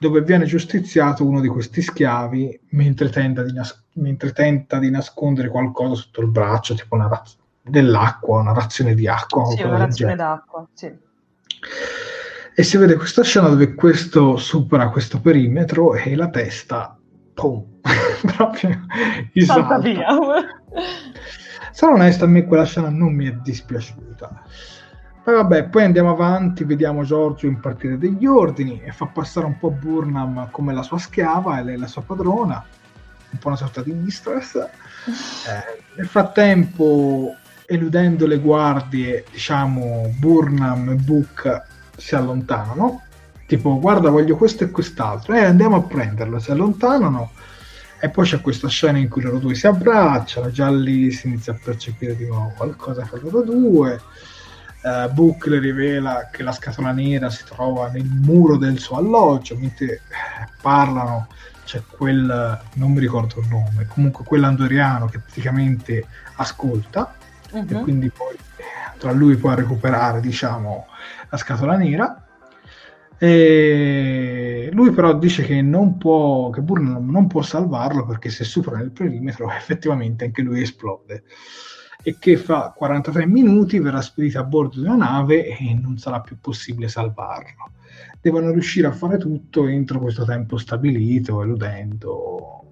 dove 0.00 0.22
viene 0.22 0.46
giustiziato 0.46 1.26
uno 1.26 1.42
di 1.42 1.48
questi 1.48 1.82
schiavi 1.82 2.58
mentre 2.70 3.10
tenta 3.10 3.42
di, 3.42 3.52
nas- 3.52 3.82
mentre 3.94 4.32
tenta 4.32 4.78
di 4.78 4.90
nascondere 4.90 5.48
qualcosa 5.48 5.94
sotto 6.00 6.22
il 6.22 6.28
braccio 6.28 6.74
tipo 6.74 6.94
una 6.94 7.06
raz- 7.06 7.36
dell'acqua, 7.60 8.40
una 8.40 8.54
razione 8.54 8.94
di 8.94 9.06
acqua 9.06 9.44
sì, 9.54 9.62
una 9.62 9.76
razione 9.76 10.16
d'acqua 10.16 10.66
sì. 10.72 10.90
e 12.54 12.62
si 12.62 12.76
vede 12.78 12.96
questa 12.96 13.22
scena 13.22 13.48
dove 13.48 13.74
questo 13.74 14.38
supera 14.38 14.88
questo 14.88 15.20
perimetro 15.20 15.94
e 15.94 16.16
la 16.16 16.30
testa, 16.30 16.96
pum, 17.34 17.64
proprio 18.36 18.86
Salta 19.34 19.44
salta. 19.44 19.78
via. 19.78 20.06
Sarò 21.72 21.94
onesto, 21.94 22.24
a 22.24 22.28
me 22.28 22.44
quella 22.46 22.64
scena 22.64 22.88
non 22.90 23.14
mi 23.14 23.26
è 23.26 23.32
dispiaciuta. 23.32 24.42
Poi 25.22 25.34
vabbè, 25.34 25.68
poi 25.68 25.84
andiamo 25.84 26.10
avanti, 26.10 26.64
vediamo 26.64 27.04
Giorgio 27.04 27.46
impartire 27.46 27.98
degli 27.98 28.26
ordini 28.26 28.80
e 28.82 28.90
fa 28.90 29.06
passare 29.06 29.46
un 29.46 29.58
po' 29.58 29.70
Burnham 29.70 30.48
come 30.50 30.72
la 30.72 30.82
sua 30.82 30.98
schiava 30.98 31.58
e 31.58 31.62
lei 31.64 31.76
la 31.76 31.86
sua 31.86 32.02
padrona, 32.02 32.64
un 33.30 33.38
po' 33.38 33.48
una 33.48 33.56
sorta 33.56 33.82
di 33.82 33.92
mistress. 33.92 34.56
Eh, 35.00 35.82
nel 35.96 36.06
frattempo, 36.06 37.34
eludendo 37.64 38.26
le 38.26 38.38
guardie, 38.38 39.24
diciamo, 39.30 40.14
Burnham 40.18 40.90
e 40.90 40.94
Book 40.96 41.62
si 41.96 42.14
allontanano. 42.14 43.02
Tipo, 43.50 43.80
guarda, 43.80 44.10
voglio 44.10 44.36
questo 44.36 44.62
e 44.62 44.70
quest'altro. 44.70 45.34
Eh, 45.34 45.42
andiamo 45.42 45.74
a 45.74 45.82
prenderlo. 45.82 46.38
Si 46.38 46.52
allontanano. 46.52 47.32
E 47.98 48.08
poi 48.08 48.24
c'è 48.24 48.40
questa 48.40 48.68
scena 48.68 48.96
in 48.98 49.08
cui 49.08 49.22
loro 49.22 49.38
due 49.40 49.56
si 49.56 49.66
abbracciano. 49.66 50.52
Già 50.52 50.70
lì 50.70 51.10
si 51.10 51.26
inizia 51.26 51.52
a 51.52 51.58
percepire 51.60 52.14
di 52.14 52.26
nuovo 52.26 52.52
qualcosa 52.56 53.04
fra 53.04 53.18
loro 53.20 53.42
due. 53.42 54.00
Eh, 54.82 55.08
Book 55.10 55.46
le 55.46 55.58
rivela 55.58 56.28
che 56.30 56.44
la 56.44 56.52
scatola 56.52 56.92
nera 56.92 57.28
si 57.28 57.42
trova 57.44 57.88
nel 57.88 58.04
muro 58.04 58.56
del 58.56 58.78
suo 58.78 58.98
alloggio. 58.98 59.56
Mentre 59.58 59.86
eh, 59.94 60.00
parlano, 60.62 61.26
c'è 61.64 61.82
quel, 61.90 62.60
non 62.74 62.92
mi 62.92 63.00
ricordo 63.00 63.40
il 63.40 63.48
nome, 63.48 63.84
comunque 63.88 64.24
quell'andoriano 64.24 65.06
che 65.06 65.18
praticamente 65.18 66.06
ascolta 66.36 67.16
e 67.52 67.64
Mhm. 67.68 67.82
quindi 67.82 68.10
poi 68.10 68.36
tra 68.96 69.10
lui 69.10 69.34
può 69.34 69.52
recuperare 69.54 70.20
diciamo 70.20 70.86
la 71.28 71.36
scatola 71.36 71.76
nera 71.76 72.24
e 73.22 74.70
lui 74.72 74.92
però 74.92 75.18
dice 75.18 75.42
che 75.42 75.60
non 75.60 75.98
può 75.98 76.48
che 76.48 76.62
Burnham 76.62 77.10
non 77.10 77.26
può 77.26 77.42
salvarlo 77.42 78.06
perché 78.06 78.30
se 78.30 78.44
supera 78.44 78.80
il 78.80 78.92
perimetro 78.92 79.50
effettivamente 79.52 80.24
anche 80.24 80.40
lui 80.40 80.62
esplode 80.62 81.24
e 82.02 82.16
che 82.18 82.38
fra 82.38 82.72
43 82.74 83.26
minuti 83.26 83.78
verrà 83.78 84.00
spedito 84.00 84.38
a 84.38 84.44
bordo 84.44 84.80
di 84.80 84.86
una 84.86 84.96
nave 84.96 85.46
e 85.46 85.78
non 85.78 85.98
sarà 85.98 86.20
più 86.20 86.38
possibile 86.40 86.88
salvarlo 86.88 87.72
devono 88.22 88.50
riuscire 88.52 88.86
a 88.86 88.92
fare 88.92 89.18
tutto 89.18 89.66
entro 89.66 89.98
questo 89.98 90.24
tempo 90.24 90.56
stabilito 90.56 91.42
eludendo 91.42 92.64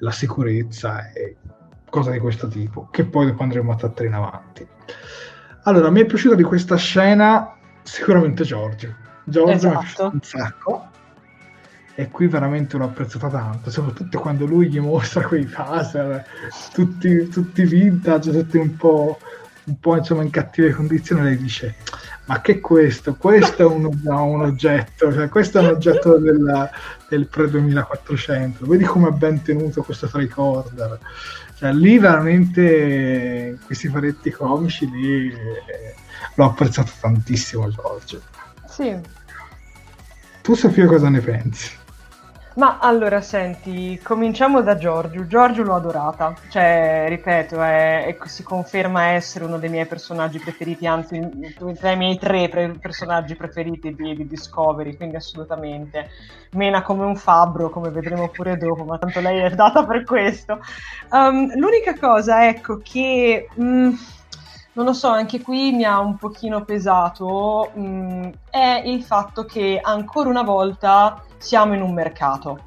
la 0.00 0.10
sicurezza 0.10 1.12
e 1.12 1.36
cose 1.90 2.12
di 2.12 2.18
questo 2.18 2.48
tipo, 2.48 2.88
che 2.90 3.04
poi 3.04 3.26
dopo 3.26 3.42
andremo 3.42 3.72
a 3.72 3.76
trattare 3.76 4.08
in 4.08 4.14
avanti. 4.14 4.66
Allora, 5.64 5.90
mi 5.90 6.00
è 6.00 6.06
piaciuta 6.06 6.34
di 6.34 6.42
questa 6.42 6.76
scena 6.76 7.54
sicuramente 7.82 8.44
Giorgio. 8.44 8.94
Giorgio 9.30 9.68
mi 9.68 9.84
Esatto. 9.84 10.10
un 10.12 10.20
sacco 10.22 10.88
e 11.94 12.08
qui 12.08 12.28
veramente 12.28 12.76
l'ho 12.76 12.84
apprezzata 12.84 13.28
tanto, 13.28 13.70
soprattutto 13.70 14.20
quando 14.20 14.46
lui 14.46 14.68
gli 14.68 14.80
mostra 14.80 15.26
quei 15.26 15.44
phaser, 15.44 16.24
tutti, 16.72 17.28
tutti 17.28 17.64
vintage, 17.64 18.30
tutti 18.32 18.56
un 18.56 18.76
po', 18.76 19.18
un 19.64 19.78
po' 19.78 19.96
insomma 19.96 20.22
in 20.22 20.30
cattive 20.30 20.72
condizioni, 20.72 21.22
lei 21.22 21.36
dice 21.36 21.76
ma 22.30 22.40
che 22.40 22.52
è 22.52 22.60
questo? 22.60 23.16
Questo 23.16 23.62
è 23.62 23.66
un, 23.66 23.90
un 24.04 24.40
oggetto, 24.40 25.12
cioè 25.12 25.28
questo 25.28 25.58
è 25.58 25.62
un 25.62 25.74
oggetto 25.74 26.16
del, 26.16 26.70
del 27.08 27.28
pre-2400, 27.28 28.66
vedi 28.66 28.84
come 28.84 29.08
è 29.08 29.10
ben 29.12 29.42
tenuto 29.42 29.82
questo 29.82 30.06
tricorder. 30.06 30.98
Cioè, 31.56 31.72
lì 31.72 31.98
veramente 31.98 33.58
questi 33.66 33.88
faretti 33.88 34.30
comici 34.30 34.88
lì 34.88 35.28
eh, 35.28 35.94
l'ho 36.36 36.44
apprezzato 36.44 36.92
tantissimo 37.00 37.68
Giorgio. 37.68 38.22
Sì. 38.68 38.96
Tu 40.50 40.56
Sofia 40.56 40.86
cosa 40.86 41.08
ne 41.08 41.20
pensi? 41.20 41.70
Ma 42.54 42.78
allora, 42.80 43.20
senti, 43.20 43.98
cominciamo 44.02 44.60
da 44.60 44.76
Giorgio. 44.76 45.24
Giorgio 45.26 45.62
l'ho 45.62 45.76
adorata, 45.76 46.34
cioè, 46.48 47.06
ripeto, 47.08 47.62
è- 47.62 48.06
è- 48.06 48.26
si 48.26 48.42
conferma 48.42 49.12
essere 49.12 49.44
uno 49.44 49.58
dei 49.58 49.70
miei 49.70 49.86
personaggi 49.86 50.40
preferiti, 50.40 50.84
anzi, 50.84 51.20
tra 51.78 51.92
i 51.92 51.96
miei 51.96 52.18
tre 52.18 52.48
pre- 52.48 52.76
personaggi 52.80 53.36
preferiti 53.36 53.94
di, 53.94 54.16
di 54.16 54.26
Discovery, 54.26 54.96
quindi 54.96 55.14
assolutamente. 55.16 56.08
Mena 56.50 56.82
come 56.82 57.04
un 57.04 57.14
fabbro, 57.16 57.70
come 57.70 57.90
vedremo 57.90 58.28
pure 58.28 58.56
dopo, 58.56 58.84
ma 58.84 58.98
tanto 58.98 59.20
lei 59.20 59.38
è 59.38 59.50
data 59.54 59.86
per 59.86 60.02
questo. 60.02 60.58
Um, 61.10 61.56
l'unica 61.56 61.96
cosa, 61.96 62.48
ecco, 62.48 62.80
che... 62.82 63.46
mm, 63.60 63.92
non 64.72 64.84
lo 64.84 64.92
so, 64.92 65.08
anche 65.08 65.40
qui 65.40 65.72
mi 65.72 65.84
ha 65.84 65.98
un 65.98 66.16
pochino 66.16 66.64
pesato, 66.64 67.72
mm, 67.76 68.28
è 68.50 68.82
il 68.84 69.02
fatto 69.02 69.44
che 69.44 69.80
ancora 69.82 70.28
una 70.28 70.42
volta 70.42 71.22
siamo 71.38 71.74
in 71.74 71.82
un 71.82 71.92
mercato. 71.92 72.58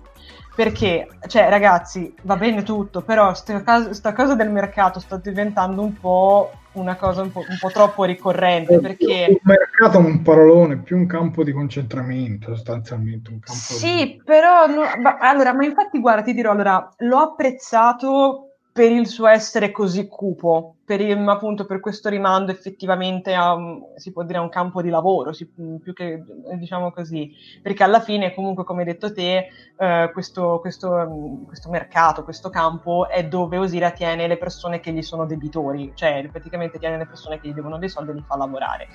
Perché, 0.55 1.07
cioè, 1.27 1.49
ragazzi, 1.49 2.13
va 2.23 2.35
bene 2.35 2.61
tutto, 2.61 3.01
però 3.01 3.33
sta 3.33 3.63
cosa, 3.63 3.91
sta 3.93 4.13
cosa 4.13 4.35
del 4.35 4.51
mercato 4.51 4.99
sta 4.99 5.17
diventando 5.17 5.81
un 5.81 5.99
po' 5.99 6.51
una 6.73 6.95
cosa 6.95 7.23
un 7.23 7.31
po', 7.31 7.43
un 7.47 7.57
po' 7.59 7.69
troppo 7.69 8.03
ricorrente. 8.03 8.79
Perché 8.79 9.25
Il 9.29 9.39
mercato 9.41 9.97
è 9.97 10.01
un 10.01 10.21
parolone, 10.21 10.77
più 10.77 10.97
un 10.97 11.07
campo 11.07 11.43
di 11.43 11.51
concentramento 11.51 12.53
sostanzialmente. 12.53 13.39
Sì, 13.45 14.21
però 14.23 14.67
no, 14.67 14.83
ma- 15.01 15.17
allora, 15.17 15.53
ma 15.53 15.65
infatti 15.65 15.99
guarda, 15.99 16.21
ti 16.21 16.33
dirò, 16.33 16.51
allora, 16.51 16.87
l'ho 16.97 17.17
apprezzato 17.17 18.52
per 18.73 18.91
il 18.91 19.05
suo 19.07 19.27
essere 19.27 19.71
così 19.71 20.07
cupo, 20.07 20.77
per 20.83 20.99
il- 20.99 21.11
appunto 21.29 21.65
per 21.65 21.79
questo 21.79 22.09
rimando 22.09 22.51
effettivamente 22.51 23.33
a, 23.35 23.55
si 23.95 24.11
può 24.11 24.23
dire, 24.23 24.39
a 24.39 24.41
un 24.41 24.49
campo 24.49 24.81
di 24.81 24.89
lavoro, 24.89 25.31
si- 25.31 25.47
più 25.47 25.93
che 25.93 26.23
diciamo 26.57 26.91
così, 26.91 27.31
perché 27.61 27.83
alla 27.83 27.99
fine 28.01 28.33
comunque 28.33 28.63
come 28.63 28.79
hai 28.81 28.87
detto 28.87 29.13
te, 29.13 29.47
eh, 29.77 30.09
questo, 30.11 30.59
questo, 30.59 31.43
questo 31.45 31.69
mercato, 31.69 32.23
questo 32.23 32.49
campo 32.49 33.07
è 33.07 33.23
dove 33.27 33.57
Osira 33.57 33.91
tiene 33.91 34.27
le 34.27 34.37
persone 34.37 34.79
che 34.79 34.91
gli 34.91 35.03
sono 35.03 35.25
debitori, 35.25 35.91
cioè 35.95 36.27
praticamente 36.31 36.79
tiene 36.79 36.97
le 36.97 37.05
persone 37.05 37.39
che 37.39 37.49
gli 37.49 37.53
devono 37.53 37.77
dei 37.77 37.89
soldi 37.89 38.11
e 38.11 38.13
li 38.15 38.23
fa 38.25 38.35
lavorare. 38.37 38.87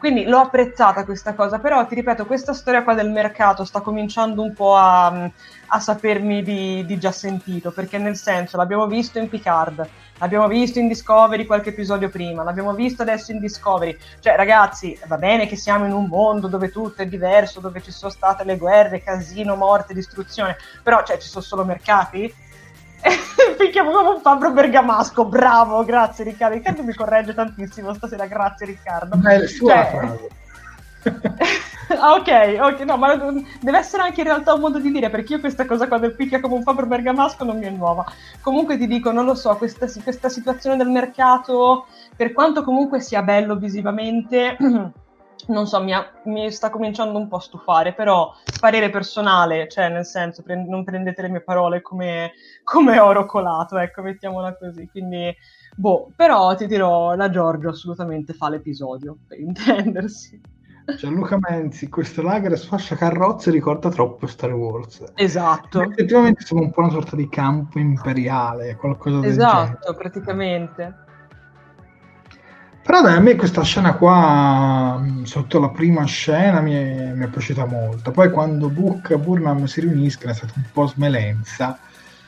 Quindi 0.00 0.24
l'ho 0.24 0.38
apprezzata 0.38 1.04
questa 1.04 1.34
cosa, 1.34 1.58
però 1.58 1.84
ti 1.84 1.94
ripeto, 1.94 2.24
questa 2.24 2.54
storia 2.54 2.82
qua 2.82 2.94
del 2.94 3.10
mercato 3.10 3.66
sta 3.66 3.82
cominciando 3.82 4.40
un 4.40 4.54
po' 4.54 4.74
a, 4.74 5.30
a 5.66 5.78
sapermi 5.78 6.42
di, 6.42 6.86
di 6.86 6.98
già 6.98 7.12
sentito, 7.12 7.70
perché 7.70 7.98
nel 7.98 8.16
senso 8.16 8.56
l'abbiamo 8.56 8.86
visto 8.86 9.18
in 9.18 9.28
Picard, 9.28 9.86
l'abbiamo 10.16 10.48
visto 10.48 10.78
in 10.78 10.88
Discovery 10.88 11.44
qualche 11.44 11.68
episodio 11.68 12.08
prima, 12.08 12.42
l'abbiamo 12.42 12.72
visto 12.72 13.02
adesso 13.02 13.30
in 13.30 13.40
Discovery. 13.40 13.94
Cioè, 14.20 14.36
ragazzi, 14.36 14.98
va 15.06 15.18
bene 15.18 15.46
che 15.46 15.56
siamo 15.56 15.84
in 15.84 15.92
un 15.92 16.06
mondo 16.06 16.48
dove 16.48 16.70
tutto 16.70 17.02
è 17.02 17.06
diverso, 17.06 17.60
dove 17.60 17.82
ci 17.82 17.92
sono 17.92 18.10
state 18.10 18.42
le 18.44 18.56
guerre, 18.56 19.02
casino, 19.02 19.54
morte, 19.54 19.92
distruzione, 19.92 20.56
però 20.82 21.02
cioè, 21.04 21.18
ci 21.18 21.28
sono 21.28 21.44
solo 21.44 21.62
mercati. 21.62 22.48
Picchiamo 23.58 23.90
come 23.90 24.08
un 24.10 24.20
fabbro 24.20 24.52
bergamasco, 24.52 25.24
bravo, 25.24 25.84
grazie 25.84 26.24
Riccardo. 26.24 26.54
Riccardo 26.56 26.82
mi 26.82 26.94
corregge 26.94 27.34
tantissimo 27.34 27.94
stasera, 27.94 28.26
grazie 28.26 28.66
Riccardo. 28.66 29.16
Ma 29.16 29.32
è 29.32 29.46
Cioè- 29.46 29.86
frase. 29.86 30.28
Ah, 31.98 32.12
ok, 32.12 32.58
ok, 32.60 32.80
no, 32.82 32.96
ma 32.96 33.16
deve 33.16 33.78
essere 33.78 34.04
anche 34.04 34.20
in 34.20 34.26
realtà 34.28 34.54
un 34.54 34.60
modo 34.60 34.78
di 34.78 34.92
dire, 34.92 35.10
perché 35.10 35.32
io 35.32 35.40
questa 35.40 35.66
cosa 35.66 35.88
qua 35.88 35.98
del 35.98 36.14
picchia 36.14 36.38
come 36.38 36.54
un 36.54 36.62
fabbro 36.62 36.86
bergamasco 36.86 37.44
non 37.44 37.58
mi 37.58 37.66
è 37.66 37.70
nuova. 37.70 38.04
Comunque 38.40 38.78
ti 38.78 38.86
dico, 38.86 39.10
non 39.10 39.24
lo 39.24 39.34
so, 39.34 39.56
questa, 39.56 39.88
questa 40.04 40.28
situazione 40.28 40.76
del 40.76 40.88
mercato, 40.88 41.86
per 42.14 42.32
quanto 42.32 42.62
comunque 42.62 43.00
sia 43.00 43.22
bello 43.22 43.56
visivamente, 43.56 44.56
non 45.48 45.66
so, 45.66 45.82
mi, 45.82 45.92
ha- 45.92 46.10
mi 46.24 46.50
sta 46.50 46.70
cominciando 46.70 47.18
un 47.18 47.28
po' 47.28 47.36
a 47.36 47.40
stufare, 47.40 47.92
però 47.94 48.32
parere 48.58 48.90
personale, 48.90 49.68
cioè 49.68 49.88
nel 49.88 50.04
senso, 50.04 50.42
pre- 50.42 50.64
non 50.64 50.84
prendete 50.84 51.22
le 51.22 51.28
mie 51.28 51.42
parole 51.42 51.80
come, 51.82 52.32
come 52.62 52.98
oro 52.98 53.26
colato, 53.26 53.78
ecco, 53.78 54.02
mettiamola 54.02 54.56
così. 54.56 54.88
Quindi, 54.90 55.34
boh, 55.76 56.10
però 56.14 56.54
ti 56.54 56.66
dirò, 56.66 57.14
la 57.14 57.30
Giorgio 57.30 57.70
assolutamente 57.70 58.32
fa 58.32 58.48
l'episodio, 58.48 59.18
per 59.26 59.38
intendersi. 59.38 60.40
Gianluca 60.98 61.38
Menzi, 61.38 61.88
questo 61.88 62.22
lager 62.22 62.58
sfascia 62.58 62.96
carrozze 62.96 63.50
ricorda 63.50 63.88
troppo 63.90 64.26
Star 64.26 64.52
Wars. 64.52 65.04
Esatto. 65.14 65.82
Effettivamente 65.82 66.44
siamo 66.44 66.62
un 66.62 66.72
po' 66.72 66.80
una 66.80 66.90
sorta 66.90 67.16
di 67.16 67.28
campo 67.28 67.78
imperiale, 67.78 68.76
qualcosa 68.76 69.20
del 69.20 69.36
genere. 69.36 69.62
Esatto, 69.62 69.94
praticamente. 69.94 70.94
Però 72.90 73.02
dai, 73.02 73.14
a 73.14 73.20
me 73.20 73.36
questa 73.36 73.62
scena 73.62 73.94
qua, 73.94 74.98
mh, 74.98 75.22
sotto 75.22 75.60
la 75.60 75.68
prima 75.68 76.04
scena, 76.06 76.60
mi 76.60 76.72
è, 76.74 77.12
mi 77.14 77.24
è 77.24 77.28
piaciuta 77.28 77.64
molto. 77.64 78.10
Poi 78.10 78.32
quando 78.32 78.68
Book 78.68 79.10
e 79.10 79.16
Burnham 79.16 79.66
si 79.66 79.82
riuniscono 79.82 80.32
è 80.32 80.34
stata 80.34 80.54
un 80.56 80.64
po' 80.72 80.88
smelenza, 80.88 81.78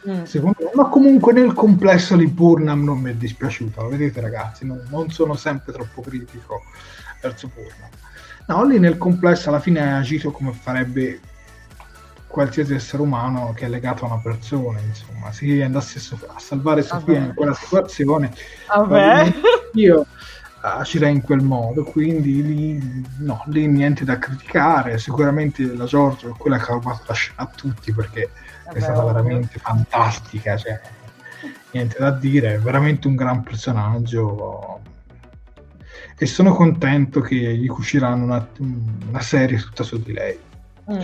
Mm. 0.09 0.23
secondo 0.23 0.57
me. 0.61 0.71
Ma 0.75 0.89
comunque 0.89 1.33
nel 1.33 1.53
complesso 1.53 2.15
di 2.15 2.29
Burnham 2.29 2.85
non 2.85 2.99
mi 3.01 3.11
è 3.11 3.15
dispiaciuta. 3.15 3.83
Lo 3.83 3.89
vedete 3.89 4.21
ragazzi, 4.21 4.65
non, 4.65 4.81
non 4.89 5.11
sono 5.11 5.35
sempre 5.35 5.73
troppo 5.73 6.01
critico 6.01 6.63
verso 7.21 7.51
Burnham. 7.53 7.89
No, 8.47 8.65
lì 8.65 8.79
nel 8.79 8.99
complesso 8.99 9.49
alla 9.49 9.59
fine 9.61 9.81
ha 9.81 9.97
agito 9.97 10.31
come 10.31 10.53
farebbe 10.53 11.19
qualsiasi 12.29 12.73
essere 12.75 13.03
umano 13.03 13.53
che 13.55 13.67
è 13.67 13.69
legato 13.69 14.05
a 14.05 14.13
una 14.13 14.21
persona, 14.23 14.79
insomma. 14.81 15.33
Se 15.33 15.61
andasse 15.61 15.99
a, 15.99 16.01
so- 16.01 16.19
a 16.35 16.39
salvare 16.39 16.83
Sofia 16.83 17.15
Vabbè. 17.15 17.27
in 17.27 17.35
quella 17.35 17.55
situazione, 17.55 18.33
probabilmente 18.67 19.41
io 19.75 20.07
agirà 20.63 21.09
in 21.09 21.23
quel 21.23 21.41
modo, 21.41 21.83
quindi 21.83 22.43
lì, 22.43 23.05
no, 23.19 23.43
lì 23.47 23.67
niente 23.67 24.05
da 24.05 24.19
criticare, 24.19 24.99
sicuramente 24.99 25.65
la 25.75 25.85
Giorgio 25.85 26.31
è 26.31 26.37
quella 26.37 26.57
che 26.59 26.71
ha 26.71 26.75
rubato 26.75 27.03
la 27.07 27.15
scena 27.15 27.43
a 27.43 27.47
tutti 27.47 27.93
perché 27.93 28.31
Vabbè, 28.67 28.79
è 28.79 28.81
stata 28.81 29.05
veramente 29.05 29.59
fantastica, 29.59 30.57
cioè, 30.57 30.81
niente 31.73 31.97
da 31.99 32.13
dire, 32.13 32.55
è 32.55 32.59
veramente 32.59 33.09
un 33.09 33.17
gran 33.17 33.43
personaggio 33.43 34.81
e 36.17 36.27
sono 36.27 36.55
contento 36.55 37.21
che 37.21 37.35
gli 37.35 37.67
cuciranno 37.67 38.23
una, 38.23 38.49
una 39.09 39.21
serie 39.21 39.59
tutta 39.59 39.83
su 39.83 40.01
di 40.01 40.13
lei. 40.13 40.39
Mm. 40.93 41.03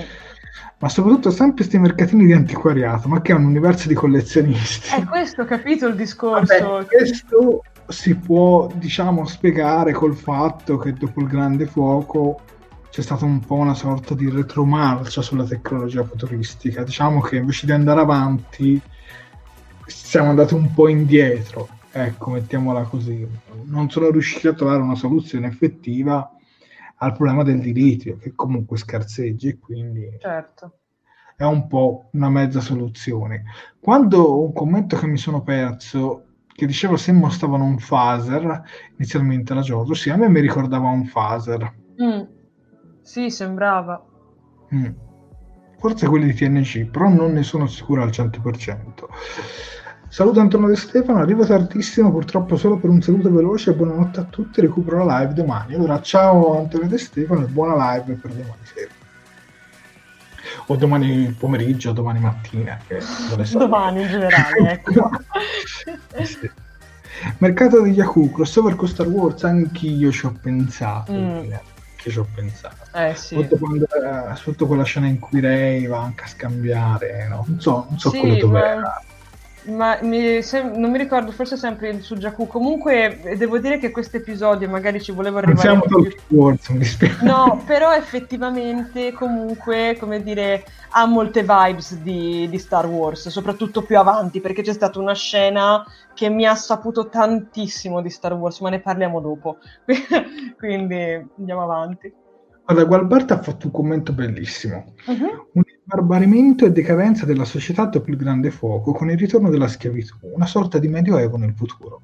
Ma 0.80 0.88
soprattutto 0.88 1.32
sempre 1.32 1.56
questi 1.56 1.78
mercatini 1.78 2.26
di 2.26 2.32
antiquariato, 2.32 3.08
ma 3.08 3.20
che 3.20 3.32
è 3.32 3.34
un 3.34 3.44
universo 3.44 3.88
di 3.88 3.94
collezionisti. 3.94 4.94
È 4.94 5.04
questo, 5.04 5.44
capito 5.44 5.88
il 5.88 5.96
discorso? 5.96 6.68
Vabbè, 6.68 6.86
questo 6.86 7.62
si 7.88 8.16
può, 8.16 8.70
diciamo, 8.74 9.24
spiegare 9.26 9.92
col 9.92 10.14
fatto 10.14 10.76
che 10.76 10.92
dopo 10.92 11.20
il 11.20 11.26
grande 11.26 11.66
fuoco 11.66 12.40
c'è 12.90 13.02
stata 13.02 13.24
un 13.24 13.40
po' 13.40 13.54
una 13.54 13.74
sorta 13.74 14.14
di 14.14 14.28
retromarcia 14.28 15.22
sulla 15.22 15.44
tecnologia 15.44 16.04
futuristica. 16.04 16.82
Diciamo 16.82 17.20
che 17.20 17.36
invece 17.36 17.66
di 17.66 17.72
andare 17.72 18.00
avanti 18.00 18.80
siamo 19.86 20.30
andati 20.30 20.54
un 20.54 20.72
po' 20.74 20.88
indietro, 20.88 21.68
ecco, 21.90 22.30
mettiamola 22.30 22.82
così. 22.82 23.26
Non 23.64 23.90
sono 23.90 24.10
riusciti 24.10 24.46
a 24.48 24.54
trovare 24.54 24.82
una 24.82 24.94
soluzione 24.94 25.46
effettiva 25.46 26.30
al 26.96 27.12
problema 27.14 27.42
del 27.42 27.60
dilitio, 27.60 28.16
che 28.16 28.32
comunque 28.34 28.76
scarseggia 28.76 29.48
e 29.48 29.58
quindi 29.58 30.08
certo. 30.18 30.78
è 31.36 31.44
un 31.44 31.66
po' 31.68 32.08
una 32.12 32.28
mezza 32.28 32.60
soluzione. 32.60 33.44
Quando 33.78 34.42
un 34.42 34.52
commento 34.52 34.96
che 34.96 35.06
mi 35.06 35.18
sono 35.18 35.42
perso, 35.42 36.24
che 36.58 36.66
diceva 36.66 36.96
se 36.96 37.12
mostravano 37.12 37.62
un 37.62 37.78
phaser, 37.78 38.62
inizialmente 38.96 39.54
la 39.54 39.60
Giorgio, 39.60 39.94
sì, 39.94 40.10
a 40.10 40.16
me 40.16 40.28
mi 40.28 40.40
ricordava 40.40 40.88
un 40.88 41.08
phaser. 41.08 41.72
Mm. 42.02 42.22
Sì, 43.00 43.30
sembrava. 43.30 44.04
Mm. 44.74 44.86
Forse 45.78 46.08
quelli 46.08 46.26
di 46.26 46.34
TNG, 46.34 46.90
però 46.90 47.10
non 47.10 47.34
ne 47.34 47.44
sono 47.44 47.68
sicuro 47.68 48.02
al 48.02 48.08
100%. 48.08 49.06
Saluto 50.08 50.40
Antonio 50.40 50.66
De 50.66 50.74
Stefano, 50.74 51.20
arrivo 51.20 51.46
tardissimo 51.46 52.10
purtroppo 52.10 52.56
solo 52.56 52.76
per 52.76 52.90
un 52.90 53.02
saluto 53.02 53.30
veloce 53.30 53.72
buonanotte 53.72 54.18
a 54.18 54.24
tutti, 54.24 54.60
recupero 54.60 55.04
la 55.04 55.20
live 55.20 55.34
domani. 55.34 55.74
Allora 55.74 56.00
ciao 56.00 56.58
Antonio 56.58 56.88
De 56.88 56.98
Stefano 56.98 57.42
e 57.42 57.46
buona 57.46 57.94
live 57.94 58.14
per 58.14 58.32
domani 58.32 58.64
sera. 58.64 58.97
O 60.70 60.76
domani 60.76 61.34
pomeriggio, 61.38 61.90
o 61.90 61.92
domani 61.92 62.20
mattina. 62.20 62.78
Che 62.86 63.00
domani 63.52 64.02
in 64.02 64.08
generale, 64.08 64.70
ecco. 64.72 65.10
sì. 66.22 66.50
Mercato 67.38 67.82
di 67.82 67.90
Yahoo, 67.90 68.30
crossover 68.30 68.76
con 68.76 68.86
Star 68.86 69.06
Wars, 69.06 69.44
anch'io 69.44 70.12
ci 70.12 70.26
ho 70.26 70.36
pensato. 70.40 71.12
Mm. 71.12 71.52
Che 71.96 72.10
ci 72.10 72.18
ho 72.18 72.26
pensato. 72.34 72.76
Eh, 72.94 73.14
sì. 73.14 73.34
Sotto, 73.34 73.56
quando, 73.56 73.86
eh, 73.86 74.36
sotto, 74.36 74.66
quella 74.66 74.84
scena 74.84 75.06
in 75.06 75.18
cui 75.18 75.40
Ray 75.40 75.86
va 75.86 76.00
anche 76.00 76.24
a 76.24 76.28
scambiare, 76.28 77.26
no? 77.28 77.44
non 77.46 77.60
so, 77.60 77.86
non 77.88 77.98
so 77.98 78.10
sì, 78.10 78.18
quello 78.20 78.36
dove 78.36 78.58
ma... 78.60 78.66
era 78.66 79.02
ma 79.68 79.98
mi, 80.02 80.42
se, 80.42 80.62
non 80.62 80.90
mi 80.90 80.98
ricordo, 80.98 81.30
forse 81.30 81.56
sempre 81.56 82.00
su 82.00 82.16
Jakku. 82.16 82.46
Comunque, 82.46 83.34
devo 83.36 83.58
dire 83.58 83.78
che 83.78 83.90
questo 83.90 84.16
episodio 84.16 84.68
magari 84.68 85.00
ci 85.00 85.12
volevo 85.12 85.38
arrivare. 85.38 85.68
Non 85.68 85.82
siamo 85.82 86.02
più... 86.02 86.36
Wars, 86.36 86.68
mi 86.68 86.86
No, 87.22 87.62
però 87.66 87.94
effettivamente, 87.94 89.12
comunque, 89.12 89.96
come 89.98 90.22
dire, 90.22 90.64
ha 90.90 91.06
molte 91.06 91.42
vibes 91.42 91.96
di, 91.98 92.48
di, 92.48 92.58
Star 92.58 92.86
Wars, 92.86 93.28
soprattutto 93.28 93.82
più 93.82 93.98
avanti, 93.98 94.40
perché 94.40 94.62
c'è 94.62 94.72
stata 94.72 94.98
una 94.98 95.14
scena 95.14 95.84
che 96.14 96.28
mi 96.28 96.46
ha 96.46 96.54
saputo 96.54 97.08
tantissimo 97.08 98.00
di 98.00 98.10
Star 98.10 98.32
Wars, 98.32 98.60
ma 98.60 98.70
ne 98.70 98.80
parliamo 98.80 99.20
dopo. 99.20 99.58
Quindi 100.58 101.26
andiamo 101.38 101.62
avanti. 101.62 102.12
Guarda, 102.64 102.84
Gualbert 102.84 103.30
ha 103.30 103.42
fatto 103.42 103.66
un 103.66 103.72
commento 103.72 104.12
bellissimo. 104.12 104.92
Uh-huh. 105.06 105.48
Un 105.52 105.62
imbarbarimento 105.88 106.66
e 106.66 106.70
decadenza 106.70 107.24
della 107.24 107.46
società 107.46 107.86
dopo 107.86 108.10
il 108.10 108.16
grande 108.18 108.50
fuoco 108.50 108.92
con 108.92 109.10
il 109.10 109.16
ritorno 109.16 109.48
della 109.48 109.68
schiavitù, 109.68 110.16
una 110.34 110.44
sorta 110.44 110.78
di 110.78 110.86
medioevo 110.86 111.38
nel 111.38 111.54
futuro. 111.54 112.02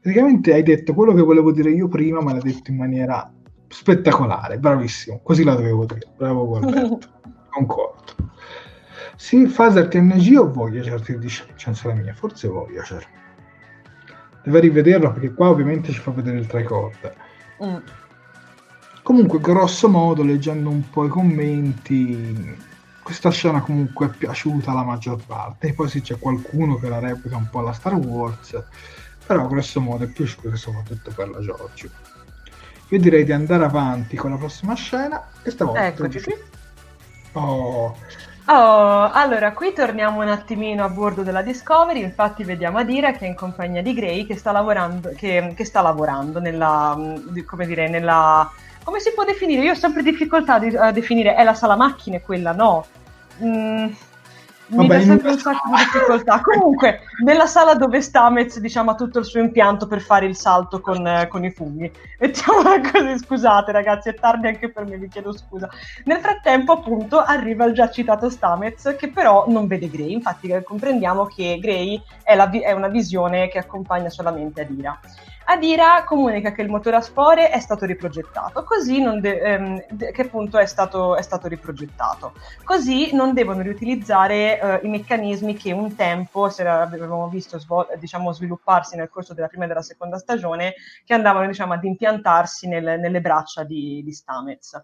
Praticamente 0.00 0.54
hai 0.54 0.62
detto 0.62 0.94
quello 0.94 1.12
che 1.12 1.22
volevo 1.22 1.50
dire 1.50 1.70
io 1.70 1.88
prima, 1.88 2.20
ma 2.20 2.30
l'hai 2.30 2.42
detto 2.42 2.70
in 2.70 2.76
maniera 2.76 3.28
spettacolare, 3.66 4.58
bravissimo, 4.58 5.20
così 5.24 5.42
la 5.42 5.56
dovevo 5.56 5.84
dire. 5.86 6.06
Bravo 6.16 6.46
Gualberto, 6.46 7.08
concordo. 7.50 8.14
Sì, 9.16 9.46
Phaser 9.52 9.88
TNG 9.88 10.36
o 10.38 10.52
Voyager 10.52 11.00
ti 11.00 11.18
dice 11.18 11.44
Vincenzo 11.48 11.88
la 11.88 11.94
mia, 11.94 12.14
forse 12.14 12.46
Voyager. 12.46 13.04
Deve 14.44 14.60
rivederlo 14.60 15.10
perché 15.10 15.34
qua 15.34 15.48
ovviamente 15.48 15.90
ci 15.90 15.98
fa 15.98 16.12
vedere 16.12 16.38
il 16.38 16.46
tricorder. 16.46 17.16
Mm. 17.64 17.76
Comunque, 19.02 19.40
grosso 19.40 19.88
modo, 19.88 20.22
leggendo 20.22 20.68
un 20.68 20.88
po' 20.90 21.06
i 21.06 21.08
commenti, 21.08 22.65
questa 23.06 23.30
scena 23.30 23.60
comunque 23.60 24.06
è 24.06 24.08
piaciuta 24.08 24.72
alla 24.72 24.82
maggior 24.82 25.24
parte. 25.24 25.68
E 25.68 25.74
poi 25.74 25.88
sì, 25.88 26.00
c'è 26.00 26.18
qualcuno 26.18 26.74
che 26.74 26.88
la 26.88 26.98
replica 26.98 27.36
un 27.36 27.48
po' 27.48 27.60
alla 27.60 27.72
Star 27.72 27.94
Wars, 27.94 28.60
però 29.24 29.46
grosso 29.46 29.80
modo 29.80 30.02
è 30.02 30.08
piaciuta 30.08 30.56
soprattutto 30.56 31.12
per 31.14 31.28
la 31.28 31.38
Giorgio. 31.38 31.88
Io 32.88 32.98
direi 32.98 33.22
di 33.22 33.30
andare 33.30 33.64
avanti 33.64 34.16
con 34.16 34.32
la 34.32 34.36
prossima 34.36 34.74
scena 34.74 35.24
e 35.44 35.50
stavolta... 35.52 35.86
Eccoci 35.86 36.20
qui. 36.20 36.34
Oh. 37.34 37.96
Oh, 38.48 39.10
allora, 39.12 39.52
qui 39.52 39.72
torniamo 39.72 40.22
un 40.22 40.28
attimino 40.28 40.82
a 40.82 40.88
bordo 40.88 41.22
della 41.22 41.42
Discovery, 41.42 42.02
infatti 42.02 42.42
vediamo 42.42 42.78
Adira 42.78 43.12
che 43.12 43.24
è 43.24 43.28
in 43.28 43.36
compagnia 43.36 43.82
di 43.82 43.94
Gray 43.94 44.26
che 44.26 44.36
sta 44.36 44.50
lavorando, 44.50 45.12
che, 45.16 45.52
che 45.54 45.64
sta 45.64 45.80
lavorando 45.80 46.40
nella, 46.40 46.98
come 47.46 47.66
dire, 47.66 47.88
nella 47.88 48.50
come 48.86 49.00
si 49.00 49.12
può 49.12 49.24
definire? 49.24 49.62
Io 49.62 49.72
ho 49.72 49.74
sempre 49.74 50.04
difficoltà 50.04 50.54
a 50.54 50.92
definire, 50.92 51.34
è 51.34 51.42
la 51.42 51.54
sala 51.54 51.74
macchine 51.74 52.20
quella, 52.20 52.52
no? 52.52 52.86
Mm, 53.42 53.88
mi 54.68 54.86
dà 54.86 55.00
sempre 55.00 55.30
un 55.30 55.38
sacco 55.40 55.68
di 55.70 55.74
difficoltà. 55.76 56.40
Comunque, 56.40 57.00
nella 57.24 57.46
sala 57.46 57.74
dove 57.74 58.00
Stamez 58.00 58.60
diciamo, 58.60 58.92
ha 58.92 58.94
tutto 58.94 59.18
il 59.18 59.24
suo 59.24 59.40
impianto 59.40 59.88
per 59.88 60.00
fare 60.00 60.26
il 60.26 60.36
salto 60.36 60.80
con, 60.80 61.04
eh, 61.04 61.26
con 61.26 61.44
i 61.44 61.50
funghi. 61.50 61.90
Mettiamola 62.20 62.78
così, 62.88 63.18
scusate 63.18 63.72
ragazzi, 63.72 64.10
è 64.10 64.14
tardi 64.14 64.46
anche 64.46 64.70
per 64.70 64.84
me, 64.84 64.98
vi 64.98 65.08
chiedo 65.08 65.36
scusa. 65.36 65.68
Nel 66.04 66.18
frattempo, 66.18 66.70
appunto, 66.74 67.20
arriva 67.20 67.64
il 67.64 67.74
già 67.74 67.90
citato 67.90 68.30
Stamez, 68.30 68.94
che 68.96 69.08
però 69.08 69.46
non 69.48 69.66
vede 69.66 69.90
Grey. 69.90 70.12
Infatti, 70.12 70.48
comprendiamo 70.62 71.26
che 71.26 71.58
Grey 71.60 72.00
è, 72.22 72.36
vi- 72.48 72.60
è 72.60 72.70
una 72.70 72.88
visione 72.88 73.48
che 73.48 73.58
accompagna 73.58 74.10
solamente 74.10 74.60
Adira. 74.60 74.96
Adira 75.48 76.02
comunica 76.04 76.50
che 76.50 76.62
il 76.62 76.68
motore 76.68 76.96
a 76.96 77.00
spore 77.00 77.50
è 77.50 77.60
stato 77.60 77.84
riprogettato, 77.84 78.64
così 78.64 79.00
de- 79.20 79.40
ehm, 79.40 79.84
de- 79.90 80.10
che 80.10 80.22
appunto 80.22 80.58
è 80.58 80.66
stato, 80.66 81.14
è 81.14 81.22
stato, 81.22 81.46
riprogettato. 81.46 82.34
Così 82.64 83.14
non 83.14 83.32
devono 83.32 83.62
riutilizzare 83.62 84.60
eh, 84.60 84.80
i 84.82 84.88
meccanismi 84.88 85.54
che 85.54 85.70
un 85.70 85.94
tempo 85.94 86.48
se 86.48 86.66
avevamo 86.66 87.28
visto 87.28 87.60
svol- 87.60 87.96
diciamo, 87.96 88.32
svilupparsi 88.32 88.96
nel 88.96 89.08
corso 89.08 89.34
della 89.34 89.46
prima 89.46 89.64
e 89.64 89.68
della 89.68 89.82
seconda 89.82 90.18
stagione, 90.18 90.74
che 91.04 91.14
andavano 91.14 91.46
diciamo, 91.46 91.74
ad 91.74 91.84
impiantarsi 91.84 92.66
nel, 92.66 92.98
nelle 92.98 93.20
braccia 93.20 93.62
di, 93.62 94.02
di 94.02 94.12
Stamez. 94.12 94.82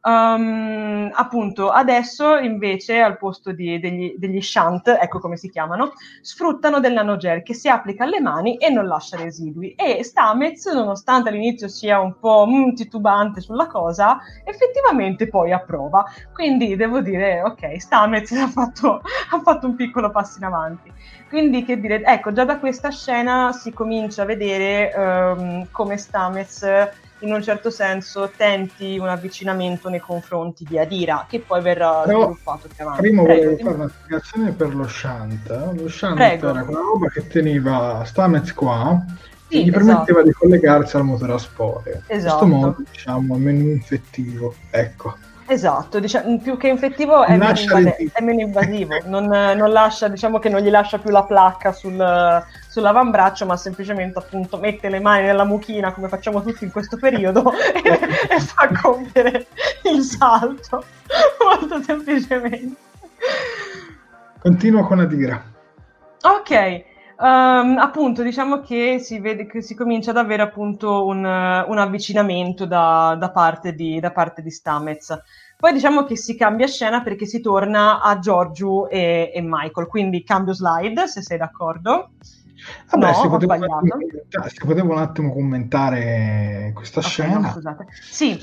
Um, 0.00 1.10
appunto, 1.12 1.70
adesso 1.70 2.36
invece 2.36 3.00
al 3.00 3.18
posto 3.18 3.50
di, 3.52 3.80
degli, 3.80 4.14
degli 4.16 4.40
shunt, 4.40 4.86
ecco 4.88 5.18
come 5.18 5.36
si 5.36 5.50
chiamano, 5.50 5.92
sfruttano 6.20 6.78
del 6.78 6.92
nanogel 6.92 7.42
che 7.42 7.52
si 7.52 7.68
applica 7.68 8.04
alle 8.04 8.20
mani 8.20 8.56
e 8.56 8.70
non 8.70 8.86
lascia 8.86 9.16
residui. 9.16 9.72
E 9.72 10.04
Stamez, 10.04 10.66
nonostante 10.66 11.28
all'inizio 11.30 11.66
sia 11.68 11.98
un 11.98 12.16
po' 12.18 12.46
mm, 12.48 12.74
titubante 12.74 13.40
sulla 13.40 13.66
cosa, 13.66 14.18
effettivamente 14.44 15.28
poi 15.28 15.52
approva. 15.52 16.04
Quindi 16.32 16.76
devo 16.76 17.00
dire, 17.00 17.42
ok, 17.42 17.80
Stamez 17.80 18.30
ha 18.38 18.48
fatto, 18.48 19.02
ha 19.30 19.40
fatto 19.40 19.66
un 19.66 19.74
piccolo 19.74 20.10
passo 20.10 20.38
in 20.38 20.44
avanti. 20.44 20.92
Quindi 21.28 21.64
che 21.64 21.78
dire, 21.78 22.02
ecco, 22.04 22.32
già 22.32 22.44
da 22.44 22.58
questa 22.58 22.90
scena 22.90 23.52
si 23.52 23.72
comincia 23.72 24.22
a 24.22 24.26
vedere 24.26 24.92
um, 24.96 25.66
come 25.70 25.96
Stamez 25.96 26.64
in 27.20 27.32
un 27.32 27.42
certo 27.42 27.70
senso 27.70 28.30
tenti 28.36 28.98
un 28.98 29.08
avvicinamento 29.08 29.88
nei 29.88 30.00
confronti 30.00 30.64
di 30.64 30.78
Adira, 30.78 31.26
che 31.28 31.40
poi 31.40 31.60
verrà 31.60 32.02
Però, 32.04 32.22
sviluppato 32.22 32.68
più 32.74 32.84
avanti. 32.84 33.00
Prima 33.02 33.22
Prego, 33.22 33.42
volevo 33.42 33.62
fare 33.62 33.74
una 33.74 33.88
spiegazione 33.88 34.52
per 34.52 34.74
lo 34.74 34.88
Shunt. 34.88 35.72
Lo 35.74 35.88
Shunt 35.88 36.14
Prego. 36.14 36.48
era 36.50 36.62
quella 36.62 36.80
roba 36.80 37.08
che 37.08 37.26
teneva 37.26 38.02
Stamez 38.04 38.52
qua 38.54 39.04
sì, 39.48 39.56
e 39.56 39.64
gli 39.64 39.68
esatto. 39.68 39.84
permetteva 39.84 40.22
di 40.22 40.32
collegarsi 40.32 40.96
al 40.96 41.04
motore 41.04 41.32
a 41.32 41.38
spore. 41.38 42.02
Esatto. 42.06 42.44
In 42.44 42.50
questo 42.50 42.66
modo, 42.66 42.76
diciamo, 42.90 43.34
meno 43.36 43.70
infettivo. 43.70 44.54
Ecco. 44.70 45.16
Esatto, 45.50 45.98
diciamo, 45.98 46.38
più 46.40 46.58
che 46.58 46.68
infettivo 46.68 47.24
è, 47.24 47.34
meno, 47.38 47.58
invade- 47.58 47.96
è 48.12 48.22
meno, 48.22 48.40
invasivo, 48.42 48.98
non, 49.06 49.24
non, 49.24 49.70
lascia, 49.70 50.06
diciamo 50.08 50.38
che 50.38 50.50
non 50.50 50.60
gli 50.60 50.68
lascia 50.68 50.98
più 50.98 51.10
la 51.10 51.22
placca 51.24 51.72
sul, 51.72 52.44
sull'avambraccio, 52.68 53.46
ma 53.46 53.56
semplicemente 53.56 54.18
appunto 54.18 54.58
mette 54.58 54.90
le 54.90 55.00
mani 55.00 55.24
nella 55.24 55.44
mucchina 55.44 55.94
come 55.94 56.08
facciamo 56.08 56.42
tutti 56.42 56.64
in 56.64 56.70
questo 56.70 56.98
periodo 56.98 57.50
e, 57.72 57.98
e 58.28 58.40
fa 58.40 58.68
compiere 58.78 59.46
il 59.84 60.02
salto, 60.02 60.84
molto 61.42 61.82
semplicemente. 61.82 62.76
Continua 64.40 64.86
con 64.86 65.00
Adira. 65.00 65.42
Ok, 66.20 66.84
Um, 67.20 67.78
appunto, 67.78 68.22
diciamo 68.22 68.60
che 68.60 69.00
si 69.00 69.18
vede 69.18 69.46
che 69.46 69.60
si 69.60 69.74
comincia 69.74 70.10
ad 70.10 70.18
avere 70.18 70.42
appunto 70.42 71.04
un, 71.04 71.18
un 71.18 71.78
avvicinamento 71.78 72.64
da, 72.64 73.16
da, 73.18 73.30
parte 73.32 73.74
di, 73.74 73.98
da 73.98 74.12
parte 74.12 74.40
di 74.40 74.50
Stamez. 74.50 75.20
Poi 75.56 75.72
diciamo 75.72 76.04
che 76.04 76.16
si 76.16 76.36
cambia 76.36 76.68
scena 76.68 77.02
perché 77.02 77.26
si 77.26 77.40
torna 77.40 78.00
a 78.00 78.20
Giorgio 78.20 78.88
e, 78.88 79.32
e 79.34 79.40
Michael, 79.42 79.88
quindi 79.88 80.22
cambio 80.22 80.54
slide 80.54 81.08
se 81.08 81.20
sei 81.22 81.38
d'accordo. 81.38 82.10
Vabbè, 82.90 83.06
no, 83.06 83.14
se, 83.14 83.28
potevo 83.28 83.54
se, 84.46 84.64
potevo 84.64 84.92
un 84.92 84.98
attimo 84.98 85.32
commentare 85.32 86.70
questa 86.72 87.00
okay, 87.00 87.10
scena. 87.10 87.38
No, 87.38 87.48
scusate. 87.48 87.86
Sì, 88.00 88.40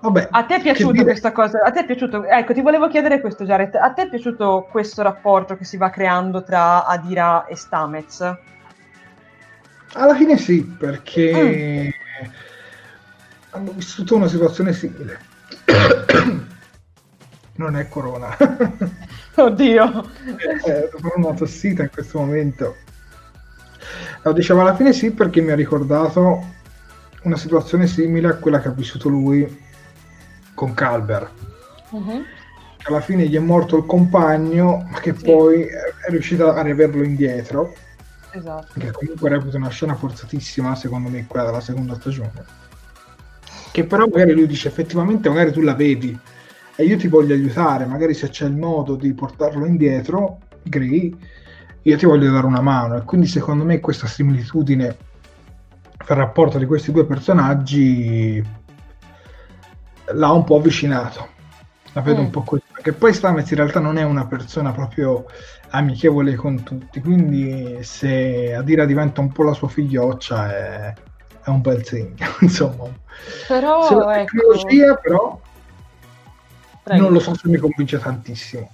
Vabbè, 0.00 0.28
a 0.30 0.44
te 0.44 0.56
è 0.56 0.60
piaciuta 0.60 0.92
dire... 0.92 1.04
questa 1.04 1.32
cosa? 1.32 1.62
A 1.62 1.72
te 1.72 1.80
è 1.80 1.84
piaciuto? 1.84 2.24
Ecco, 2.24 2.52
ti 2.52 2.60
volevo 2.60 2.88
chiedere 2.88 3.20
questo, 3.20 3.44
Jared. 3.44 3.74
A 3.74 3.90
te 3.90 4.02
è 4.02 4.08
piaciuto 4.08 4.68
questo 4.70 5.02
rapporto 5.02 5.56
che 5.56 5.64
si 5.64 5.76
va 5.76 5.90
creando 5.90 6.44
tra 6.44 6.86
Adira 6.86 7.46
e 7.46 7.56
Stamez? 7.56 8.20
Alla 9.94 10.14
fine 10.14 10.36
sì, 10.36 10.62
perché 10.62 11.92
mm. 12.24 12.30
hanno 13.50 13.72
vissuto 13.72 14.14
una 14.14 14.28
situazione 14.28 14.72
simile. 14.72 15.18
non 17.56 17.76
è 17.76 17.88
corona. 17.88 18.36
Oddio. 19.34 20.10
eh, 20.64 20.90
sono 20.92 21.12
una 21.16 21.34
tossita 21.34 21.82
in 21.82 21.90
questo 21.90 22.20
momento. 22.20 22.76
Lo 24.22 24.32
dicevo 24.32 24.60
alla 24.60 24.76
fine 24.76 24.92
sì 24.92 25.10
perché 25.10 25.40
mi 25.40 25.50
ha 25.50 25.56
ricordato 25.56 26.44
una 27.22 27.36
situazione 27.36 27.88
simile 27.88 28.28
a 28.28 28.36
quella 28.36 28.60
che 28.60 28.68
ha 28.68 28.72
vissuto 28.72 29.08
lui 29.08 29.66
con 30.58 30.74
Calber. 30.74 31.30
Uh-huh. 31.90 32.24
Alla 32.82 33.00
fine 33.00 33.28
gli 33.28 33.36
è 33.36 33.38
morto 33.38 33.76
il 33.76 33.86
compagno, 33.86 34.88
ma 34.90 34.98
che 34.98 35.14
sì. 35.16 35.24
poi 35.24 35.62
è 35.62 36.10
riuscito 36.10 36.52
a 36.52 36.60
riaverlo 36.62 37.04
indietro. 37.04 37.74
Esatto. 38.32 38.78
Che 38.78 38.90
comunque 38.90 39.28
reputa 39.28 39.56
una 39.56 39.68
scena 39.68 39.94
forzatissima, 39.94 40.74
secondo 40.74 41.08
me, 41.08 41.26
quella 41.28 41.44
della 41.46 41.60
seconda 41.60 41.94
stagione. 41.94 42.44
Che 43.70 43.84
però 43.84 44.06
magari 44.10 44.32
lui 44.32 44.48
dice 44.48 44.66
effettivamente, 44.66 45.28
magari 45.28 45.52
tu 45.52 45.60
la 45.60 45.74
vedi 45.74 46.18
e 46.74 46.84
io 46.84 46.96
ti 46.96 47.06
voglio 47.06 47.34
aiutare, 47.34 47.86
magari 47.86 48.14
se 48.14 48.28
c'è 48.28 48.46
il 48.46 48.56
modo 48.56 48.96
di 48.96 49.12
portarlo 49.12 49.64
indietro, 49.64 50.38
Gray, 50.62 51.16
io 51.82 51.96
ti 51.96 52.06
voglio 52.06 52.32
dare 52.32 52.46
una 52.46 52.60
mano. 52.60 52.96
E 52.96 53.02
quindi 53.02 53.28
secondo 53.28 53.64
me 53.64 53.78
questa 53.78 54.08
similitudine 54.08 54.96
fra 55.98 56.14
il 56.14 56.20
rapporto 56.20 56.58
di 56.58 56.66
questi 56.66 56.90
due 56.90 57.04
personaggi 57.04 58.56
l'ha 60.12 60.32
un 60.32 60.44
po' 60.44 60.56
avvicinato. 60.56 61.36
La 61.92 62.00
vedo 62.00 62.20
mm. 62.20 62.24
un 62.24 62.30
po' 62.30 62.42
così. 62.42 62.62
Perché 62.72 62.92
poi 62.92 63.12
Stamez 63.12 63.50
in 63.50 63.56
realtà 63.56 63.80
non 63.80 63.98
è 63.98 64.02
una 64.02 64.26
persona 64.26 64.72
proprio 64.72 65.26
amichevole 65.70 66.34
con 66.34 66.62
tutti. 66.62 67.00
Quindi 67.00 67.78
se 67.82 68.54
Adira 68.54 68.84
diventa 68.84 69.20
un 69.20 69.32
po' 69.32 69.42
la 69.42 69.52
sua 69.52 69.68
figlioccia 69.68 70.54
è, 70.54 70.94
è 71.44 71.48
un 71.48 71.60
bel 71.60 71.84
segno. 71.84 72.26
Insomma, 72.40 72.88
però, 73.46 73.86
se 73.86 73.94
la 73.94 74.20
ecco. 74.20 74.36
tecnologia, 74.36 74.92
ecco... 74.92 75.00
però, 75.00 75.40
Prego. 76.82 77.02
non 77.02 77.12
lo 77.12 77.20
so 77.20 77.34
se 77.34 77.48
mi 77.48 77.56
convince 77.56 77.98
tantissimo. 77.98 78.70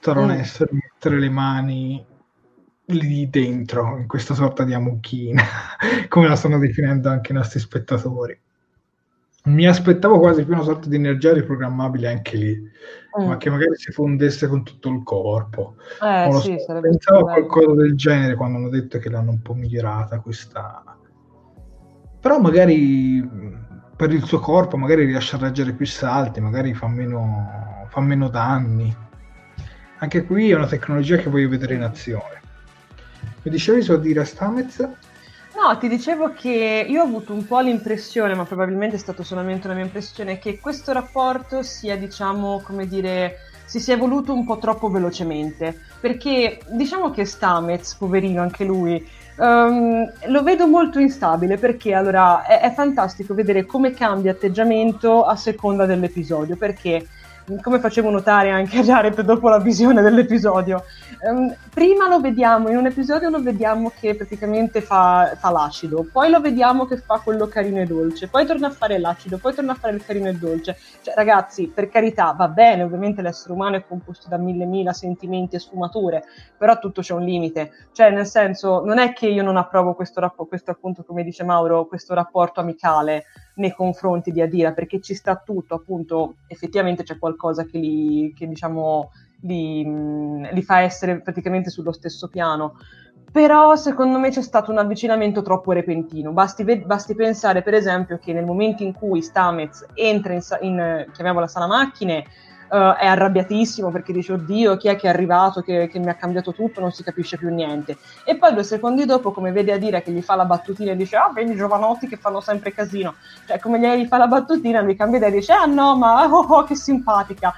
Sarà 0.00 0.20
mm. 0.20 0.24
onesto 0.24 0.66
mettere 0.70 1.18
le 1.18 1.28
mani 1.28 2.04
lì 2.86 3.30
dentro, 3.30 3.96
in 3.96 4.06
questa 4.06 4.34
sorta 4.34 4.64
di 4.64 4.74
amuchina, 4.74 5.44
come 6.08 6.28
la 6.28 6.36
stanno 6.36 6.58
definendo 6.58 7.08
anche 7.08 7.32
i 7.32 7.34
nostri 7.34 7.60
spettatori 7.60 8.38
mi 9.44 9.66
aspettavo 9.66 10.18
quasi 10.18 10.44
più 10.44 10.54
una 10.54 10.62
sorta 10.62 10.88
di 10.88 10.96
energia 10.96 11.32
riprogrammabile 11.32 12.08
anche 12.08 12.36
lì, 12.36 12.70
mm. 13.20 13.26
ma 13.26 13.36
che 13.36 13.50
magari 13.50 13.74
si 13.74 13.90
fondesse 13.90 14.46
con 14.46 14.62
tutto 14.62 14.88
il 14.88 15.02
corpo. 15.02 15.74
Eh, 16.00 16.32
sì, 16.40 16.56
so. 16.64 16.78
Pensavo 16.80 17.28
a 17.28 17.32
qualcosa 17.32 17.74
del 17.74 17.96
genere 17.96 18.36
quando 18.36 18.58
hanno 18.58 18.68
detto 18.68 18.98
che 18.98 19.10
l'hanno 19.10 19.30
un 19.30 19.42
po' 19.42 19.54
migliorata 19.54 20.20
questa. 20.20 20.84
Però 22.20 22.38
magari 22.38 23.28
per 23.96 24.12
il 24.12 24.22
suo 24.24 24.38
corpo 24.38 24.76
magari 24.76 25.04
riesce 25.04 25.34
a 25.34 25.40
reggere 25.40 25.72
più 25.72 25.86
salti, 25.86 26.40
magari 26.40 26.72
fa 26.72 26.86
meno, 26.86 27.86
fa 27.88 28.00
meno 28.00 28.28
danni. 28.28 28.94
Anche 29.98 30.24
qui 30.24 30.50
è 30.50 30.54
una 30.54 30.66
tecnologia 30.66 31.16
che 31.16 31.30
voglio 31.30 31.48
vedere 31.48 31.74
in 31.74 31.82
azione. 31.82 32.40
Mi 33.42 33.50
dicevi 33.50 33.82
su 33.82 33.92
Adira 33.92 34.24
Stamez? 34.24 34.88
No, 35.64 35.78
ti 35.78 35.86
dicevo 35.86 36.32
che 36.32 36.84
io 36.88 37.02
ho 37.02 37.04
avuto 37.04 37.32
un 37.32 37.46
po' 37.46 37.60
l'impressione, 37.60 38.34
ma 38.34 38.44
probabilmente 38.44 38.96
è 38.96 38.98
stato 38.98 39.22
solamente 39.22 39.68
una 39.68 39.76
mia 39.76 39.84
impressione, 39.84 40.40
che 40.40 40.58
questo 40.58 40.92
rapporto 40.92 41.62
sia, 41.62 41.96
diciamo, 41.96 42.60
come 42.64 42.88
dire, 42.88 43.36
si 43.64 43.78
sia 43.78 43.94
evoluto 43.94 44.32
un 44.32 44.44
po' 44.44 44.58
troppo 44.58 44.90
velocemente. 44.90 45.78
Perché 46.00 46.58
diciamo 46.68 47.12
che 47.12 47.24
Stamez, 47.24 47.94
poverino 47.94 48.42
anche 48.42 48.64
lui, 48.64 49.08
um, 49.36 50.04
lo 50.26 50.42
vedo 50.42 50.66
molto 50.66 50.98
instabile 50.98 51.56
perché 51.56 51.94
allora 51.94 52.44
è, 52.44 52.58
è 52.58 52.72
fantastico 52.72 53.32
vedere 53.32 53.64
come 53.64 53.92
cambia 53.92 54.32
atteggiamento 54.32 55.24
a 55.24 55.36
seconda 55.36 55.86
dell'episodio. 55.86 56.56
Perché 56.56 57.06
come 57.60 57.78
facevo 57.80 58.10
notare 58.10 58.50
anche 58.50 58.78
a 58.78 58.82
Jared 58.82 59.20
dopo 59.22 59.48
la 59.48 59.58
visione 59.58 60.02
dell'episodio, 60.02 60.84
um, 61.22 61.54
prima 61.72 62.08
lo 62.08 62.20
vediamo, 62.20 62.68
in 62.68 62.76
un 62.76 62.86
episodio 62.86 63.30
lo 63.30 63.42
vediamo 63.42 63.92
che 63.98 64.14
praticamente 64.14 64.80
fa, 64.80 65.36
fa, 65.36 65.50
l'acido, 65.50 66.06
poi 66.10 66.30
lo 66.30 66.40
vediamo 66.40 66.86
che 66.86 66.98
fa 66.98 67.18
quello 67.18 67.48
carino 67.48 67.80
e 67.80 67.86
dolce, 67.86 68.28
poi 68.28 68.46
torna 68.46 68.68
a 68.68 68.70
fare 68.70 68.98
l'acido, 68.98 69.38
poi 69.38 69.54
torna 69.54 69.72
a 69.72 69.76
fare 69.76 69.94
il 69.94 70.04
carino 70.04 70.28
e 70.28 70.34
dolce. 70.34 70.76
Cioè, 71.02 71.14
ragazzi, 71.14 71.68
per 71.68 71.88
carità, 71.88 72.32
va 72.32 72.48
bene, 72.48 72.82
ovviamente 72.82 73.22
l'essere 73.22 73.52
umano 73.52 73.76
è 73.76 73.84
composto 73.86 74.28
da 74.28 74.36
mille 74.36 74.64
mila 74.64 74.92
sentimenti 74.92 75.56
e 75.56 75.58
sfumature, 75.58 76.24
però 76.56 76.78
tutto 76.78 77.00
c'è 77.00 77.14
un 77.14 77.24
limite. 77.24 77.72
Cioè, 77.92 78.10
nel 78.10 78.26
senso, 78.26 78.84
non 78.84 78.98
è 78.98 79.12
che 79.12 79.26
io 79.26 79.42
non 79.42 79.56
approvo 79.56 79.94
questo, 79.94 80.20
rapporto, 80.20 80.46
questo 80.46 80.70
appunto, 80.70 81.02
come 81.04 81.24
dice 81.24 81.44
Mauro, 81.44 81.86
questo 81.86 82.14
rapporto 82.14 82.60
amicale 82.60 83.24
nei 83.54 83.72
confronti 83.72 84.30
di 84.30 84.40
Adira, 84.40 84.72
perché 84.72 85.00
ci 85.00 85.14
sta 85.14 85.36
tutto, 85.36 85.74
appunto, 85.74 86.36
effettivamente 86.46 87.02
c'è 87.02 87.18
qualcosa 87.18 87.64
che 87.64 87.78
li, 87.78 88.32
che, 88.36 88.46
diciamo, 88.46 89.10
li, 89.42 89.84
li 89.84 90.62
fa 90.62 90.80
essere 90.80 91.20
praticamente 91.20 91.70
sullo 91.70 91.92
stesso 91.92 92.28
piano. 92.28 92.74
Però 93.30 93.76
secondo 93.76 94.18
me 94.18 94.28
c'è 94.28 94.42
stato 94.42 94.70
un 94.70 94.78
avvicinamento 94.78 95.40
troppo 95.40 95.72
repentino. 95.72 96.32
Basti, 96.32 96.64
basti 96.84 97.14
pensare, 97.14 97.62
per 97.62 97.72
esempio, 97.74 98.18
che 98.18 98.32
nel 98.34 98.44
momento 98.44 98.82
in 98.82 98.92
cui 98.92 99.22
Stamez 99.22 99.86
entra 99.94 100.34
in, 100.34 100.42
in 100.60 101.06
chiamiamola 101.12 101.46
sala 101.46 101.66
macchine, 101.66 102.24
uh, 102.72 102.96
è 102.96 103.06
arrabbiatissimo 103.06 103.90
perché 103.90 104.12
dice 104.12 104.32
oddio 104.32 104.76
chi 104.78 104.88
è 104.88 104.96
che 104.96 105.06
è 105.06 105.10
arrivato 105.10 105.60
che, 105.60 105.88
che, 105.88 105.98
mi 105.98 106.08
ha 106.08 106.14
cambiato 106.14 106.52
tutto? 106.52 106.80
Non 106.80 106.90
si 106.90 107.02
capisce 107.02 107.36
più 107.36 107.50
niente. 107.50 107.98
E 108.24 108.36
poi 108.36 108.54
due 108.54 108.64
secondi 108.64 109.04
dopo 109.04 109.30
come 109.32 109.52
vede 109.52 109.72
a 109.72 109.78
dire 109.78 110.02
che 110.02 110.10
gli 110.10 110.22
fa 110.22 110.34
la 110.34 110.46
battutina 110.46 110.92
e 110.92 110.96
dice 110.96 111.16
ah 111.16 111.30
vedi 111.32 111.52
i 111.52 111.56
giovanotti 111.56 112.08
che 112.08 112.16
fanno 112.16 112.40
sempre 112.40 112.72
casino. 112.72 113.14
Cioè 113.46 113.58
come 113.58 113.78
gli 113.78 114.06
fa 114.06 114.16
la 114.16 114.26
battutina 114.26 114.80
mi 114.80 114.96
cambia 114.96 115.18
idea 115.18 115.28
e 115.28 115.32
dice 115.32 115.52
ah 115.52 115.66
no 115.66 115.96
ma 115.96 116.24
oh, 116.24 116.46
oh 116.48 116.64
che 116.64 116.74
simpatica. 116.74 117.52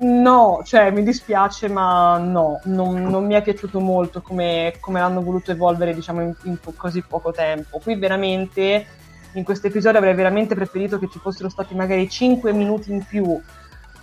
No, 0.00 0.60
cioè 0.66 0.90
mi 0.90 1.02
dispiace, 1.02 1.66
ma 1.66 2.18
no, 2.18 2.60
non, 2.64 3.04
non 3.04 3.24
mi 3.24 3.32
è 3.32 3.40
piaciuto 3.40 3.80
molto 3.80 4.20
come, 4.20 4.74
come 4.80 5.00
l'hanno 5.00 5.22
voluto 5.22 5.50
evolvere, 5.50 5.94
diciamo, 5.94 6.20
in, 6.20 6.34
in 6.42 6.58
po- 6.58 6.74
così 6.76 7.00
poco 7.00 7.32
tempo. 7.32 7.78
Qui 7.78 7.94
veramente, 7.94 8.84
in 9.32 9.44
questo 9.44 9.68
episodio 9.68 9.98
avrei 9.98 10.12
veramente 10.12 10.54
preferito 10.54 10.98
che 10.98 11.08
ci 11.10 11.18
fossero 11.18 11.48
stati 11.48 11.74
magari 11.74 12.06
5 12.06 12.52
minuti 12.52 12.92
in 12.92 13.02
più 13.02 13.40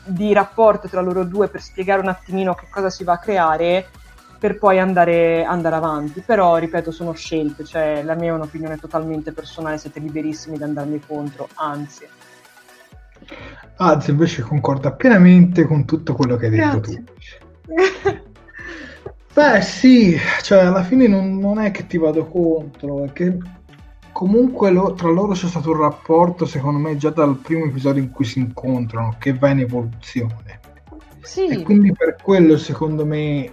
di 0.09 0.33
rapporto 0.33 0.87
tra 0.87 1.01
loro 1.01 1.23
due 1.23 1.47
per 1.47 1.61
spiegare 1.61 2.01
un 2.01 2.07
attimino 2.07 2.53
che 2.53 2.67
cosa 2.69 2.89
si 2.89 3.03
va 3.03 3.13
a 3.13 3.19
creare 3.19 3.87
per 4.39 4.57
poi 4.57 4.79
andare, 4.79 5.43
andare 5.43 5.75
avanti. 5.75 6.21
Però, 6.21 6.57
ripeto, 6.57 6.91
sono 6.91 7.13
scelte, 7.13 7.65
cioè 7.65 8.01
la 8.03 8.15
mia 8.15 8.31
è 8.31 8.35
un'opinione 8.35 8.77
totalmente 8.77 9.31
personale, 9.33 9.77
siete 9.77 9.99
liberissimi 9.99 10.57
di 10.57 10.63
andarmi 10.63 11.01
contro, 11.05 11.47
anzi. 11.55 12.07
Anzi, 13.77 14.11
invece 14.11 14.41
concorda 14.41 14.91
pienamente 14.93 15.65
con 15.65 15.85
tutto 15.85 16.13
quello 16.13 16.37
che 16.37 16.45
hai 16.45 16.51
detto 16.51 16.79
Grazie. 16.79 17.03
tu. 17.03 18.27
Beh, 19.33 19.61
sì, 19.61 20.17
cioè 20.41 20.65
alla 20.65 20.83
fine 20.83 21.07
non, 21.07 21.37
non, 21.37 21.59
è 21.59 21.71
che 21.71 21.85
ti 21.85 21.97
vado 21.97 22.25
contro, 22.25 23.05
è 23.05 23.13
che 23.13 23.37
comunque 24.19 24.69
lo, 24.69 24.95
tra 24.95 25.07
loro 25.07 25.31
c'è 25.31 25.47
stato 25.47 25.71
un 25.71 25.77
rapporto, 25.77 26.45
secondo 26.45 26.77
me, 26.77 26.97
già 26.97 27.09
dal 27.09 27.37
primo 27.37 27.63
episodio 27.63 28.03
in 28.03 28.11
cui 28.11 28.25
si 28.25 28.39
incontrano, 28.39 29.15
che 29.17 29.33
va 29.33 29.47
in 29.47 29.59
evoluzione. 29.59 30.59
Sì. 31.21 31.47
E 31.47 31.63
quindi 31.63 31.93
per 31.93 32.17
quello, 32.21 32.57
secondo 32.57 33.05
me, 33.05 33.49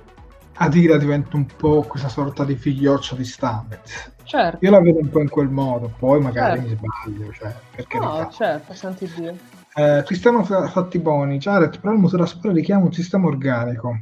Adira 0.54 0.96
diventa 0.96 1.36
un 1.36 1.46
po' 1.46 1.82
questa 1.82 2.08
sorta 2.08 2.42
di 2.42 2.56
figlioccia 2.56 3.14
di 3.14 3.24
Stamets. 3.24 4.14
Certo. 4.24 4.58
Io 4.64 4.72
la 4.72 4.80
vedo 4.80 4.98
un 4.98 5.08
po' 5.08 5.20
in 5.20 5.28
quel 5.28 5.50
modo, 5.50 5.92
poi 5.96 6.20
magari 6.20 6.58
certo. 6.58 6.68
mi 6.68 6.76
sbaglio, 6.76 7.32
cioè, 7.32 7.54
perché 7.76 7.98
No, 8.00 8.28
certo, 8.32 8.74
santi 8.74 9.08
Dio. 9.14 9.36
Eh, 9.72 10.02
Cristiano 10.04 10.42
Fattiboni, 10.42 11.38
Jared, 11.38 11.78
però 11.78 11.92
il 11.92 12.00
motore 12.00 12.24
a 12.24 12.26
spara 12.26 12.52
richiama 12.52 12.86
un 12.86 12.92
sistema 12.92 13.28
organico. 13.28 14.00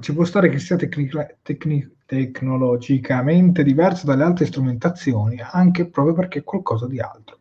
Ci 0.00 0.14
può 0.14 0.24
stare 0.24 0.48
che 0.48 0.58
sia 0.58 0.76
tecnica, 0.76 1.26
tecni, 1.42 1.96
tecnologicamente 2.04 3.62
diverso 3.62 4.06
dalle 4.06 4.24
altre 4.24 4.46
strumentazioni, 4.46 5.40
anche 5.40 5.88
proprio 5.88 6.14
perché 6.14 6.40
è 6.40 6.44
qualcosa 6.44 6.86
di 6.86 7.00
altro. 7.00 7.38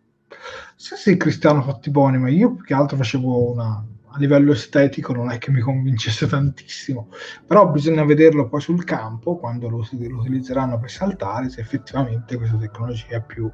Se 0.75 0.95
sei 0.95 1.17
Cristiano 1.17 1.61
Fattiboni, 1.61 2.17
ma 2.17 2.29
io 2.29 2.53
più 2.53 2.63
che 2.63 2.73
altro 2.73 2.97
facevo 2.97 3.51
una 3.51 3.85
a 4.17 4.19
livello 4.19 4.51
estetico 4.51 5.13
non 5.13 5.29
è 5.29 5.37
che 5.37 5.51
mi 5.51 5.59
convincesse 5.59 6.27
tantissimo, 6.27 7.09
però 7.45 7.69
bisogna 7.69 8.03
vederlo 8.03 8.47
poi 8.47 8.61
sul 8.61 8.83
campo 8.83 9.37
quando 9.37 9.69
lo, 9.69 9.77
lo 9.77 10.17
utilizzeranno 10.17 10.79
per 10.79 10.89
saltare 10.89 11.49
se 11.49 11.61
effettivamente 11.61 12.35
questa 12.35 12.57
tecnologia 12.57 13.17
è 13.17 13.21
più 13.21 13.49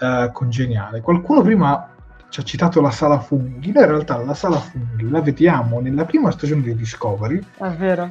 eh, 0.00 0.30
congeniale. 0.32 1.02
Qualcuno 1.02 1.42
prima 1.42 1.94
ci 2.30 2.40
ha 2.40 2.42
citato 2.44 2.80
la 2.80 2.92
sala 2.92 3.18
funghi, 3.18 3.72
noi 3.72 3.82
in 3.82 3.90
realtà 3.90 4.16
la 4.18 4.34
sala 4.34 4.58
funghi 4.58 5.10
la 5.10 5.20
vediamo 5.20 5.80
nella 5.80 6.04
prima 6.04 6.30
stagione 6.30 6.62
di 6.62 6.76
Discovery. 6.76 7.40
È 7.58 7.68
vero. 7.70 8.10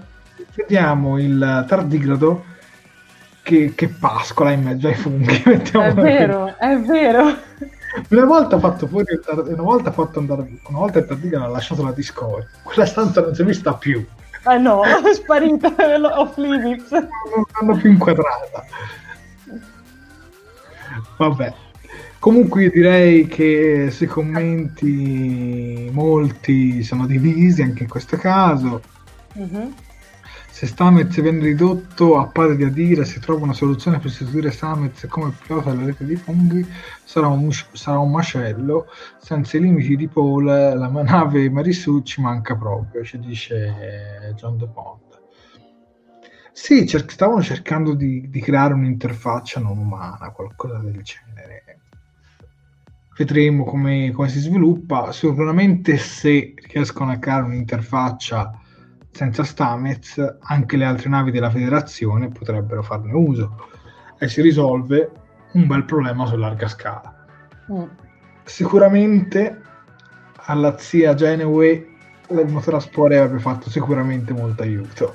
Vediamo 0.56 1.18
il 1.18 1.66
tardigrado 1.68 2.44
che, 3.42 3.74
che 3.76 3.88
pascola 3.88 4.52
in 4.52 4.64
mezzo 4.64 4.88
ai 4.88 4.96
funghi. 4.96 5.42
è 5.42 5.94
vero, 5.94 6.58
è 6.58 6.78
vero. 6.80 7.34
Una 8.10 8.26
volta 8.26 8.60
fatto 8.60 8.88
fuori 8.88 9.06
il 9.12 9.22
tar- 9.26 9.48
una 9.48 9.64
volta 9.64 9.92
fatto 9.92 10.20
andare 10.20 10.48
una 10.68 10.80
volta 10.80 11.00
il 11.00 11.06
tardigrado 11.06 11.46
ha 11.46 11.50
lasciato 11.50 11.82
la 11.82 11.94
Discovery. 11.94 12.46
Quella 12.64 12.86
stanza 12.86 13.22
non 13.22 13.34
si 13.34 13.42
è 13.42 13.46
vista 13.46 13.74
più. 13.74 14.06
Eh 14.46 14.58
no, 14.58 14.84
è 14.84 15.14
sparita 15.14 15.74
off 16.20 16.36
limits. 16.36 16.92
Non 16.92 17.46
l'hanno 17.54 17.78
più 17.78 17.90
inquadrata. 17.90 18.66
Vabbè. 21.18 21.68
Comunque 22.20 22.64
io 22.64 22.70
direi 22.70 23.28
che 23.28 23.88
sui 23.92 24.08
commenti 24.08 25.90
molti 25.94 26.84
sono 26.84 27.06
divisi 27.06 27.62
anche 27.62 27.84
in 27.84 27.90
questo 27.90 28.18
caso. 28.18 28.82
Mm-hmm. 29.38 29.72
Se 30.50 30.68
Stamez 30.68 31.22
viene 31.22 31.40
ridotto 31.40 32.18
a 32.18 32.28
pari 32.28 32.58
di 32.58 32.66
Adira 32.66 33.06
si 33.06 33.22
trova 33.22 33.46
una 33.46 33.54
soluzione 33.54 34.00
per 34.00 34.12
sostituire 34.12 34.52
Stamez 34.52 35.06
come 35.08 35.32
pilota 35.46 35.72
della 35.72 35.86
rete 35.86 36.04
di 36.04 36.18
funghi 36.18 36.68
sarà 37.06 37.28
un, 37.28 37.50
sarà 37.72 38.00
un, 38.00 38.12
macello. 38.12 38.88
Senza 39.22 39.56
i 39.56 39.62
limiti 39.62 39.96
di 39.96 40.10
Paul 40.10 40.44
la 40.44 40.88
nave 41.02 41.50
Marisu 41.50 42.02
ci 42.02 42.20
manca 42.20 42.54
proprio, 42.58 43.02
ci 43.06 43.18
dice 43.20 44.34
John 44.36 44.58
De 44.58 44.68
Pont. 44.68 45.22
Sì, 46.52 46.86
cer- 46.86 47.10
stavano 47.10 47.42
cercando 47.42 47.94
di, 47.94 48.30
di 48.30 48.42
creare 48.42 48.74
un'interfaccia 48.74 49.62
non 49.62 49.78
umana, 49.78 50.32
qualcosa 50.32 50.80
del 50.80 51.02
genere 51.02 51.64
vedremo 53.20 53.66
come, 53.66 54.12
come, 54.14 54.30
si 54.30 54.40
sviluppa. 54.40 55.12
Sicuramente 55.12 55.98
se 55.98 56.54
riescono 56.72 57.12
a 57.12 57.18
creare 57.18 57.44
un'interfaccia 57.44 58.58
senza 59.12 59.44
Stamez, 59.44 60.38
anche 60.40 60.78
le 60.78 60.86
altre 60.86 61.10
navi 61.10 61.30
della 61.30 61.50
federazione 61.50 62.30
potrebbero 62.30 62.82
farne 62.82 63.12
uso 63.12 63.68
e 64.18 64.30
si 64.30 64.42
risolve 64.42 65.12
un 65.52 65.68
bel 65.68 65.84
problema 65.84 66.26
su 66.26 66.38
larga 66.38 66.70
scala. 66.70 67.26
Mm. 67.74 67.84
Sicuramente 68.46 69.62
alla 70.46 70.78
zia 70.78 71.14
Geneway 71.14 71.98
il 72.30 72.48
motore 72.48 72.78
a 72.78 72.80
spore 72.80 73.18
avrebbe 73.18 73.42
fatto 73.42 73.70
sicuramente 73.70 74.32
molto 74.32 74.64
aiuto. 74.64 75.14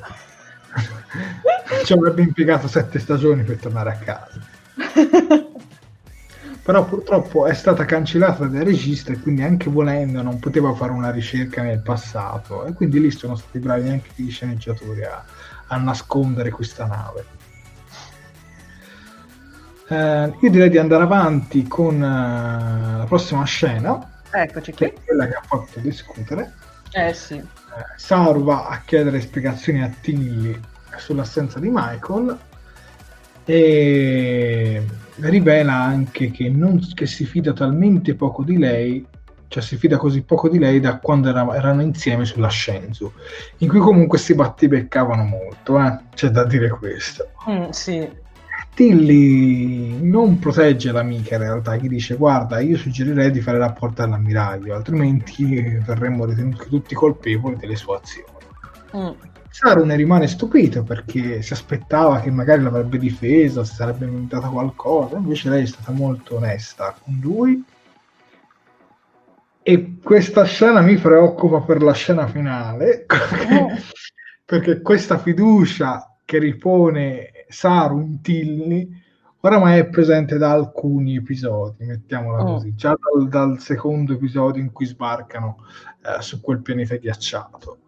Ci 1.85 1.93
avrebbe 1.95 2.21
impiegato 2.21 2.69
sette 2.69 2.99
stagioni 2.99 3.45
per 3.45 3.57
tornare 3.59 3.91
a 3.91 3.97
casa. 3.97 4.41
però 6.65 6.83
purtroppo 6.87 7.47
è 7.47 7.53
stata 7.53 7.85
cancellata 7.85 8.47
dai 8.47 8.65
registi 8.65 9.13
e 9.13 9.21
quindi 9.21 9.43
anche 9.43 9.69
volendo 9.69 10.23
non 10.23 10.39
poteva 10.39 10.73
fare 10.73 10.93
una 10.93 11.11
ricerca 11.11 11.61
nel 11.61 11.81
passato 11.81 12.65
e 12.65 12.73
quindi 12.73 13.01
lì 13.01 13.11
sono 13.11 13.37
stati 13.37 13.59
bravi 13.59 13.91
anche 13.91 14.09
gli 14.15 14.31
sceneggiatori 14.31 15.05
a, 15.05 15.23
a 15.67 15.77
nascondere 15.77 16.51
questa 16.51 16.87
nave. 16.87 17.27
Eh, 19.89 20.33
io 20.41 20.51
direi 20.51 20.71
di 20.71 20.79
andare 20.79 21.03
avanti 21.03 21.69
con 21.69 21.97
uh, 21.97 22.99
la 22.99 23.05
prossima 23.07 23.45
scena, 23.45 24.23
Eccoci 24.31 24.73
qui. 24.73 24.87
che 24.87 24.95
è 24.95 25.05
quella 25.05 25.27
che 25.27 25.35
ha 25.35 25.43
fatto 25.45 25.79
discutere. 25.81 26.55
Eh 26.93 27.13
sì. 27.13 27.35
Eh, 27.35 27.47
Saru 27.97 28.43
va 28.43 28.69
a 28.69 28.81
chiedere 28.87 29.21
spiegazioni 29.21 29.83
a 29.83 29.93
Tilly 30.01 30.59
sull'assenza 30.97 31.59
di 31.59 31.69
Michael 31.71 32.39
e 33.45 34.83
rivela 35.17 35.75
anche 35.75 36.31
che, 36.31 36.49
non, 36.49 36.81
che 36.95 37.07
si 37.07 37.25
fida 37.25 37.53
talmente 37.53 38.15
poco 38.15 38.43
di 38.43 38.59
lei 38.59 39.07
cioè 39.55 39.63
si 39.63 39.77
fida 39.77 39.99
così 39.99 40.23
poco 40.23 40.49
di 40.49 40.59
lei 40.59 40.81
da 40.81 40.99
quando 40.99 41.29
era, 41.29 41.55
erano 41.55 41.81
insieme 41.81 42.25
sulla 42.25 42.49
Scenzu, 42.49 43.13
in 43.59 43.69
cui 43.69 43.79
comunque 43.79 44.19
si 44.19 44.35
battibeccavano 44.35 45.23
molto, 45.23 45.79
eh? 45.79 45.97
c'è 46.13 46.31
da 46.31 46.45
dire 46.45 46.71
questo. 46.71 47.29
Mm, 47.49 47.69
sì. 47.69 48.23
Tilly 48.75 50.03
non 50.03 50.41
protegge 50.41 50.91
l'amica 50.91 51.37
in 51.37 51.43
realtà, 51.43 51.77
gli 51.77 51.87
dice 51.87 52.17
guarda 52.17 52.59
io 52.59 52.77
suggerirei 52.77 53.31
di 53.31 53.41
fare 53.41 53.59
rapporto 53.59 54.03
all'ammiraglio, 54.03 54.75
altrimenti 54.75 55.45
verremmo 55.87 56.25
ritenuti 56.25 56.69
tutti 56.69 56.95
colpevoli 56.97 57.55
delle 57.55 57.77
sue 57.77 57.97
azioni. 57.97 58.33
Mm. 58.97 59.34
Saru 59.57 59.85
ne 59.85 59.95
rimane 59.95 60.27
stupito 60.27 60.83
perché 60.83 61.41
si 61.41 61.53
aspettava 61.53 62.19
che 62.19 62.29
magari 62.33 62.61
l'avrebbe 62.61 62.99
difesa, 62.99 63.63
si 63.63 63.77
sarebbe 63.77 64.05
inventata 64.05 64.49
qualcosa, 64.49 65.17
invece 65.17 65.49
lei 65.49 65.63
è 65.63 65.67
stata 65.67 65.93
molto 65.93 66.35
onesta 66.35 66.93
con 67.01 67.21
lui. 67.23 67.65
E 69.63 69.99
questa 70.03 70.43
scena 70.43 70.81
mi 70.81 70.97
preoccupa 70.97 71.61
per 71.61 71.83
la 71.83 71.93
scena 71.93 72.27
finale, 72.27 73.05
perché, 73.07 73.83
perché 74.45 74.81
questa 74.81 75.19
fiducia 75.19 76.17
che 76.25 76.39
ripone 76.39 77.47
Saru 77.47 78.01
in 78.01 78.21
Tilly 78.23 79.03
oramai 79.39 79.79
è 79.79 79.87
presente 79.87 80.37
da 80.37 80.51
alcuni 80.51 81.15
episodi, 81.15 81.85
mettiamola 81.85 82.43
oh. 82.43 82.55
così, 82.55 82.75
già 82.75 82.93
dal, 82.99 83.29
dal, 83.29 83.61
secondo 83.61 84.15
episodio 84.15 84.61
in 84.61 84.73
cui 84.73 84.87
sbarcano 84.87 85.59
eh, 86.03 86.21
su 86.23 86.41
quel 86.41 86.61
pianeta 86.61 86.97
ghiacciato. 86.97 87.79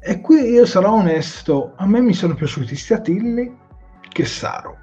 E 0.00 0.20
qui 0.20 0.50
io 0.50 0.64
sarò 0.64 0.92
onesto, 0.92 1.74
a 1.76 1.86
me 1.86 2.00
mi 2.00 2.14
sono 2.14 2.34
piaciuti 2.34 2.76
sia 2.76 3.00
Tilly 3.00 3.54
che 4.08 4.24
Saru. 4.24 4.76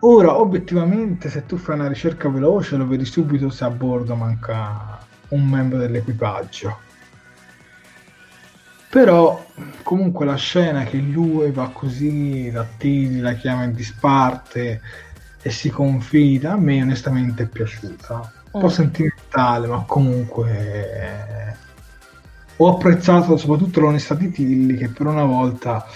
Ora, 0.00 0.38
obiettivamente, 0.38 1.28
se 1.28 1.44
tu 1.44 1.56
fai 1.56 1.74
una 1.74 1.88
ricerca 1.88 2.28
veloce, 2.28 2.76
lo 2.76 2.86
vedi 2.86 3.04
subito 3.04 3.50
se 3.50 3.64
a 3.64 3.70
bordo 3.70 4.14
manca 4.14 4.98
un 5.30 5.44
membro 5.44 5.78
dell'equipaggio. 5.78 6.78
Però, 8.90 9.44
comunque, 9.82 10.24
la 10.24 10.36
scena 10.36 10.84
che 10.84 10.98
lui 10.98 11.50
va 11.50 11.70
così 11.70 12.50
da 12.50 12.64
Tilly, 12.76 13.18
la 13.18 13.32
chiama 13.32 13.64
in 13.64 13.74
disparte 13.74 14.80
e 15.42 15.50
si 15.50 15.68
confida, 15.68 16.52
a 16.52 16.56
me 16.56 16.80
onestamente 16.80 17.42
è 17.42 17.46
piaciuta. 17.48 18.32
Un 18.52 18.60
po' 18.60 18.66
mm. 18.66 18.70
sentimentale, 18.70 19.66
ma 19.66 19.82
comunque 19.84 21.56
ho 22.60 22.68
apprezzato 22.68 23.36
soprattutto 23.36 23.80
l'onestà 23.80 24.14
di 24.14 24.30
Tilly 24.30 24.76
che 24.76 24.88
per 24.88 25.06
una 25.06 25.24
volta 25.24 25.86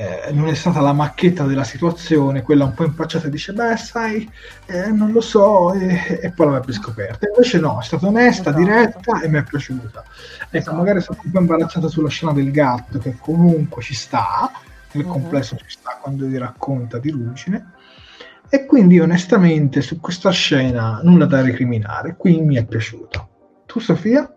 eh, 0.00 0.32
non 0.32 0.48
è 0.48 0.54
stata 0.54 0.80
la 0.80 0.94
macchetta 0.94 1.44
della 1.44 1.62
situazione, 1.62 2.40
quella 2.40 2.64
un 2.64 2.72
po' 2.72 2.84
impacciata 2.84 3.26
e 3.26 3.30
dice 3.30 3.52
beh 3.52 3.76
sai, 3.76 4.28
eh, 4.66 4.88
non 4.88 5.12
lo 5.12 5.20
so 5.20 5.74
e, 5.74 6.18
e 6.22 6.30
poi 6.30 6.46
l'avrebbe 6.46 6.72
scoperta. 6.72 7.28
Invece 7.28 7.58
no, 7.58 7.78
è 7.80 7.84
stata 7.84 8.06
onesta, 8.06 8.48
esatto. 8.50 8.64
diretta 8.64 9.20
e 9.20 9.28
mi 9.28 9.38
è 9.38 9.44
piaciuta. 9.44 10.02
Ecco, 10.44 10.56
esatto. 10.56 10.76
magari 10.76 11.00
sono 11.02 11.18
un 11.22 11.30
po' 11.30 11.38
imbarazzata 11.38 11.88
sulla 11.88 12.08
scena 12.08 12.32
del 12.32 12.50
gatto 12.50 12.98
che 12.98 13.16
comunque 13.20 13.82
ci 13.82 13.94
sta, 13.94 14.50
nel 14.92 15.04
uh-huh. 15.04 15.12
complesso 15.12 15.56
ci 15.56 15.68
sta 15.68 15.98
quando 16.00 16.24
gli 16.24 16.38
racconta 16.38 16.98
di 16.98 17.10
Ruggine. 17.10 17.72
E 18.48 18.64
quindi 18.64 18.98
onestamente 18.98 19.82
su 19.82 20.00
questa 20.00 20.30
scena 20.30 21.00
nulla 21.04 21.26
da 21.26 21.42
recriminare, 21.42 22.16
qui 22.16 22.40
mi 22.40 22.56
è 22.56 22.64
piaciuta. 22.64 23.28
Tu 23.66 23.78
Sofia? 23.78 24.28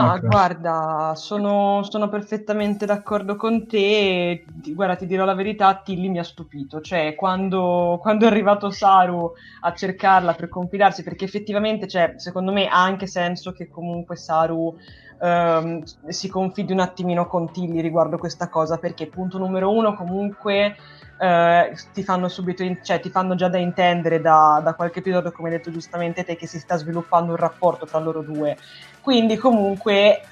Ma 0.00 0.18
guarda, 0.18 1.12
sono, 1.16 1.82
sono 1.82 2.08
perfettamente 2.08 2.86
d'accordo 2.86 3.36
con 3.36 3.66
te. 3.66 4.44
Guarda, 4.68 4.96
ti 4.96 5.06
dirò 5.06 5.24
la 5.26 5.34
verità, 5.34 5.82
Tilly 5.84 6.08
mi 6.08 6.18
ha 6.18 6.24
stupito. 6.24 6.80
Cioè, 6.80 7.14
quando, 7.14 7.98
quando 8.00 8.24
è 8.24 8.28
arrivato 8.28 8.70
Saru 8.70 9.32
a 9.60 9.74
cercarla 9.74 10.32
per 10.32 10.48
confidarsi, 10.48 11.02
perché 11.02 11.26
effettivamente, 11.26 11.86
cioè, 11.86 12.14
secondo 12.16 12.52
me 12.52 12.68
ha 12.68 12.82
anche 12.82 13.06
senso 13.06 13.52
che 13.52 13.68
comunque 13.68 14.16
Saru 14.16 14.78
ehm, 15.20 15.82
si 16.08 16.28
confidi 16.28 16.72
un 16.72 16.80
attimino 16.80 17.26
con 17.26 17.52
Tilly 17.52 17.80
riguardo 17.80 18.18
questa 18.18 18.48
cosa, 18.48 18.78
perché 18.78 19.06
punto 19.06 19.38
numero 19.38 19.70
uno, 19.70 19.94
comunque 19.94 20.76
eh, 21.18 21.76
ti 21.92 22.02
fanno 22.02 22.28
subito, 22.28 22.62
in, 22.62 22.78
cioè 22.82 23.00
ti 23.00 23.10
fanno 23.10 23.34
già 23.34 23.48
da 23.48 23.58
intendere 23.58 24.20
da, 24.20 24.60
da, 24.64 24.74
qualche 24.74 25.00
episodio, 25.00 25.32
come 25.32 25.50
hai 25.50 25.56
detto 25.56 25.70
giustamente 25.70 26.24
te, 26.24 26.36
che 26.36 26.46
si 26.46 26.58
sta 26.58 26.76
sviluppando 26.76 27.32
un 27.32 27.36
rapporto 27.36 27.86
tra 27.86 27.98
loro 27.98 28.22
due. 28.22 28.56
Quindi 29.00 29.36
comunque 29.36 30.22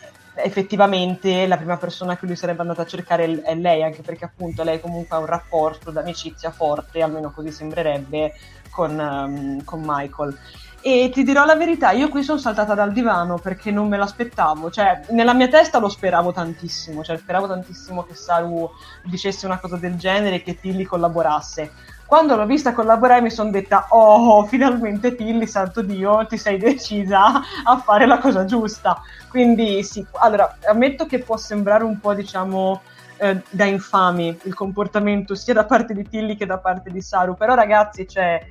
effettivamente 0.40 1.46
la 1.46 1.56
prima 1.56 1.76
persona 1.76 2.16
che 2.16 2.26
lui 2.26 2.36
sarebbe 2.36 2.60
andato 2.60 2.80
a 2.80 2.86
cercare 2.86 3.42
è 3.42 3.54
lei, 3.54 3.82
anche 3.82 4.02
perché 4.02 4.24
appunto 4.24 4.62
lei 4.62 4.80
comunque 4.80 5.16
ha 5.16 5.20
un 5.20 5.26
rapporto 5.26 5.90
d'amicizia 5.90 6.50
forte, 6.50 7.02
almeno 7.02 7.32
così 7.32 7.50
sembrerebbe, 7.50 8.32
con, 8.70 8.98
um, 8.98 9.64
con 9.64 9.82
Michael. 9.84 10.38
E 10.80 11.10
ti 11.12 11.24
dirò 11.24 11.44
la 11.44 11.56
verità, 11.56 11.90
io 11.90 12.08
qui 12.08 12.22
sono 12.22 12.38
saltata 12.38 12.74
dal 12.74 12.92
divano 12.92 13.38
perché 13.38 13.72
non 13.72 13.88
me 13.88 13.96
l'aspettavo, 13.96 14.70
cioè 14.70 15.00
nella 15.10 15.34
mia 15.34 15.48
testa 15.48 15.78
lo 15.78 15.88
speravo 15.88 16.32
tantissimo, 16.32 17.02
cioè 17.02 17.16
speravo 17.18 17.48
tantissimo 17.48 18.04
che 18.04 18.14
Saru 18.14 18.70
dicesse 19.04 19.46
una 19.46 19.58
cosa 19.58 19.76
del 19.76 19.96
genere 19.96 20.36
e 20.36 20.42
che 20.42 20.58
Tilly 20.60 20.84
collaborasse. 20.84 21.72
quando 22.08 22.36
l'ho 22.36 22.46
vista 22.46 22.72
collaborare 22.72 23.20
mi 23.20 23.30
sono 23.30 23.50
detta 23.50 23.88
oh 23.90 24.42
finalmente 24.46 25.14
Tilly 25.14 25.46
santo 25.46 25.82
Dio 25.82 26.26
ti 26.26 26.38
sei 26.38 26.56
decisa 26.56 27.42
a 27.62 27.76
fare 27.84 28.06
la 28.06 28.16
cosa 28.16 28.46
giusta 28.46 29.02
quindi 29.28 29.84
sì 29.84 30.04
allora 30.14 30.56
ammetto 30.66 31.04
che 31.04 31.18
può 31.18 31.36
sembrare 31.36 31.84
un 31.84 32.00
po' 32.00 32.14
diciamo 32.14 32.80
eh, 33.18 33.42
da 33.50 33.66
infami 33.66 34.38
il 34.44 34.54
comportamento 34.54 35.34
sia 35.34 35.52
da 35.52 35.66
parte 35.66 35.92
di 35.92 36.08
Tilly 36.08 36.34
che 36.34 36.46
da 36.46 36.56
parte 36.56 36.90
di 36.90 37.02
Saru 37.02 37.36
però 37.36 37.54
ragazzi 37.54 38.08
cioè 38.08 38.42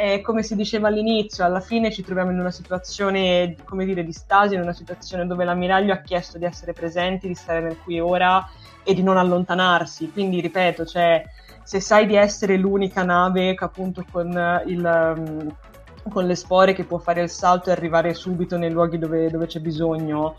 eh, 0.00 0.22
come 0.22 0.42
si 0.42 0.56
diceva 0.56 0.88
all'inizio, 0.88 1.44
alla 1.44 1.60
fine 1.60 1.92
ci 1.92 2.02
troviamo 2.02 2.30
in 2.30 2.38
una 2.38 2.50
situazione, 2.50 3.54
come 3.64 3.84
dire, 3.84 4.02
di 4.02 4.12
stasi, 4.12 4.54
in 4.54 4.62
una 4.62 4.72
situazione 4.72 5.26
dove 5.26 5.44
l'ammiraglio 5.44 5.92
ha 5.92 5.98
chiesto 6.00 6.38
di 6.38 6.46
essere 6.46 6.72
presenti, 6.72 7.28
di 7.28 7.34
stare 7.34 7.60
nel 7.60 7.76
qui 7.76 7.96
e 7.96 8.00
ora 8.00 8.48
e 8.82 8.94
di 8.94 9.02
non 9.02 9.18
allontanarsi. 9.18 10.10
Quindi, 10.10 10.40
ripeto, 10.40 10.86
cioè, 10.86 11.22
se 11.62 11.80
sai 11.80 12.06
di 12.06 12.14
essere 12.16 12.56
l'unica 12.56 13.02
nave 13.02 13.54
appunto 13.58 14.02
con, 14.10 14.62
il, 14.66 15.14
um, 15.16 15.54
con 16.08 16.24
le 16.24 16.34
spore 16.34 16.72
che 16.72 16.84
può 16.84 16.96
fare 16.96 17.20
il 17.20 17.28
salto 17.28 17.68
e 17.68 17.72
arrivare 17.72 18.14
subito 18.14 18.56
nei 18.56 18.70
luoghi 18.70 18.96
dove, 18.96 19.28
dove 19.28 19.46
c'è 19.46 19.60
bisogno, 19.60 20.36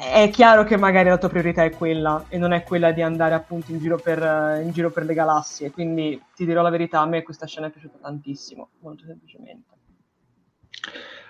è 0.00 0.30
chiaro 0.30 0.64
che 0.64 0.78
magari 0.78 1.10
la 1.10 1.18
tua 1.18 1.28
priorità 1.28 1.62
è 1.62 1.70
quella 1.70 2.24
e 2.28 2.38
non 2.38 2.52
è 2.52 2.62
quella 2.62 2.90
di 2.90 3.02
andare 3.02 3.34
appunto 3.34 3.70
in 3.70 3.78
giro 3.78 3.98
per, 3.98 4.60
in 4.62 4.70
giro 4.72 4.90
per 4.90 5.04
le 5.04 5.14
galassie. 5.14 5.70
Quindi 5.70 6.20
ti 6.34 6.46
dirò 6.46 6.62
la 6.62 6.70
verità, 6.70 7.00
a 7.00 7.06
me 7.06 7.22
questa 7.22 7.46
scena 7.46 7.66
è 7.66 7.70
piaciuta 7.70 7.98
tantissimo, 8.00 8.70
molto 8.80 9.04
semplicemente. 9.04 9.68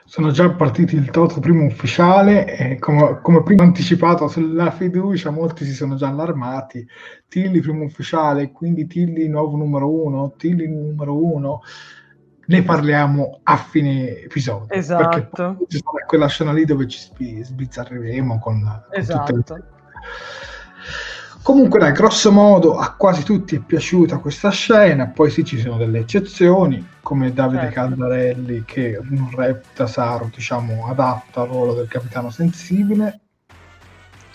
Sono 0.04 0.30
già 0.30 0.50
partiti 0.50 0.96
il 0.96 1.10
Toto 1.10 1.38
primo 1.38 1.64
ufficiale 1.64 2.56
e 2.56 2.78
come, 2.78 3.20
come 3.22 3.42
prima 3.42 3.62
anticipato 3.62 4.26
sulla 4.28 4.70
fiducia 4.70 5.30
molti 5.30 5.64
si 5.64 5.72
sono 5.72 5.94
già 5.94 6.08
allarmati. 6.08 6.86
Tilly 7.28 7.60
primo 7.60 7.84
ufficiale, 7.84 8.50
quindi 8.50 8.86
Tilly 8.86 9.28
nuovo 9.28 9.56
numero 9.56 9.88
uno, 9.88 10.32
Tilly 10.36 10.66
numero 10.68 11.16
uno 11.16 11.62
ne 12.46 12.62
parliamo 12.62 13.40
a 13.42 13.56
fine 13.56 14.22
episodio. 14.22 14.68
Esatto. 14.70 15.58
Ci 15.68 15.78
sarà 15.78 16.04
quella 16.06 16.26
scena 16.26 16.52
lì 16.52 16.64
dove 16.64 16.88
ci 16.88 17.00
sbizzarriremo 17.42 18.38
con, 18.38 18.60
con 18.60 18.82
esatto. 18.90 19.34
Le... 19.36 19.64
Comunque, 21.42 21.78
dai, 21.78 21.92
grosso 21.92 22.30
modo 22.30 22.76
a 22.76 22.92
quasi 22.92 23.22
tutti 23.22 23.56
è 23.56 23.60
piaciuta 23.60 24.18
questa 24.18 24.50
scena. 24.50 25.06
Poi 25.06 25.30
sì, 25.30 25.42
ci 25.44 25.58
sono 25.58 25.78
delle 25.78 26.00
eccezioni, 26.00 26.86
come 27.00 27.32
Davide 27.32 27.62
certo. 27.62 27.74
Caldarelli, 27.74 28.64
che 28.66 29.00
non 29.02 29.30
repta 29.34 29.86
Saru, 29.86 30.28
diciamo, 30.34 30.86
adatto 30.86 31.40
al 31.40 31.48
ruolo 31.48 31.74
del 31.74 31.88
capitano 31.88 32.30
sensibile. 32.30 33.20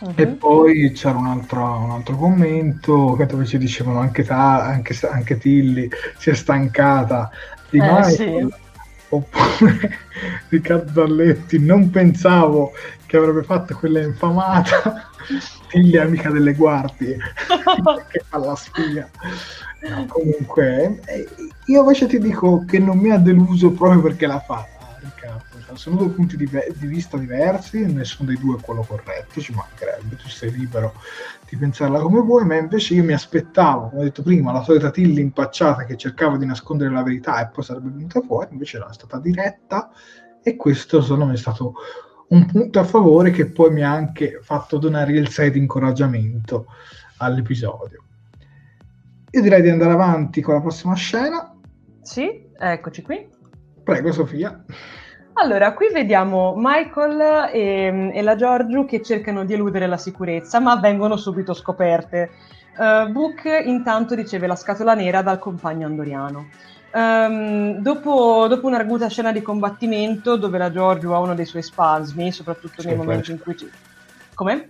Uh-huh. 0.01 0.13
E 0.15 0.27
poi 0.27 0.91
c'era 0.91 1.17
un 1.17 1.27
altro, 1.27 1.63
un 1.63 1.91
altro 1.91 2.17
commento 2.17 3.15
dove 3.27 3.45
ci 3.45 3.57
dicevano 3.57 3.99
anche, 3.99 4.23
ta, 4.23 4.63
anche, 4.63 4.97
anche 5.09 5.37
Tilly 5.37 5.87
si 6.17 6.31
è 6.31 6.33
stancata 6.33 7.29
di 7.75 7.81
eh, 7.81 7.91
Michael 7.91 8.13
sì. 8.13 8.53
oppure 9.09 9.97
Riccardo 10.49 11.05
Dalletti 11.05 11.59
non 11.59 11.89
pensavo 11.89 12.73
che 13.05 13.17
avrebbe 13.17 13.43
fatto 13.43 13.75
quella 13.75 14.01
infamata 14.01 15.09
figlia 15.67 16.03
amica 16.03 16.29
delle 16.29 16.53
guardie. 16.53 17.17
Che 18.07 18.23
fa 18.27 18.37
la 18.37 18.55
spia 18.55 19.09
no, 19.89 20.05
comunque 20.07 20.99
eh, 21.05 21.27
io 21.65 21.81
invece 21.81 22.07
ti 22.07 22.19
dico 22.19 22.63
che 22.65 22.79
non 22.79 22.97
mi 22.97 23.11
ha 23.11 23.17
deluso 23.17 23.71
proprio 23.71 24.01
perché 24.01 24.25
l'ha 24.25 24.39
fatta 24.39 24.74
sono 25.73 25.97
due 25.97 26.09
punti 26.09 26.37
di, 26.37 26.47
di, 26.47 26.87
vista 26.87 27.17
diversi, 27.17 27.85
nessuno 27.91 28.29
dei 28.29 28.39
due 28.39 28.57
è 28.57 28.61
quello 28.61 28.85
corretto, 28.87 29.41
ci 29.41 29.53
mancherebbe, 29.53 30.15
tu 30.15 30.27
sei 30.27 30.51
libero 30.51 30.93
di 31.49 31.57
pensarla 31.57 31.99
come 31.99 32.21
vuoi, 32.21 32.45
ma 32.45 32.55
invece 32.55 32.93
io 32.93 33.03
mi 33.03 33.13
aspettavo, 33.13 33.89
come 33.89 34.01
ho 34.01 34.03
detto 34.03 34.21
prima, 34.21 34.51
la 34.51 34.63
solita 34.63 34.91
Tilly 34.91 35.21
impacciata 35.21 35.85
che 35.85 35.97
cercava 35.97 36.37
di 36.37 36.45
nascondere 36.45 36.91
la 36.91 37.03
verità 37.03 37.41
e 37.41 37.51
poi 37.51 37.63
sarebbe 37.63 37.89
venuta 37.89 38.21
fuori, 38.21 38.49
invece 38.51 38.77
era 38.77 38.91
stata 38.93 39.19
diretta 39.19 39.89
e 40.43 40.55
questo 40.55 41.01
secondo 41.01 41.25
me 41.25 41.33
è 41.33 41.37
stato 41.37 41.73
un 42.27 42.45
punto 42.45 42.79
a 42.79 42.83
favore 42.83 43.31
che 43.31 43.47
poi 43.47 43.71
mi 43.71 43.81
ha 43.81 43.91
anche 43.91 44.39
fatto 44.41 44.77
donare 44.77 45.11
il 45.13 45.29
6 45.29 45.51
di 45.51 45.59
incoraggiamento 45.59 46.67
all'episodio. 47.17 48.03
Io 49.31 49.41
direi 49.41 49.61
di 49.61 49.69
andare 49.69 49.91
avanti 49.91 50.41
con 50.41 50.53
la 50.53 50.61
prossima 50.61 50.95
scena. 50.95 51.53
Sì, 52.01 52.47
eccoci 52.57 53.01
qui. 53.01 53.27
Prego 53.83 54.11
Sofia. 54.11 54.63
Allora, 55.37 55.73
qui 55.73 55.89
vediamo 55.91 56.53
Michael 56.55 57.49
e, 57.51 58.11
e, 58.13 58.21
la 58.21 58.35
Giorgio 58.35 58.85
che 58.85 59.01
cercano 59.01 59.43
di 59.43 59.53
eludere 59.53 59.85
la 59.85 59.97
sicurezza, 59.97 60.61
ma 60.61 60.77
vengono 60.77 61.17
subito 61.17 61.53
scoperte. 61.53 62.29
Uh, 62.77 63.11
Book 63.11 63.43
intanto 63.65 64.15
riceve 64.15 64.47
la 64.47 64.55
scatola 64.55 64.93
nera 64.93 65.21
dal 65.21 65.39
compagno 65.39 65.87
andoriano. 65.87 66.47
Um, 66.93 67.79
dopo, 67.79 68.47
dopo 68.47 68.67
un'arguta 68.67 69.09
scena 69.09 69.33
di 69.33 69.41
combattimento 69.41 70.37
dove 70.37 70.57
la 70.57 70.71
Giorgio 70.71 71.13
ha 71.13 71.19
uno 71.19 71.35
dei 71.35 71.45
suoi 71.45 71.63
spasmi, 71.63 72.31
soprattutto 72.31 72.81
nei 72.83 72.95
momenti 72.95 73.31
in 73.31 73.39
cui... 73.39 73.57
Ci... 73.57 73.69
Come? 74.33 74.69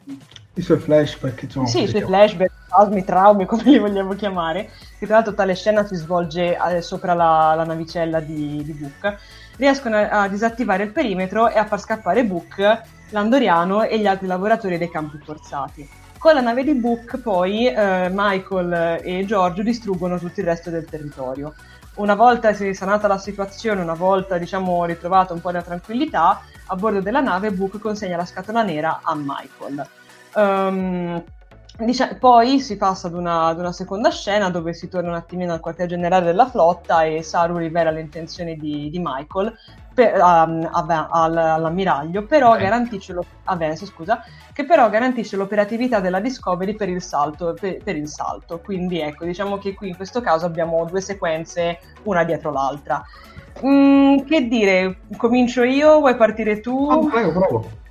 I 0.56 0.62
suoi 0.62 0.80
flashback, 0.80 1.44
insomma. 1.44 1.68
Sì, 1.68 1.84
i 1.84 1.88
suoi 1.88 2.02
flashback, 2.02 2.52
spasmi, 2.66 3.04
traumi, 3.04 3.46
come 3.48 3.64
li 3.66 3.78
vogliamo 3.78 4.14
chiamare. 4.14 4.72
Che 4.98 5.06
tra 5.06 5.18
l'altro 5.18 5.36
tale 5.36 5.54
scena 5.54 5.86
si 5.86 5.96
svolge 5.96 6.58
eh, 6.58 6.82
sopra 6.82 7.14
la, 7.14 7.54
la, 7.56 7.66
navicella 7.66 8.20
di, 8.20 8.64
di 8.64 8.74
Book 8.74 9.18
riescono 9.57 9.98
a, 9.98 10.22
a 10.22 10.27
disattivare 10.27 10.84
il 10.84 10.91
perimetro 10.91 11.49
e 11.49 11.57
a 11.57 11.65
far 11.65 11.80
scappare 11.80 12.26
Book, 12.26 12.82
l'Andoriano 13.10 13.84
e 13.84 13.99
gli 13.99 14.07
altri 14.07 14.27
lavoratori 14.27 14.77
dei 14.77 14.90
campi 14.90 15.19
forzati. 15.23 15.88
Con 16.18 16.34
la 16.34 16.41
nave 16.41 16.64
di 16.64 16.73
Book 16.73 17.19
poi 17.19 17.68
eh, 17.68 18.10
Michael 18.11 19.02
e 19.03 19.26
Giorgio 19.26 19.61
distruggono 19.61 20.18
tutto 20.18 20.40
il 20.40 20.45
resto 20.48 20.69
del 20.72 20.86
territorio. 20.86 21.53
Una 21.95 22.15
volta 22.15 22.53
sanata 22.73 23.07
la 23.07 23.18
situazione, 23.18 23.82
una 23.82 23.94
volta 23.94 24.38
diciamo 24.38 24.84
ritrovata 24.86 25.34
un 25.34 25.40
po' 25.40 25.52
di 25.52 25.61
tranquillità, 25.64 26.41
a 26.65 26.76
bordo 26.76 26.99
della 26.99 27.22
nave 27.22 27.52
Book 27.52 27.80
consegna 27.80 28.18
la 28.18 28.26
scatola 28.26 28.64
nera 28.64 29.02
a 29.03 29.15
Michael. 29.15 29.88
Um, 30.34 31.23
Dice, 31.78 32.16
poi 32.16 32.62
si 32.62 32.78
passa 32.78 33.08
ad 33.08 33.16
una, 33.16 33.48
ad 33.48 33.60
una, 33.60 33.74
seconda 33.74 34.10
scena 34.10 34.50
dove 34.50 34.74
si 34.74 34.88
torna 34.88 35.10
un 35.10 35.16
attimino 35.16 35.52
al 35.52 35.60
quartier 35.60 35.90
generale 35.90 36.24
della 36.24 36.48
flotta 36.48 37.04
e 37.04 37.22
Saru 37.22 37.58
rivela 37.58 37.92
le 37.92 38.00
intenzioni 38.00 38.56
di, 38.56 38.90
di 38.90 39.00
Michael 39.04 39.54
per, 39.94 40.14
um, 40.16 40.70
a, 40.72 41.08
al, 41.12 41.38
all'ammiraglio, 41.38 42.26
però 42.26 42.54
a 42.54 43.56
Vance, 43.58 43.86
scusa, 43.86 44.24
che 44.54 44.66
però 44.66 44.90
garantisce 44.90 45.36
l'operatività 45.36 46.00
della 46.00 46.22
Discovery 46.22 46.76
per 46.76 46.88
il, 46.88 47.02
salto, 47.02 47.54
per, 47.60 47.84
per 47.84 47.98
il 47.98 48.08
salto. 48.08 48.60
Quindi 48.60 49.02
ecco, 49.02 49.26
diciamo 49.26 49.58
che 49.58 49.74
qui 49.74 49.90
in 49.90 49.96
questo 49.98 50.22
caso 50.22 50.46
abbiamo 50.46 50.86
due 50.86 51.02
sequenze 51.02 51.80
una 52.04 52.24
dietro 52.24 52.52
l'altra. 52.52 53.04
Mm, 53.66 54.20
che 54.20 54.48
dire, 54.48 55.00
comincio 55.18 55.64
io, 55.64 56.00
vuoi 56.00 56.16
partire 56.16 56.62
tu? 56.62 56.90
Ah, 56.90 57.00
prego, 57.00 57.32
prego. 57.32 57.84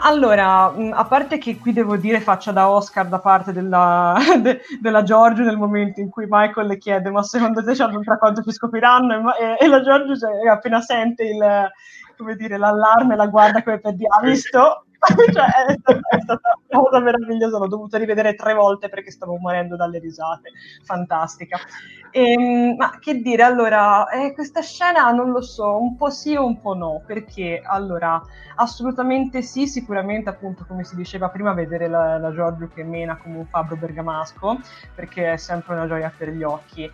Allora, 0.00 0.72
a 0.90 1.04
parte 1.04 1.38
che 1.38 1.58
qui 1.58 1.72
devo 1.72 1.96
dire 1.96 2.20
faccia 2.20 2.50
da 2.50 2.70
Oscar 2.70 3.06
da 3.08 3.18
parte 3.18 3.52
della, 3.52 4.16
de, 4.40 4.62
della 4.80 5.02
Giorgio 5.02 5.42
nel 5.42 5.58
momento 5.58 6.00
in 6.00 6.08
cui 6.08 6.26
Michael 6.28 6.66
le 6.66 6.78
chiede 6.78 7.10
ma 7.10 7.22
secondo 7.22 7.62
te 7.62 7.72
c'è 7.72 7.84
un 7.84 8.02
tracollo 8.02 8.40
che 8.40 8.52
scopriranno 8.52 9.34
e, 9.34 9.56
e, 9.58 9.68
la 9.68 9.82
Giorgio 9.82 10.16
cioè, 10.16 10.48
appena 10.48 10.80
sente 10.80 11.24
il, 11.24 11.70
come 12.16 12.36
dire, 12.36 12.56
l'allarme 12.56 13.16
la 13.16 13.26
guarda 13.26 13.62
come 13.62 13.80
per 13.80 13.94
dire 13.94 14.08
ha 14.18 14.24
visto? 14.24 14.84
cioè, 15.32 15.46
è, 15.66 15.76
stata, 15.80 16.00
è, 16.10 16.20
stata, 16.20 16.58
una 16.68 16.82
cosa 16.82 17.00
meravigliosa, 17.00 17.58
l'ho 17.58 17.66
dovuta 17.66 17.98
rivedere 17.98 18.34
tre 18.34 18.54
volte 18.54 18.88
perché 18.88 19.10
stavo 19.10 19.36
morendo 19.36 19.74
dalle 19.74 19.98
risate, 19.98 20.50
fantastica. 20.84 21.58
E, 22.14 22.32
ehm, 22.32 22.76
ma 22.76 22.98
che 23.00 23.20
dire, 23.22 23.42
allora, 23.42 24.06
eh, 24.10 24.34
questa 24.34 24.60
scena 24.60 25.10
non 25.12 25.30
lo 25.30 25.40
so, 25.40 25.78
un 25.80 25.96
po' 25.96 26.10
sì 26.10 26.34
o 26.36 26.44
un 26.44 26.60
po' 26.60 26.74
no, 26.74 27.02
perché 27.06 27.62
allora, 27.64 28.20
assolutamente 28.56 29.40
sì, 29.40 29.66
sicuramente 29.66 30.28
appunto 30.28 30.64
come 30.68 30.84
si 30.84 30.94
diceva 30.94 31.30
prima, 31.30 31.54
vedere 31.54 31.88
la, 31.88 32.18
la 32.18 32.32
Giorgio 32.32 32.68
che 32.72 32.84
mena 32.84 33.16
come 33.16 33.38
un 33.38 33.46
fabbro 33.46 33.76
bergamasco, 33.76 34.60
perché 34.94 35.32
è 35.32 35.36
sempre 35.38 35.74
una 35.74 35.86
gioia 35.86 36.12
per 36.14 36.28
gli 36.30 36.42
occhi. 36.42 36.90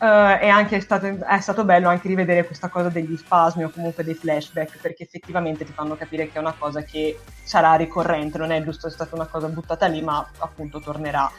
Uh, 0.00 0.36
e 0.40 0.48
anche 0.48 0.80
stato, 0.80 1.06
è 1.06 1.40
stato, 1.40 1.64
bello 1.64 1.88
anche 1.88 2.08
rivedere 2.08 2.44
questa 2.44 2.68
cosa 2.68 2.88
degli 2.88 3.16
spasmi 3.16 3.64
o 3.64 3.70
comunque 3.70 4.02
dei 4.04 4.14
flashback 4.14 4.78
perché 4.80 5.04
effettivamente 5.04 5.64
ti 5.64 5.72
fanno 5.72 5.94
capire 5.96 6.28
che 6.28 6.36
è 6.36 6.40
una 6.40 6.52
cosa 6.58 6.82
che 6.82 7.20
sarà 7.44 7.74
ricorrente, 7.74 8.36
non 8.36 8.50
è 8.50 8.62
giusto 8.62 8.88
è 8.88 8.90
stata 8.90 9.14
una 9.14 9.26
cosa 9.26 9.48
buttata 9.48 9.86
lì 9.86 10.02
ma 10.02 10.26
appunto 10.38 10.80
tornerà. 10.80 11.30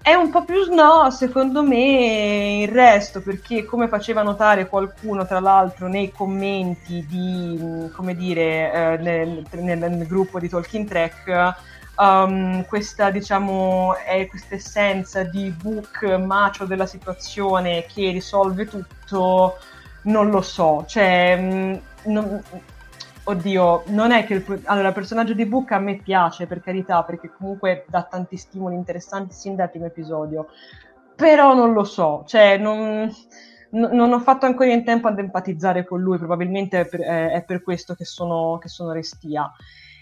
È 0.00 0.14
un 0.14 0.30
po' 0.30 0.44
più 0.44 0.62
sno 0.64 1.10
secondo 1.10 1.62
me 1.62 2.62
il 2.62 2.68
resto 2.68 3.20
perché 3.20 3.64
come 3.64 3.88
faceva 3.88 4.22
notare 4.22 4.66
qualcuno 4.66 5.26
tra 5.26 5.38
l'altro 5.38 5.86
nei 5.86 6.10
commenti 6.10 7.04
di, 7.06 7.90
come 7.94 8.14
dire, 8.14 8.72
eh, 8.72 8.96
nel, 8.98 9.46
nel, 9.52 9.78
nel 9.78 10.06
gruppo 10.06 10.38
di 10.38 10.48
Talking 10.48 10.88
Track 10.88 11.56
um, 11.98 12.64
questa, 12.66 13.10
diciamo, 13.10 13.96
è 13.96 14.26
questa 14.28 14.54
essenza 14.54 15.24
di 15.24 15.50
book 15.50 16.02
macio 16.04 16.64
della 16.64 16.86
situazione 16.86 17.84
che 17.92 18.10
risolve 18.10 18.66
tutto, 18.66 19.58
non 20.02 20.30
lo 20.30 20.40
so, 20.40 20.84
cioè, 20.86 21.36
mm, 21.38 21.74
non, 22.04 22.42
oddio, 23.28 23.84
non 23.88 24.10
è 24.10 24.24
che 24.24 24.34
il, 24.34 24.62
allora, 24.64 24.88
il 24.88 24.94
personaggio 24.94 25.34
di 25.34 25.44
Book 25.44 25.72
a 25.72 25.78
me 25.78 26.00
piace 26.02 26.46
per 26.46 26.60
carità, 26.60 27.02
perché 27.04 27.30
comunque 27.30 27.84
dà 27.88 28.02
tanti 28.02 28.36
stimoli 28.36 28.74
interessanti 28.74 29.34
sin 29.34 29.54
dal 29.54 29.70
primo 29.70 29.86
episodio. 29.86 30.48
però 31.14 31.52
non 31.54 31.72
lo 31.72 31.84
so, 31.84 32.22
cioè 32.26 32.58
non, 32.58 33.10
non 33.70 34.12
ho 34.12 34.20
fatto 34.20 34.46
ancora 34.46 34.72
in 34.72 34.84
tempo 34.84 35.08
ad 35.08 35.18
empatizzare 35.18 35.84
con 35.84 36.00
lui, 36.00 36.16
probabilmente 36.16 36.80
è 36.80 36.86
per, 36.86 37.00
è 37.00 37.44
per 37.44 37.62
questo 37.62 37.94
che 37.94 38.04
sono, 38.04 38.58
che 38.58 38.68
sono 38.68 38.92
restia. 38.92 39.50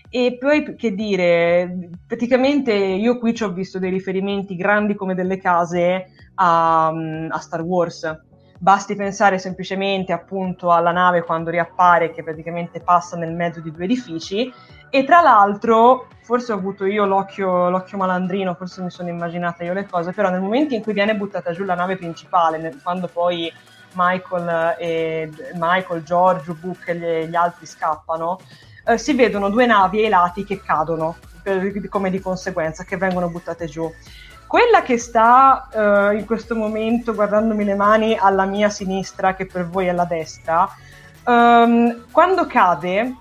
E 0.08 0.36
poi 0.38 0.76
che 0.76 0.94
dire, 0.94 1.90
praticamente 2.06 2.72
io 2.72 3.18
qui 3.18 3.34
ci 3.34 3.42
ho 3.42 3.52
visto 3.52 3.78
dei 3.78 3.90
riferimenti 3.90 4.54
grandi 4.54 4.94
come 4.94 5.14
delle 5.14 5.38
case 5.38 6.06
a, 6.34 6.88
a 6.88 7.38
Star 7.38 7.62
Wars. 7.62 8.25
Basti 8.58 8.94
pensare 8.94 9.38
semplicemente 9.38 10.12
appunto 10.12 10.72
alla 10.72 10.92
nave 10.92 11.22
quando 11.22 11.50
riappare 11.50 12.12
che 12.12 12.22
praticamente 12.22 12.80
passa 12.80 13.16
nel 13.16 13.32
mezzo 13.32 13.60
di 13.60 13.70
due 13.70 13.84
edifici 13.84 14.52
e 14.88 15.04
tra 15.04 15.20
l'altro, 15.20 16.06
forse 16.22 16.52
ho 16.52 16.56
avuto 16.56 16.86
io 16.86 17.04
l'occhio, 17.04 17.68
l'occhio, 17.68 17.98
malandrino, 17.98 18.54
forse 18.54 18.82
mi 18.82 18.90
sono 18.90 19.08
immaginata 19.08 19.64
io 19.64 19.72
le 19.72 19.86
cose, 19.86 20.12
però 20.12 20.30
nel 20.30 20.40
momento 20.40 20.74
in 20.74 20.82
cui 20.82 20.92
viene 20.92 21.16
buttata 21.16 21.52
giù 21.52 21.64
la 21.64 21.74
nave 21.74 21.96
principale, 21.96 22.56
nel, 22.56 22.80
quando 22.82 23.08
poi 23.08 23.52
Michael, 23.94 24.76
e, 24.78 25.30
Michael 25.54 26.02
Giorgio, 26.02 26.54
Book 26.54 26.88
e 26.88 26.96
gli, 26.96 27.28
gli 27.28 27.34
altri 27.34 27.66
scappano, 27.66 28.38
eh, 28.86 28.96
si 28.96 29.14
vedono 29.14 29.50
due 29.50 29.66
navi 29.66 30.04
ai 30.04 30.08
lati 30.08 30.44
che 30.44 30.60
cadono 30.62 31.16
per, 31.42 31.88
come 31.88 32.10
di 32.10 32.20
conseguenza, 32.20 32.84
che 32.84 32.96
vengono 32.96 33.28
buttate 33.28 33.66
giù. 33.66 33.92
Quella 34.47 34.82
che 34.82 34.97
sta 34.97 35.68
eh, 35.73 36.16
in 36.18 36.24
questo 36.24 36.55
momento 36.55 37.14
guardandomi 37.14 37.64
le 37.64 37.74
mani 37.74 38.16
alla 38.16 38.44
mia 38.44 38.68
sinistra, 38.68 39.35
che 39.35 39.47
per 39.47 39.66
voi 39.66 39.86
è 39.86 39.93
la 39.93 40.05
destra, 40.05 40.68
ehm, 41.27 42.05
quando 42.12 42.47
cade 42.47 43.14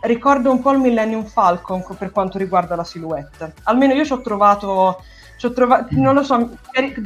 ricorda 0.00 0.50
un 0.50 0.60
po' 0.60 0.72
il 0.72 0.80
Millennium 0.80 1.24
Falcon 1.24 1.84
per 1.96 2.10
quanto 2.10 2.38
riguarda 2.38 2.74
la 2.74 2.82
silhouette. 2.82 3.54
Almeno 3.64 3.94
io 3.94 4.04
ci 4.04 4.12
ho 4.12 4.20
trovato, 4.20 5.02
ci 5.36 5.46
ho 5.46 5.52
trovato 5.52 5.86
non 5.92 6.14
lo 6.14 6.24
so, 6.24 6.58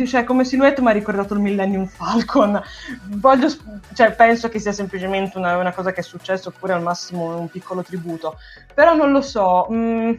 cioè, 0.06 0.24
come 0.24 0.44
silhouette 0.44 0.80
mi 0.80 0.88
ha 0.88 0.92
ricordato 0.92 1.34
il 1.34 1.40
Millennium 1.40 1.86
Falcon. 1.86 2.60
Voglio, 3.16 3.48
cioè, 3.92 4.12
penso 4.12 4.48
che 4.48 4.58
sia 4.58 4.72
semplicemente 4.72 5.36
una, 5.36 5.58
una, 5.58 5.72
cosa 5.72 5.92
che 5.92 6.00
è 6.00 6.04
successa 6.04 6.48
oppure 6.48 6.72
al 6.72 6.82
massimo 6.82 7.38
un 7.38 7.48
piccolo 7.50 7.82
tributo. 7.82 8.38
Però 8.72 8.94
non 8.94 9.12
lo 9.12 9.20
so, 9.20 9.66
mh, 9.68 9.76
mm, 9.76 10.12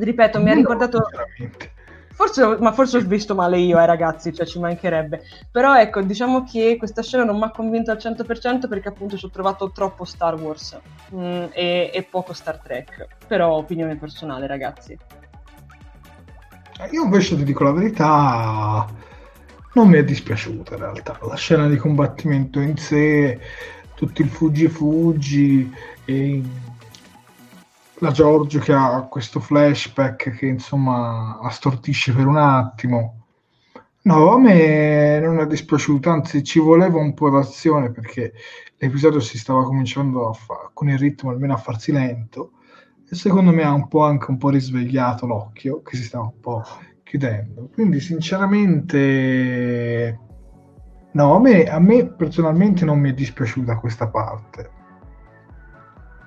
ripeto, 0.00 0.40
mi 0.40 0.50
ha 0.50 0.54
ricordato... 0.54 1.08
Veramente 1.08 1.73
Forse, 2.14 2.58
ma 2.60 2.72
forse 2.72 2.98
ho 2.98 3.00
visto 3.00 3.34
male 3.34 3.58
io, 3.58 3.78
eh, 3.78 3.86
ragazzi, 3.86 4.32
cioè 4.32 4.46
ci 4.46 4.60
mancherebbe. 4.60 5.22
Però 5.50 5.76
ecco, 5.76 6.00
diciamo 6.00 6.44
che 6.44 6.76
questa 6.78 7.02
scena 7.02 7.24
non 7.24 7.36
mi 7.36 7.42
ha 7.42 7.50
convinto 7.50 7.90
al 7.90 7.96
100% 7.96 8.68
perché 8.68 8.88
appunto 8.88 9.16
ci 9.16 9.24
ho 9.24 9.30
trovato 9.30 9.72
troppo 9.72 10.04
Star 10.04 10.34
Wars 10.40 10.78
mh, 11.10 11.16
mm, 11.16 11.44
e, 11.52 11.90
e, 11.92 12.02
poco 12.08 12.32
Star 12.32 12.60
Trek. 12.60 13.08
Però 13.26 13.54
opinione 13.54 13.96
personale, 13.96 14.46
ragazzi. 14.46 14.96
Io 16.92 17.04
invece 17.04 17.36
ti 17.36 17.42
dico 17.42 17.64
la 17.64 17.72
verità, 17.72 18.86
non 19.72 19.88
mi 19.88 19.96
è 19.96 20.04
dispiaciuta 20.04 20.74
in 20.74 20.80
realtà. 20.80 21.18
La 21.22 21.36
scena 21.36 21.66
di 21.66 21.76
combattimento 21.76 22.60
in 22.60 22.76
sé, 22.76 23.40
tutto 23.94 24.22
il 24.22 24.28
fuggi-fuggi 24.28 25.72
e 26.04 26.42
la 27.98 28.10
Giorgio 28.10 28.58
che 28.58 28.72
ha 28.72 29.06
questo 29.08 29.40
flashback 29.40 30.36
che 30.36 30.46
insomma 30.46 31.38
la 31.42 31.50
stortisce 31.50 32.12
per 32.12 32.26
un 32.26 32.36
attimo. 32.36 33.20
No, 34.02 34.32
a 34.32 34.38
me 34.38 35.18
non 35.20 35.38
è 35.38 35.46
dispiaciuto, 35.46 36.10
anzi 36.10 36.42
ci 36.42 36.58
voleva 36.58 36.98
un 36.98 37.14
po' 37.14 37.30
d'azione 37.30 37.90
perché 37.90 38.34
l'episodio 38.76 39.20
si 39.20 39.38
stava 39.38 39.64
cominciando 39.64 40.32
fa- 40.34 40.70
con 40.74 40.88
il 40.88 40.98
ritmo 40.98 41.30
almeno 41.30 41.54
a 41.54 41.58
farsi 41.58 41.90
lento 41.90 42.52
e 43.08 43.16
secondo 43.16 43.50
me 43.50 43.62
ha 43.62 43.72
un 43.72 43.88
po' 43.88 44.02
anche 44.02 44.30
un 44.30 44.36
po' 44.36 44.50
risvegliato 44.50 45.26
l'occhio 45.26 45.80
che 45.82 45.96
si 45.96 46.02
stava 46.02 46.24
un 46.24 46.40
po' 46.40 46.62
chiudendo. 47.02 47.70
Quindi 47.72 48.00
sinceramente 48.00 50.18
no, 51.12 51.36
a 51.36 51.40
me, 51.40 51.64
a 51.64 51.78
me 51.78 52.06
personalmente 52.06 52.84
non 52.84 52.98
mi 52.98 53.10
è 53.10 53.14
dispiaciuta 53.14 53.78
questa 53.78 54.08
parte 54.08 54.82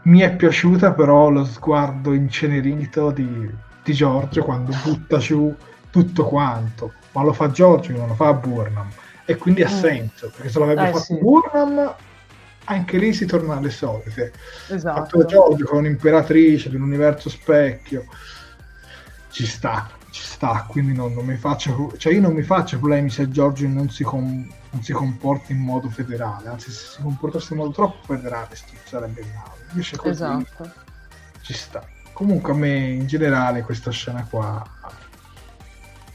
mi 0.07 0.21
è 0.21 0.35
piaciuta 0.35 0.93
però 0.93 1.29
lo 1.29 1.43
sguardo 1.43 2.13
incenerito 2.13 3.11
di, 3.11 3.49
di 3.83 3.93
Giorgio 3.93 4.43
quando 4.43 4.75
butta 4.83 5.17
giù 5.17 5.53
tutto 5.89 6.25
quanto, 6.25 6.93
ma 7.11 7.23
lo 7.23 7.33
fa 7.33 7.49
Giorgio, 7.51 7.91
non 7.93 8.07
lo 8.07 8.13
fa 8.13 8.33
Burnham. 8.33 8.87
E 9.25 9.35
quindi 9.35 9.63
ha 9.63 9.69
mm. 9.69 9.79
senso, 9.79 10.31
perché 10.33 10.49
se 10.49 10.59
l'avrebbe 10.59 10.89
eh, 10.89 10.91
fatto 10.91 11.03
sì. 11.03 11.17
Burnham, 11.17 11.95
anche 12.65 12.97
lì 12.97 13.13
si 13.13 13.25
torna 13.25 13.57
alle 13.57 13.69
solite. 13.69 14.31
Esatto. 14.69 15.01
Fatto 15.01 15.25
Giorgio 15.25 15.65
con 15.65 15.79
un'imperatrice 15.79 16.69
di 16.69 16.75
un 16.75 16.83
universo 16.83 17.29
specchio, 17.29 18.05
ci 19.29 19.45
sta, 19.45 19.89
ci 20.11 20.23
sta, 20.23 20.65
quindi 20.69 20.93
non, 20.93 21.13
non 21.13 21.25
mi 21.25 21.35
faccio, 21.35 21.93
cioè 21.97 22.13
io 22.13 22.21
non 22.21 22.33
mi 22.33 22.43
faccio 22.43 22.77
problemi 22.77 23.09
se 23.09 23.29
Giorgio 23.29 23.67
non 23.67 23.89
si, 23.89 24.03
com, 24.03 24.47
non 24.69 24.81
si 24.81 24.93
comporta 24.93 25.51
in 25.51 25.59
modo 25.59 25.89
federale, 25.89 26.47
anzi 26.47 26.71
se 26.71 26.85
si 26.95 27.01
comportasse 27.01 27.53
in 27.53 27.59
modo 27.59 27.71
troppo 27.71 28.13
federale 28.13 28.55
sarebbe 28.85 29.21
grave. 29.21 29.56
Invece 29.69 29.97
così 29.97 30.09
esatto. 30.09 30.71
ci 31.41 31.53
sta. 31.53 31.85
Comunque 32.13 32.53
a 32.53 32.55
me 32.55 32.75
in 32.75 33.05
generale 33.05 33.61
questa 33.61 33.91
scena 33.91 34.25
qua 34.29 34.63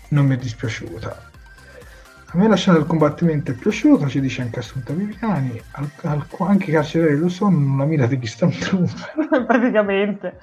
non 0.09 0.27
mi 0.27 0.35
è 0.35 0.39
dispiaciuta. 0.39 1.31
A 2.35 2.39
me 2.39 2.49
la 2.49 2.57
scena 2.57 2.79
del 2.79 2.87
combattimento 2.87 3.51
è 3.51 3.55
piaciuta, 3.55 4.09
ci 4.09 4.21
dice 4.21 4.41
anche 4.41 4.61
Assunta 4.61 4.95
Viviani, 4.95 5.61
al, 5.73 5.91
al, 6.03 6.27
anche 6.39 6.71
i 6.71 6.73
carcerari 6.73 7.17
lo 7.17 7.29
sono, 7.29 7.59
non 7.59 7.79
la 7.79 7.85
mira 7.85 8.07
degli 8.07 8.27
Stormtrooper. 8.27 9.45
Praticamente. 9.47 10.41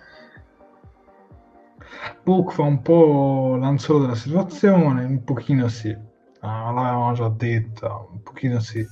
Book 2.24 2.54
fa 2.54 2.62
un 2.62 2.82
po' 2.84 3.58
l'anzolo 3.60 4.00
della 4.00 4.16
situazione, 4.16 5.04
un 5.04 5.24
pochino 5.24 5.68
sì. 5.68 5.96
Ah, 6.42 6.72
l'avevamo 6.72 7.14
già 7.14 7.28
detto, 7.30 8.10
un 8.14 8.22
pochino 8.22 8.60
sì 8.60 8.86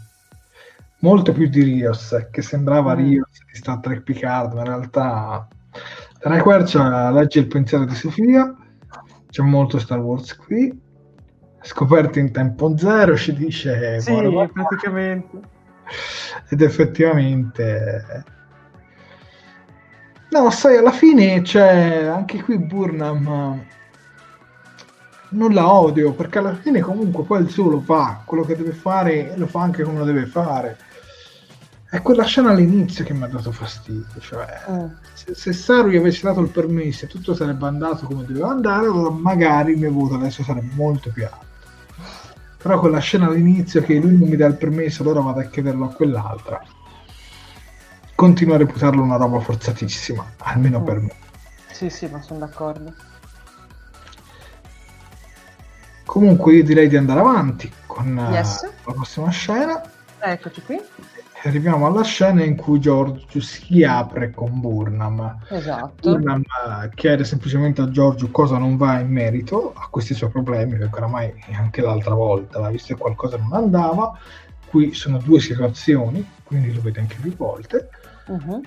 molto 0.99 1.32
più 1.32 1.48
di 1.48 1.64
Rios, 1.64 2.28
che 2.32 2.41
sembrava 2.41 2.95
mm. 2.95 2.98
Rios 2.98 3.30
di 3.52 3.57
Star 3.57 3.80
Trek 3.80 4.02
Picard, 4.02 4.53
ma 4.53 4.61
in 4.61 4.68
realtà 4.68 5.48
Dai 6.22 6.40
Quercia 6.40 7.11
legge 7.11 7.40
il 7.40 7.48
pensiero 7.48 7.86
di 7.86 7.95
Sofia, 7.95 8.53
c'è 9.30 9.44
molto 9.44 9.78
Star 9.80 9.99
Wars 9.99 10.36
qui, 10.36 10.78
scoperto 11.61 12.19
in 12.19 12.32
tempo 12.32 12.76
zero, 12.78 13.15
ci 13.15 13.34
dice... 13.34 14.02
Sì, 14.02 14.14
praticamente. 14.52 15.40
Ed 16.49 16.61
effettivamente... 16.61 18.24
No, 20.30 20.49
sai, 20.49 20.78
alla 20.78 20.91
fine 20.91 21.41
c'è 21.41 22.06
anche 22.06 22.44
qui 22.44 22.57
Burnham 22.57 23.65
non 25.30 25.53
la 25.53 25.72
odio 25.72 26.14
perché 26.14 26.38
alla 26.38 26.56
fine 26.56 26.80
comunque 26.80 27.24
poi 27.24 27.41
il 27.41 27.49
suo 27.49 27.69
lo 27.69 27.82
fa 27.82 28.22
quello 28.24 28.44
che 28.44 28.56
deve 28.56 28.72
fare 28.72 29.34
lo 29.36 29.48
fa 29.48 29.61
anche 29.61 29.84
come 29.84 29.98
lo 29.98 30.06
deve 30.06 30.26
fare 30.26 30.78
è 31.89 32.01
quella 32.01 32.26
scena 32.26 32.49
all'inizio 32.49 33.05
che 33.05 33.14
mi 33.14 33.23
ha 33.23 33.27
dato 33.27 33.51
fastidio. 33.51 34.19
Cioè, 34.19 34.64
eh. 34.68 34.89
se, 35.14 35.34
se 35.34 35.53
Saru 35.53 35.89
gli 35.89 35.95
avesse 35.95 36.22
dato 36.23 36.41
il 36.41 36.49
permesso 36.49 37.05
e 37.05 37.07
tutto 37.07 37.34
sarebbe 37.34 37.65
andato 37.65 38.05
come 38.05 38.26
doveva 38.26 38.49
andare, 38.49 38.88
allora 38.88 39.09
magari 39.09 39.72
il 39.72 39.80
mio 39.80 39.91
voto 39.91 40.15
adesso 40.15 40.43
sarebbe 40.43 40.73
molto 40.73 41.09
più 41.11 41.26
alto. 41.26 41.45
Però 42.57 42.80
quella 42.80 42.99
scena 42.99 43.27
all'inizio 43.27 43.81
che 43.81 43.95
lui 43.95 44.18
non 44.18 44.27
mi 44.27 44.35
dà 44.35 44.47
il 44.47 44.57
permesso, 44.57 45.03
allora 45.03 45.22
vado 45.22 45.39
a 45.39 45.43
chiederlo 45.43 45.85
a 45.85 45.93
quell'altra. 45.93 46.61
Continuo 48.15 48.55
a 48.55 48.57
reputarlo 48.57 49.01
una 49.01 49.15
roba 49.15 49.39
forzatissima, 49.39 50.34
almeno 50.39 50.80
mm. 50.80 50.84
per 50.84 50.99
me. 50.99 51.14
Sì, 51.72 51.89
sì, 51.89 52.07
ma 52.07 52.22
sono 52.22 52.39
d'accordo. 52.39 52.93
Comunque 56.03 56.53
io 56.55 56.64
direi 56.64 56.89
di 56.89 56.97
andare 56.97 57.19
avanti 57.19 57.72
con 57.85 58.18
yes. 58.31 58.61
uh, 58.64 58.88
la 58.88 58.93
prossima 58.93 59.30
scena. 59.30 59.81
Eccoci 60.19 60.61
qui 60.64 60.81
arriviamo 61.43 61.85
alla 61.85 62.03
scena 62.03 62.43
in 62.43 62.55
cui 62.55 62.80
Giorgio 62.80 63.39
si 63.39 63.84
apre 63.84 64.31
con 64.31 64.59
Burnham. 64.59 65.39
Esatto. 65.49 66.11
Burnham 66.11 66.41
eh, 66.41 66.89
chiede 66.95 67.23
semplicemente 67.23 67.81
a 67.81 67.89
Giorgio 67.89 68.30
cosa 68.31 68.57
non 68.57 68.77
va 68.77 68.99
in 68.99 69.09
merito 69.09 69.73
a 69.76 69.88
questi 69.89 70.14
suoi 70.14 70.30
problemi, 70.30 70.77
perché 70.77 70.95
oramai 70.95 71.34
anche 71.53 71.81
l'altra 71.81 72.14
volta 72.14 72.59
l'ha 72.59 72.69
visto 72.69 72.93
che 72.93 72.99
qualcosa 72.99 73.38
non 73.38 73.53
andava. 73.53 74.18
Qui 74.65 74.93
sono 74.93 75.18
due 75.19 75.39
situazioni, 75.39 76.27
quindi 76.43 76.73
lo 76.73 76.81
vede 76.81 76.99
anche 76.99 77.18
più 77.22 77.35
volte. 77.35 77.89
Uh-huh. 78.27 78.61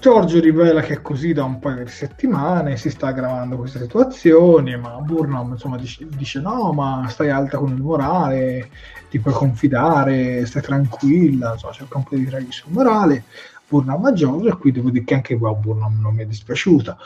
Giorgio 0.00 0.40
rivela 0.40 0.80
che 0.80 0.94
è 0.94 1.02
così 1.02 1.34
da 1.34 1.44
un 1.44 1.58
paio 1.58 1.84
di 1.84 1.90
settimane, 1.90 2.78
si 2.78 2.88
sta 2.88 3.08
aggravando 3.08 3.58
questa 3.58 3.78
situazione, 3.78 4.74
ma 4.78 4.98
Burnham 5.00 5.50
insomma 5.50 5.76
dice, 5.76 6.06
dice, 6.08 6.40
no, 6.40 6.72
ma 6.72 7.06
stai 7.10 7.28
alta 7.28 7.58
con 7.58 7.74
il 7.74 7.82
morale, 7.82 8.70
ti 9.10 9.18
puoi 9.18 9.34
confidare, 9.34 10.46
stai 10.46 10.62
tranquilla, 10.62 11.52
insomma 11.52 11.74
cerca 11.74 11.98
un 11.98 12.04
po' 12.04 12.16
di 12.16 12.24
tirargli 12.24 12.50
sul 12.50 12.72
morale. 12.72 13.24
Burnham 13.68 14.02
a 14.06 14.12
Giorgio 14.14 14.48
e 14.48 14.56
qui 14.56 14.72
devo 14.72 14.88
dire 14.88 15.04
che 15.04 15.14
anche 15.14 15.36
qua 15.36 15.52
Burnham 15.52 16.00
non 16.00 16.14
mi 16.14 16.22
è 16.22 16.26
dispiaciuta. 16.26 16.96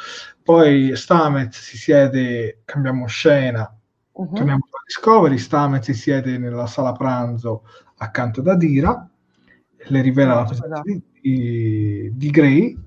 Poi 0.41 0.95
Stamez 0.95 1.59
si 1.59 1.77
siede, 1.77 2.61
cambiamo 2.65 3.07
scena, 3.07 3.77
uh-huh. 4.13 4.35
torniamo 4.35 4.69
a 4.71 4.83
Discovery, 4.87 5.37
Stamez 5.37 5.83
si 5.83 5.95
siede 5.95 6.39
nella 6.39 6.67
sala 6.67 6.93
pranzo 6.93 7.65
accanto 7.97 8.39
ad 8.39 8.47
Adira, 8.47 9.09
le 9.87 10.01
rivela 10.01 10.35
la 10.37 10.45
presenza 10.45 10.81
di, 10.85 11.03
di, 11.31 12.11
di 12.15 12.31
Gray 12.31 12.79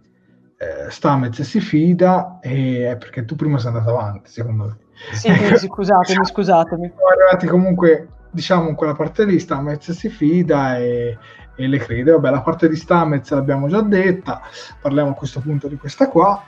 eh, 0.58 0.90
Stamez 0.90 1.42
si 1.42 1.60
fida 1.60 2.40
e 2.42 2.96
perché 3.00 3.26
tu 3.26 3.36
prima 3.36 3.58
sei 3.58 3.70
andato 3.70 3.90
avanti 3.90 4.30
secondo 4.30 4.64
me 4.66 4.78
sì, 5.14 5.30
scusatemi 5.68 6.26
scusatemi 6.26 6.88
siamo 6.88 7.08
arrivati 7.12 7.48
comunque 7.48 8.08
diciamo 8.30 8.70
in 8.70 8.76
quella 8.76 8.94
parte 8.94 9.26
lì 9.26 9.40
Stamez 9.40 9.92
si 9.92 10.10
fida 10.10 10.78
e, 10.78 11.18
e 11.56 11.68
le 11.68 11.78
crede. 11.80 12.12
Vabbè, 12.12 12.30
la 12.30 12.42
parte 12.42 12.70
di 12.70 12.76
Stamez 12.76 13.30
l'abbiamo 13.32 13.68
già 13.68 13.82
detta, 13.82 14.42
parliamo 14.80 15.12
a 15.12 15.16
questo 15.16 15.42
punto 15.42 15.68
di 15.68 15.76
questa 15.76 16.08
qua. 16.08 16.42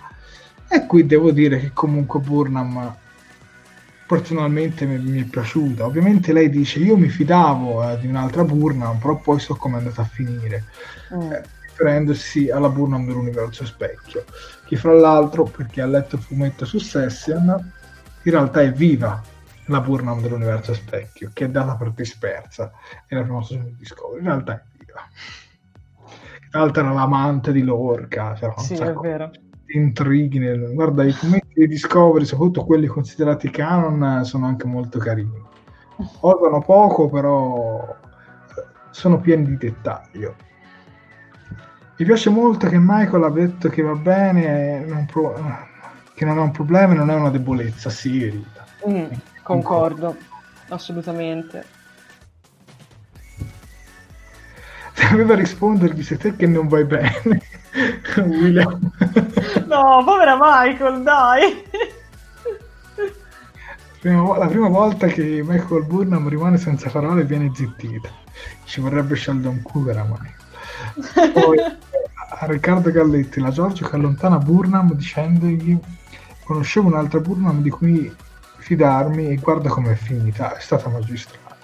E 0.69 0.85
qui 0.85 1.05
devo 1.05 1.31
dire 1.31 1.59
che 1.59 1.71
comunque 1.73 2.19
Burnham 2.19 2.95
personalmente 4.05 4.85
mi, 4.85 4.97
mi, 4.97 5.21
è 5.21 5.25
piaciuta. 5.25 5.85
Ovviamente 5.85 6.31
lei 6.31 6.49
dice 6.49 6.79
io 6.79 6.95
mi 6.95 7.09
fidavo 7.09 7.89
eh, 7.89 7.99
di 7.99 8.07
un'altra 8.07 8.43
Burnham, 8.43 8.97
però 8.99 9.17
poi 9.17 9.39
so 9.39 9.55
come 9.55 9.75
è 9.75 9.77
andata 9.79 10.01
a 10.01 10.05
finire. 10.05 10.65
Mm. 11.13 11.31
Eh, 11.31 11.43
riferendosi 11.79 12.49
alla 12.51 12.69
Burnham 12.69 13.05
dell'universo 13.05 13.65
specchio, 13.65 14.25
che 14.65 14.75
fra 14.75 14.93
l'altro, 14.93 15.45
per 15.45 15.67
chi 15.67 15.79
ha 15.79 15.85
letto 15.85 16.15
il 16.17 16.21
fumetto 16.21 16.65
su 16.65 16.77
Session, 16.77 17.47
in 18.23 18.31
realtà 18.31 18.61
è 18.61 18.71
viva 18.71 19.21
la 19.67 19.79
Burnham 19.79 20.21
dell'universo 20.21 20.73
specchio, 20.73 21.31
che 21.33 21.45
è 21.45 21.49
data 21.49 21.75
per 21.75 21.91
dispersa 21.91 22.71
nella 23.07 23.23
prima 23.23 23.41
stagione 23.43 23.69
di 23.69 23.75
Discovery, 23.77 24.19
in 24.19 24.27
realtà 24.27 24.53
è 24.53 24.63
viva. 24.77 25.07
Tra 26.49 26.59
l'altro 26.59 26.83
era 26.83 26.93
l'amante 26.93 27.51
di 27.51 27.61
Lorca, 27.61 28.35
cioè 28.35 28.53
sì, 28.57 28.73
è 28.73 28.93
vero. 28.93 29.31
intrighi. 29.67 30.39
Nel... 30.39 30.73
Guarda, 30.73 31.03
i 31.03 31.11
fumetti 31.11 31.53
di 31.53 31.67
Discovery, 31.67 32.25
soprattutto 32.25 32.65
quelli 32.65 32.87
considerati 32.87 33.49
canon, 33.51 34.25
sono 34.25 34.47
anche 34.47 34.65
molto 34.65 34.97
carini. 34.97 35.47
Osano 36.21 36.61
poco, 36.61 37.07
però 37.09 37.95
sono 38.89 39.19
pieni 39.19 39.45
di 39.45 39.57
dettaglio. 39.57 40.35
Mi 41.99 42.05
piace 42.05 42.29
molto 42.29 42.69
che 42.69 42.77
Michael 42.79 43.25
abbia 43.25 43.45
detto 43.45 43.67
che 43.67 43.81
va 43.81 43.93
bene, 43.93 44.85
non 44.85 45.05
pro... 45.05 45.35
che 46.13 46.23
non 46.23 46.37
è 46.37 46.41
un 46.41 46.51
problema 46.51 46.93
e 46.93 46.95
non 46.95 47.09
è 47.09 47.13
una 47.13 47.29
debolezza, 47.29 47.89
sì, 47.89 48.23
Rita. 48.29 48.65
Mm. 48.87 49.07
Concordo, 49.43 50.15
assolutamente. 50.69 51.65
Doveva 55.11 55.35
rispondergli 55.35 56.01
se 56.01 56.15
te 56.15 56.37
che 56.37 56.47
non 56.47 56.69
vai 56.69 56.85
bene, 56.85 57.41
William. 58.23 58.79
no, 59.67 60.01
povera 60.05 60.37
Michael, 60.39 61.03
dai. 61.03 61.63
la 64.03 64.47
prima 64.47 64.69
volta 64.69 65.07
che 65.07 65.43
Michael 65.45 65.83
Burnham 65.83 66.29
rimane 66.29 66.57
senza 66.57 66.89
parole 66.89 67.25
viene 67.25 67.51
zittita. 67.53 68.07
Ci 68.63 68.79
vorrebbe 68.79 69.17
Sheldon 69.17 69.61
Cooper 69.63 69.97
a 69.97 70.03
Michael. 70.05 71.31
Poi 71.33 71.57
a 72.41 72.45
Riccardo 72.45 72.89
Galletti, 72.89 73.41
la 73.41 73.51
Giorgio 73.51 73.85
che 73.85 73.95
allontana 73.95 74.37
Burnham 74.37 74.93
dicendogli 74.93 75.77
conoscevo 76.45 76.87
un'altra 76.87 77.19
Burnham 77.19 77.61
di 77.61 77.69
cui 77.69 78.15
fidarmi 78.57 79.27
e 79.27 79.35
guarda 79.35 79.67
com'è 79.67 79.93
finita, 79.95 80.55
è 80.55 80.59
stata 80.61 80.87
magistrale. 80.87 81.57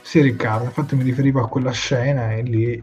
Sì 0.00 0.22
Riccardo, 0.22 0.64
infatti 0.64 0.96
mi 0.96 1.02
riferivo 1.02 1.42
a 1.42 1.48
quella 1.48 1.72
scena 1.72 2.32
e 2.32 2.42
lì 2.42 2.82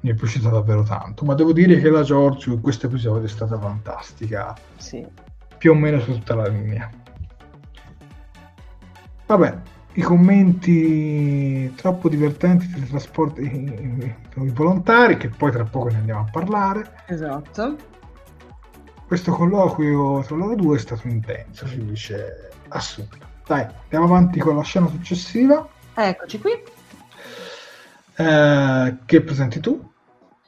mi 0.00 0.10
è 0.10 0.14
piaciuta 0.14 0.48
davvero 0.48 0.82
tanto, 0.82 1.26
ma 1.26 1.34
devo 1.34 1.52
dire 1.52 1.78
che 1.78 1.90
la 1.90 2.02
Giorgio 2.02 2.52
in 2.52 2.60
questo 2.62 2.86
episodio 2.86 3.26
è 3.26 3.30
stata 3.30 3.58
fantastica, 3.58 4.54
sì. 4.76 5.06
più 5.58 5.72
o 5.72 5.74
meno 5.74 6.00
su 6.00 6.12
tutta 6.12 6.34
la 6.34 6.48
linea. 6.48 6.90
Vabbè, 9.26 9.58
i 9.94 10.02
commenti 10.02 11.72
troppo 11.74 12.08
divertenti 12.08 12.68
dei 12.68 12.86
trasporti 12.86 14.14
volontari, 14.34 15.16
che 15.16 15.28
poi 15.28 15.50
tra 15.50 15.64
poco 15.64 15.88
ne 15.88 15.96
andiamo 15.96 16.20
a 16.20 16.30
parlare. 16.30 16.92
Esatto 17.06 17.92
questo 19.06 19.32
colloquio 19.32 20.22
tra 20.22 20.34
loro 20.34 20.56
due 20.56 20.76
è 20.76 20.80
stato 20.80 21.06
intenso, 21.06 21.66
si 21.66 21.84
dice 21.84 22.50
assunto. 22.68 23.18
Dai, 23.46 23.64
andiamo 23.82 24.06
avanti 24.06 24.40
con 24.40 24.56
la 24.56 24.62
scena 24.62 24.88
successiva. 24.88 25.68
Eccoci 25.94 26.40
qui. 26.40 26.50
Eh, 28.16 28.96
che 29.04 29.20
presenti 29.20 29.60
tu? 29.60 29.92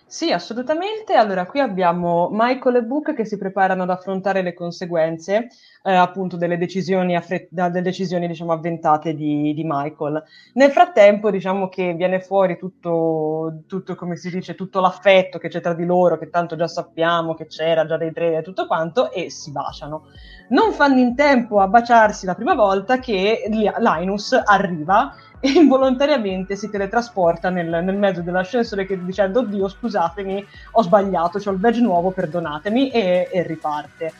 Sì, 0.08 0.30
assolutamente. 0.30 1.14
Allora, 1.14 1.46
qui 1.46 1.58
abbiamo 1.58 2.28
Michael 2.30 2.76
e 2.76 2.82
Book 2.84 3.12
che 3.12 3.24
si 3.24 3.36
preparano 3.36 3.82
ad 3.82 3.90
affrontare 3.90 4.40
le 4.40 4.54
conseguenze 4.54 5.48
eh, 5.82 5.92
appunto 5.92 6.36
delle 6.36 6.56
decisioni, 6.56 7.16
affre- 7.16 7.48
delle 7.50 7.82
decisioni 7.82 8.28
diciamo, 8.28 8.52
avventate 8.52 9.14
di, 9.14 9.52
di, 9.52 9.64
Michael. 9.64 10.22
Nel 10.54 10.70
frattempo, 10.70 11.28
diciamo 11.32 11.68
che 11.68 11.94
viene 11.94 12.20
fuori 12.20 12.56
tutto, 12.56 13.62
tutto, 13.66 13.96
come 13.96 14.14
si 14.14 14.30
dice, 14.30 14.54
tutto 14.54 14.78
l'affetto 14.80 15.38
che 15.38 15.48
c'è 15.48 15.60
tra 15.60 15.74
di 15.74 15.84
loro, 15.84 16.18
che 16.18 16.30
tanto 16.30 16.54
già 16.54 16.68
sappiamo 16.68 17.34
che 17.34 17.46
c'era 17.46 17.84
già 17.84 17.96
dei 17.96 18.12
tre 18.12 18.36
e 18.36 18.42
tutto 18.42 18.68
quanto, 18.68 19.10
e 19.10 19.28
si 19.28 19.50
baciano. 19.50 20.04
Non 20.50 20.72
fanno 20.72 21.00
in 21.00 21.16
tempo 21.16 21.58
a 21.58 21.66
baciarsi 21.66 22.26
la 22.26 22.36
prima 22.36 22.54
volta 22.54 23.00
che 23.00 23.42
Linus 23.50 24.40
arriva 24.44 25.12
e 25.47 25.52
involontariamente 25.60 26.56
si 26.56 26.68
teletrasporta 26.68 27.51
nel, 27.51 27.68
nel 27.68 27.97
mezzo 27.97 28.20
dell'ascensore 28.20 28.85
che, 28.85 29.02
dicendo 29.05 29.40
oddio 29.40 29.68
scusatemi 29.68 30.47
ho 30.73 30.82
sbagliato, 30.82 31.40
ho 31.43 31.51
il 31.51 31.59
badge 31.59 31.81
nuovo, 31.81 32.10
perdonatemi 32.10 32.90
e, 32.90 33.28
e 33.31 33.43
riparte. 33.43 34.12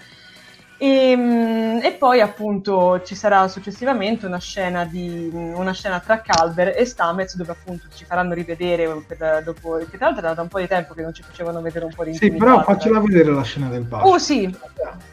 E, 0.79 1.11
ehm, 1.11 1.81
e, 1.83 1.93
poi 1.93 2.21
appunto 2.21 3.03
ci 3.03 3.15
sarà 3.15 3.49
successivamente 3.49 4.27
una 4.27 4.39
scena, 4.39 4.85
di, 4.85 5.31
una 5.33 5.73
scena 5.73 6.01
tra 6.01 6.21
Calver 6.21 6.75
e 6.77 6.85
Stamez 6.85 7.35
dove 7.35 7.53
appunto 7.53 7.87
ci 7.95 8.05
faranno 8.05 8.35
rivedere 8.35 8.87
per, 9.07 9.43
dopo, 9.43 9.79
che 9.79 9.97
tra 9.97 10.07
l'altro 10.07 10.25
era 10.25 10.35
da 10.35 10.43
un 10.43 10.49
po' 10.49 10.61
di 10.61 10.67
tempo 10.67 10.93
che 10.93 11.03
non 11.03 11.15
ci 11.15 11.23
facevano 11.23 11.63
vedere 11.63 11.87
un 11.87 11.95
po' 11.95 12.05
di 12.05 12.15
Sì, 12.15 12.31
però 12.31 12.63
faccela 12.63 13.01
vedere 13.01 13.31
la 13.31 13.43
scena 13.43 13.69
del 13.69 13.83
bar. 13.83 14.05
Oh 14.05 14.19
sì, 14.19 14.55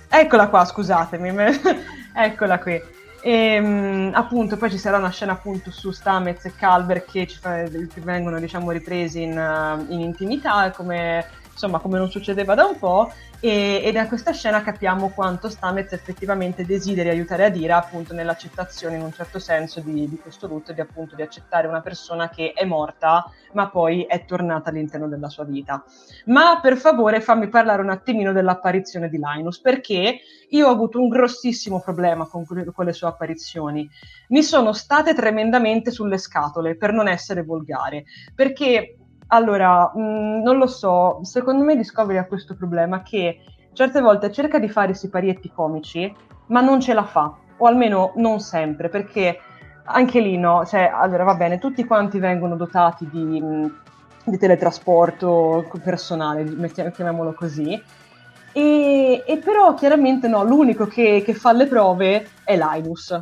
eccola 0.10 0.49
qua, 0.49 0.65
scusatemi, 0.65 1.31
eccola 2.14 2.60
qui. 2.60 3.02
E 3.25 3.31
ehm, 3.31 4.11
appunto 4.13 4.57
poi 4.57 4.69
ci 4.69 4.77
sarà 4.77 4.97
una 4.97 5.09
scena 5.09 5.31
appunto 5.31 5.71
su 5.71 5.91
Stamez 5.91 6.43
e 6.43 6.53
Calver 6.57 7.05
che, 7.05 7.25
fa, 7.25 7.63
che 7.63 8.01
vengono 8.01 8.37
diciamo 8.37 8.71
ripresi 8.71 9.21
in, 9.21 9.85
in 9.87 10.01
intimità 10.01 10.71
come 10.71 11.25
insomma 11.49 11.79
come 11.79 11.99
non 11.99 12.11
succedeva 12.11 12.53
da 12.53 12.65
un 12.65 12.77
po' 12.77 13.13
e, 13.45 13.81
e, 13.83 13.91
da 13.91 14.07
questa 14.07 14.31
scena 14.31 14.61
capiamo 14.61 15.09
quanto 15.09 15.49
Stamez 15.49 15.91
effettivamente 15.91 16.65
desideri 16.65 17.09
aiutare 17.09 17.43
Adira 17.43 17.75
appunto 17.75 18.13
nell'accettazione 18.13 18.95
in 18.95 19.01
un 19.01 19.11
certo 19.11 19.37
senso 19.37 19.81
di, 19.81 20.07
di 20.07 20.15
questo 20.17 20.47
lutto 20.47 20.71
di 20.71 20.79
appunto 20.79 21.13
di 21.13 21.23
accettare 21.23 21.67
una 21.67 21.81
persona 21.81 22.29
che 22.29 22.53
è 22.53 22.63
morta 22.63 23.29
ma 23.51 23.67
poi 23.67 24.03
è 24.03 24.23
tornata 24.23 24.69
all'interno 24.69 25.09
della 25.09 25.27
sua 25.27 25.43
vita. 25.43 25.83
Ma 26.27 26.61
per 26.61 26.77
favore 26.77 27.19
fammi 27.19 27.49
parlare 27.49 27.81
un 27.81 27.89
attimino 27.89 28.31
dell'apparizione 28.31 29.09
di 29.09 29.19
Linus 29.21 29.59
perché 29.59 30.21
io 30.47 30.67
ho 30.67 30.71
avuto 30.71 31.01
un 31.01 31.09
grossissimo 31.09 31.81
problema 31.81 32.25
con, 32.25 32.45
con 32.45 32.85
le 32.85 32.93
sue 32.93 33.09
apparizioni. 33.09 33.89
Mi 34.29 34.41
sono 34.41 34.71
state 34.71 35.13
tremendamente 35.13 35.91
sulle 35.91 36.17
scatole 36.17 36.77
per 36.77 36.93
non 36.93 37.09
essere 37.09 37.43
volgare 37.43 38.05
perché 38.33 38.99
allora, 39.34 39.91
mh, 39.93 39.99
mm, 39.99 40.41
non 40.41 40.57
lo 40.57 40.68
so, 40.68 41.19
secondo 41.23 41.64
me 41.64 41.76
Discovery 41.76 42.18
ha 42.19 42.26
questo 42.26 42.55
problema 42.55 43.01
che 43.01 43.39
certe 43.73 43.99
volte 43.99 44.31
cerca 44.31 44.60
di 44.60 44.69
fare 44.69 44.93
siparietti 44.93 45.51
comici, 45.51 46.14
ma 46.47 46.61
non 46.61 46.80
ce 46.80 46.93
la 46.93 47.03
fa, 47.03 47.35
o 47.57 47.65
almeno 47.65 48.14
non 48.15 48.39
sempre, 48.39 48.89
perché 48.89 49.39
anche 49.85 50.19
lì 50.19 50.38
no, 50.38 50.65
cioè, 50.65 50.91
allora 50.93 51.23
va 51.23 51.35
bene, 51.35 51.57
tutti 51.57 51.84
quanti 51.84 52.19
vengono 52.19 52.55
dotati 52.55 53.10
di, 53.10 53.41
mm, 53.41 53.65
di 54.26 54.38
teletrasporto 54.38 55.68
personale, 55.84 56.45
chiamiamolo 56.91 57.34
così, 57.34 57.81
e, 58.55 59.23
e, 59.26 59.38
però 59.39 59.73
chiaramente 59.73 60.27
no, 60.27 60.43
l'unico 60.43 60.85
che, 60.85 61.23
che, 61.26 61.34
fa 61.34 61.51
le 61.53 61.65
prove 61.65 62.27
è 62.43 62.55
Linus. 62.55 63.19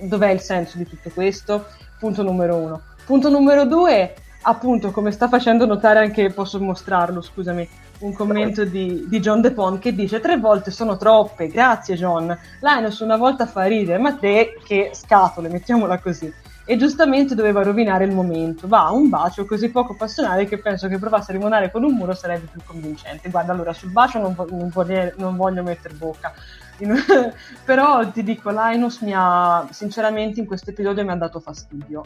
Dov'è 0.00 0.30
il 0.30 0.40
senso 0.40 0.76
di 0.76 0.84
tutto 0.84 1.10
questo? 1.10 1.66
Punto 2.00 2.24
numero 2.24 2.56
uno. 2.56 2.80
Punto 3.04 3.30
numero 3.30 3.64
due, 3.64 4.12
appunto, 4.42 4.90
come 4.90 5.10
sta 5.10 5.28
facendo 5.28 5.66
notare 5.66 5.98
anche, 5.98 6.30
posso 6.30 6.60
mostrarlo, 6.60 7.20
scusami, 7.20 7.68
un 7.98 8.12
commento 8.12 8.64
di, 8.64 9.06
di 9.08 9.20
John 9.20 9.40
DePont 9.40 9.78
che 9.78 9.94
dice 9.94 10.20
tre 10.20 10.36
volte 10.36 10.70
sono 10.70 10.96
troppe, 10.96 11.48
grazie 11.48 11.96
John. 11.96 12.36
Linus 12.60 13.00
una 13.00 13.16
volta 13.16 13.46
fa 13.46 13.64
ridere, 13.64 13.98
ma 13.98 14.14
te 14.14 14.58
che 14.64 14.90
scatole, 14.92 15.48
mettiamola 15.48 15.98
così. 15.98 16.32
E 16.68 16.76
giustamente 16.76 17.36
doveva 17.36 17.62
rovinare 17.62 18.04
il 18.04 18.12
momento. 18.12 18.66
Va, 18.66 18.90
un 18.90 19.08
bacio 19.08 19.46
così 19.46 19.70
poco 19.70 19.94
passionale 19.94 20.46
che 20.46 20.58
penso 20.58 20.88
che 20.88 20.98
provasse 20.98 21.30
a 21.30 21.34
rimonare 21.34 21.70
con 21.70 21.84
un 21.84 21.94
muro 21.94 22.12
sarebbe 22.12 22.48
più 22.50 22.60
convincente. 22.66 23.30
Guarda, 23.30 23.52
allora 23.52 23.72
sul 23.72 23.92
bacio 23.92 24.18
non, 24.18 24.34
vo- 24.34 24.48
non, 24.50 24.68
voglio, 24.72 25.12
non 25.16 25.36
voglio 25.36 25.62
mettere 25.62 25.94
bocca. 25.94 26.34
Però 27.64 28.10
ti 28.10 28.22
dico, 28.22 28.50
Linus 28.50 29.00
mi 29.00 29.12
ha, 29.14 29.66
sinceramente 29.70 30.40
in 30.40 30.46
questo 30.46 30.70
episodio 30.70 31.04
mi 31.04 31.10
ha 31.10 31.16
dato 31.16 31.40
fastidio 31.40 32.02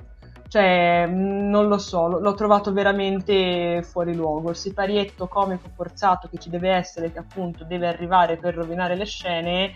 cioè, 0.50 1.06
non 1.08 1.68
lo 1.68 1.78
so, 1.78 2.08
l'ho 2.08 2.34
trovato 2.34 2.72
veramente 2.72 3.84
fuori 3.84 4.16
luogo. 4.16 4.50
Il 4.50 4.56
siparietto 4.56 5.28
comico 5.28 5.70
forzato 5.72 6.28
che 6.28 6.38
ci 6.38 6.50
deve 6.50 6.70
essere, 6.70 7.12
che 7.12 7.20
appunto 7.20 7.62
deve 7.62 7.86
arrivare 7.86 8.36
per 8.36 8.56
rovinare 8.56 8.96
le 8.96 9.04
scene, 9.04 9.72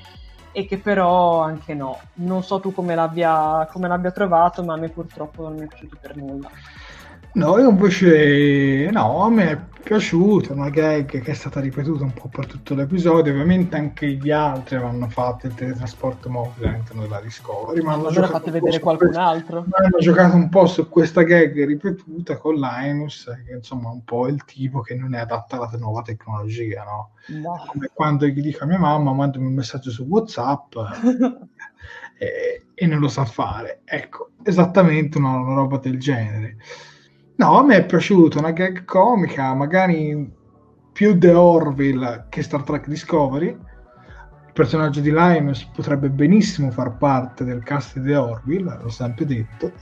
e 0.50 0.66
che 0.66 0.78
però 0.78 1.42
anche 1.42 1.74
no. 1.74 2.00
Non 2.14 2.42
so 2.42 2.58
tu 2.58 2.72
come 2.72 2.96
l'abbia, 2.96 3.68
come 3.70 3.86
l'abbia 3.86 4.10
trovato, 4.10 4.64
ma 4.64 4.74
a 4.74 4.76
me 4.76 4.88
purtroppo 4.88 5.42
non 5.42 5.54
mi 5.54 5.62
è 5.62 5.66
piaciuto 5.68 5.96
per 6.00 6.16
nulla. 6.16 6.50
No, 7.34 7.58
io 7.58 7.68
invece 7.68 8.88
no, 8.92 9.24
a 9.24 9.28
me 9.28 9.50
è 9.50 9.58
piaciuta, 9.82 10.52
una 10.52 10.70
gag 10.70 11.20
che 11.20 11.30
è 11.30 11.34
stata 11.34 11.60
ripetuta 11.60 12.04
un 12.04 12.12
po' 12.12 12.28
per 12.28 12.46
tutto 12.46 12.74
l'episodio, 12.74 13.32
ovviamente 13.32 13.76
anche 13.76 14.12
gli 14.12 14.30
altri 14.30 14.76
avranno 14.76 15.08
fatto 15.08 15.46
il 15.46 15.54
teletrasporto 15.54 16.30
mobile 16.30 16.68
all'interno 16.68 17.02
della 17.02 17.20
Discovery, 17.20 17.82
ma 17.82 17.94
hanno 17.94 18.06
allora 18.06 18.28
fate 18.28 18.52
vedere 18.52 18.78
qualcun 18.78 19.16
altro. 19.16 19.66
Hanno 19.68 19.98
giocato 19.98 20.36
un 20.36 20.48
po' 20.48 20.66
su 20.66 20.88
questa 20.88 21.22
gag 21.22 21.64
ripetuta 21.64 22.36
con 22.38 22.54
Linus, 22.54 23.28
che 23.44 23.52
insomma 23.52 23.90
è 23.90 23.92
un 23.92 24.04
po' 24.04 24.28
il 24.28 24.44
tipo 24.44 24.80
che 24.80 24.94
non 24.94 25.14
è 25.14 25.18
adatta 25.18 25.56
alla 25.56 25.70
nuova 25.76 26.02
tecnologia, 26.02 26.84
no? 26.84 27.10
no. 27.40 27.64
Come 27.66 27.90
quando 27.92 28.26
gli 28.26 28.40
dico 28.40 28.62
a 28.62 28.66
mia 28.68 28.78
mamma, 28.78 29.12
mandami 29.12 29.46
un 29.46 29.54
messaggio 29.54 29.90
su 29.90 30.04
WhatsApp. 30.04 30.76
e, 32.16 32.66
e, 32.72 32.86
non 32.86 33.00
lo 33.00 33.08
sa 33.08 33.24
fare. 33.24 33.80
Ecco, 33.84 34.30
esattamente 34.44 35.18
una, 35.18 35.36
una 35.36 35.54
roba 35.54 35.78
del 35.78 35.98
genere. 35.98 36.56
No, 37.36 37.58
a 37.58 37.64
me 37.64 37.76
è 37.76 37.84
piaciuta 37.84 38.38
una 38.38 38.52
gag 38.52 38.84
comica, 38.84 39.52
magari 39.54 40.32
più 40.92 41.18
The 41.18 41.32
Orville 41.32 42.26
che 42.28 42.42
Star 42.42 42.62
Trek 42.62 42.86
Discovery. 42.86 43.48
Il 43.48 44.52
personaggio 44.52 45.00
di 45.00 45.12
Linus 45.12 45.64
potrebbe 45.64 46.10
benissimo 46.10 46.70
far 46.70 46.96
parte 46.96 47.42
del 47.42 47.64
cast 47.64 47.98
di 47.98 48.06
The 48.06 48.16
Orville, 48.16 48.78
l'ho 48.80 48.88
sempre 48.88 49.26
detto, 49.26 49.72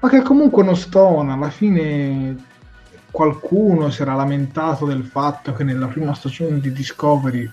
ma 0.00 0.08
che 0.08 0.22
comunque 0.22 0.64
non 0.64 0.74
stona. 0.74 1.34
Alla 1.34 1.50
fine 1.50 2.36
qualcuno 3.12 3.90
si 3.90 4.02
era 4.02 4.14
lamentato 4.14 4.84
del 4.84 5.04
fatto 5.04 5.52
che 5.52 5.62
nella 5.62 5.86
prima 5.86 6.12
stagione 6.14 6.58
di 6.58 6.72
Discovery 6.72 7.48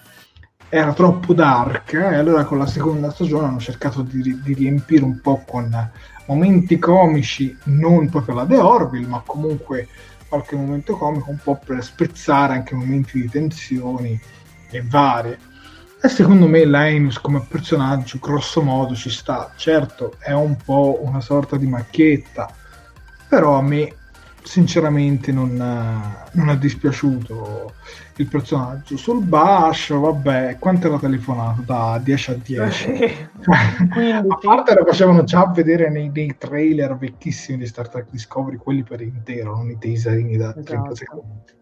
era 0.70 0.94
troppo 0.94 1.34
dark 1.34 1.94
eh, 1.94 1.98
e 1.98 2.16
allora 2.16 2.44
con 2.44 2.58
la 2.58 2.66
seconda 2.66 3.12
stagione 3.12 3.48
hanno 3.48 3.60
cercato 3.60 4.02
di, 4.02 4.42
di, 4.42 4.54
riempire 4.54 5.04
un 5.04 5.22
po' 5.22 5.44
con 5.46 5.70
momenti 6.28 6.78
comici, 6.78 7.56
non 7.66 8.10
proprio 8.10 8.36
la 8.36 8.46
The 8.46 8.58
Orville, 8.58 9.08
ma 9.08 9.24
comunque 9.26 9.88
qualche 10.28 10.56
momento 10.56 10.98
comico 10.98 11.30
un 11.30 11.40
po' 11.42 11.60
per 11.64 11.84
spezzare 11.84 12.54
anche 12.54 12.76
momenti 12.76 13.22
di 13.22 13.30
tensioni 13.30 14.20
e 14.70 14.82
varie. 14.84 15.40
E 16.02 16.10
secondo 16.10 16.48
me 16.48 16.66
Linus 16.66 17.20
come 17.20 17.46
personaggio 17.48 18.20
grosso 18.22 18.62
modo 18.62 18.94
ci 18.94 19.10
sta, 19.10 19.52
certo 19.56 20.16
è 20.20 20.32
un 20.32 20.56
po' 20.56 21.00
una 21.02 21.22
sorta 21.22 21.58
di 21.58 21.66
macchietta, 21.66 22.54
però 23.28 23.58
a 23.58 23.62
me 23.62 23.96
sinceramente 24.44 25.32
non, 25.32 25.56
non 26.32 26.50
è 26.50 26.58
dispiaciuto 26.58 27.74
il 28.22 28.28
personaggio. 28.28 28.98
Sul 28.98 29.24
Bash, 29.24 29.94
vabbè, 29.94 30.58
quanto 30.60 30.88
era 30.88 30.98
telefonato? 30.98 31.62
Da 31.66 32.00
10 32.04 32.32
a 32.32 32.36
10. 32.44 33.30
a 34.28 34.38
parte 34.42 34.74
lo 34.74 34.86
facevano 34.86 35.24
già 35.24 35.46
vedere 35.48 35.90
nei, 35.90 36.10
nei, 36.14 36.36
trailer 36.38 36.98
vecchissimi 36.98 37.58
di 37.58 37.66
Star 37.66 37.90
Trek 37.90 38.10
Discovery, 38.10 38.58
quelli 38.58 38.84
per 38.84 39.02
intero, 39.02 39.56
non 39.56 39.70
i 39.70 39.78
teaserini 39.78 40.38
da 40.38 40.52
30 40.54 40.74
esatto. 40.74 40.96
secondi. 40.96 41.54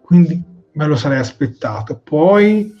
Quindi 0.00 0.44
me 0.72 0.86
lo 0.86 0.96
sarei 0.96 1.18
aspettato. 1.18 1.98
Poi 1.98 2.74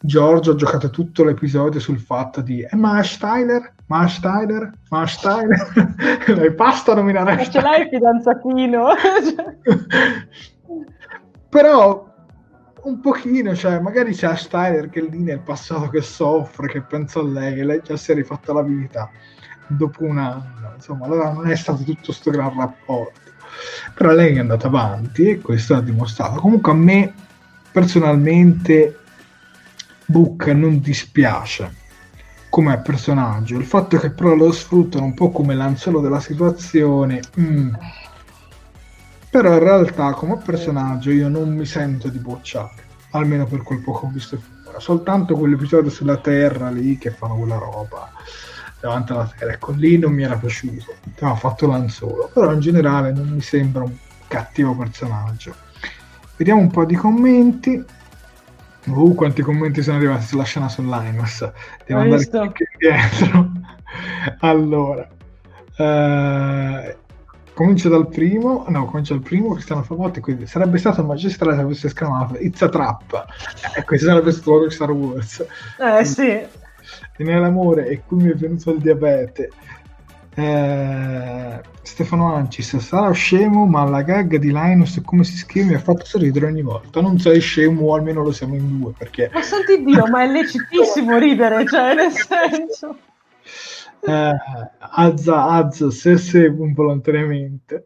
Giorgio 0.00 0.52
ha 0.52 0.56
giocato 0.56 0.90
tutto 0.90 1.24
l'episodio 1.24 1.80
sul 1.80 1.98
fatto 1.98 2.42
di 2.42 2.60
eh, 2.60 2.76
ma 2.76 3.00
Tyler, 3.02 3.72
Mash 3.86 4.20
Tyler, 4.20 4.70
Mash 4.90 5.18
Tyler, 5.20 6.54
basta 6.56 6.94
nominare 6.94 7.36
Ma 7.36 7.44
ce 7.48 7.60
l'hai 7.60 7.82
il 7.82 7.88
fidanzatino? 7.88 8.88
Però 11.48 12.13
un 12.84 13.00
pochino, 13.00 13.54
cioè 13.54 13.80
magari 13.80 14.14
c'è 14.14 14.34
Tyler 14.48 14.88
che 14.90 15.00
lì 15.00 15.18
nel 15.18 15.40
passato 15.40 15.88
che 15.88 16.02
soffre, 16.02 16.68
che 16.68 16.82
pensa 16.82 17.20
a 17.20 17.24
lei, 17.24 17.54
che 17.54 17.64
lei 17.64 17.80
già 17.82 17.96
si 17.96 18.12
è 18.12 18.14
rifatta 18.14 18.52
la 18.52 18.62
vita 18.62 19.10
dopo 19.66 20.04
un 20.04 20.18
anno, 20.18 20.72
insomma, 20.74 21.06
allora 21.06 21.32
non 21.32 21.48
è 21.48 21.56
stato 21.56 21.82
tutto 21.82 22.00
questo 22.06 22.30
gran 22.30 22.56
rapporto. 22.56 23.20
Però 23.94 24.12
lei 24.12 24.34
è 24.36 24.38
andata 24.38 24.66
avanti 24.66 25.28
e 25.28 25.40
questo 25.40 25.74
ha 25.74 25.80
dimostrato. 25.80 26.40
Comunque 26.40 26.72
a 26.72 26.74
me 26.74 27.14
personalmente 27.70 28.98
Book 30.06 30.46
non 30.48 30.80
dispiace 30.80 31.82
come 32.50 32.78
personaggio. 32.78 33.56
Il 33.56 33.64
fatto 33.64 33.96
che 33.96 34.10
però 34.10 34.34
lo 34.34 34.52
sfruttano 34.52 35.06
un 35.06 35.14
po' 35.14 35.30
come 35.30 35.54
l'anzuolo 35.54 36.00
della 36.00 36.20
situazione. 36.20 37.20
Mm. 37.40 37.74
Però 39.34 39.52
in 39.52 39.58
realtà 39.58 40.12
come 40.12 40.36
personaggio 40.36 41.10
io 41.10 41.28
non 41.28 41.52
mi 41.52 41.66
sento 41.66 42.06
di 42.06 42.18
bocciare, 42.18 42.84
almeno 43.10 43.46
per 43.46 43.64
quel 43.64 43.80
poco 43.80 44.02
che 44.02 44.06
ho 44.06 44.10
visto 44.10 44.38
finora. 44.38 44.78
Soltanto 44.78 45.34
quell'episodio 45.34 45.90
sulla 45.90 46.18
Terra 46.18 46.70
lì 46.70 46.96
che 46.98 47.10
fanno 47.10 47.38
quella 47.38 47.58
roba 47.58 48.12
davanti 48.78 49.10
alla 49.10 49.28
Terra. 49.36 49.54
Ecco, 49.54 49.72
lì 49.72 49.98
non 49.98 50.12
mi 50.12 50.22
era 50.22 50.36
piaciuto. 50.36 50.94
Ha 51.18 51.34
fatto 51.34 51.66
l'anzuolo. 51.66 52.30
Però 52.32 52.52
in 52.52 52.60
generale 52.60 53.12
non 53.12 53.26
mi 53.26 53.40
sembra 53.40 53.82
un 53.82 53.92
cattivo 54.28 54.76
personaggio. 54.76 55.52
Vediamo 56.36 56.60
un 56.60 56.70
po' 56.70 56.84
di 56.84 56.94
commenti. 56.94 57.84
Uh, 58.84 59.14
quanti 59.16 59.42
commenti 59.42 59.82
sono 59.82 59.96
arrivati 59.96 60.26
sulla 60.26 60.44
scena 60.44 60.68
su 60.68 60.80
Linus. 60.82 61.40
Devo 61.84 61.98
Hai 61.98 62.12
andare 62.12 62.52
indietro. 62.78 63.50
allora, 64.38 65.08
eh, 65.76 66.96
comincio 67.54 67.88
dal 67.88 68.08
primo. 68.08 68.64
No, 68.68 68.84
comincio 68.86 69.14
dal 69.14 69.22
primo. 69.22 69.52
Cristiano 69.52 69.82
Favotti. 69.82 70.20
Quindi 70.20 70.46
sarebbe 70.46 70.78
stato 70.78 71.02
magistrale 71.04 71.54
se 71.54 71.60
avesse 71.62 71.86
esclamato 71.86 72.36
It's 72.38 72.60
a 72.62 72.68
trap. 72.68 73.26
E 73.76 73.84
questo 73.84 74.06
sarebbe 74.06 74.32
stato 74.32 74.68
Star 74.70 74.90
Wars. 74.90 75.44
Eh 75.78 76.04
sì. 76.04 76.28
E 76.28 77.24
nell'amore, 77.24 77.86
e 77.86 78.02
qui 78.06 78.16
mi 78.22 78.30
è 78.30 78.34
venuto 78.34 78.70
il 78.70 78.80
diabete. 78.80 79.50
Eh, 80.36 81.60
Stefano 81.82 82.34
Ancis 82.34 82.76
sarà 82.78 83.12
scemo 83.12 83.66
ma 83.66 83.84
la 83.84 84.02
gag 84.02 84.36
di 84.38 84.50
Linus 84.50 85.00
come 85.04 85.22
si 85.22 85.36
scrive 85.36 85.66
mi 85.66 85.74
ha 85.74 85.78
fatto 85.78 86.04
sorridere 86.04 86.46
ogni 86.46 86.62
volta 86.62 87.00
non 87.00 87.20
sei 87.20 87.38
scemo 87.38 87.86
o 87.86 87.94
almeno 87.94 88.24
lo 88.24 88.32
siamo 88.32 88.56
in 88.56 88.80
due 88.80 88.92
perché 88.98 89.30
ma 89.32 89.42
santi 89.42 89.84
Dio 89.84 90.08
ma 90.08 90.24
è 90.24 90.26
legittimissimo 90.32 91.18
ridere 91.18 91.64
cioè 91.66 91.94
nel 91.94 92.10
senso 92.18 92.96
eh, 94.06 94.32
Azza 94.78 95.44
Azza 95.44 95.90
se 95.90 96.16
se 96.16 96.46
involontariamente 96.46 97.84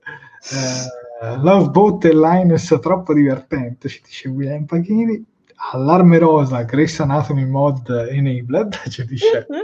eh, 0.53 1.36
Love 1.39 1.70
Boat 1.70 2.05
e 2.05 2.15
Linus 2.15 2.77
troppo 2.81 3.15
divertente 3.15 3.89
ci 3.89 4.01
dice 4.05 4.28
William 4.28 4.65
Paghini 4.65 5.24
Allarme 5.73 6.19
Rosa 6.19 6.62
Grace 6.62 7.03
Anatomy 7.03 7.45
Mod 7.45 7.89
Enabled 7.89 8.74
ci 8.89 9.05
dice 9.05 9.47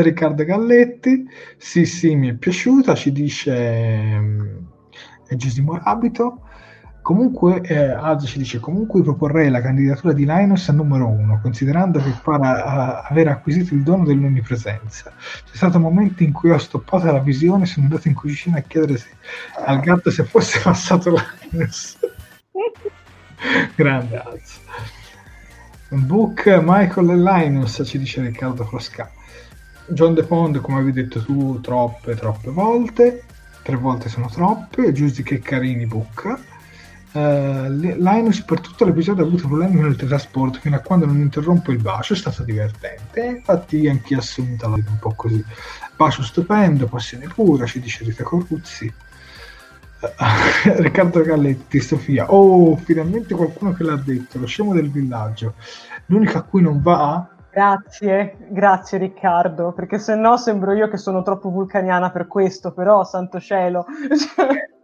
Riccardo 0.00 0.44
Galletti, 0.44 1.26
sì 1.58 1.84
sì 1.84 2.16
mi 2.16 2.30
è 2.30 2.34
piaciuta, 2.34 2.94
ci 2.94 3.12
dice 3.12 3.52
um, 3.52 4.66
Gesimo 5.36 5.78
Abito. 5.82 6.48
Comunque, 7.02 7.60
eh, 7.62 7.90
Aldo 7.90 8.26
ci 8.26 8.38
dice: 8.38 8.60
Comunque 8.60 9.02
proporrei 9.02 9.50
la 9.50 9.60
candidatura 9.60 10.12
di 10.12 10.24
Linus 10.24 10.68
a 10.68 10.72
numero 10.72 11.08
uno, 11.08 11.40
considerando 11.42 12.00
che 12.00 12.14
pare 12.22 12.62
aver 13.08 13.26
acquisito 13.26 13.74
il 13.74 13.82
dono 13.82 14.04
dell'onnipresenza. 14.04 15.12
C'è 15.16 15.56
stato 15.56 15.78
un 15.78 15.82
momento 15.82 16.22
in 16.22 16.30
cui 16.30 16.50
ho 16.50 16.58
stoppato 16.58 17.10
la 17.10 17.18
visione, 17.18 17.66
sono 17.66 17.86
andato 17.86 18.06
in 18.06 18.14
cucina 18.14 18.58
a 18.58 18.60
chiedere 18.60 18.98
se, 18.98 19.08
al 19.66 19.80
gatto 19.80 20.12
se 20.12 20.22
fosse 20.22 20.60
passato 20.60 21.12
Linus. 21.50 21.98
Grande 23.74 24.16
Alzo. 24.18 24.60
Book 25.88 26.46
Michael 26.62 27.10
e 27.10 27.16
Linus, 27.16 27.82
ci 27.84 27.98
dice 27.98 28.22
Riccardo 28.22 28.64
Frosca. 28.64 29.10
John 29.88 30.14
De 30.14 30.22
Pond, 30.22 30.60
come 30.60 30.78
avevi 30.78 30.92
detto 30.92 31.24
tu, 31.24 31.60
troppe, 31.60 32.14
troppe 32.14 32.50
volte. 32.50 33.24
Tre 33.62 33.76
volte 33.76 34.08
sono 34.08 34.28
troppe. 34.28 34.92
Giusti 34.92 35.24
che 35.24 35.40
carini 35.40 35.86
Book. 35.86 36.51
Uh, 37.12 37.68
Linus 37.68 38.42
per 38.42 38.60
tutto 38.60 38.86
l'episodio 38.86 39.22
ha 39.22 39.26
avuto 39.26 39.46
problemi 39.46 39.76
con 39.76 39.90
il 39.90 39.96
teletrasporto 39.96 40.58
fino 40.60 40.76
a 40.76 40.78
quando 40.78 41.04
non 41.04 41.18
interrompe 41.18 41.72
il 41.72 41.82
bacio 41.82 42.14
è 42.14 42.16
stato 42.16 42.42
divertente. 42.42 43.24
Infatti 43.24 43.86
anche 43.86 44.14
assunta 44.16 44.68
la 44.68 44.76
un 44.76 44.98
po' 44.98 45.12
così. 45.14 45.44
Bacio 45.96 46.22
stupendo 46.22 46.86
passione 46.86 47.26
pura 47.26 47.66
ci 47.66 47.80
dice 47.80 48.04
Rita 48.04 48.24
Corruzzi. 48.24 48.92
Uh, 50.00 50.72
Riccardo 50.80 51.22
Galletti 51.22 51.80
Sofia. 51.80 52.32
Oh 52.32 52.76
finalmente 52.76 53.34
qualcuno 53.34 53.72
che 53.72 53.84
l'ha 53.84 53.96
detto 53.96 54.38
lo 54.38 54.46
scemo 54.46 54.72
del 54.72 54.90
villaggio. 54.90 55.54
L'unico 56.06 56.38
a 56.38 56.42
cui 56.42 56.62
non 56.62 56.80
va 56.80 57.26
Grazie, 57.52 58.38
grazie 58.48 58.96
Riccardo, 58.96 59.72
perché 59.72 59.98
se 59.98 60.14
no 60.14 60.38
sembro 60.38 60.72
io 60.72 60.88
che 60.88 60.96
sono 60.96 61.22
troppo 61.22 61.50
vulcaniana 61.50 62.10
per 62.10 62.26
questo, 62.26 62.72
però 62.72 63.04
santo 63.04 63.38
cielo. 63.38 63.84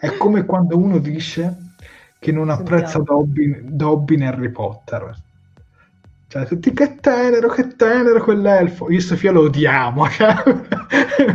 È 0.00 0.16
come 0.16 0.46
quando 0.46 0.78
uno 0.78 0.98
dice 0.98 1.74
che 2.18 2.32
non 2.32 2.48
apprezza 2.48 2.98
Dobby, 3.00 3.60
Dobby 3.62 4.14
in 4.14 4.24
Harry 4.24 4.48
Potter. 4.48 5.14
Cioè, 6.26 6.46
tutti 6.46 6.72
che 6.72 6.96
tenero, 6.96 7.48
che 7.48 7.76
tenero 7.76 8.22
quell'elfo. 8.22 8.90
Io 8.90 8.98
e 8.98 9.02
Sofia 9.02 9.30
lo 9.30 9.42
odiamo, 9.42 10.08
cioè, 10.10 10.34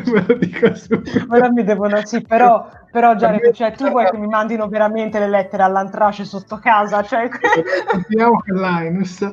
me 0.05 0.25
lo 0.25 0.33
dico 0.35 0.73
subito. 0.73 1.25
Ora 1.29 1.51
mi 1.51 1.63
devono, 1.63 2.03
sì, 2.05 2.21
però, 2.21 2.67
però 2.91 3.15
Gianni, 3.15 3.53
cioè, 3.53 3.73
tu 3.73 3.89
vuoi 3.89 4.09
che 4.09 4.17
mi 4.17 4.25
mandino 4.27 4.67
veramente 4.67 5.19
le 5.19 5.29
lettere 5.29 5.63
all'antrace 5.63 6.25
sotto 6.25 6.57
casa? 6.57 7.03
Cioè... 7.03 7.29
Odiamo 7.93 8.41
Linus 8.45 9.29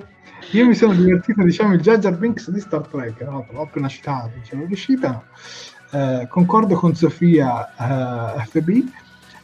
io 0.51 0.67
mi 0.67 0.75
sono 0.75 0.93
divertito, 0.93 1.43
diciamo, 1.43 1.73
il 1.73 1.81
Jar 1.81 2.15
Binks 2.17 2.51
di 2.51 2.61
Star 2.61 2.87
Trek, 2.87 3.23
no? 3.23 3.47
l'ho 3.51 3.63
appena 3.63 3.89
citato, 3.89 4.33
ce 4.43 4.57
l'ho 4.57 4.67
riuscita. 4.67 5.23
Eh, 5.93 6.27
concordo 6.29 6.75
con 6.75 6.95
Sofia 6.95 8.37
eh, 8.37 8.45
FB, 8.45 8.71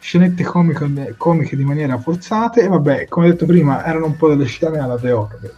scenette 0.09 0.43
comiche, 0.43 1.15
comiche 1.19 1.55
di 1.55 1.65
maniera 1.65 1.99
forzata 1.99 2.63
e 2.63 2.67
vabbè, 2.67 3.09
come 3.09 3.29
detto 3.29 3.45
prima, 3.45 3.85
erano 3.85 4.07
un 4.07 4.17
po' 4.17 4.29
delle 4.29 4.47
scene 4.47 4.79
alla 4.79 4.97
The 4.97 5.13
Orville. 5.13 5.55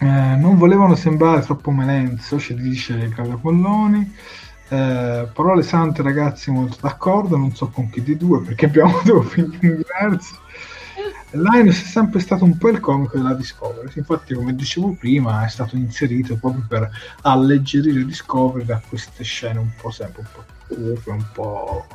Eh, 0.00 0.36
non 0.36 0.58
volevano 0.58 0.94
sembrare 0.94 1.40
troppo 1.40 1.70
melenzo, 1.70 2.38
ci 2.38 2.54
dice 2.54 3.08
Claudio 3.08 3.38
Polloni. 3.38 4.14
Eh, 4.68 5.28
parole 5.32 5.62
sante, 5.62 6.02
ragazzi, 6.02 6.50
molto 6.50 6.76
d'accordo. 6.82 7.38
Non 7.38 7.54
so 7.54 7.68
con 7.68 7.88
chi 7.88 8.02
di 8.02 8.18
due 8.18 8.42
perché 8.42 8.66
abbiamo 8.66 9.00
due 9.02 9.16
opinioni 9.16 9.76
diverse. 9.76 10.36
Linus 11.30 11.82
è 11.82 11.86
sempre 11.86 12.20
stato 12.20 12.44
un 12.44 12.58
po' 12.58 12.68
il 12.68 12.80
comico 12.80 13.16
della 13.16 13.32
Discovery. 13.32 13.90
Infatti, 13.94 14.34
come 14.34 14.54
dicevo 14.54 14.94
prima, 14.98 15.42
è 15.42 15.48
stato 15.48 15.74
inserito 15.74 16.36
proprio 16.36 16.66
per 16.68 16.90
alleggerire 17.22 18.04
Discovery 18.04 18.66
da 18.66 18.78
queste 18.86 19.24
scene 19.24 19.58
un 19.58 19.70
po' 19.80 19.90
sempre 19.90 20.20
un 20.20 20.28
po' 20.34 20.44
cupe, 20.66 21.10
un 21.10 21.24
po' 21.32 21.86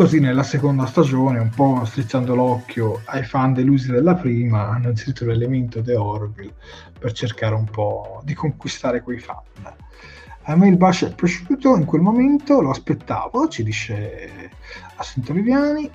Così 0.00 0.18
nella 0.18 0.44
seconda 0.44 0.86
stagione, 0.86 1.40
un 1.40 1.50
po' 1.50 1.84
strizzando 1.84 2.34
l'occhio 2.34 3.02
ai 3.04 3.22
fan 3.22 3.52
delusi 3.52 3.90
della 3.90 4.14
prima, 4.14 4.70
hanno 4.70 4.88
inserito 4.88 5.26
l'elemento 5.26 5.82
The 5.82 5.94
Orville 5.94 6.54
per 6.98 7.12
cercare 7.12 7.54
un 7.54 7.66
po' 7.66 8.22
di 8.24 8.32
conquistare 8.32 9.02
quei 9.02 9.18
fan. 9.18 9.42
A 10.44 10.56
me 10.56 10.68
il 10.68 10.78
bacio 10.78 11.04
è 11.04 11.14
piaciuto 11.14 11.76
in 11.76 11.84
quel 11.84 12.00
momento, 12.00 12.62
lo 12.62 12.70
aspettavo, 12.70 13.46
ci 13.48 13.62
dice 13.62 14.50
Assunto 14.94 15.34
Viviani. 15.34 15.90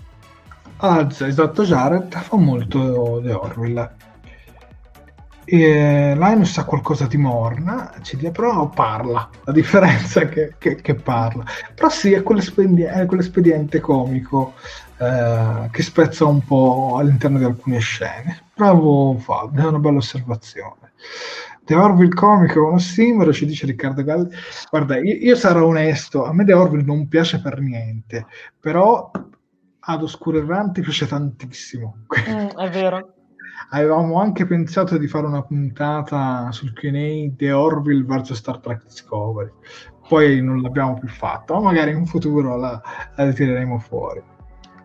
Az, 0.77 1.21
esatto 1.21 1.63
Jared, 1.63 2.13
fa 2.13 2.37
molto 2.37 3.21
The 3.23 3.33
Orville. 3.33 3.95
E 5.45 6.15
Linus 6.17 6.57
ha 6.57 6.65
qualcosa 6.65 7.05
di 7.05 7.17
morna, 7.17 7.93
ci 8.01 8.17
dice, 8.17 8.31
però 8.31 8.67
parla, 8.69 9.29
la 9.43 9.51
differenza 9.51 10.21
è 10.21 10.29
che, 10.29 10.55
che, 10.57 10.75
che 10.75 10.95
parla. 10.95 11.43
Però 11.75 11.87
sì, 11.89 12.13
è 12.13 12.23
quell'espediente, 12.23 12.87
è 12.87 13.05
quell'espediente 13.05 13.79
comico 13.79 14.53
eh, 14.97 15.69
che 15.71 15.83
spezza 15.83 16.25
un 16.25 16.43
po' 16.43 16.95
all'interno 16.97 17.37
di 17.37 17.43
alcune 17.43 17.77
scene. 17.77 18.45
Bravo 18.55 19.17
Fabio, 19.19 19.63
è 19.63 19.67
una 19.67 19.79
bella 19.79 19.97
osservazione. 19.97 20.93
The 21.63 21.75
Orville 21.75 22.13
comico 22.13 22.59
è 22.59 22.67
uno 22.67 22.79
simbolo, 22.79 23.31
ci 23.31 23.45
dice 23.45 23.67
Riccardo 23.67 24.03
Galli. 24.03 24.29
Guarda, 24.69 24.97
io, 24.97 25.15
io, 25.15 25.35
sarò 25.35 25.65
onesto, 25.65 26.25
a 26.25 26.33
me 26.33 26.43
The 26.43 26.53
Orville 26.53 26.83
non 26.83 27.07
piace 27.07 27.39
per 27.39 27.59
niente, 27.59 28.25
però 28.59 29.11
ad 29.87 30.01
Oscuro 30.01 30.39
Errante 30.39 30.81
piace 30.81 31.05
tantissimo. 31.05 32.05
Mm, 32.29 32.47
è 32.47 32.69
vero 32.69 33.14
avevamo 33.79 34.19
anche 34.21 34.45
pensato 34.45 34.97
di 34.97 35.07
fare 35.07 35.25
una 35.25 35.41
puntata 35.41 36.49
sul 36.51 36.73
QA 36.73 37.33
The 37.35 37.51
Orville 37.51 38.03
vs 38.03 38.33
Star 38.33 38.59
Trek 38.59 38.83
Discovery. 38.83 39.51
Poi 40.07 40.41
non 40.41 40.61
l'abbiamo 40.61 40.97
più 40.97 41.09
fatto, 41.09 41.55
ma 41.55 41.61
magari 41.61 41.91
in 41.91 42.05
futuro 42.05 42.55
la, 42.57 42.81
la 43.15 43.31
tireremo 43.31 43.79
fuori. 43.79 44.21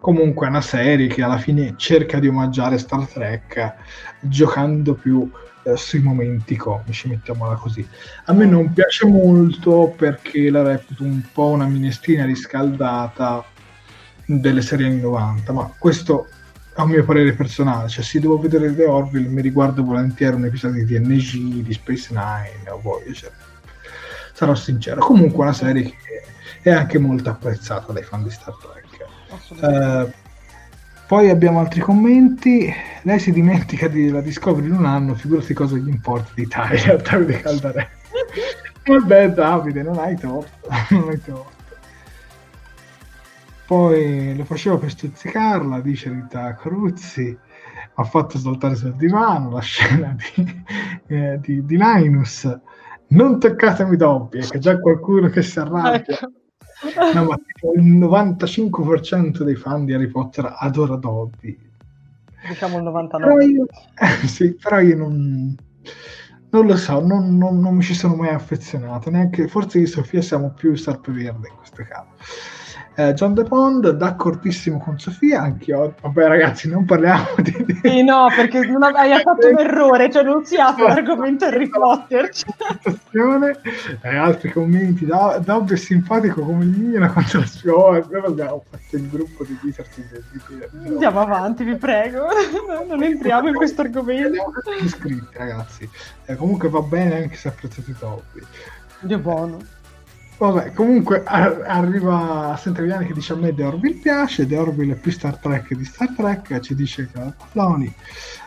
Comunque 0.01 0.47
è 0.47 0.49
una 0.49 0.63
serie 0.63 1.09
che 1.09 1.23
alla 1.23 1.37
fine 1.37 1.75
cerca 1.77 2.19
di 2.19 2.27
omaggiare 2.27 2.79
Star 2.79 3.07
Trek 3.07 3.75
giocando 4.21 4.95
più 4.95 5.31
eh, 5.63 5.77
sui 5.77 6.01
momenti 6.01 6.57
comici, 6.57 7.07
mettiamola 7.07 7.55
così. 7.57 7.87
A 8.25 8.33
me 8.33 8.47
non 8.47 8.73
piace 8.73 9.07
molto 9.07 9.93
perché 9.97 10.51
la 10.51 10.63
reputo 10.63 11.05
un 11.05 11.23
po' 11.33 11.49
una 11.49 11.67
minestrina 11.67 12.25
riscaldata 12.25 13.45
delle 14.25 14.63
serie 14.63 14.87
anni 14.87 15.01
90, 15.01 15.53
ma 15.53 15.73
questo 15.79 16.27
a 16.81 16.87
mio 16.87 17.05
parere 17.05 17.33
personale, 17.33 17.89
cioè 17.89 18.03
se 18.03 18.21
devo 18.21 18.39
vedere 18.39 18.75
The 18.75 18.85
Orville 18.85 19.29
mi 19.29 19.43
riguardo 19.43 19.85
volentieri 19.85 20.37
un 20.37 20.47
episodio 20.47 20.85
di 20.85 20.95
TNG, 20.95 21.63
di 21.63 21.73
Space 21.73 22.09
Nine 22.11 22.71
o 22.71 22.81
Voyager. 22.81 23.33
Sarò 24.33 24.55
sincero, 24.55 25.01
comunque 25.01 25.43
una 25.43 25.53
serie 25.53 25.83
che 25.83 26.71
è 26.71 26.71
anche 26.71 26.99
molto 26.99 27.31
apprezzata 27.31 27.93
dai 27.93 28.03
fan 28.03 28.23
di 28.23 28.31
Star 28.31 28.55
Trek. 28.57 28.89
Uh, 29.61 30.11
poi 31.07 31.29
abbiamo 31.29 31.61
altri 31.61 31.81
commenti. 31.81 32.73
Lei 33.03 33.19
si 33.19 33.33
dimentica 33.33 33.89
della 33.89 34.21
Discovery 34.21 34.67
in 34.67 34.75
un 34.75 34.87
anno, 34.87 35.15
figurati 35.15 35.53
cosa 35.53 35.77
gli 35.77 35.89
importa 35.89 36.31
d'Italia, 36.35 36.97
Davide 37.03 37.41
Caldarelli. 37.41 37.89
Vabbè 38.87 39.31
Davide, 39.31 39.83
non 39.83 39.99
hai 39.99 40.17
torto, 40.17 40.69
non 40.91 41.09
hai 41.09 41.21
torto. 41.23 41.60
Poi 43.71 44.35
lo 44.35 44.45
facevo 44.45 44.79
per 44.79 44.91
stuzzicarla, 44.91 45.81
dice 45.81 46.11
Rita 46.11 46.57
Cruzzi, 46.57 47.39
ha 47.95 48.03
fatto 48.03 48.37
saltare 48.37 48.75
sul 48.75 48.97
divano 48.97 49.49
la 49.49 49.61
scena 49.63 50.17
di, 50.17 50.65
eh, 51.07 51.39
di, 51.41 51.65
di 51.65 51.77
Linus. 51.79 52.53
Non 53.11 53.39
toccatemi 53.39 53.97
Dobby, 53.97 54.41
che 54.41 54.59
già 54.59 54.77
qualcuno 54.81 55.29
che 55.29 55.43
si 55.43 55.61
arrabbia. 55.61 56.03
Ecco. 56.03 56.33
No, 57.15 57.25
ma 57.27 57.37
il 57.77 57.97
95% 57.97 59.43
dei 59.43 59.55
fan 59.55 59.85
di 59.85 59.93
Harry 59.93 60.09
Potter 60.09 60.53
adora 60.59 60.97
Dobby. 60.97 61.57
Diciamo 62.49 62.79
il 62.79 62.83
99%. 62.83 63.09
Però 63.19 63.39
io, 63.39 63.67
eh, 63.95 64.27
sì, 64.27 64.53
però 64.61 64.81
io 64.81 64.97
non, 64.97 65.55
non 66.51 66.67
lo 66.67 66.77
so, 66.77 67.07
non, 67.07 67.39
non, 67.39 67.61
non, 67.61 67.77
mi 67.77 67.83
ci 67.83 67.95
sono 67.95 68.17
mai 68.17 68.31
affezionato, 68.31 69.11
neanche, 69.11 69.47
forse 69.47 69.79
io 69.79 69.85
e 69.85 69.87
Sofia 69.87 70.23
siamo 70.23 70.51
più 70.51 70.73
verde 71.13 71.49
in 71.51 71.57
questo 71.57 71.85
caso. 71.89 72.09
Eh, 72.97 73.15
John 73.15 73.35
De 73.35 73.45
Pond, 73.45 73.89
d'accordissimo 73.91 74.79
con 74.79 74.99
Sofia, 74.99 75.43
anch'io. 75.43 75.95
Vabbè, 76.01 76.27
ragazzi, 76.27 76.69
non 76.69 76.85
parliamo 76.85 77.29
di. 77.39 77.79
Sì, 77.83 78.03
no, 78.03 78.27
perché 78.35 78.59
hai 78.59 79.23
fatto 79.23 79.49
un 79.49 79.59
errore, 79.59 80.11
cioè 80.11 80.23
non 80.23 80.45
si 80.45 80.57
apre 80.57 80.89
l'argomento 80.89 81.47
Harry 81.47 81.69
Potter. 81.69 82.31
Eh, 84.03 84.17
altri 84.17 84.53
commenti. 84.53 85.07
Da, 85.07 85.41
Dob 85.43 85.73
è 85.73 85.77
simpatico 85.77 86.43
come 86.43 86.65
il 86.65 86.71
mio 86.71 87.13
quando 87.13 87.39
la 87.39 87.47
sua. 87.47 88.03
Noi 88.11 88.25
abbiamo 88.25 88.65
fatto 88.69 88.97
il 88.97 89.09
gruppo 89.09 89.45
di 89.45 89.59
Wizards. 89.63 89.97
Andiamo 90.85 91.21
avanti, 91.21 91.65
vi 91.65 91.77
prego. 91.77 92.27
Non 92.87 93.03
entriamo 93.03 93.49
in 93.49 93.55
questo 93.55 93.83
argomento. 93.83 94.53
Iscritti, 94.83 95.37
ragazzi. 95.39 95.89
Eh, 96.27 96.37
comunque 96.37 96.69
va 96.69 96.81
bene 96.81 97.23
anche 97.23 97.37
se 97.37 97.49
apprezzate 97.49 97.95
Dobby. 97.99 98.41
Dio 99.01 99.19
buono. 99.19 99.79
Vabbè, 100.41 100.73
comunque 100.73 101.23
arriva 101.23 102.57
Sentreviani 102.59 103.05
che 103.05 103.13
dice 103.13 103.35
a 103.35 103.37
me 103.37 103.55
The 103.55 103.65
Orville 103.65 104.01
piace, 104.01 104.47
The 104.47 104.57
Orville 104.57 104.95
è 104.95 104.97
più 104.97 105.13
Star 105.13 105.37
Trek 105.37 105.75
di 105.75 105.85
Star 105.85 106.15
Trek, 106.17 106.61
ci 106.61 106.75
dice 106.75 107.11
Palloni, 107.53 107.95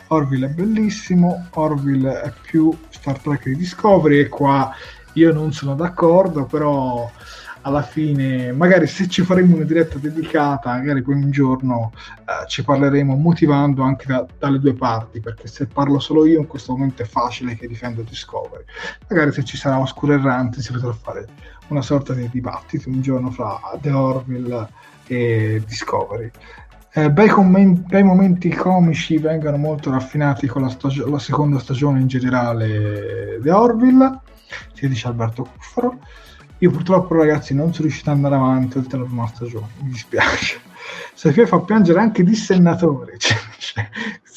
Orville 0.08 0.46
è 0.46 0.48
bellissimo, 0.48 1.46
Orville 1.50 2.20
è 2.20 2.32
più 2.42 2.76
Star 2.88 3.16
Trek 3.20 3.44
di 3.44 3.56
Discovery 3.56 4.18
e 4.18 4.28
qua 4.28 4.74
io 5.12 5.32
non 5.32 5.52
sono 5.52 5.76
d'accordo, 5.76 6.46
però 6.46 7.08
alla 7.60 7.82
fine, 7.82 8.52
magari 8.52 8.86
se 8.86 9.08
ci 9.08 9.22
faremo 9.22 9.54
una 9.54 9.64
diretta 9.64 9.96
dedicata, 9.98 10.70
magari 10.70 11.00
poi 11.00 11.14
un 11.14 11.30
giorno 11.30 11.92
eh, 11.94 12.46
ci 12.48 12.62
parleremo 12.64 13.14
motivando 13.14 13.82
anche 13.82 14.06
da, 14.06 14.26
dalle 14.38 14.58
due 14.58 14.74
parti, 14.74 15.20
perché 15.20 15.46
se 15.46 15.66
parlo 15.66 15.98
solo 15.98 16.26
io 16.26 16.40
in 16.40 16.46
questo 16.46 16.72
momento 16.72 17.02
è 17.02 17.06
facile 17.06 17.56
che 17.56 17.66
difendo 17.66 18.02
Discovery. 18.02 18.64
Magari 19.08 19.32
se 19.32 19.44
ci 19.44 19.56
sarà 19.56 19.78
Oscuro 19.78 20.14
Errante 20.14 20.60
si 20.60 20.72
potrà 20.72 20.92
fare 20.92 21.26
una 21.68 21.82
sorta 21.82 22.12
di 22.12 22.28
dibattito 22.30 22.88
un 22.88 23.00
giorno 23.00 23.30
fra 23.30 23.60
The 23.80 23.90
Orville 23.90 24.68
e 25.06 25.62
Discovery. 25.66 26.30
Eh, 26.96 27.10
bei, 27.10 27.28
commenti, 27.28 27.82
bei, 27.88 28.04
momenti 28.04 28.50
comici 28.50 29.18
vengono 29.18 29.56
molto 29.56 29.90
raffinati 29.90 30.46
con 30.46 30.62
la, 30.62 30.68
stagio- 30.68 31.08
la 31.08 31.18
seconda 31.18 31.58
stagione 31.58 32.00
in 32.00 32.06
generale 32.06 33.40
The 33.42 33.50
Orville, 33.50 34.20
si 34.74 34.88
dice 34.88 35.08
Alberto 35.08 35.42
Cuffaro. 35.42 35.98
Io 36.58 36.70
purtroppo 36.70 37.16
ragazzi 37.16 37.52
non 37.52 37.72
sono 37.72 37.88
riuscito 37.88 38.10
ad 38.10 38.16
andare 38.16 38.36
avanti 38.36 38.78
oltre 38.78 38.98
la 38.98 39.04
prima 39.04 39.26
stagione, 39.26 39.66
mi 39.80 39.90
dispiace. 39.90 40.60
Sofia 41.14 41.46
fa 41.46 41.58
piangere 41.60 41.98
anche 41.98 42.22
dissennatori, 42.22 43.18
cioè, 43.18 43.88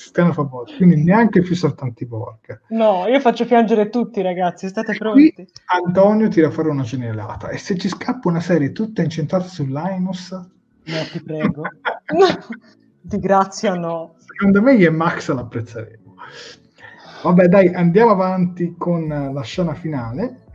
Cristiano 0.07 0.31
fa 0.31 0.43
botte, 0.43 0.75
quindi 0.77 1.03
neanche 1.03 1.41
più 1.41 1.53
soltanto 1.53 2.01
i 2.01 2.07
porca. 2.07 2.61
No, 2.69 3.07
io 3.07 3.19
faccio 3.19 3.45
piangere 3.45 3.89
tutti 3.89 4.21
ragazzi, 4.21 4.69
state 4.69 4.95
pronti? 4.95 5.33
Qui 5.33 5.47
Antonio 5.65 6.29
tira 6.29 6.49
fuori 6.49 6.69
una 6.69 6.83
genialata 6.83 7.49
e 7.49 7.57
se 7.57 7.77
ci 7.77 7.89
scappa 7.89 8.29
una 8.29 8.39
serie 8.39 8.71
tutta 8.71 9.01
incentrata 9.01 9.45
su 9.45 9.65
Linus... 9.65 10.31
No, 10.31 11.03
ti 11.11 11.21
prego. 11.21 11.63
Di 13.01 13.19
grazia 13.19 13.73
no. 13.73 14.15
Secondo 14.17 14.61
me 14.61 14.75
io 14.75 14.87
e 14.87 14.91
Max 14.91 15.29
l'apprezzeremo. 15.29 16.15
Vabbè 17.23 17.47
dai, 17.47 17.73
andiamo 17.73 18.11
avanti 18.11 18.75
con 18.77 19.07
la 19.07 19.41
scena 19.41 19.73
finale. 19.73 20.45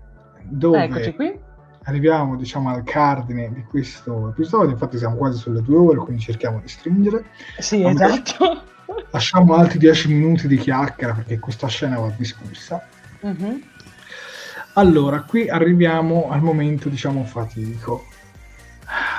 Dove... 0.44 0.84
Eccoci 0.84 1.14
qui 1.14 1.40
arriviamo 1.84 2.36
diciamo 2.36 2.70
al 2.70 2.84
cardine 2.84 3.52
di 3.52 3.64
questo 3.64 4.28
episodio 4.28 4.70
infatti 4.70 4.98
siamo 4.98 5.16
quasi 5.16 5.38
sulle 5.38 5.62
due 5.62 5.78
ore 5.78 5.98
quindi 5.98 6.22
cerchiamo 6.22 6.60
di 6.60 6.68
stringere 6.68 7.24
sì 7.58 7.84
esatto 7.84 8.70
lasciamo 9.10 9.54
altri 9.54 9.78
dieci 9.78 10.08
minuti 10.08 10.46
di 10.46 10.56
chiacchiera 10.56 11.14
perché 11.14 11.38
questa 11.38 11.68
scena 11.68 11.98
va 11.98 12.12
discussa 12.16 12.86
uh-huh. 13.20 13.62
allora 14.74 15.22
qui 15.22 15.48
arriviamo 15.48 16.28
al 16.30 16.42
momento 16.42 16.88
diciamo 16.88 17.24
fatidico 17.24 18.06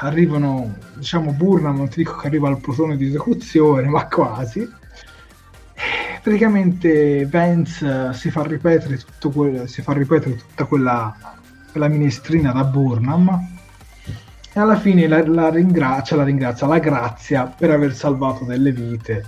arrivano 0.02 0.78
diciamo 0.96 1.32
Burnham 1.32 1.78
non 1.78 1.90
ti 1.90 1.98
dico 1.98 2.16
che 2.18 2.28
arriva 2.28 2.48
al 2.48 2.60
plotone 2.60 2.98
di 2.98 3.08
esecuzione 3.08 3.88
ma 3.90 4.08
quasi 4.08 4.68
praticamente 6.22 7.26
Vance 7.26 8.14
si 8.14 8.32
fa 8.32 8.44
ripetere 8.44 8.98
tutto 8.98 9.30
quel, 9.30 9.68
si 9.68 9.82
fa 9.82 9.94
ripetere 9.94 10.38
tutta 10.38 10.66
quella 10.66 11.14
la 11.74 11.88
minestrina 11.88 12.52
da 12.52 12.64
Burnham 12.64 13.52
e 14.54 14.60
alla 14.60 14.78
fine 14.78 15.08
la, 15.08 15.26
la, 15.28 15.50
ringrazia, 15.50 16.16
la 16.16 16.24
ringrazia, 16.24 16.68
la 16.68 16.78
grazia 16.78 17.46
per 17.46 17.72
aver 17.72 17.96
salvato 17.96 18.46
delle 18.46 18.72
vite. 18.72 19.26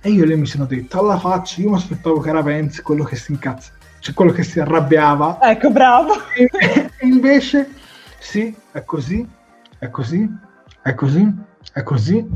E 0.00 0.10
io 0.10 0.24
lì 0.24 0.36
mi 0.36 0.46
sono 0.46 0.64
detto, 0.64 1.00
alla 1.00 1.18
faccia, 1.18 1.60
io 1.60 1.70
mi 1.70 1.76
aspettavo 1.76 2.20
che 2.20 2.28
era 2.28 2.40
Vance 2.40 2.82
quello 2.82 3.04
che 3.04 3.16
si 3.16 3.32
incazza, 3.32 3.72
cioè 3.98 4.14
quello 4.14 4.32
che 4.32 4.44
si 4.44 4.60
arrabbiava. 4.60 5.38
Ecco, 5.42 5.70
bravo. 5.70 6.12
E, 6.34 6.48
e 6.98 7.06
invece, 7.06 7.68
sì, 8.18 8.54
è 8.72 8.84
così, 8.84 9.26
è 9.78 9.90
così, 9.90 10.28
è 10.82 10.94
così, 10.94 11.34
è 11.72 11.82
così. 11.82 12.28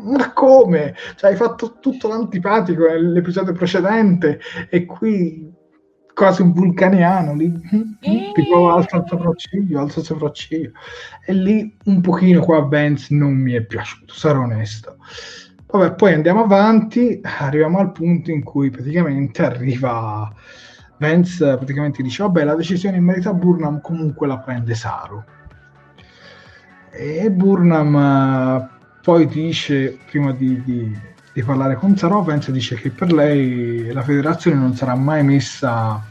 Ma 0.00 0.32
come? 0.32 0.94
Cioè, 1.16 1.30
hai 1.30 1.36
fatto 1.36 1.78
tutto 1.80 2.08
l'antipatico 2.08 2.86
nell'episodio 2.86 3.52
precedente 3.52 4.40
e 4.70 4.84
qui 4.84 5.52
quasi 6.18 6.42
un 6.42 6.52
vulcaniano 6.52 7.34
lì, 7.34 7.48
mm. 7.48 8.32
tipo 8.34 8.70
alza 8.72 8.96
il 8.96 9.04
sopracciglio, 9.06 9.80
alza 9.80 10.00
il 10.00 10.06
sopracciglio. 10.06 10.72
E 11.24 11.32
lì 11.32 11.76
un 11.84 12.00
pochino 12.00 12.40
qua 12.40 12.60
Vance 12.62 13.14
non 13.14 13.34
mi 13.34 13.52
è 13.52 13.62
piaciuto, 13.62 14.12
sarò 14.12 14.42
onesto. 14.42 14.96
Vabbè, 15.70 15.94
poi 15.94 16.14
andiamo 16.14 16.44
avanti, 16.44 17.20
arriviamo 17.22 17.78
al 17.78 17.92
punto 17.92 18.30
in 18.30 18.42
cui 18.42 18.70
praticamente 18.70 19.44
arriva 19.44 20.32
Vance, 20.96 21.56
praticamente 21.56 22.02
dice, 22.02 22.22
vabbè, 22.22 22.44
la 22.44 22.54
decisione 22.54 22.96
in 22.96 23.04
merito 23.04 23.28
a 23.28 23.34
Burnham 23.34 23.80
comunque 23.80 24.26
la 24.26 24.38
prende 24.38 24.74
Saru. 24.74 25.22
E 26.90 27.30
Burnham 27.30 27.94
eh, 27.94 28.68
poi 29.02 29.26
dice, 29.26 29.98
prima 30.10 30.32
di, 30.32 30.62
di 30.62 30.98
di 31.38 31.44
parlare 31.44 31.76
con 31.76 31.96
Sarovens 31.96 32.50
dice 32.50 32.74
che 32.74 32.90
per 32.90 33.12
lei 33.12 33.92
la 33.92 34.02
federazione 34.02 34.56
non 34.56 34.74
sarà 34.74 34.96
mai 34.96 35.22
messa 35.22 36.02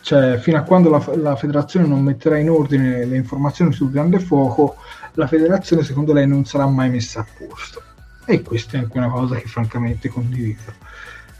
cioè 0.00 0.38
fino 0.38 0.56
a 0.56 0.62
quando 0.62 0.88
la, 0.88 1.04
la, 1.16 1.36
federazione 1.36 1.86
non 1.86 2.02
metterà 2.02 2.38
in 2.38 2.48
ordine 2.48 3.04
le 3.04 3.16
informazioni 3.16 3.74
sul 3.74 3.90
grande 3.90 4.20
fuoco 4.20 4.76
la 5.14 5.26
federazione 5.26 5.82
secondo 5.82 6.14
lei 6.14 6.26
non 6.26 6.46
sarà 6.46 6.66
mai 6.66 6.88
messa 6.88 7.20
a 7.20 7.26
posto 7.36 7.82
e 8.30 8.42
questa 8.42 8.76
è 8.76 8.80
anche 8.80 8.98
una 8.98 9.08
cosa 9.08 9.36
che 9.36 9.48
francamente 9.48 10.10
condivido. 10.10 10.72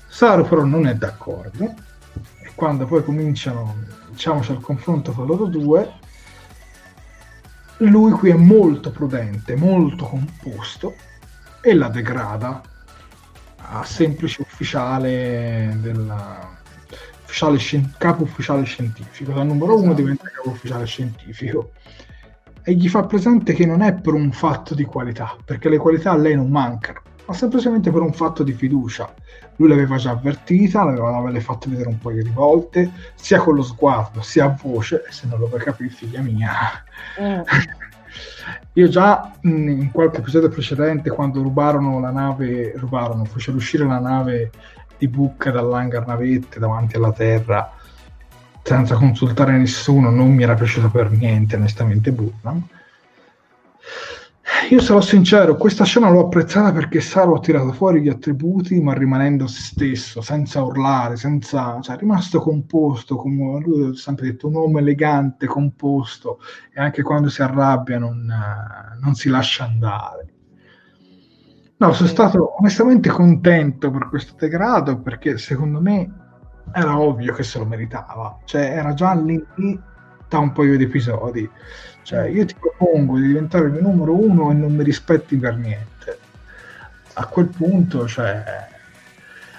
Saru 0.07 0.49
però 0.49 0.65
non 0.65 0.87
è 0.87 0.95
d'accordo. 0.95 1.75
E 2.43 2.51
quando 2.55 2.87
poi 2.87 3.05
cominciano 3.05 3.77
diciamo 4.09 4.41
c'è 4.41 4.53
il 4.53 4.61
confronto 4.61 5.13
fra 5.13 5.25
loro 5.25 5.45
due 5.45 5.93
lui 7.81 8.11
qui 8.13 8.31
è 8.31 8.35
molto 8.35 8.91
prudente 8.91 9.55
molto 9.55 10.05
composto 10.07 10.95
e 11.61 11.75
la 11.75 11.89
degrada. 11.89 12.63
A 13.71 13.85
semplice 13.85 14.41
ufficiale 14.41 15.77
della 15.81 16.57
ufficiale, 17.23 17.59
capo 17.99 18.23
ufficiale 18.23 18.65
scientifico. 18.65 19.33
Dal 19.33 19.47
numero 19.47 19.73
esatto. 19.73 19.85
uno 19.85 19.95
diventa 19.95 20.25
capo 20.31 20.49
ufficiale 20.49 20.87
scientifico 20.87 21.73
e 22.69 22.75
gli 22.75 22.87
fa 22.87 23.05
presente 23.05 23.55
che 23.55 23.65
non 23.65 23.81
è 23.81 23.95
per 23.95 24.13
un 24.13 24.31
fatto 24.31 24.75
di 24.75 24.85
qualità 24.85 25.35
perché 25.43 25.71
le 25.71 25.79
qualità 25.79 26.11
a 26.11 26.17
lei 26.19 26.35
non 26.35 26.51
mancano 26.51 27.01
ma 27.25 27.33
semplicemente 27.33 27.91
per 27.91 28.03
un 28.03 28.13
fatto 28.13 28.43
di 28.43 28.53
fiducia 28.53 29.11
lui 29.57 29.71
l'aveva 29.71 29.97
già 29.97 30.11
avvertita 30.11 30.85
l'aveva, 30.85 31.09
l'aveva 31.09 31.41
fatto 31.41 31.71
vedere 31.71 31.89
un 31.89 31.97
paio 31.99 32.23
di 32.23 32.29
volte 32.29 32.93
sia 33.15 33.41
con 33.41 33.55
lo 33.55 33.63
sguardo 33.63 34.21
sia 34.21 34.45
a 34.45 34.59
voce 34.63 35.03
e 35.09 35.13
se 35.13 35.27
non 35.27 35.39
lo 35.39 35.49
vuoi 35.49 35.61
capire 35.61 35.89
figlia 35.89 36.21
mia 36.21 36.53
mm. 37.19 37.41
Io 38.75 38.89
già 38.89 39.33
in 39.43 39.91
qualche 39.93 40.19
episodio 40.19 40.49
precedente, 40.49 41.11
quando 41.11 41.43
rubarono 41.43 42.01
la 42.01 42.11
nave, 42.11 42.73
rubarono, 42.77 43.25
fecero 43.25 43.57
uscire 43.57 43.85
la 43.85 43.99
nave 43.99 44.51
di 44.97 45.09
Book 45.09 45.51
dall'hangar 45.51 46.07
navette 46.07 46.59
davanti 46.59 46.97
alla 46.97 47.13
Terra 47.13 47.78
senza 48.69 48.97
consultare 48.97 49.57
nessuno, 49.57 50.11
non 50.11 50.31
mi 50.35 50.43
era 50.43 50.55
piaciuto 50.55 50.91
per 50.91 51.11
niente, 51.11 51.57
onestamente, 51.57 52.13
Burnham. 52.13 52.63
Io 54.71 54.81
sarò 54.81 55.01
sincero, 55.01 55.57
questa 55.57 55.85
scena 55.85 56.11
l'ho 56.11 56.25
apprezzata 56.27 56.71
perché 56.73 57.01
Saru 57.01 57.33
ha 57.33 57.41
tirato 57.41 57.73
fuori 57.73 58.03
gli 58.03 58.11
attributi, 58.11 58.79
ma 58.83 58.93
rimanendo 58.93 59.47
se 59.47 59.63
stesso, 59.63 60.21
senza 60.21 60.63
urlare, 60.63 61.17
senza, 61.17 61.81
cioè, 61.81 61.97
è 61.97 61.99
rimasto 61.99 62.41
composto, 62.41 63.17
come 63.17 63.59
lui 63.61 63.89
ha 63.89 63.95
sempre 63.95 64.27
detto, 64.27 64.49
un 64.49 64.57
uomo 64.57 64.79
elegante, 64.79 65.47
composto, 65.47 66.39
e 66.75 66.81
anche 66.81 67.03
quando 67.03 67.31
si 67.31 67.41
arrabbia 67.41 67.99
non, 67.99 68.31
non 69.01 69.15
si 69.15 69.31
lascia 69.31 69.65
andare. 69.65 70.29
No, 71.79 71.93
sono 71.95 72.09
stato 72.09 72.59
onestamente 72.59 73.09
contento 73.09 73.91
per 73.91 74.09
questo 74.09 74.35
degrado 74.37 75.01
perché 75.01 75.39
secondo 75.39 75.81
me 75.81 76.28
era 76.73 76.99
ovvio 76.99 77.33
che 77.35 77.43
se 77.43 77.59
lo 77.59 77.65
meritava, 77.65 78.39
cioè 78.45 78.63
era 78.63 78.95
già 78.95 79.15
lì 79.15 79.45
da 80.29 80.39
un 80.39 80.53
paio 80.53 80.77
di 80.77 80.85
episodi. 80.85 81.49
Cioè, 82.03 82.29
io 82.29 82.45
ti 82.47 82.55
propongo 82.59 83.19
di 83.19 83.27
diventare 83.27 83.67
il 83.67 83.83
numero 83.83 84.15
uno 84.19 84.51
e 84.51 84.55
non 84.55 84.75
mi 84.75 84.83
rispetti 84.83 85.37
per 85.37 85.57
niente. 85.57 86.19
A 87.15 87.27
quel 87.27 87.49
punto, 87.49 88.07
cioè, 88.09 88.43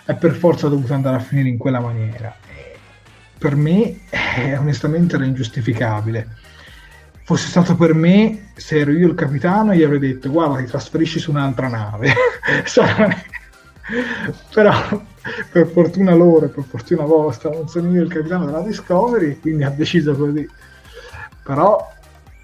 è 0.06 0.16
per 0.16 0.34
forza 0.34 0.68
dovuto 0.68 0.94
andare 0.94 1.18
a 1.18 1.20
finire 1.20 1.50
in 1.50 1.58
quella 1.58 1.80
maniera. 1.80 2.36
per 3.38 3.56
me, 3.56 4.00
eh, 4.10 4.58
onestamente, 4.58 5.16
era 5.16 5.26
ingiustificabile. 5.26 6.28
Fosse 7.24 7.50
stato 7.50 7.76
per 7.76 7.94
me, 7.94 8.52
se 8.56 8.80
ero 8.80 8.92
io 8.92 9.08
il 9.08 9.14
capitano, 9.14 9.76
gli 9.76 9.84
avrei 9.84 10.00
detto: 10.00 10.32
Guarda, 10.32 10.58
ti 10.58 10.66
trasferisci 10.66 11.20
su 11.20 11.30
un'altra 11.30 11.68
nave. 11.68 12.12
Però, 14.52 15.06
per 15.52 15.68
fortuna 15.68 16.14
loro 16.14 16.46
e 16.46 16.50
per 16.50 16.64
fortuna 16.64 17.04
vostra, 17.04 17.50
non 17.50 17.68
sono 17.68 17.92
io 17.92 18.04
il 18.04 18.10
capitano 18.10 18.46
della 18.46 18.62
Discovery, 18.62 19.40
quindi 19.40 19.64
ha 19.64 19.70
deciso 19.70 20.16
così. 20.16 20.48
Però 21.44 21.88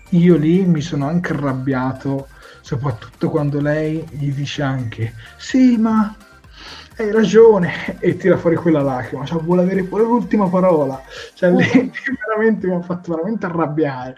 io 0.10 0.36
lì 0.36 0.66
mi 0.66 0.82
sono 0.82 1.08
anche 1.08 1.34
arrabbiato, 1.34 2.28
soprattutto 2.62 3.30
quando 3.30 3.60
lei 3.62 4.06
gli 4.12 4.32
dice 4.32 4.62
anche 4.62 5.14
sì, 5.38 5.78
ma 5.78 6.16
hai 6.98 7.12
ragione 7.12 8.00
e 8.00 8.16
tira 8.16 8.38
fuori 8.38 8.56
quella 8.56 8.82
lacrima, 8.82 9.26
cioè 9.26 9.42
vuole 9.42 9.64
avere 9.64 9.84
pure 9.84 10.04
l'ultima 10.04 10.48
parola, 10.48 11.02
cioè 11.34 11.52
lei 11.52 11.92
veramente 12.26 12.68
mi 12.68 12.76
ha 12.76 12.82
fatto 12.82 13.14
veramente 13.14 13.46
arrabbiare, 13.46 14.16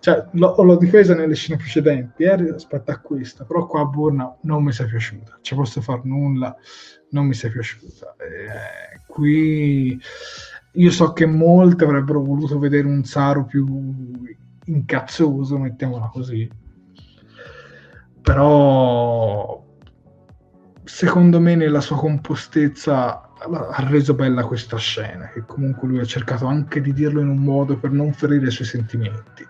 cioè 0.00 0.26
l'ho, 0.32 0.54
l'ho 0.62 0.76
difesa 0.76 1.14
nelle 1.14 1.34
scene 1.34 1.56
precedenti 1.56 2.24
eh, 2.24 2.36
rispetto 2.36 2.90
a 2.90 2.98
questa, 2.98 3.44
però 3.44 3.66
qua 3.66 3.80
a 3.80 3.86
Burna 3.86 4.36
non 4.42 4.62
mi 4.62 4.72
si 4.72 4.82
è 4.82 4.86
piaciuta, 4.86 5.38
ci 5.40 5.54
posso 5.54 5.80
fare 5.80 6.02
nulla, 6.04 6.54
non 7.14 7.26
mi 7.26 7.36
è 7.36 7.50
piaciuta. 7.50 8.16
Eh, 8.18 9.00
qui 9.06 9.98
io 10.72 10.90
so 10.90 11.12
che 11.12 11.24
molti 11.24 11.84
avrebbero 11.84 12.20
voluto 12.22 12.58
vedere 12.58 12.86
un 12.86 13.04
Saru 13.04 13.46
più 13.46 14.22
incazzoso, 14.64 15.56
mettiamola 15.56 16.10
così. 16.12 16.50
Però 18.20 19.62
secondo 20.82 21.40
me 21.40 21.54
nella 21.54 21.80
sua 21.80 21.96
compostezza 21.96 23.30
ha 23.36 23.88
reso 23.88 24.14
bella 24.14 24.44
questa 24.44 24.76
scena, 24.78 25.28
che 25.28 25.44
comunque 25.46 25.86
lui 25.86 26.00
ha 26.00 26.04
cercato 26.04 26.46
anche 26.46 26.80
di 26.80 26.92
dirlo 26.92 27.20
in 27.20 27.28
un 27.28 27.38
modo 27.38 27.76
per 27.76 27.90
non 27.90 28.12
ferire 28.12 28.48
i 28.48 28.50
suoi 28.50 28.66
sentimenti. 28.66 29.46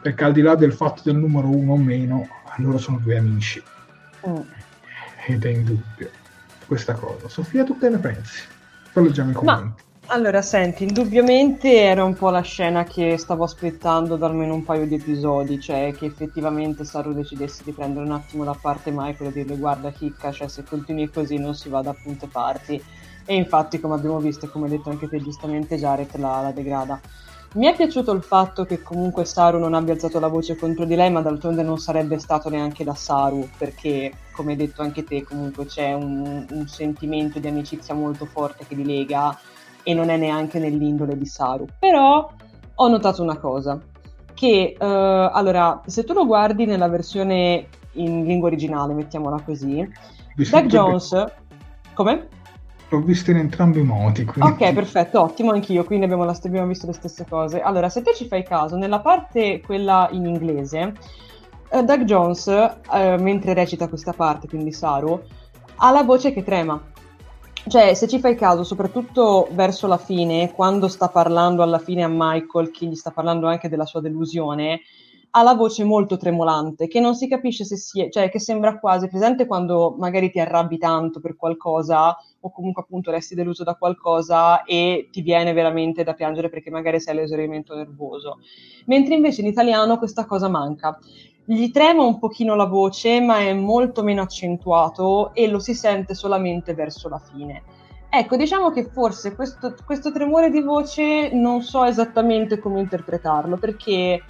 Perché 0.00 0.24
al 0.24 0.32
di 0.32 0.40
là 0.40 0.54
del 0.54 0.72
fatto 0.72 1.02
del 1.04 1.16
numero 1.16 1.48
uno 1.48 1.72
o 1.72 1.76
meno, 1.76 2.26
loro 2.58 2.78
sono 2.78 2.98
due 2.98 3.16
amici. 3.16 3.62
Mm. 4.26 4.40
Ed 5.26 5.44
è 5.44 5.48
indubbio 5.48 6.22
questa 6.66 6.94
cosa. 6.94 7.28
Sofia, 7.28 7.64
tu 7.64 7.78
che 7.78 7.88
ne 7.88 7.98
pensi? 7.98 8.42
Poi 8.92 9.04
leggiamo 9.04 9.30
i 9.30 9.34
commenti. 9.34 9.82
Allora, 10.08 10.42
senti, 10.42 10.84
indubbiamente 10.84 11.80
era 11.80 12.04
un 12.04 12.12
po' 12.12 12.28
la 12.28 12.42
scena 12.42 12.84
che 12.84 13.16
stavo 13.16 13.44
aspettando 13.44 14.16
da 14.16 14.26
almeno 14.26 14.52
un 14.52 14.62
paio 14.62 14.86
di 14.86 14.96
episodi, 14.96 15.58
cioè 15.58 15.94
che 15.96 16.04
effettivamente 16.04 16.84
Saru 16.84 17.14
decidesse 17.14 17.62
di 17.64 17.72
prendere 17.72 18.04
un 18.04 18.12
attimo 18.12 18.44
da 18.44 18.54
parte 18.60 18.90
Michael 18.92 19.30
e 19.30 19.32
dirle 19.32 19.56
guarda 19.56 19.90
chicca, 19.92 20.30
cioè 20.30 20.46
se 20.48 20.62
continui 20.62 21.08
così 21.08 21.38
non 21.38 21.54
si 21.54 21.70
va 21.70 21.80
da 21.80 21.94
punte 21.94 22.26
parti. 22.26 22.82
E 23.24 23.34
infatti, 23.34 23.80
come 23.80 23.94
abbiamo 23.94 24.18
visto 24.18 24.44
e 24.44 24.50
come 24.50 24.66
hai 24.66 24.72
detto 24.72 24.90
anche 24.90 25.08
te 25.08 25.18
giustamente, 25.22 25.78
Jared 25.78 26.14
la, 26.16 26.42
la 26.42 26.52
degrada. 26.52 27.00
Mi 27.54 27.66
è 27.66 27.76
piaciuto 27.76 28.10
il 28.10 28.22
fatto 28.22 28.64
che 28.64 28.82
comunque 28.82 29.24
Saru 29.24 29.58
non 29.58 29.74
abbia 29.74 29.92
alzato 29.92 30.18
la 30.18 30.26
voce 30.26 30.56
contro 30.56 30.84
di 30.84 30.96
lei, 30.96 31.08
ma 31.12 31.20
d'altronde 31.20 31.62
non 31.62 31.78
sarebbe 31.78 32.18
stato 32.18 32.48
neanche 32.48 32.82
da 32.82 32.94
Saru, 32.94 33.48
perché, 33.56 34.12
come 34.32 34.52
hai 34.52 34.56
detto 34.56 34.82
anche 34.82 35.04
te, 35.04 35.22
comunque 35.22 35.66
c'è 35.66 35.92
un, 35.92 36.44
un 36.50 36.66
sentimento 36.66 37.38
di 37.38 37.46
amicizia 37.46 37.94
molto 37.94 38.24
forte 38.24 38.66
che 38.66 38.74
li 38.74 38.84
lega 38.84 39.38
e 39.84 39.94
non 39.94 40.08
è 40.08 40.16
neanche 40.16 40.58
nell'indole 40.58 41.16
di 41.16 41.26
Saru. 41.26 41.66
Però 41.78 42.28
ho 42.74 42.88
notato 42.88 43.22
una 43.22 43.38
cosa, 43.38 43.80
che 44.34 44.76
uh, 44.76 44.84
allora, 44.84 45.80
se 45.86 46.02
tu 46.02 46.12
lo 46.12 46.26
guardi 46.26 46.66
nella 46.66 46.88
versione 46.88 47.68
in 47.92 48.24
lingua 48.24 48.48
originale, 48.48 48.94
mettiamola 48.94 49.40
così, 49.42 49.88
Doug 50.34 50.66
Jones... 50.66 51.24
Come? 51.94 52.26
L'ho 52.88 53.00
visto 53.00 53.30
in 53.30 53.38
entrambi 53.38 53.80
i 53.80 53.82
modi. 53.82 54.24
Quindi... 54.24 54.50
Ok, 54.50 54.72
perfetto, 54.72 55.20
ottimo, 55.20 55.52
anch'io, 55.52 55.84
quindi 55.84 56.04
abbiamo, 56.04 56.24
la, 56.24 56.38
abbiamo, 56.44 56.66
visto 56.66 56.86
le 56.86 56.92
stesse 56.92 57.26
cose. 57.28 57.60
Allora, 57.60 57.88
se 57.88 58.02
te 58.02 58.14
ci 58.14 58.26
fai 58.26 58.44
caso, 58.44 58.76
nella 58.76 59.00
parte 59.00 59.60
quella 59.60 60.08
in 60.12 60.26
inglese, 60.26 60.92
uh, 61.70 61.82
Doug 61.82 62.02
Jones, 62.04 62.46
uh, 62.46 63.20
mentre 63.20 63.54
recita 63.54 63.88
questa 63.88 64.12
parte, 64.12 64.48
quindi 64.48 64.72
Saru, 64.72 65.20
ha 65.76 65.90
la 65.90 66.02
voce 66.02 66.32
che 66.32 66.44
trema 66.44 66.80
cioè, 67.66 67.94
se 67.94 68.06
ci 68.06 68.18
fai 68.18 68.36
caso, 68.36 68.62
soprattutto 68.62 69.48
verso 69.52 69.86
la 69.86 69.96
fine, 69.96 70.52
quando 70.52 70.86
sta 70.86 71.08
parlando 71.08 71.62
alla 71.62 71.78
fine 71.78 72.04
a 72.04 72.08
Michael, 72.10 72.70
che 72.70 72.84
gli 72.84 72.94
sta 72.94 73.10
parlando 73.10 73.46
anche 73.46 73.70
della 73.70 73.86
sua 73.86 74.02
delusione, 74.02 74.82
ha 75.36 75.42
la 75.42 75.54
voce 75.54 75.82
molto 75.82 76.16
tremolante, 76.16 76.86
che 76.86 77.00
non 77.00 77.16
si 77.16 77.26
capisce 77.26 77.64
se 77.64 77.76
sia, 77.76 78.08
cioè 78.08 78.30
che 78.30 78.38
sembra 78.38 78.78
quasi 78.78 79.08
presente 79.08 79.46
quando 79.46 79.96
magari 79.98 80.30
ti 80.30 80.38
arrabbi 80.38 80.78
tanto 80.78 81.18
per 81.18 81.34
qualcosa 81.34 82.16
o 82.38 82.52
comunque 82.52 82.82
appunto 82.82 83.10
resti 83.10 83.34
deluso 83.34 83.64
da 83.64 83.74
qualcosa 83.74 84.62
e 84.62 85.08
ti 85.10 85.22
viene 85.22 85.52
veramente 85.52 86.04
da 86.04 86.14
piangere 86.14 86.50
perché 86.50 86.70
magari 86.70 87.00
sei 87.00 87.16
all'esaurimento 87.16 87.74
nervoso. 87.74 88.38
Mentre 88.86 89.16
invece 89.16 89.40
in 89.40 89.48
italiano 89.48 89.98
questa 89.98 90.24
cosa 90.24 90.48
manca. 90.48 90.96
Gli 91.44 91.70
trema 91.72 92.04
un 92.04 92.20
pochino 92.20 92.54
la 92.54 92.66
voce, 92.66 93.20
ma 93.20 93.40
è 93.40 93.52
molto 93.52 94.04
meno 94.04 94.22
accentuato 94.22 95.34
e 95.34 95.48
lo 95.48 95.58
si 95.58 95.74
sente 95.74 96.14
solamente 96.14 96.74
verso 96.74 97.08
la 97.08 97.18
fine. 97.18 97.62
Ecco, 98.08 98.36
diciamo 98.36 98.70
che 98.70 98.84
forse 98.84 99.34
questo, 99.34 99.74
questo 99.84 100.12
tremore 100.12 100.48
di 100.50 100.60
voce 100.60 101.30
non 101.32 101.62
so 101.62 101.82
esattamente 101.82 102.60
come 102.60 102.78
interpretarlo, 102.78 103.56
perché 103.56 104.22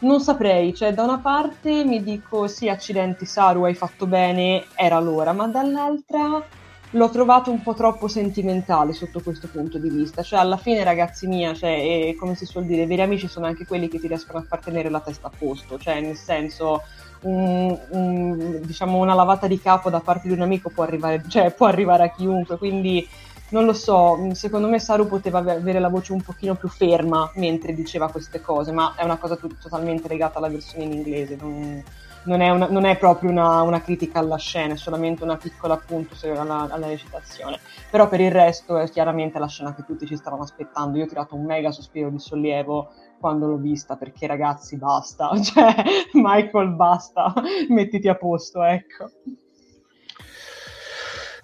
non 0.00 0.20
saprei, 0.20 0.74
cioè 0.74 0.92
da 0.92 1.02
una 1.02 1.18
parte 1.18 1.84
mi 1.84 2.02
dico 2.02 2.46
sì, 2.48 2.68
accidenti 2.68 3.24
Saru, 3.24 3.64
hai 3.64 3.74
fatto 3.74 4.06
bene, 4.06 4.64
era 4.74 5.00
l'ora, 5.00 5.32
ma 5.32 5.46
dall'altra 5.46 6.44
l'ho 6.90 7.10
trovato 7.10 7.50
un 7.50 7.62
po' 7.62 7.74
troppo 7.74 8.08
sentimentale 8.08 8.92
sotto 8.92 9.20
questo 9.20 9.48
punto 9.48 9.78
di 9.78 9.88
vista. 9.88 10.22
Cioè, 10.22 10.38
alla 10.38 10.56
fine, 10.56 10.84
ragazzi 10.84 11.26
mia, 11.26 11.54
cioè, 11.54 12.14
come 12.18 12.34
si 12.34 12.46
suol 12.46 12.64
dire, 12.64 12.82
i 12.82 12.86
veri 12.86 13.02
amici 13.02 13.28
sono 13.28 13.46
anche 13.46 13.66
quelli 13.66 13.88
che 13.88 13.98
ti 13.98 14.06
riescono 14.06 14.38
a 14.38 14.42
far 14.42 14.60
tenere 14.60 14.88
la 14.88 15.00
testa 15.00 15.28
a 15.28 15.32
posto. 15.36 15.78
Cioè, 15.78 16.00
nel 16.00 16.16
senso, 16.16 16.82
un, 17.22 17.76
un, 17.90 18.60
diciamo, 18.62 18.98
una 18.98 19.14
lavata 19.14 19.46
di 19.46 19.60
capo 19.60 19.90
da 19.90 20.00
parte 20.00 20.28
di 20.28 20.34
un 20.34 20.42
amico 20.42 20.70
può 20.70 20.84
arrivare, 20.84 21.22
cioè, 21.28 21.52
può 21.52 21.66
arrivare 21.66 22.04
a 22.04 22.10
chiunque. 22.10 22.56
Quindi 22.56 23.06
non 23.50 23.64
lo 23.64 23.72
so, 23.72 24.16
mm, 24.16 24.30
secondo 24.30 24.68
me 24.68 24.78
Saru 24.78 25.06
poteva 25.06 25.38
avere 25.38 25.78
la 25.78 25.88
voce 25.88 26.12
un 26.12 26.22
pochino 26.22 26.54
più 26.54 26.68
ferma 26.68 27.30
mentre 27.34 27.74
diceva 27.74 28.10
queste 28.10 28.40
cose, 28.40 28.72
ma 28.72 28.94
è 28.96 29.04
una 29.04 29.18
cosa 29.18 29.36
t- 29.36 29.58
totalmente 29.60 30.08
legata 30.08 30.38
alla 30.38 30.48
versione 30.48 30.84
in 30.84 30.92
inglese, 30.92 31.36
non, 31.40 31.82
non, 32.24 32.40
è, 32.40 32.50
una, 32.50 32.66
non 32.68 32.84
è, 32.84 32.96
proprio 32.96 33.30
una, 33.30 33.62
una, 33.62 33.80
critica 33.80 34.18
alla 34.18 34.36
scena, 34.36 34.74
è 34.74 34.76
solamente 34.76 35.22
una 35.22 35.36
piccola 35.36 35.74
appunto 35.74 36.14
alla, 36.22 36.66
alla, 36.70 36.86
recitazione. 36.86 37.60
Però 37.90 38.08
per 38.08 38.20
il 38.20 38.32
resto 38.32 38.78
è 38.78 38.88
chiaramente 38.90 39.38
la 39.38 39.46
scena 39.46 39.74
che 39.74 39.84
tutti 39.84 40.06
ci 40.06 40.16
stavano 40.16 40.42
aspettando. 40.42 40.98
Io 40.98 41.04
ho 41.04 41.08
tirato 41.08 41.36
un 41.36 41.44
mega 41.44 41.70
sospiro 41.70 42.10
di 42.10 42.18
sollievo 42.18 42.90
quando 43.20 43.46
l'ho 43.46 43.56
vista, 43.56 43.96
perché 43.96 44.26
ragazzi 44.26 44.76
basta, 44.76 45.30
cioè 45.40 45.74
Michael 46.12 46.70
basta, 46.70 47.32
mettiti 47.68 48.08
a 48.08 48.16
posto, 48.16 48.62
ecco. 48.62 49.10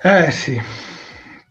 Eh 0.03 0.31
sì, 0.33 0.61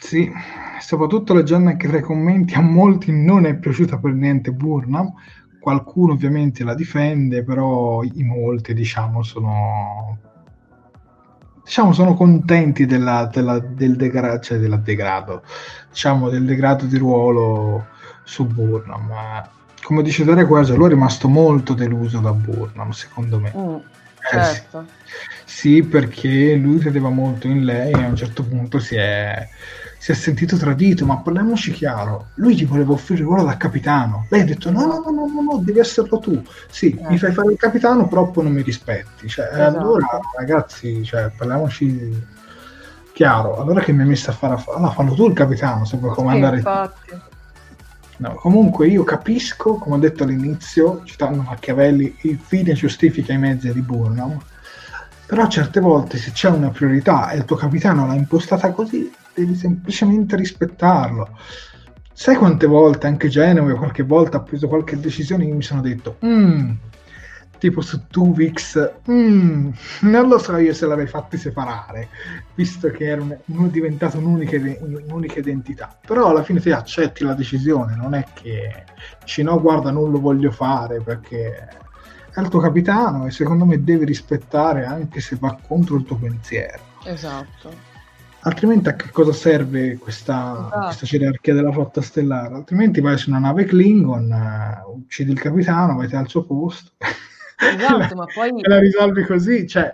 sì, 0.04 0.32
soprattutto 0.80 1.36
leggendo 1.36 1.70
anche 1.70 1.88
tra 1.88 2.00
i 2.00 2.02
commenti, 2.02 2.56
a 2.56 2.62
molti 2.62 3.12
non 3.12 3.46
è 3.46 3.56
piaciuta 3.56 4.00
per 4.00 4.14
niente 4.14 4.52
Burnham, 4.52 5.14
qualcuno 5.60 6.14
ovviamente 6.14 6.64
la 6.64 6.74
difende, 6.74 7.44
però 7.44 8.02
i 8.02 8.24
molti 8.24 8.74
diciamo 8.74 9.22
sono 9.22 10.18
diciamo 11.64 11.94
sono 11.94 12.16
contenti 12.16 12.88
della, 12.88 13.30
della, 13.32 13.60
del 13.60 13.96
degrado, 13.96 14.40
cioè 14.40 14.58
degrado, 14.58 15.44
diciamo 15.92 16.30
del 16.30 16.46
degrado 16.46 16.86
di 16.86 16.98
ruolo 16.98 17.86
su 18.24 18.46
Burnham. 18.48 19.12
Come 19.84 20.02
dice 20.02 20.24
Daria 20.24 20.48
Quasi, 20.48 20.76
lui 20.76 20.88
è 20.88 20.90
rimasto 20.90 21.28
molto 21.28 21.76
deluso 21.76 22.20
da 22.20 22.34
Burnham, 22.34 22.90
secondo 22.90 23.40
me. 23.40 23.54
Mm, 23.56 23.76
certo. 24.32 24.80
Eh, 24.80 24.84
sì. 25.04 25.44
sì, 25.46 25.84
perché 25.84 26.56
lui 26.56 26.80
credeva 26.80 27.10
molto 27.10 27.48
in 27.48 27.64
lei 27.64 27.92
e 27.92 28.04
a 28.04 28.08
un 28.08 28.16
certo 28.16 28.44
punto 28.44 28.80
si 28.80 28.96
è 28.96 29.48
si 30.02 30.14
è 30.14 30.16
sentito 30.16 30.58
tradito, 30.58 31.06
ma 31.06 31.18
parliamoci 31.18 31.72
chiaro, 31.72 32.30
lui 32.36 32.56
gli 32.56 32.66
voleva 32.66 32.94
offrire 32.94 33.22
il 33.22 33.28
ruolo 33.28 33.44
da 33.44 33.56
capitano. 33.56 34.26
Lei 34.30 34.42
ha 34.42 34.46
detto 34.46 34.72
no, 34.72 34.88
no, 34.88 35.04
no, 35.06 35.28
no, 35.28 35.42
no, 35.44 35.58
devi 35.64 35.78
esserlo 35.78 36.18
tu. 36.18 36.42
Sì, 36.72 36.90
eh. 36.90 37.08
mi 37.08 37.20
fai 37.20 37.32
fare 37.32 37.52
il 37.52 37.60
capitano, 37.60 38.08
però 38.08 38.32
poi 38.32 38.46
non 38.46 38.54
mi 38.54 38.64
rispetti. 38.64 39.30
Cioè, 39.30 39.50
esatto. 39.52 39.78
allora, 39.78 40.20
ragazzi, 40.36 41.06
cioè, 41.06 41.30
parliamoci 41.38 42.20
chiaro. 43.14 43.62
Allora 43.62 43.82
che 43.82 43.92
mi 43.92 44.02
hai 44.02 44.08
messo 44.08 44.32
a 44.32 44.34
fare... 44.34 44.64
Allora, 44.76 44.92
fallo 44.92 45.14
tu 45.14 45.28
il 45.28 45.36
capitano, 45.36 45.86
se 45.86 45.98
vuoi 45.98 46.16
comandare. 46.16 46.64
Sì. 47.06 47.16
No, 48.18 48.34
comunque 48.34 48.88
io 48.88 49.04
capisco, 49.04 49.76
come 49.76 49.98
ho 49.98 50.00
detto 50.00 50.24
all'inizio, 50.24 51.04
citando 51.04 51.44
Machiavelli, 51.44 52.18
il 52.22 52.40
fine 52.42 52.74
giustifica 52.74 53.34
i 53.34 53.38
mezzi 53.38 53.72
di 53.72 53.82
Burnham, 53.82 54.36
però 55.32 55.48
certe 55.48 55.80
volte 55.80 56.18
se 56.18 56.32
c'è 56.32 56.50
una 56.50 56.72
priorità 56.72 57.30
e 57.30 57.38
il 57.38 57.46
tuo 57.46 57.56
capitano 57.56 58.06
l'ha 58.06 58.16
impostata 58.16 58.70
così, 58.74 59.10
devi 59.34 59.56
semplicemente 59.56 60.36
rispettarlo. 60.36 61.40
Sai 62.12 62.36
quante 62.36 62.68
volte 62.68 63.08
anche 63.08 63.30
Genova 63.30 63.74
qualche 63.78 64.04
volta 64.04 64.40
ha 64.40 64.42
preso 64.42 64.68
qualche 64.68 65.00
decisione 65.00 65.46
che 65.46 65.54
mi 65.54 65.62
sono 65.62 65.80
detto, 65.80 66.18
mm, 66.26 66.72
tipo 67.60 67.80
su 67.80 68.08
Tuvix, 68.08 68.92
mm, 69.10 69.70
non 70.02 70.28
lo 70.28 70.38
so 70.38 70.58
io 70.58 70.74
se 70.74 70.86
l'avrei 70.86 71.08
fatti 71.08 71.38
separare, 71.38 72.10
visto 72.54 72.90
che 72.90 73.06
era 73.06 73.22
un, 73.22 73.34
uno 73.46 73.68
diventato 73.70 74.18
un'unica, 74.18 74.58
un'unica, 74.82 75.40
identità. 75.40 75.98
Però 76.06 76.28
alla 76.28 76.44
fine 76.44 76.60
ti 76.60 76.72
accetti 76.72 77.24
la 77.24 77.36
decisione, 77.36 77.96
non 77.96 78.16
è 78.16 78.26
che 78.34 78.84
dici 79.22 79.44
no, 79.44 79.62
guarda, 79.62 79.92
non 79.92 80.12
lo 80.12 80.20
voglio 80.20 80.52
fare 80.52 81.00
perché 81.00 81.70
è 82.34 82.40
il 82.40 82.50
tuo 82.50 82.60
capitano 82.60 83.28
e 83.28 83.32
secondo 83.32 83.66
me 83.66 83.84
devi 83.84 84.06
rispettare 84.06 84.86
anche 84.86 85.20
se 85.20 85.38
va 85.40 85.58
contro 85.68 85.96
il 85.96 86.04
tuo 86.04 86.18
pensiero. 86.18 86.82
Esatto 87.04 87.90
altrimenti 88.42 88.90
a 88.90 88.96
che 88.96 89.10
cosa 89.12 89.34
serve 89.34 89.98
questa, 89.98 90.66
esatto. 90.68 90.86
questa 90.86 91.06
gerarchia 91.06 91.54
della 91.54 91.72
flotta 91.72 92.02
stellare? 92.02 92.56
Altrimenti 92.56 93.02
vai 93.02 93.18
su 93.18 93.30
una 93.30 93.40
nave 93.40 93.66
Klingon, 93.66 94.32
uh, 94.32 94.98
uccidi 94.98 95.32
il 95.32 95.40
capitano, 95.40 95.96
vai 95.96 96.12
al 96.12 96.28
suo 96.28 96.44
posto. 96.46 96.92
Esatto, 97.58 98.16
ma 98.16 98.26
poi... 98.34 98.50
E 98.50 98.68
la 98.68 98.80
risolvi 98.80 99.24
così, 99.26 99.68
cioè... 99.68 99.92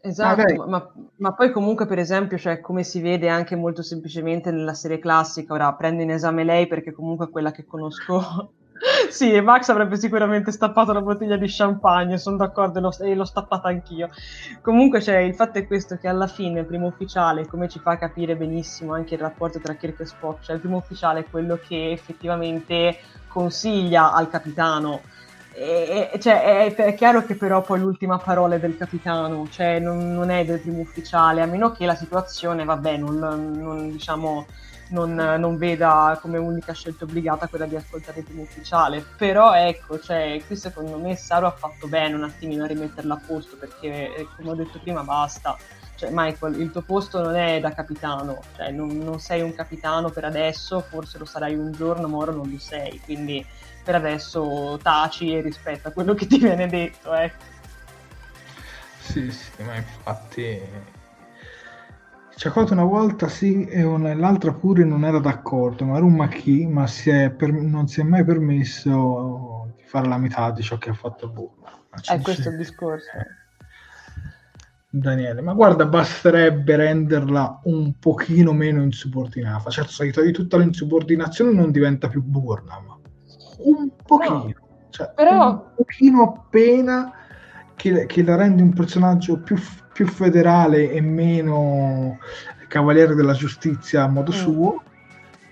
Esatto, 0.00 0.62
ah, 0.62 0.68
ma, 0.68 0.92
ma, 1.16 1.32
poi 1.32 1.50
comunque 1.50 1.84
per 1.86 1.98
esempio, 1.98 2.38
cioè, 2.38 2.60
come 2.60 2.84
si 2.84 3.00
vede 3.00 3.28
anche 3.28 3.56
molto 3.56 3.82
semplicemente 3.82 4.52
nella 4.52 4.74
serie 4.74 5.00
classica, 5.00 5.52
ora 5.52 5.74
prendo 5.74 6.00
in 6.02 6.12
esame 6.12 6.44
lei 6.44 6.68
perché 6.68 6.92
comunque 6.92 7.26
è 7.26 7.30
quella 7.30 7.50
che 7.50 7.64
conosco 7.64 8.52
sì, 9.10 9.40
Max 9.40 9.68
avrebbe 9.68 9.96
sicuramente 9.96 10.50
stappato 10.50 10.92
la 10.92 11.00
bottiglia 11.00 11.36
di 11.36 11.46
champagne, 11.48 12.18
sono 12.18 12.36
d'accordo, 12.36 12.78
e 12.78 12.82
l'ho, 12.82 12.96
e 13.00 13.14
l'ho 13.14 13.24
stappata 13.24 13.68
anch'io. 13.68 14.08
Comunque, 14.60 15.00
cioè, 15.00 15.16
il 15.16 15.34
fatto 15.34 15.58
è 15.58 15.66
questo, 15.66 15.96
che 15.96 16.08
alla 16.08 16.26
fine 16.26 16.60
il 16.60 16.66
primo 16.66 16.86
ufficiale, 16.86 17.46
come 17.46 17.68
ci 17.68 17.78
fa 17.78 17.96
capire 17.96 18.36
benissimo 18.36 18.94
anche 18.94 19.14
il 19.14 19.20
rapporto 19.20 19.58
tra 19.60 19.74
Kirk 19.74 20.00
e 20.00 20.06
Spock, 20.06 20.42
cioè 20.42 20.54
il 20.54 20.60
primo 20.60 20.76
ufficiale 20.76 21.20
è 21.20 21.30
quello 21.30 21.58
che 21.66 21.90
effettivamente 21.90 22.98
consiglia 23.28 24.12
al 24.12 24.28
capitano. 24.28 25.00
E, 25.58 26.10
cioè, 26.20 26.42
è, 26.42 26.74
è, 26.74 26.94
chiaro 26.94 27.24
che 27.24 27.34
però 27.34 27.62
poi 27.62 27.80
l'ultima 27.80 28.18
parola 28.18 28.56
è 28.56 28.60
del 28.60 28.76
capitano, 28.76 29.48
cioè 29.50 29.78
non, 29.78 30.12
non, 30.12 30.28
è 30.28 30.44
del 30.44 30.60
primo 30.60 30.80
ufficiale, 30.80 31.40
a 31.40 31.46
meno 31.46 31.72
che 31.72 31.86
la 31.86 31.94
situazione, 31.94 32.64
vabbè, 32.64 32.98
non, 32.98 33.18
non 33.18 33.90
diciamo 33.90 34.44
non, 34.88 35.14
non, 35.14 35.56
veda 35.56 36.18
come 36.20 36.38
unica 36.38 36.72
scelta 36.72 37.04
obbligata 37.04 37.48
quella 37.48 37.66
di 37.66 37.76
ascoltare 37.76 38.20
il 38.20 38.24
primo 38.24 38.42
ufficiale. 38.42 39.04
Però 39.16 39.54
ecco, 39.54 39.98
cioè, 39.98 40.40
qui 40.46 40.56
secondo 40.56 40.98
me 40.98 41.16
Saru 41.16 41.46
ha 41.46 41.50
fatto 41.50 41.88
bene 41.88 42.14
un 42.14 42.24
attimino 42.24 42.64
a 42.64 42.66
rimetterla 42.66 43.14
a 43.14 43.20
posto 43.24 43.56
perché, 43.56 44.14
eh, 44.14 44.28
come 44.36 44.50
ho 44.50 44.54
detto 44.54 44.78
prima, 44.78 45.02
basta. 45.02 45.56
Cioè, 45.96 46.10
Michael, 46.12 46.60
il 46.60 46.70
tuo 46.70 46.82
posto 46.82 47.22
non 47.22 47.36
è 47.36 47.58
da 47.58 47.72
capitano, 47.72 48.42
cioè, 48.54 48.70
non, 48.70 48.98
non, 48.98 49.18
sei 49.18 49.40
un 49.40 49.54
capitano 49.54 50.10
per 50.10 50.24
adesso, 50.24 50.80
forse 50.80 51.16
lo 51.18 51.24
sarai 51.24 51.54
un 51.54 51.72
giorno, 51.72 52.06
ma 52.06 52.18
ora 52.18 52.32
non 52.32 52.50
lo 52.50 52.58
sei. 52.58 53.00
Quindi 53.00 53.44
per 53.82 53.94
adesso 53.94 54.78
taci 54.82 55.34
e 55.34 55.40
rispetta 55.40 55.92
quello 55.92 56.14
che 56.14 56.26
ti 56.26 56.38
viene 56.38 56.66
detto. 56.66 57.14
Ecco. 57.14 57.44
Sì, 59.00 59.30
sì, 59.30 59.62
ma 59.62 59.76
infatti 59.76 60.60
ci 62.36 62.48
ha 62.48 62.50
fatto 62.50 62.74
una 62.74 62.84
volta 62.84 63.28
sì 63.28 63.64
e 63.64 63.82
l'altra 64.14 64.52
pure 64.52 64.84
non 64.84 65.04
era 65.04 65.18
d'accordo, 65.18 65.86
ma 65.86 65.96
era 65.96 66.04
un 66.04 66.14
macchì, 66.14 66.66
ma 66.66 66.86
si 66.86 67.10
per, 67.34 67.50
non 67.50 67.88
si 67.88 68.00
è 68.00 68.02
mai 68.02 68.24
permesso 68.26 69.72
di 69.74 69.82
fare 69.84 70.06
la 70.06 70.18
metà 70.18 70.50
di 70.50 70.62
ciò 70.62 70.76
che 70.76 70.90
ha 70.90 70.94
fatto 70.94 71.30
Burma. 71.30 71.72
È 72.04 72.20
questo 72.20 72.50
il 72.50 72.58
discorso. 72.58 73.08
Eh. 73.16 73.44
Daniele, 74.90 75.40
ma 75.40 75.54
guarda, 75.54 75.86
basterebbe 75.86 76.76
renderla 76.76 77.60
un 77.64 77.94
pochino 77.98 78.52
meno 78.52 78.82
insubordinata. 78.82 79.70
Certo, 79.70 79.92
se 79.92 80.10
di 80.10 80.32
tutta 80.32 80.58
l'insubordinazione 80.58 81.52
non 81.52 81.70
diventa 81.70 82.08
più 82.08 82.22
Burna, 82.22 82.78
ma 82.86 82.98
un 83.60 83.90
pochino. 84.04 84.34
No, 84.34 84.54
cioè, 84.90 85.10
però... 85.14 85.52
Un 85.52 85.72
pochino 85.74 86.22
appena 86.22 87.12
che, 87.76 88.04
che 88.04 88.22
la 88.22 88.36
rende 88.36 88.62
un 88.62 88.74
personaggio 88.74 89.40
più 89.40 89.56
più 89.96 90.06
federale 90.06 90.92
e 90.92 91.00
meno 91.00 92.18
cavaliere 92.68 93.14
della 93.14 93.32
giustizia 93.32 94.02
a 94.02 94.08
modo 94.08 94.30
mm. 94.30 94.34
suo 94.34 94.82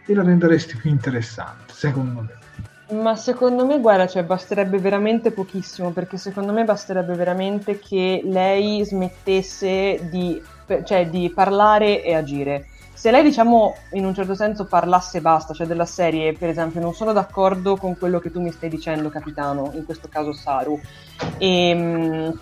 e 0.05 0.15
la 0.15 0.23
renderesti 0.23 0.77
più 0.77 0.91
interessante, 0.91 1.73
secondo 1.73 2.21
me. 2.21 3.01
Ma 3.01 3.17
secondo 3.17 3.65
me, 3.65 3.81
guarda, 3.81 4.07
cioè, 4.07 4.23
basterebbe 4.23 4.77
veramente 4.77 5.31
pochissimo, 5.31 5.93
perché 5.93 6.19
secondo 6.19 6.53
me 6.53 6.65
basterebbe 6.65 7.15
veramente 7.15 7.79
che 7.79 8.21
lei 8.23 8.85
smettesse 8.85 10.09
di, 10.11 10.43
cioè, 10.85 11.09
di 11.09 11.33
parlare 11.35 12.05
e 12.05 12.15
agire. 12.15 12.67
Se 12.93 13.11
lei, 13.11 13.23
diciamo, 13.23 13.75
in 13.93 14.05
un 14.05 14.13
certo 14.15 14.35
senso 14.35 14.67
parlasse 14.67 15.19
e 15.19 15.21
basta, 15.23 15.55
cioè 15.55 15.67
della 15.67 15.87
serie, 15.87 16.35
per 16.35 16.51
esempio, 16.51 16.83
non 16.83 16.93
sono 16.93 17.15
d'accordo 17.15 17.77
con 17.77 17.97
quello 17.97 18.19
che 18.19 18.31
tu 18.31 18.43
mi 18.43 18.53
stai 18.53 18.69
dicendo, 18.69 19.09
capitano, 19.09 19.71
in 19.73 19.87
questo 19.87 20.09
caso 20.11 20.35
Saru, 20.35 20.79
e 21.39 21.69
ehm, 21.71 22.39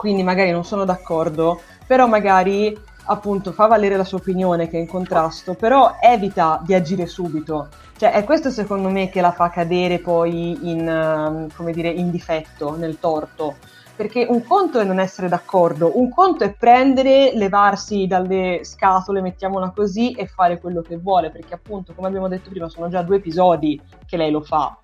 quindi 0.00 0.22
magari 0.22 0.50
non 0.50 0.64
sono 0.64 0.86
d'accordo, 0.86 1.60
però 1.86 2.06
magari 2.06 2.74
appunto 3.04 3.52
fa 3.52 3.66
valere 3.66 3.98
la 3.98 4.04
sua 4.04 4.16
opinione 4.16 4.66
che 4.66 4.78
è 4.78 4.80
in 4.80 4.86
contrasto, 4.86 5.52
però 5.52 5.96
evita 6.00 6.58
di 6.64 6.72
agire 6.72 7.04
subito. 7.06 7.68
Cioè 7.98 8.12
è 8.12 8.24
questo 8.24 8.48
secondo 8.48 8.88
me 8.88 9.10
che 9.10 9.20
la 9.20 9.32
fa 9.32 9.50
cadere 9.50 9.98
poi 9.98 10.70
in, 10.70 10.88
uh, 10.88 11.54
come 11.54 11.72
dire, 11.72 11.90
in 11.90 12.10
difetto, 12.10 12.76
nel 12.78 12.98
torto. 12.98 13.56
Perché 13.94 14.24
un 14.26 14.42
conto 14.42 14.80
è 14.80 14.84
non 14.84 15.00
essere 15.00 15.28
d'accordo, 15.28 15.98
un 15.98 16.08
conto 16.08 16.44
è 16.44 16.54
prendere, 16.54 17.32
levarsi 17.34 18.06
dalle 18.06 18.60
scatole, 18.62 19.20
mettiamola 19.20 19.70
così, 19.76 20.12
e 20.12 20.26
fare 20.26 20.58
quello 20.58 20.80
che 20.80 20.96
vuole, 20.96 21.30
perché 21.30 21.52
appunto, 21.52 21.92
come 21.92 22.08
abbiamo 22.08 22.26
detto 22.26 22.48
prima, 22.48 22.70
sono 22.70 22.88
già 22.88 23.02
due 23.02 23.16
episodi 23.16 23.78
che 24.06 24.16
lei 24.16 24.30
lo 24.30 24.40
fa. 24.40 24.78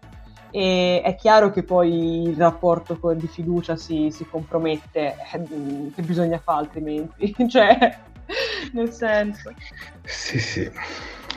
E 0.50 1.02
è 1.04 1.14
chiaro 1.16 1.50
che 1.50 1.62
poi 1.62 2.28
il 2.28 2.36
rapporto 2.36 2.98
di 3.14 3.26
fiducia 3.26 3.76
si, 3.76 4.10
si 4.10 4.26
compromette, 4.26 5.16
eh, 5.32 5.92
che 5.94 6.02
bisogna 6.02 6.38
fare 6.38 6.60
altrimenti. 6.60 7.34
cioè, 7.48 7.98
nel 8.72 8.90
senso. 8.92 9.52
Sì, 10.04 10.38
sì. 10.38 10.70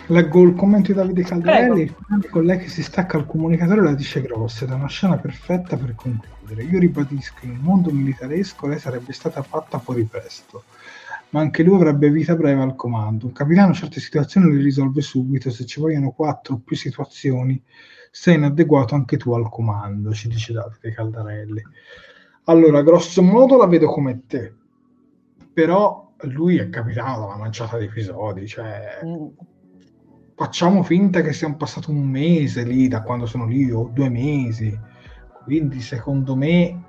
Leggo 0.07 0.41
il 0.41 0.55
commento 0.55 0.91
di 0.91 0.97
Davide 0.97 1.21
Caldarelli 1.21 1.95
con 2.31 2.43
lei 2.43 2.57
che 2.57 2.67
si 2.67 2.81
stacca 2.81 3.17
al 3.17 3.27
comunicatore 3.27 3.83
la 3.83 3.93
dice 3.93 4.21
grossa 4.21 4.65
ed 4.65 4.71
è 4.71 4.73
una 4.73 4.87
scena 4.87 5.17
perfetta 5.17 5.77
per 5.77 5.93
concludere. 5.93 6.63
Io 6.63 6.79
ribadisco, 6.79 7.45
in 7.45 7.51
un 7.51 7.57
mondo 7.57 7.91
militaresco 7.91 8.65
lei 8.65 8.79
sarebbe 8.79 9.13
stata 9.13 9.43
fatta 9.43 9.77
fuori 9.77 10.05
presto, 10.05 10.63
ma 11.29 11.41
anche 11.41 11.61
lui 11.61 11.75
avrebbe 11.75 12.09
vita 12.09 12.33
breve 12.35 12.63
al 12.63 12.75
comando. 12.75 13.27
Un 13.27 13.33
capitano 13.33 13.71
certe 13.73 13.99
situazioni 13.99 14.51
le 14.51 14.63
risolve 14.63 15.01
subito, 15.01 15.51
se 15.51 15.65
ci 15.67 15.79
vogliono 15.79 16.09
quattro 16.09 16.55
o 16.55 16.61
più 16.65 16.75
situazioni 16.75 17.61
sei 18.11 18.35
inadeguato 18.35 18.95
anche 18.95 19.17
tu 19.17 19.33
al 19.33 19.49
comando, 19.49 20.13
ci 20.13 20.27
dice 20.27 20.53
Davide 20.53 20.91
Caldarelli. 20.91 21.61
Allora, 22.45 22.81
grosso 22.81 23.21
modo 23.21 23.57
la 23.57 23.67
vedo 23.67 23.87
come 23.87 24.25
te, 24.25 24.53
però 25.53 26.13
lui 26.21 26.57
è 26.57 26.69
capitato 26.69 27.21
da 27.21 27.25
una 27.27 27.37
manciata 27.37 27.77
di 27.77 27.85
episodi, 27.85 28.47
cioè 28.47 28.99
mm. 29.05 29.27
facciamo 30.35 30.83
finta 30.83 31.21
che 31.21 31.33
sia 31.33 31.51
passato 31.53 31.91
un 31.91 32.07
mese 32.07 32.63
lì 32.63 32.87
da 32.87 33.03
quando 33.03 33.25
sono 33.25 33.45
lì 33.45 33.71
o 33.71 33.89
due 33.93 34.09
mesi, 34.09 34.77
quindi 35.43 35.79
secondo 35.81 36.35
me 36.35 36.83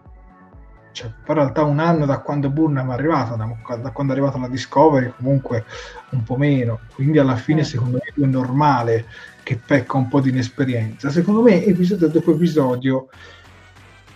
cioè, 0.93 1.07
in 1.09 1.35
realtà 1.35 1.63
un 1.63 1.79
anno 1.79 2.05
da 2.05 2.21
quando 2.21 2.51
Burnham 2.51 2.91
è 2.91 2.95
arrivata, 2.95 3.37
da, 3.37 3.77
da, 3.77 3.91
quando 3.93 4.13
è 4.13 4.17
arrivata 4.17 4.39
la 4.39 4.49
Discovery, 4.49 5.13
comunque 5.17 5.65
un 6.11 6.23
po' 6.23 6.37
meno. 6.37 6.81
Quindi 6.95 7.19
alla 7.19 7.37
fine, 7.37 7.61
mm. 7.61 7.65
secondo 7.65 7.99
me, 8.03 8.25
è 8.25 8.27
normale 8.27 9.07
che 9.51 9.57
pecca 9.57 9.97
un 9.97 10.07
po' 10.07 10.21
di 10.21 10.29
inesperienza. 10.29 11.11
Secondo 11.11 11.43
me, 11.43 11.65
episodio 11.65 12.07
dopo 12.07 12.31
episodio, 12.31 13.09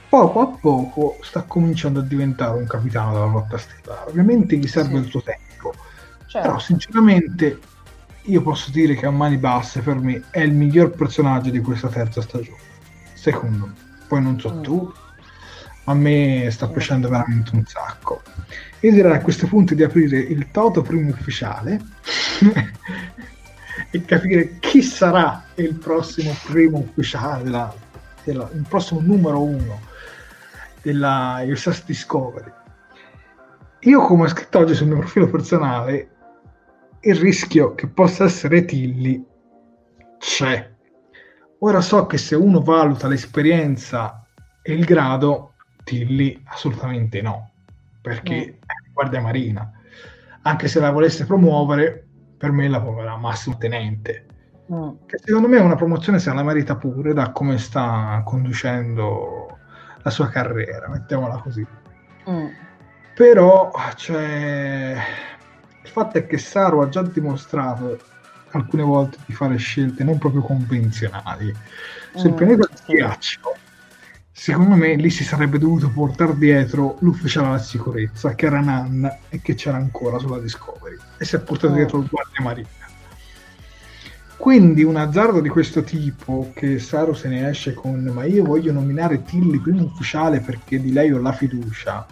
poco 0.08 0.40
a 0.40 0.46
poco 0.46 1.18
sta 1.22 1.42
cominciando 1.42 1.98
a 1.98 2.02
diventare 2.04 2.56
un 2.56 2.68
capitano 2.68 3.14
della 3.14 3.24
lotta 3.24 3.58
stellare. 3.58 4.10
Ovviamente 4.10 4.56
gli 4.56 4.68
serve 4.68 4.98
sì. 4.98 5.04
il 5.04 5.06
suo 5.06 5.22
tempo, 5.22 5.74
certo. 6.28 6.46
però 6.46 6.60
sinceramente 6.60 7.58
io 8.22 8.42
posso 8.42 8.70
dire 8.70 8.94
che 8.94 9.06
a 9.06 9.10
mani 9.10 9.36
basse 9.36 9.80
per 9.80 9.96
me 9.96 10.22
è 10.30 10.38
il 10.38 10.52
miglior 10.52 10.90
personaggio 10.90 11.50
di 11.50 11.58
questa 11.58 11.88
terza 11.88 12.20
stagione. 12.20 12.62
Secondo 13.14 13.66
me. 13.66 13.74
Poi 14.06 14.22
non 14.22 14.38
so 14.38 14.54
mm. 14.54 14.62
tu, 14.62 14.92
a 15.86 15.94
me 15.94 16.46
sta 16.52 16.68
piacendo 16.68 17.08
veramente 17.08 17.50
un 17.56 17.64
sacco. 17.66 18.22
Io 18.80 18.92
direi 18.92 19.16
a 19.16 19.20
questo 19.20 19.48
punto 19.48 19.74
di 19.74 19.82
aprire 19.82 20.18
il 20.18 20.52
Toto 20.52 20.82
primo 20.82 21.08
ufficiale 21.08 21.80
e 23.94 24.04
capire 24.04 24.58
chi 24.58 24.82
sarà 24.82 25.44
il 25.54 25.74
prossimo 25.74 26.34
primo 26.46 26.78
ufficiale, 26.78 27.44
della, 27.44 27.72
della, 28.24 28.50
il 28.52 28.66
prossimo 28.68 28.98
numero 29.00 29.40
uno 29.40 29.80
della 30.82 31.40
USS 31.44 31.84
Discovery. 31.84 32.50
Io, 33.82 34.00
come 34.00 34.24
ho 34.24 34.28
scritto 34.28 34.58
oggi 34.58 34.74
sul 34.74 34.88
mio 34.88 34.98
profilo 34.98 35.28
personale, 35.30 36.08
il 37.02 37.14
rischio 37.14 37.76
che 37.76 37.86
possa 37.86 38.24
essere 38.24 38.64
Tilly 38.64 39.24
c'è. 40.18 40.72
Ora 41.58 41.80
so 41.80 42.06
che 42.06 42.18
se 42.18 42.34
uno 42.34 42.62
valuta 42.62 43.06
l'esperienza 43.06 44.26
e 44.60 44.72
il 44.72 44.84
grado, 44.84 45.52
Tilly 45.84 46.42
assolutamente 46.46 47.22
no, 47.22 47.52
perché 48.00 48.34
mm. 48.34 48.60
è 48.60 48.90
guardia 48.92 49.20
marina. 49.20 49.70
Anche 50.42 50.66
se 50.66 50.80
la 50.80 50.90
volesse 50.90 51.24
promuovere, 51.24 52.08
per 52.36 52.52
me 52.52 52.68
la 52.68 52.80
promuoverà 52.80 53.16
massimo 53.16 53.56
tenente. 53.56 54.26
Mm. 54.72 54.90
Che 55.06 55.18
secondo 55.22 55.48
me 55.48 55.58
è 55.58 55.60
una 55.60 55.76
promozione 55.76 56.18
se 56.18 56.32
la 56.32 56.42
merita 56.42 56.76
pure 56.76 57.12
da 57.12 57.32
come 57.32 57.58
sta 57.58 58.22
conducendo 58.24 59.58
la 60.02 60.10
sua 60.10 60.28
carriera, 60.28 60.88
mettiamola 60.88 61.38
così. 61.38 61.66
Mm. 62.28 62.46
Però, 63.14 63.70
cioè, 63.94 64.96
il 65.82 65.88
fatto 65.88 66.18
è 66.18 66.26
che 66.26 66.38
Saru 66.38 66.80
ha 66.80 66.88
già 66.88 67.02
dimostrato 67.02 67.98
alcune 68.50 68.82
volte 68.82 69.18
di 69.26 69.32
fare 69.32 69.56
scelte 69.56 70.04
non 70.04 70.18
proprio 70.18 70.42
convenzionali. 70.42 71.52
Sul 72.14 72.32
mm, 72.32 72.36
pianeta 72.36 72.68
del 72.68 72.96
ghiaccio, 72.96 73.54
secondo 74.36 74.74
me 74.74 74.96
lì 74.96 75.10
si 75.10 75.22
sarebbe 75.22 75.58
dovuto 75.58 75.88
portare 75.88 76.36
dietro 76.36 76.96
l'ufficiale 77.00 77.46
alla 77.46 77.58
sicurezza, 77.58 78.34
che 78.34 78.46
era 78.46 78.60
Nan 78.60 79.18
e 79.28 79.40
che 79.40 79.54
c'era 79.54 79.76
ancora 79.76 80.18
sulla 80.18 80.38
Discovery, 80.38 80.96
e 81.16 81.24
si 81.24 81.36
è 81.36 81.40
portato 81.40 81.72
mm. 81.72 81.76
dietro 81.76 81.98
il 81.98 82.08
guardia 82.10 82.42
marina 82.42 82.82
quindi 84.44 84.82
un 84.82 84.96
azzardo 84.96 85.40
di 85.40 85.48
questo 85.48 85.82
tipo 85.82 86.50
che 86.54 86.78
Saru 86.78 87.14
se 87.14 87.28
ne 87.28 87.48
esce 87.48 87.72
con 87.72 88.02
ma 88.12 88.24
io 88.24 88.44
voglio 88.44 88.72
nominare 88.72 89.22
Tilly 89.22 89.58
primo 89.58 89.84
ufficiale 89.84 90.40
perché 90.40 90.78
di 90.80 90.92
lei 90.92 91.10
ho 91.12 91.18
la 91.18 91.32
fiducia. 91.32 92.06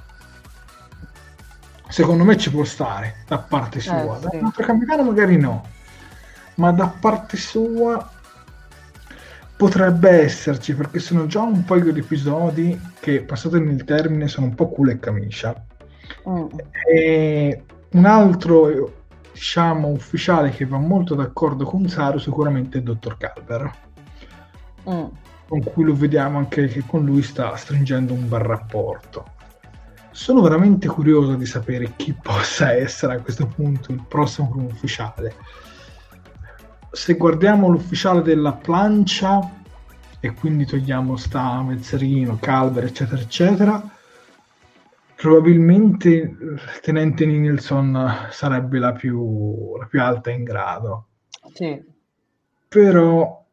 Secondo 1.89 2.25
me 2.25 2.39
ci 2.39 2.51
può 2.51 2.65
stare 2.65 3.17
da 3.27 3.37
parte 3.37 3.81
sua. 3.81 4.17
Eh, 4.17 4.21
sì. 4.21 4.29
Da 4.29 4.39
un 4.39 4.45
altro 4.47 4.65
capitano 4.65 5.03
magari 5.03 5.37
no. 5.37 5.67
Ma 6.55 6.71
da 6.73 6.87
parte 6.87 7.37
sua 7.37 8.12
potrebbe 9.63 10.11
esserci 10.11 10.75
perché 10.75 10.99
sono 10.99 11.27
già 11.27 11.41
un 11.41 11.63
paio 11.63 11.93
di 11.93 12.01
episodi 12.01 12.77
che 12.99 13.23
passatemi 13.23 13.73
il 13.73 13.85
termine 13.85 14.27
sono 14.27 14.47
un 14.47 14.57
po' 14.57 14.69
culo 14.69 14.91
e 14.91 14.99
camicia. 14.99 15.55
Mm. 16.29 16.47
E 16.93 17.63
un 17.91 18.05
altro 18.05 18.93
diciamo 19.33 19.87
ufficiale 19.87 20.51
che 20.51 20.67
va 20.67 20.79
molto 20.79 21.15
d'accordo 21.15 21.65
con 21.65 21.89
Saru 21.89 22.19
sicuramente 22.19 22.79
è 22.79 22.81
il 22.81 22.87
dottor 22.87 23.17
Calver 23.17 23.71
mm. 24.91 25.05
con 25.47 25.63
cui 25.63 25.85
lo 25.85 25.95
vediamo 25.95 26.39
anche 26.39 26.67
che 26.67 26.83
con 26.85 27.05
lui 27.05 27.23
sta 27.23 27.55
stringendo 27.55 28.13
un 28.13 28.29
bel 28.29 28.41
rapporto 28.41 29.27
sono 30.11 30.41
veramente 30.43 30.89
curioso 30.89 31.35
di 31.35 31.47
sapere 31.47 31.93
chi 31.95 32.13
possa 32.21 32.73
essere 32.73 33.15
a 33.15 33.21
questo 33.21 33.47
punto 33.47 33.93
il 33.93 34.05
prossimo 34.09 34.53
ufficiale 34.57 35.35
se 36.93 37.15
guardiamo 37.15 37.69
l'ufficiale 37.69 38.23
della 38.23 38.53
plancia 38.53 39.41
e 40.21 40.35
quindi 40.35 40.67
togliamo 40.67 41.17
sta 41.17 41.63
Mezzerino, 41.63 42.39
Calver 42.41 42.85
eccetera 42.85 43.21
eccetera 43.21 43.93
probabilmente 45.23 46.09
il 46.09 46.61
tenente 46.83 47.25
Nilsson 47.25 48.27
sarebbe 48.31 48.81
la 48.81 48.91
più, 48.91 49.77
la 49.79 49.87
più 49.87 50.03
alta 50.03 50.33
in 50.33 50.43
grado. 50.43 51.07
Sì. 51.53 51.81
Però 52.67 53.47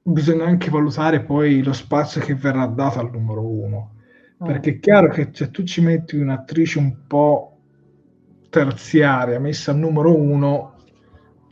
bisogna 0.00 0.44
anche 0.44 0.70
valutare 0.70 1.20
poi 1.22 1.64
lo 1.64 1.72
spazio 1.72 2.20
che 2.20 2.36
verrà 2.36 2.66
dato 2.66 3.00
al 3.00 3.10
numero 3.10 3.44
uno. 3.44 3.94
Mm. 4.40 4.46
Perché 4.46 4.70
è 4.70 4.78
chiaro 4.78 5.08
che 5.08 5.30
se 5.32 5.50
tu 5.50 5.64
ci 5.64 5.80
metti 5.80 6.14
un'attrice 6.14 6.78
un 6.78 7.06
po' 7.08 7.58
terziaria 8.48 9.40
messa 9.40 9.72
al 9.72 9.78
numero 9.78 10.16
uno, 10.16 10.73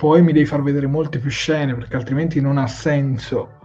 poi 0.03 0.21
mi 0.21 0.33
devi 0.33 0.47
far 0.47 0.63
vedere 0.63 0.89
molte 0.89 1.21
più 1.21 1.31
scene 1.31 1.77
perché 1.77 1.95
altrimenti 1.95 2.41
non 2.41 2.59
ha 2.59 2.67
senso 2.67 3.61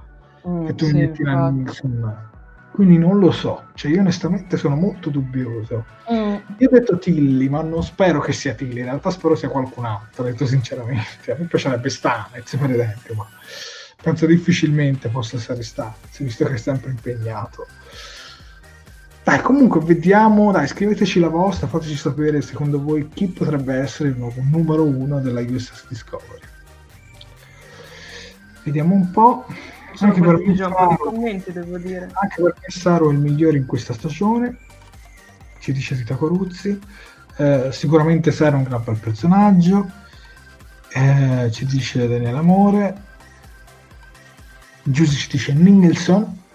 mm, 0.48 0.68
che 0.68 0.76
tu 0.76 0.86
sì, 0.86 0.94
metti 0.94 1.24
la 1.24 1.50
Nilsson 1.50 2.26
quindi 2.70 3.00
non 3.00 3.18
lo 3.18 3.32
so, 3.32 3.70
cioè 3.74 3.90
io 3.90 4.02
onestamente 4.02 4.56
sono 4.56 4.76
molto 4.76 5.10
dubbioso. 5.10 5.84
Mm. 6.12 6.36
Io 6.60 6.68
ho 6.68 6.70
detto 6.70 7.00
Tilly, 7.00 7.50
ma 7.50 7.64
non 7.64 7.82
spero 7.82 8.20
che 8.20 8.34
sia 8.34 8.54
Tilly, 8.54 8.82
in 8.82 8.86
realtà 8.86 9.10
spero 9.10 9.34
sia 9.34 9.50
qualcun 9.50 9.86
altro, 9.86 10.26
detto 10.26 10.46
sinceramente. 10.46 11.32
A 11.32 11.36
me 11.40 11.46
piacerebbe 11.46 11.90
Stanez, 11.90 12.56
per 12.56 12.70
esempio, 12.70 13.16
ma 13.16 13.26
penso 14.00 14.28
difficilmente 14.28 15.10
possa 15.10 15.38
essere 15.38 15.64
Stanez, 15.64 16.20
visto 16.20 16.46
che 16.46 16.54
è 16.54 16.58
sempre 16.58 16.92
impegnato. 16.92 17.66
Dai, 19.28 19.42
comunque 19.42 19.82
vediamo, 19.82 20.54
dai, 20.54 20.68
scriveteci 20.68 21.20
la 21.20 21.28
vostra, 21.28 21.68
fateci 21.68 21.98
sapere 21.98 22.42
secondo 22.42 22.82
voi 22.82 23.10
chi 23.10 23.28
potrebbe 23.28 23.76
essere 23.76 24.08
il 24.08 24.18
nuovo 24.18 24.42
numero 24.42 24.86
uno 24.86 25.20
della 25.20 25.42
USS 25.42 25.86
Discovery. 25.90 26.40
Vediamo 28.64 28.96
un 28.96 29.12
po'. 29.12 29.46
Anche 30.00 30.22
per 30.22 30.38
me 30.38 30.56
Saro- 30.56 30.96
commenti, 30.96 31.52
devo 31.52 31.78
dire. 31.78 32.10
anche 32.14 32.42
perché 32.42 32.72
Saro 32.72 33.10
è 33.10 33.12
il 33.12 33.20
migliore 33.20 33.58
in 33.58 33.66
questa 33.66 33.92
stagione, 33.92 34.60
ci 35.60 35.74
dice 35.74 35.96
Rita 35.96 36.16
Coruzzi. 36.16 36.80
Eh, 37.36 37.68
sicuramente 37.74 38.32
Saro 38.32 38.56
è 38.56 38.60
un 38.60 38.64
gran 38.64 38.82
bel 38.86 38.98
personaggio, 38.98 39.92
eh, 40.94 41.50
ci 41.52 41.66
dice 41.66 42.08
Daniele 42.08 42.38
Amore. 42.38 43.02
Giusy 44.84 45.18
ci 45.18 45.28
dice 45.32 45.52
Nilsson. 45.52 46.46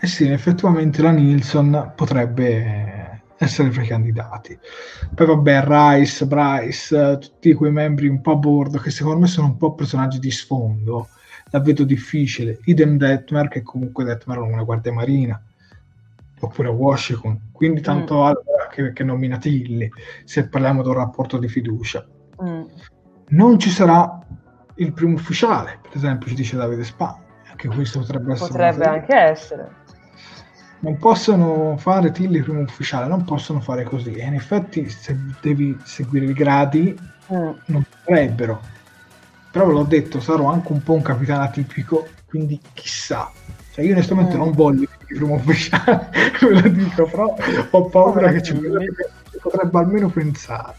E 0.00 0.06
sì, 0.06 0.28
effettivamente 0.28 1.02
la 1.02 1.10
Nilsson 1.10 1.92
potrebbe 1.96 3.22
essere 3.38 3.70
fra 3.70 3.82
i 3.82 3.86
candidati. 3.86 4.58
Poi 5.14 5.26
vabbè, 5.26 5.64
Rice, 5.64 6.26
Bryce, 6.26 7.10
eh, 7.12 7.18
tutti 7.18 7.52
quei 7.54 7.72
membri 7.72 8.08
un 8.08 8.20
po' 8.20 8.32
a 8.32 8.36
bordo 8.36 8.78
che 8.78 8.90
secondo 8.90 9.20
me 9.20 9.26
sono 9.26 9.48
un 9.48 9.56
po' 9.56 9.74
personaggi 9.74 10.18
di 10.18 10.30
sfondo. 10.30 11.08
La 11.50 11.60
vedo 11.60 11.84
difficile. 11.84 12.58
Idem 12.64 12.98
Detmer, 12.98 13.48
che 13.48 13.62
comunque 13.62 14.04
Detmer 14.04 14.38
è 14.38 14.40
una 14.40 14.64
guardia 14.64 14.92
marina, 14.92 15.40
oppure 16.40 16.68
Washington. 16.68 17.50
Quindi 17.52 17.80
tanto 17.80 18.24
allora 18.24 18.68
che, 18.70 18.92
che 18.92 19.04
nomina 19.04 19.38
Tilly, 19.38 19.88
se 20.24 20.48
parliamo 20.48 20.82
di 20.82 20.88
un 20.88 20.94
rapporto 20.94 21.38
di 21.38 21.48
fiducia. 21.48 22.06
Mm. 22.42 22.62
Non 23.28 23.58
ci 23.58 23.70
sarà 23.70 24.20
il 24.76 24.92
primo 24.92 25.14
ufficiale, 25.14 25.78
per 25.82 25.92
esempio, 25.94 26.28
ci 26.28 26.34
dice 26.34 26.56
Davide 26.56 26.84
Spagna. 26.84 27.26
Anche 27.50 27.68
questo 27.68 28.00
potrebbe 28.00 28.32
essere 28.32 28.50
Potrebbe 28.50 28.84
anche 28.84 29.14
essere. 29.14 29.86
Non 30.80 30.96
possono 30.98 31.76
fare 31.78 32.12
Tilly 32.12 32.40
primo 32.40 32.60
ufficiale, 32.60 33.06
non 33.08 33.24
possono 33.24 33.60
fare 33.60 33.84
così. 33.84 34.12
E 34.14 34.24
in 34.24 34.34
effetti, 34.34 34.88
se 34.88 35.16
devi 35.40 35.76
seguire 35.84 36.26
i 36.26 36.32
gradi, 36.32 36.96
Mm. 37.30 37.50
non 37.66 37.84
potrebbero. 38.04 38.60
Però 39.50 39.66
ve 39.66 39.72
l'ho 39.72 39.82
detto, 39.82 40.18
sarò 40.20 40.46
anche 40.50 40.72
un 40.72 40.82
po' 40.82 40.94
un 40.94 41.02
capitano 41.02 41.42
atipico, 41.42 42.06
quindi 42.26 42.58
chissà. 42.72 43.30
Cioè, 43.72 43.84
io 43.84 43.92
onestamente 43.92 44.34
Mm. 44.34 44.38
non 44.38 44.52
voglio 44.52 44.82
il 44.82 44.88
primo 45.16 45.34
ufficiale, 45.34 46.08
ve 46.40 46.60
lo 46.60 46.68
dico, 46.68 47.04
però 47.06 47.34
ho 47.70 47.84
paura 47.88 48.12
Povera 48.12 48.32
che 48.32 48.42
ci 48.42 48.52
Tilly. 48.54 48.68
potrebbe, 48.68 49.10
potrebbe 49.42 49.78
almeno 49.78 50.08
pensare. 50.08 50.74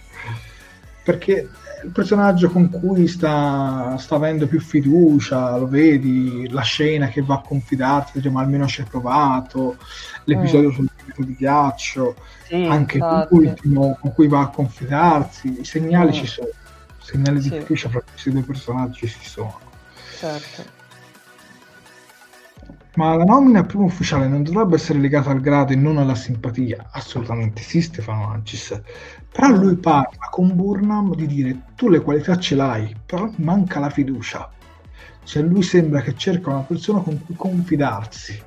Perché 1.04 1.48
il 1.84 1.92
personaggio 1.92 2.50
con 2.50 2.70
cui 2.70 3.08
sta, 3.08 3.96
sta 3.98 4.16
avendo 4.16 4.48
più 4.48 4.60
fiducia, 4.60 5.56
lo 5.58 5.68
vedi, 5.68 6.48
la 6.50 6.62
scena 6.62 7.08
che 7.08 7.22
va 7.22 7.36
a 7.36 7.42
confidarti, 7.42 8.12
dice, 8.16 8.30
ma 8.30 8.42
almeno 8.42 8.68
ci 8.68 8.82
hai 8.82 8.88
provato, 8.88 9.78
l'episodio 10.26 10.70
Mm. 10.70 10.74
sul 10.74 10.90
pianeta 10.94 11.24
di 11.24 11.36
ghiaccio, 11.36 12.16
Sì, 12.46 12.66
anche 12.66 12.98
infatti. 12.98 13.36
l'ultimo 13.36 13.98
con 14.00 14.14
cui 14.14 14.28
va 14.28 14.42
a 14.42 14.50
confidarsi, 14.50 15.60
i 15.60 15.66
segnali 15.66 16.10
Mm. 16.10 16.14
ci 16.14 16.28
sono, 16.28 16.48
i 16.50 17.04
segnali 17.04 17.40
di 17.40 17.50
Sì. 17.50 17.60
fiducia 17.60 17.90
fra 17.90 18.02
questi 18.02 18.32
due 18.32 18.44
personaggi 18.44 19.08
ci 19.08 19.26
sono. 19.28 19.60
Certo. 20.18 20.78
Ma 22.96 23.16
la 23.16 23.24
nomina 23.24 23.64
primo 23.64 23.86
ufficiale 23.86 24.28
non 24.28 24.44
dovrebbe 24.44 24.76
essere 24.76 25.00
legata 25.00 25.30
al 25.30 25.40
grado 25.40 25.72
e 25.72 25.76
non 25.78 25.98
alla 25.98 26.16
simpatia, 26.16 26.90
assolutamente 26.92 27.62
sì 27.62 27.82
Stefano 27.82 28.30
Ancis, 28.30 28.78
però 29.32 29.50
lui 29.56 29.78
parla 29.78 30.28
con 30.30 30.56
Burnham 30.56 31.14
di 31.16 31.26
dire 31.28 31.62
tu 31.76 31.90
le 31.90 32.02
qualità 32.02 32.38
ce 32.38 32.56
l'hai, 32.56 32.96
però 33.06 33.32
manca 33.38 33.80
la 33.80 33.90
fiducia. 33.90 34.50
Cioè 35.24 35.44
lui 35.44 35.62
sembra 35.64 36.02
che 36.02 36.16
cerca 36.16 36.50
una 36.50 36.64
persona 36.64 37.02
con 37.02 37.20
cui 37.24 37.36
confidarsi, 37.36 38.42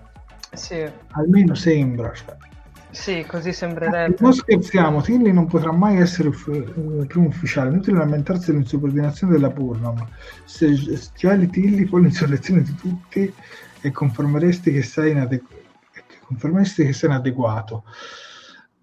Sì, 0.53 0.91
almeno 1.11 1.55
sembra. 1.55 2.13
Cioè. 2.13 2.37
sì, 2.91 3.25
così 3.27 3.49
Eh, 3.49 3.53
sembrerebbe. 3.53 4.17
Non 4.19 4.33
scherziamo, 4.33 5.01
Tilly 5.03 5.33
non 5.33 5.47
potrà 5.47 5.73
mai 5.73 5.97
essere 5.99 6.29
il 6.29 7.07
primo 7.09 7.27
ufficiale. 7.27 7.71
Inutile 7.71 7.99
lamentarsi 7.99 8.51
dell'insubordinazione 8.51 9.33
della 9.33 9.51
Burnham. 9.51 10.09
Se 10.45 10.75
schiali 10.97 11.49
Tilly, 11.49 11.87
poi 11.87 12.03
l'insurrezione 12.03 12.63
di 12.63 12.75
tutti 12.75 13.33
e 13.81 13.91
confermeresti 13.91 14.73
che 14.73 14.83
sei, 14.83 15.13
inadegu- 15.13 15.49
che 15.91 16.05
confermeresti 16.27 16.85
che 16.85 16.93
sei 16.93 17.11
inadeguato. 17.11 17.85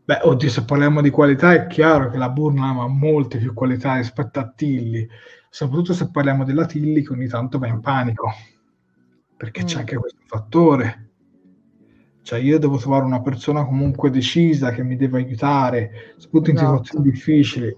Beh, 0.10 0.22
oddio, 0.24 0.50
se 0.50 0.66
parliamo 0.66 1.02
di 1.02 1.12
qualità, 1.12 1.54
è 1.54 1.68
chiaro 1.68 2.10
che 2.10 2.18
la 2.18 2.30
Burnham 2.32 2.80
ha 2.80 2.88
molte 2.88 3.38
più 3.38 3.54
qualità 3.54 3.98
rispetto 3.98 4.40
a 4.40 4.52
Tilly, 4.56 5.08
soprattutto 5.52 5.94
se 5.94 6.10
parliamo 6.10 6.44
della 6.44 6.66
Tilly 6.66 7.04
che 7.04 7.14
ogni 7.14 7.28
tanto 7.28 7.60
va 7.60 7.68
in 7.68 7.80
panico, 7.80 8.34
perché 9.38 9.64
c'è 9.66 9.76
Mm. 9.76 9.80
anche 9.82 9.96
questo 9.98 10.18
fattore. 10.26 11.10
Cioè, 12.24 12.40
io 12.40 12.58
devo 12.58 12.78
trovare 12.78 13.06
una 13.06 13.22
persona 13.22 13.64
comunque 13.64 14.10
decisa 14.10 14.72
che 14.72 14.82
mi 14.84 14.96
deve 14.96 15.20
aiutare, 15.20 15.92
soprattutto 16.18 16.50
in 16.50 16.56
Esatto. 16.56 16.76
situazioni 16.84 17.12
difficili. 17.12 17.76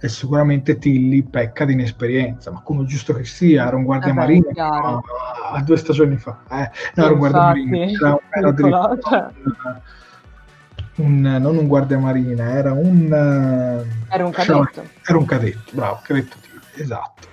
E 0.00 0.08
sicuramente 0.08 0.78
Tilly 0.78 1.24
pecca 1.24 1.66
di 1.66 1.74
inesperienza, 1.74 2.50
ma 2.50 2.62
come 2.62 2.86
giusto 2.86 3.12
che 3.12 3.24
sia, 3.24 3.66
era 3.66 3.76
un 3.76 3.84
guardia 3.84 4.12
Eh 4.12 4.14
beh, 4.14 4.18
marino 4.18 4.50
chiaro. 4.50 5.02
a 5.52 5.62
due 5.62 5.76
stagioni 5.76 6.16
fa. 6.16 6.42
Eh, 6.50 6.70
era 6.94 7.10
un 7.12 7.18
guardia 7.18 7.50
infatti, 7.54 7.68
marino, 7.68 8.20
era, 8.30 8.48
addirittura 8.48 8.96
cioè. 9.10 9.26
un, 9.44 9.82
un- 10.96 11.20
non 11.40 11.56
un 11.56 11.66
guardia 11.66 11.98
marina, 11.98 12.50
era 12.50 12.72
un... 12.72 13.12
eh, 13.12 14.14
Era 14.14 14.24
un 14.24 14.30
cadetto. 14.32 14.88
Era 15.04 15.18
un 15.18 15.24
cadetto, 15.24 15.70
bravo, 15.72 16.00
cadetto 16.02 16.36
Tilly, 16.40 16.60
esatto. 16.82 17.28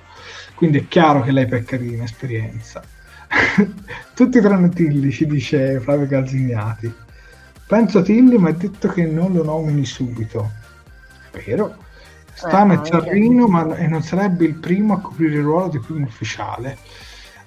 Quindi 0.55 0.79
è 0.79 0.87
chiaro 0.87 1.21
che 1.21 1.31
lei 1.31 1.45
pecca 1.47 1.77
di 1.77 1.93
inesperienza. 1.93 2.81
Tutti 4.13 4.39
tranne 4.41 4.69
Tilly, 4.69 5.11
ci 5.11 5.25
dice 5.25 5.79
Flavio 5.79 6.05
Galzignati. 6.07 6.93
Penso 7.65 7.99
a 7.99 8.01
Tilly, 8.03 8.37
ma 8.37 8.49
è 8.49 8.53
detto 8.53 8.87
che 8.89 9.05
non 9.05 9.33
lo 9.33 9.43
nomini 9.43 9.85
subito. 9.85 10.51
Vero? 11.31 11.77
Sta 12.33 12.59
Eh, 12.65 12.71
anche. 12.71 12.89
Zarrino, 12.91 13.47
ma 13.47 13.75
e 13.75 13.87
non 13.87 14.03
sarebbe 14.03 14.45
il 14.45 14.55
primo 14.55 14.93
a 14.95 14.99
coprire 15.01 15.35
il 15.37 15.43
ruolo 15.43 15.69
di 15.69 15.79
primo 15.79 16.05
ufficiale. 16.05 16.77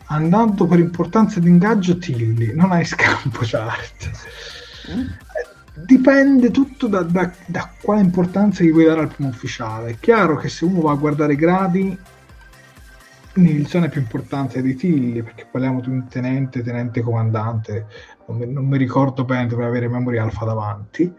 Andando 0.08 0.66
per 0.66 0.78
importanza 0.78 1.40
di 1.40 1.48
ingaggio, 1.48 1.98
Tilly, 1.98 2.54
non 2.54 2.72
hai 2.72 2.84
scampo, 2.84 3.40
Chart. 3.42 4.10
Dipende 5.84 6.50
tutto 6.50 6.86
da, 6.86 7.02
da- 7.02 7.32
da 7.44 7.70
quale 7.82 8.00
importanza 8.00 8.64
gli 8.64 8.72
vuoi 8.72 8.86
dare 8.86 9.00
al 9.00 9.12
primo 9.14 9.28
ufficiale. 9.28 9.90
È 9.90 9.96
chiaro 10.00 10.36
che 10.36 10.48
se 10.48 10.64
uno 10.64 10.80
va 10.80 10.92
a 10.92 10.96
guardare 10.96 11.34
i 11.34 11.36
gradi, 11.36 11.98
Nilsson 13.34 13.84
è 13.84 13.88
più 13.90 14.00
importante 14.00 14.62
di 14.62 14.74
Tilly, 14.74 15.22
perché 15.22 15.46
parliamo 15.50 15.80
di 15.80 15.90
un 15.90 16.08
tenente, 16.08 16.62
tenente 16.62 17.02
comandante, 17.02 17.86
non 18.26 18.38
mi, 18.38 18.50
non 18.50 18.66
mi 18.66 18.78
ricordo 18.78 19.24
bene, 19.24 19.46
dovrei 19.46 19.68
avere 19.68 19.88
memoria 19.88 20.22
alfa 20.22 20.46
davanti, 20.46 21.12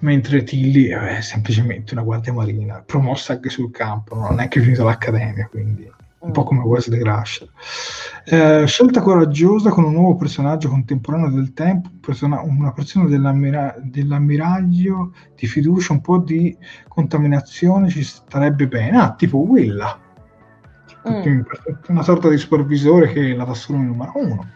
mentre 0.00 0.44
Tilly 0.44 0.86
è 0.86 1.20
semplicemente 1.20 1.94
una 1.94 2.04
guardia 2.04 2.32
marina, 2.32 2.82
promossa 2.86 3.32
anche 3.32 3.50
sul 3.50 3.72
campo, 3.72 4.14
non 4.14 4.38
è 4.38 4.46
che 4.46 4.60
finito 4.60 4.84
l'accademia, 4.84 5.48
quindi 5.48 5.90
un 6.20 6.32
po' 6.32 6.44
come 6.44 6.60
Wesley 6.62 7.00
Crusher. 7.00 7.48
Eh, 8.24 8.64
scelta 8.66 9.00
coraggiosa 9.00 9.70
con 9.70 9.84
un 9.84 9.92
nuovo 9.94 10.16
personaggio 10.16 10.68
contemporaneo 10.68 11.30
del 11.30 11.52
tempo, 11.54 11.88
persona- 12.00 12.40
una 12.42 12.72
persona 12.72 13.08
dell'ammira- 13.08 13.74
dell'ammiraglio 13.78 15.12
di 15.34 15.46
fiducia, 15.46 15.92
un 15.92 16.00
po' 16.00 16.18
di 16.18 16.56
contaminazione 16.88 17.88
ci 17.88 18.02
starebbe 18.04 18.66
bene. 18.68 18.98
Ah, 18.98 19.14
tipo 19.14 19.38
Willa, 19.38 19.98
Mm. 21.08 21.40
una 21.88 22.02
sorta 22.02 22.28
di 22.28 22.36
supervisore 22.36 23.10
che 23.10 23.34
la 23.34 23.44
dà 23.44 23.54
solo 23.54 23.78
il 23.78 23.84
numero 23.84 24.12
uno. 24.16 24.46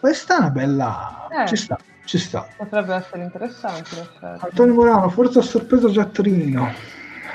Questa 0.00 0.34
è 0.36 0.38
una 0.40 0.50
bella... 0.50 1.28
Eh. 1.30 1.46
Ci 1.46 1.54
sta, 1.56 1.78
ci 2.04 2.18
sta. 2.18 2.46
Potrebbe 2.56 2.94
essere 2.96 3.22
interessante, 3.22 3.94
in. 4.20 4.36
Antonio 4.40 4.74
Morano, 4.74 5.08
forse 5.10 5.38
a 5.38 5.42
sorpresa 5.42 5.88
Giattrino. 5.88 6.68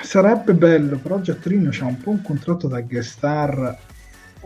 Sarebbe 0.02 0.54
bello, 0.54 0.98
però 0.98 1.20
Giattrino 1.20 1.70
c'ha 1.72 1.86
un 1.86 2.00
po' 2.00 2.12
un 2.12 2.22
contratto 2.22 2.68
da 2.68 2.82
guest 2.82 3.12
star 3.12 3.78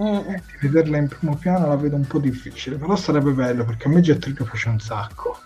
Mm. 0.01 0.17
di 0.59 0.67
vederla 0.67 0.97
in 0.97 1.07
primo 1.07 1.35
piano 1.35 1.67
la 1.67 1.75
vedo 1.75 1.95
un 1.95 2.07
po' 2.07 2.17
difficile, 2.17 2.77
però 2.77 2.95
sarebbe 2.95 3.31
bello 3.31 3.63
perché 3.63 3.87
a 3.87 3.91
me 3.91 4.01
Giattrino 4.01 4.43
piace 4.43 4.69
un 4.69 4.79
sacco. 4.79 5.37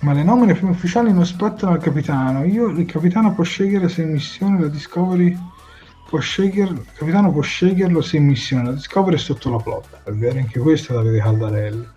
Ma 0.00 0.12
le 0.12 0.22
nomine 0.22 0.54
prime 0.54 0.70
ufficiali 0.70 1.12
non 1.12 1.24
spettano 1.26 1.72
al 1.72 1.80
capitano. 1.80 2.44
Io, 2.44 2.66
il 2.66 2.86
capitano 2.86 3.34
può 3.34 3.42
scegliere 3.42 3.88
se 3.88 4.02
in 4.02 4.12
missione 4.12 4.60
la 4.60 4.68
Discovery 4.68 5.36
può 6.06 6.18
scegliere, 6.18 6.72
il 6.72 6.86
capitano 6.94 7.32
può 7.32 7.40
sceglierlo 7.40 8.02
se 8.02 8.18
in 8.18 8.26
missione 8.26 8.64
la 8.64 8.72
Discovery 8.72 9.16
è 9.16 9.18
sotto 9.18 9.50
la 9.50 9.58
flotta. 9.58 10.02
È 10.04 10.10
vero, 10.10 10.38
anche 10.38 10.60
questo 10.60 10.92
è 10.92 10.96
Davide 10.96 11.18
Caldarelli. 11.18 11.88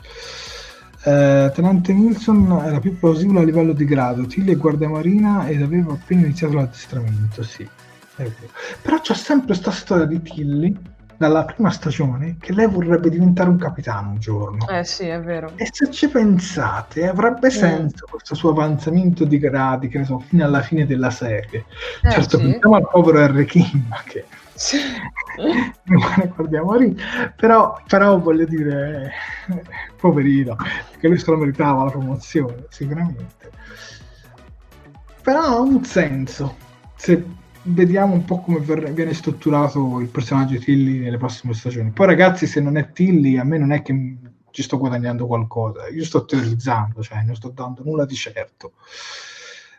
Eh, 1.07 1.51
Tenente 1.53 1.93
Nilsson 1.93 2.51
era 2.65 2.81
più 2.81 2.99
plausibile 2.99 3.39
a 3.39 3.43
livello 3.43 3.71
di 3.71 3.85
grado. 3.85 4.25
Tilly 4.25 4.51
è 4.51 4.57
guardia 4.57 4.89
marina 4.89 5.47
ed 5.47 5.61
aveva 5.61 5.93
appena 5.93 6.23
iniziato 6.23 6.55
l'addestramento, 6.55 7.43
sì. 7.43 7.65
Però 8.81 8.99
c'è 8.99 9.13
sempre 9.13 9.47
questa 9.47 9.71
storia 9.71 10.03
di 10.03 10.21
Tilly 10.21 10.77
dalla 11.15 11.45
prima 11.45 11.69
stagione 11.69 12.35
che 12.39 12.51
lei 12.51 12.67
vorrebbe 12.67 13.09
diventare 13.09 13.49
un 13.49 13.57
capitano 13.57 14.09
un 14.09 14.19
giorno. 14.19 14.67
Eh 14.67 14.83
sì, 14.83 15.05
è 15.05 15.21
vero. 15.21 15.53
E 15.55 15.69
se 15.71 15.89
ci 15.91 16.09
pensate, 16.09 17.07
avrebbe 17.07 17.51
senso 17.51 18.05
questo 18.09 18.35
suo 18.35 18.49
avanzamento 18.49 19.23
di 19.23 19.37
gradi, 19.39 19.87
che 19.87 19.99
ne 19.99 20.05
so, 20.05 20.19
fino 20.19 20.43
alla 20.43 20.61
fine 20.61 20.85
della 20.85 21.09
serie. 21.09 21.63
Eh, 22.01 22.11
certo, 22.11 22.37
sì. 22.37 22.43
pensiamo 22.49 22.75
al 22.75 22.89
povero 22.89 23.19
Harry 23.19 23.45
Kim, 23.45 23.87
che 24.05 24.25
Sì. 24.57 24.77
guardiamo 26.35 26.75
lì, 26.75 26.97
però, 27.35 27.79
però 27.87 28.19
voglio 28.19 28.45
dire, 28.45 29.11
poverino, 29.95 30.55
che 30.99 31.07
lui 31.07 31.19
se 31.19 31.29
lo 31.29 31.37
meritava 31.37 31.83
la 31.83 31.91
promozione, 31.91 32.65
sicuramente. 32.69 33.51
Però 35.21 35.39
ha 35.39 35.59
un 35.59 35.83
senso, 35.83 36.55
se 36.95 37.23
vediamo 37.61 38.13
un 38.13 38.25
po' 38.25 38.39
come 38.39 38.59
viene 38.59 39.13
strutturato 39.13 39.99
il 39.99 40.07
personaggio 40.07 40.53
di 40.53 40.59
Tilly 40.59 40.99
nelle 40.99 41.17
prossime 41.17 41.53
stagioni. 41.53 41.91
Poi 41.91 42.07
ragazzi, 42.07 42.47
se 42.47 42.59
non 42.59 42.77
è 42.77 42.91
Tilly, 42.91 43.37
a 43.37 43.43
me 43.43 43.59
non 43.59 43.71
è 43.71 43.83
che 43.83 44.17
ci 44.49 44.63
sto 44.63 44.79
guadagnando 44.79 45.27
qualcosa, 45.27 45.87
io 45.89 46.03
sto 46.03 46.25
teorizzando, 46.25 47.03
cioè 47.03 47.21
non 47.21 47.35
sto 47.35 47.49
dando 47.49 47.83
nulla 47.83 48.05
di 48.05 48.15
certo. 48.15 48.73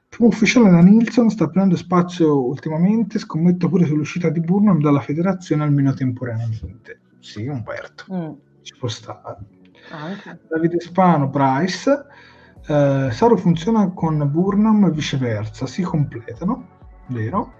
Primo 0.08 0.30
ufficiale 0.30 0.70
da 0.70 0.80
Nilsson 0.80 1.28
sta 1.30 1.46
prendendo 1.48 1.76
spazio 1.76 2.46
ultimamente, 2.46 3.18
scommetto 3.18 3.68
pure 3.68 3.84
sull'uscita 3.84 4.30
di 4.30 4.40
Burnham 4.40 4.80
dalla 4.80 5.00
federazione 5.00 5.62
almeno 5.62 5.92
temporaneamente. 5.92 7.00
Sì, 7.20 7.46
Umberto, 7.46 8.04
mm. 8.12 8.32
ci 8.62 8.74
può 8.78 8.88
stare. 8.88 9.36
Anche. 9.90 10.40
Davide 10.48 10.80
Spano, 10.80 11.28
Bryce, 11.28 12.06
eh, 12.66 13.08
Saru 13.10 13.36
funziona 13.36 13.90
con 13.92 14.30
Burnham 14.30 14.84
e 14.86 14.90
viceversa, 14.90 15.66
si 15.66 15.82
completano, 15.82 16.68
vero? 17.08 17.52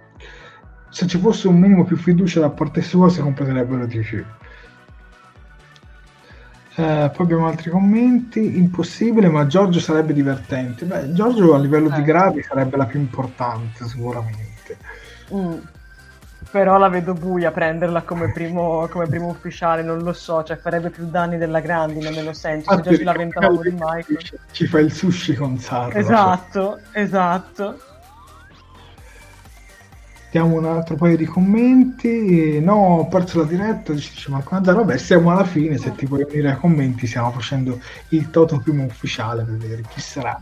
Se 0.90 1.06
ci 1.06 1.18
fosse 1.18 1.48
un 1.48 1.58
minimo 1.58 1.84
più 1.84 1.96
fiducia 1.96 2.40
da 2.40 2.50
parte 2.50 2.80
sua 2.80 3.10
si 3.10 3.20
completerebbero 3.20 3.86
di 3.86 4.00
più. 4.00 4.24
Eh, 6.78 7.10
poi 7.12 7.24
abbiamo 7.24 7.48
altri 7.48 7.70
commenti. 7.70 8.56
Impossibile, 8.56 9.28
ma 9.28 9.48
Giorgio 9.48 9.80
sarebbe 9.80 10.12
divertente. 10.12 10.84
Beh, 10.84 11.12
Giorgio 11.12 11.52
a 11.54 11.58
livello 11.58 11.88
eh. 11.92 11.96
di 11.96 12.02
gradi 12.02 12.42
sarebbe 12.42 12.76
la 12.76 12.86
più 12.86 13.00
importante, 13.00 13.84
sicuramente. 13.84 14.76
Mm. 15.34 15.58
Però 16.52 16.78
la 16.78 16.88
vedo 16.88 17.14
buia 17.14 17.50
prenderla 17.50 18.02
come 18.02 18.30
primo, 18.32 18.86
come 18.90 19.08
primo 19.08 19.26
ufficiale, 19.26 19.82
non 19.82 19.98
lo 19.98 20.12
so, 20.12 20.44
cioè 20.44 20.56
farebbe 20.56 20.90
più 20.90 21.06
danni 21.10 21.36
della 21.36 21.58
grandi, 21.58 22.00
non 22.00 22.14
me 22.14 22.22
lo 22.22 22.32
sento. 22.32 22.72
Se 22.76 22.80
già 22.80 22.96
ci 22.96 23.02
lamentavamo 23.02 23.60
di 23.60 23.72
Michael. 23.72 24.40
Ci 24.52 24.66
fa 24.68 24.78
il 24.78 24.92
sushi 24.92 25.34
con 25.34 25.58
Sarro. 25.58 25.98
Esatto, 25.98 26.78
esatto. 26.92 27.78
Diamo 30.30 30.56
un 30.56 30.66
altro 30.66 30.96
paio 30.96 31.16
di 31.16 31.24
commenti. 31.24 32.60
No, 32.60 32.74
ho 32.74 33.08
perso 33.08 33.38
la 33.38 33.44
diretta, 33.46 33.94
dice 33.94 34.30
Marco 34.30 34.54
Nadal. 34.54 34.74
Vabbè, 34.74 34.98
siamo 34.98 35.30
alla 35.30 35.44
fine. 35.44 35.78
Se 35.78 35.94
ti 35.94 36.04
vuoi 36.04 36.26
unire 36.28 36.50
ai 36.50 36.58
commenti, 36.58 37.06
stiamo 37.06 37.30
facendo 37.30 37.80
il 38.10 38.28
toto 38.28 38.58
primo 38.58 38.84
ufficiale 38.84 39.42
per 39.42 39.56
vedere 39.56 39.82
chi 39.88 40.00
sarà 40.02 40.38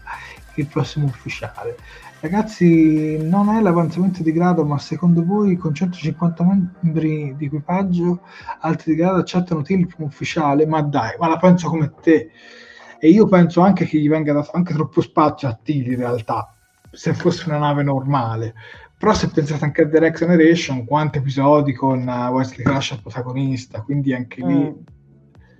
il 0.56 0.66
prossimo 0.66 1.06
ufficiale. 1.06 1.76
Ragazzi, 2.18 3.16
non 3.22 3.50
è 3.50 3.60
l'avanzamento 3.60 4.24
di 4.24 4.32
grado, 4.32 4.64
ma 4.64 4.76
secondo 4.78 5.24
voi 5.24 5.56
con 5.56 5.72
150 5.72 6.44
membri 6.80 7.36
di 7.36 7.44
equipaggio, 7.44 8.22
altri 8.60 8.94
di 8.94 8.98
grado 8.98 9.20
accettano 9.20 9.60
il 9.60 9.86
primo 9.86 10.08
ufficiale? 10.08 10.66
Ma 10.66 10.82
dai, 10.82 11.14
ma 11.20 11.28
la 11.28 11.36
penso 11.36 11.68
come 11.68 11.92
te. 12.00 12.30
E 12.98 13.08
io 13.08 13.26
penso 13.26 13.60
anche 13.60 13.84
che 13.84 13.98
gli 13.98 14.08
venga 14.08 14.32
dato 14.32 14.50
anche 14.52 14.72
troppo 14.72 15.00
spazio 15.00 15.46
a 15.46 15.56
Till 15.62 15.92
in 15.92 15.98
realtà, 15.98 16.55
se 16.96 17.14
fosse 17.14 17.48
una 17.48 17.58
nave 17.58 17.82
normale 17.82 18.54
però 18.98 19.12
se 19.12 19.28
pensate 19.28 19.64
anche 19.64 19.82
a 19.82 19.88
The 19.88 20.00
Next 20.00 20.24
Generation, 20.24 20.86
quanti 20.86 21.18
episodi 21.18 21.74
con 21.74 22.06
uh, 22.06 22.32
Wesley 22.32 22.64
Crash 22.64 22.92
al 22.92 23.02
protagonista, 23.02 23.82
quindi 23.82 24.14
anche 24.14 24.42
lì 24.42 24.54
mm. 24.54 24.72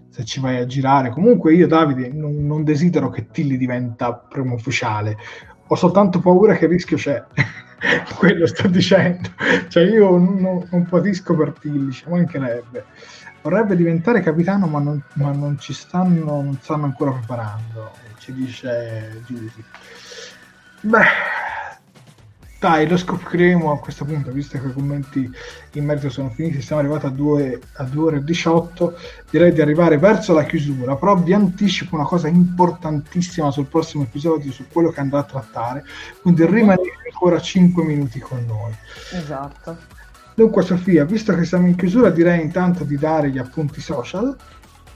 se 0.09 0.25
ci 0.25 0.41
vai 0.41 0.57
a 0.57 0.65
girare. 0.65 1.11
Comunque 1.11 1.53
io 1.53 1.67
Davide 1.67 2.09
non, 2.09 2.47
non 2.47 2.65
desidero 2.65 3.11
che 3.11 3.27
Tilly 3.31 3.59
diventa 3.59 4.15
primo 4.15 4.55
ufficiale, 4.55 5.19
ho 5.67 5.75
soltanto 5.75 6.21
paura 6.21 6.55
che 6.55 6.65
il 6.65 6.71
rischio 6.71 6.97
c'è. 6.97 7.23
Quello 8.17 8.47
sto 8.47 8.69
dicendo. 8.69 9.29
Cioè 9.69 9.83
io 9.85 10.17
non, 10.17 10.67
non 10.71 10.87
patisco 10.89 11.37
per 11.37 11.53
Tilly, 11.61 11.91
ci 11.91 12.09
mancherebbe. 12.09 12.85
Vorrebbe 13.43 13.77
diventare 13.77 14.23
capitano, 14.23 14.67
ma 14.67 14.79
non, 14.79 15.01
ma 15.15 15.31
non 15.31 15.59
ci 15.59 15.75
stanno, 15.75 16.41
non 16.41 16.59
stanno 16.59 16.87
ancora 16.87 17.13
preparando, 17.13 17.93
ci 18.19 18.33
dice 18.33 19.23
Giusi. 19.27 19.63
Beh, 20.87 21.05
dai, 22.61 22.87
lo 22.89 22.97
scopriremo 22.97 23.73
a 23.73 23.79
questo 23.81 24.05
punto, 24.05 24.31
visto 24.31 24.57
che 24.57 24.69
i 24.69 24.73
commenti 24.73 25.29
in 25.73 25.85
merito 25.85 26.09
sono 26.11 26.31
finiti, 26.31 26.63
siamo 26.63 26.81
arrivati 26.81 27.07
a 27.07 27.09
2, 27.09 27.61
a 27.79 27.83
2 27.83 28.05
ore 28.05 28.17
e 28.19 28.23
18, 28.23 28.97
direi 29.29 29.53
di 29.53 29.61
arrivare 29.61 29.99
verso 29.99 30.33
la 30.33 30.45
chiusura, 30.45 30.95
però 30.95 31.17
vi 31.17 31.33
anticipo 31.33 31.97
una 31.97 32.05
cosa 32.05 32.29
importantissima 32.29 33.51
sul 33.51 33.67
prossimo 33.67 34.05
episodio, 34.05 34.53
su 34.53 34.67
quello 34.71 34.91
che 34.91 35.01
andrà 35.01 35.19
a 35.19 35.25
trattare, 35.25 35.85
quindi 36.23 36.47
rimanete 36.47 36.93
ancora 37.13 37.41
5 37.41 37.83
minuti 37.83 38.21
con 38.21 38.45
noi. 38.47 38.73
Esatto. 39.13 39.77
Dunque 40.37 40.63
Sofia, 40.63 41.05
visto 41.05 41.35
che 41.35 41.45
siamo 41.45 41.67
in 41.67 41.75
chiusura, 41.75 42.11
direi 42.11 42.43
intanto 42.43 42.85
di 42.85 42.97
dare 42.97 43.31
gli 43.31 43.39
appunti 43.39 43.81
social. 43.81 44.37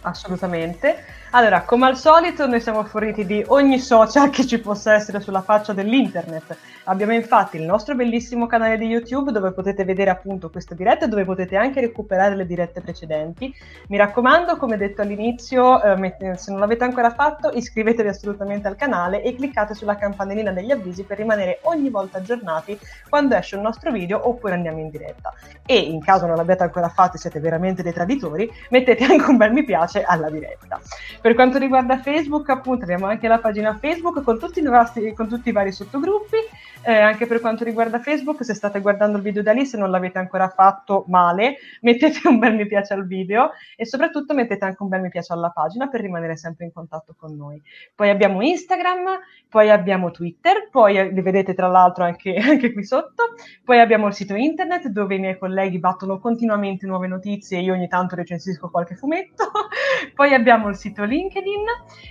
Assolutamente. 0.02 1.19
Allora, 1.32 1.62
come 1.62 1.86
al 1.86 1.96
solito, 1.96 2.48
noi 2.48 2.60
siamo 2.60 2.82
forniti 2.82 3.24
di 3.24 3.44
ogni 3.46 3.78
social 3.78 4.30
che 4.30 4.44
ci 4.44 4.58
possa 4.58 4.94
essere 4.94 5.20
sulla 5.20 5.42
faccia 5.42 5.72
dell'internet. 5.72 6.56
Abbiamo 6.84 7.12
infatti 7.12 7.56
il 7.56 7.62
nostro 7.62 7.94
bellissimo 7.94 8.48
canale 8.48 8.76
di 8.76 8.86
YouTube 8.86 9.30
dove 9.30 9.52
potete 9.52 9.84
vedere 9.84 10.10
appunto 10.10 10.50
queste 10.50 10.74
dirette, 10.74 11.06
dove 11.06 11.24
potete 11.24 11.54
anche 11.54 11.80
recuperare 11.80 12.34
le 12.34 12.46
dirette 12.46 12.80
precedenti. 12.80 13.54
Mi 13.86 13.96
raccomando, 13.96 14.56
come 14.56 14.76
detto 14.76 15.02
all'inizio, 15.02 15.80
eh, 15.80 16.16
se 16.36 16.50
non 16.50 16.58
l'avete 16.58 16.82
ancora 16.82 17.10
fatto, 17.10 17.52
iscrivetevi 17.52 18.08
assolutamente 18.08 18.66
al 18.66 18.74
canale 18.74 19.22
e 19.22 19.32
cliccate 19.36 19.74
sulla 19.74 19.94
campanellina 19.94 20.50
degli 20.50 20.72
avvisi 20.72 21.04
per 21.04 21.18
rimanere 21.18 21.60
ogni 21.62 21.90
volta 21.90 22.18
aggiornati 22.18 22.76
quando 23.08 23.36
esce 23.36 23.54
un 23.54 23.62
nostro 23.62 23.92
video 23.92 24.26
oppure 24.26 24.54
andiamo 24.54 24.80
in 24.80 24.90
diretta. 24.90 25.32
E 25.64 25.78
in 25.78 26.00
caso 26.00 26.26
non 26.26 26.34
l'abbiate 26.34 26.64
ancora 26.64 26.88
fatto 26.88 27.14
e 27.14 27.20
siete 27.20 27.38
veramente 27.38 27.84
dei 27.84 27.92
traditori, 27.92 28.50
mettete 28.70 29.04
anche 29.04 29.30
un 29.30 29.36
bel 29.36 29.52
mi 29.52 29.62
piace 29.62 30.02
alla 30.02 30.28
diretta. 30.28 30.80
Per 31.20 31.34
quanto 31.34 31.58
riguarda 31.58 31.98
Facebook, 31.98 32.48
appunto, 32.48 32.84
abbiamo 32.84 33.06
anche 33.06 33.28
la 33.28 33.38
pagina 33.38 33.76
Facebook 33.78 34.22
con 34.22 34.38
tutti 34.38 34.60
i, 34.60 34.62
nostri, 34.62 35.12
con 35.12 35.28
tutti 35.28 35.50
i 35.50 35.52
vari 35.52 35.70
sottogruppi. 35.70 36.36
Eh, 36.82 36.96
anche 36.96 37.26
per 37.26 37.40
quanto 37.40 37.62
riguarda 37.62 38.00
Facebook, 38.00 38.42
se 38.42 38.54
state 38.54 38.80
guardando 38.80 39.18
il 39.18 39.22
video 39.22 39.42
da 39.42 39.52
lì, 39.52 39.66
se 39.66 39.76
non 39.76 39.90
l'avete 39.90 40.18
ancora 40.18 40.48
fatto 40.48 41.04
male, 41.08 41.56
mettete 41.82 42.26
un 42.26 42.38
bel 42.38 42.54
mi 42.54 42.66
piace 42.66 42.94
al 42.94 43.06
video 43.06 43.50
e 43.76 43.84
soprattutto 43.84 44.32
mettete 44.32 44.64
anche 44.64 44.82
un 44.82 44.88
bel 44.88 45.02
mi 45.02 45.10
piace 45.10 45.34
alla 45.34 45.50
pagina 45.50 45.88
per 45.88 46.00
rimanere 46.00 46.38
sempre 46.38 46.64
in 46.64 46.72
contatto 46.72 47.14
con 47.18 47.36
noi. 47.36 47.60
Poi 47.94 48.08
abbiamo 48.08 48.40
Instagram, 48.40 49.18
poi 49.50 49.68
abbiamo 49.68 50.10
Twitter, 50.10 50.68
poi 50.70 50.96
eh, 50.96 51.12
li 51.12 51.20
vedete 51.20 51.52
tra 51.52 51.66
l'altro 51.66 52.04
anche, 52.04 52.34
anche 52.40 52.72
qui 52.72 52.84
sotto, 52.84 53.34
poi 53.62 53.78
abbiamo 53.78 54.06
il 54.06 54.14
sito 54.14 54.34
internet 54.34 54.86
dove 54.88 55.16
i 55.16 55.18
miei 55.18 55.36
colleghi 55.36 55.78
battono 55.78 56.18
continuamente 56.18 56.86
nuove 56.86 57.08
notizie 57.08 57.58
e 57.58 57.62
io 57.62 57.74
ogni 57.74 57.88
tanto 57.88 58.14
recensisco 58.14 58.70
qualche 58.70 58.94
fumetto, 58.94 59.50
poi 60.14 60.32
abbiamo 60.32 60.68
il 60.68 60.76
sito 60.76 61.04
LinkedIn 61.04 61.64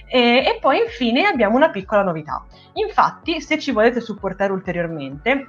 e, 0.08 0.20
e 0.46 0.58
poi 0.62 0.80
infine 0.80 1.26
abbiamo 1.26 1.56
una 1.56 1.72
piccola 1.72 2.04
novità. 2.04 2.46
Infatti, 2.74 3.42
se 3.42 3.58
ci 3.58 3.72
volete 3.72 4.00
supportare 4.00 4.58
ulteriormente, 4.60 5.48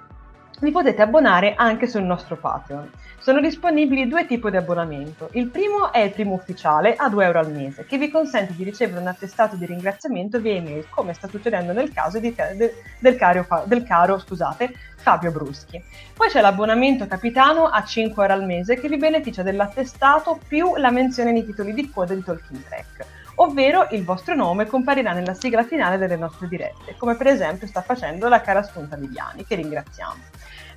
vi 0.61 0.71
potete 0.73 1.01
abbonare 1.01 1.55
anche 1.55 1.87
sul 1.87 2.03
nostro 2.03 2.37
Patreon. 2.37 2.91
Sono 3.19 3.41
disponibili 3.41 4.09
due 4.09 4.27
tipi 4.27 4.51
di 4.51 4.57
abbonamento. 4.57 5.29
Il 5.33 5.49
primo 5.49 5.93
è 5.93 6.01
il 6.01 6.13
primo 6.13 6.35
ufficiale 6.35 6.95
a 6.97 7.09
2 7.09 7.25
euro 7.25 7.39
al 7.39 7.51
mese, 7.51 7.85
che 7.87 7.99
vi 7.99 8.11
consente 8.11 8.55
di 8.55 8.65
ricevere 8.65 9.01
un 9.01 9.07
attestato 9.07 9.57
di 9.57 9.67
ringraziamento 9.67 10.39
via 10.39 10.55
email, 10.55 10.87
come 10.91 11.15
sta 11.15 11.29
succedendo 11.29 11.73
nel 11.73 11.93
caso 11.93 12.19
di, 12.19 12.35
de, 12.35 12.75
del, 12.99 13.17
caro, 13.17 13.47
del 13.65 13.85
caro 13.85 14.19
scusate, 14.19 14.73
Fabio 14.97 15.31
Bruschi. 15.31 15.83
Poi 16.15 16.29
c'è 16.29 16.41
l'abbonamento 16.41 17.07
capitano 17.07 17.65
a 17.65 17.83
5 17.83 18.23
euro 18.23 18.35
al 18.35 18.45
mese, 18.45 18.79
che 18.79 18.89
vi 18.89 18.97
beneficia 18.97 19.43
dell'attestato 19.43 20.39
più 20.47 20.77
la 20.77 20.91
menzione 20.91 21.33
nei 21.33 21.45
titoli 21.45 21.73
di 21.73 21.91
coda 21.91 22.15
di 22.15 22.23
Talking 22.23 22.63
Track 22.65 23.20
ovvero 23.43 23.89
il 23.91 24.05
vostro 24.05 24.35
nome 24.35 24.67
comparirà 24.67 25.13
nella 25.13 25.35
sigla 25.35 25.65
finale 25.65 25.99
delle 25.99 26.17
nostre 26.17 26.49
dirette, 26.49 26.95
come 26.97 27.17
per 27.17 27.27
esempio 27.27 27.67
sta 27.67 27.83
facendo 27.83 28.29
la 28.29 28.41
cara 28.41 28.63
spunta 28.63 28.97
Viviani, 28.97 29.45
che 29.45 29.55
ringraziamo. 29.55 30.21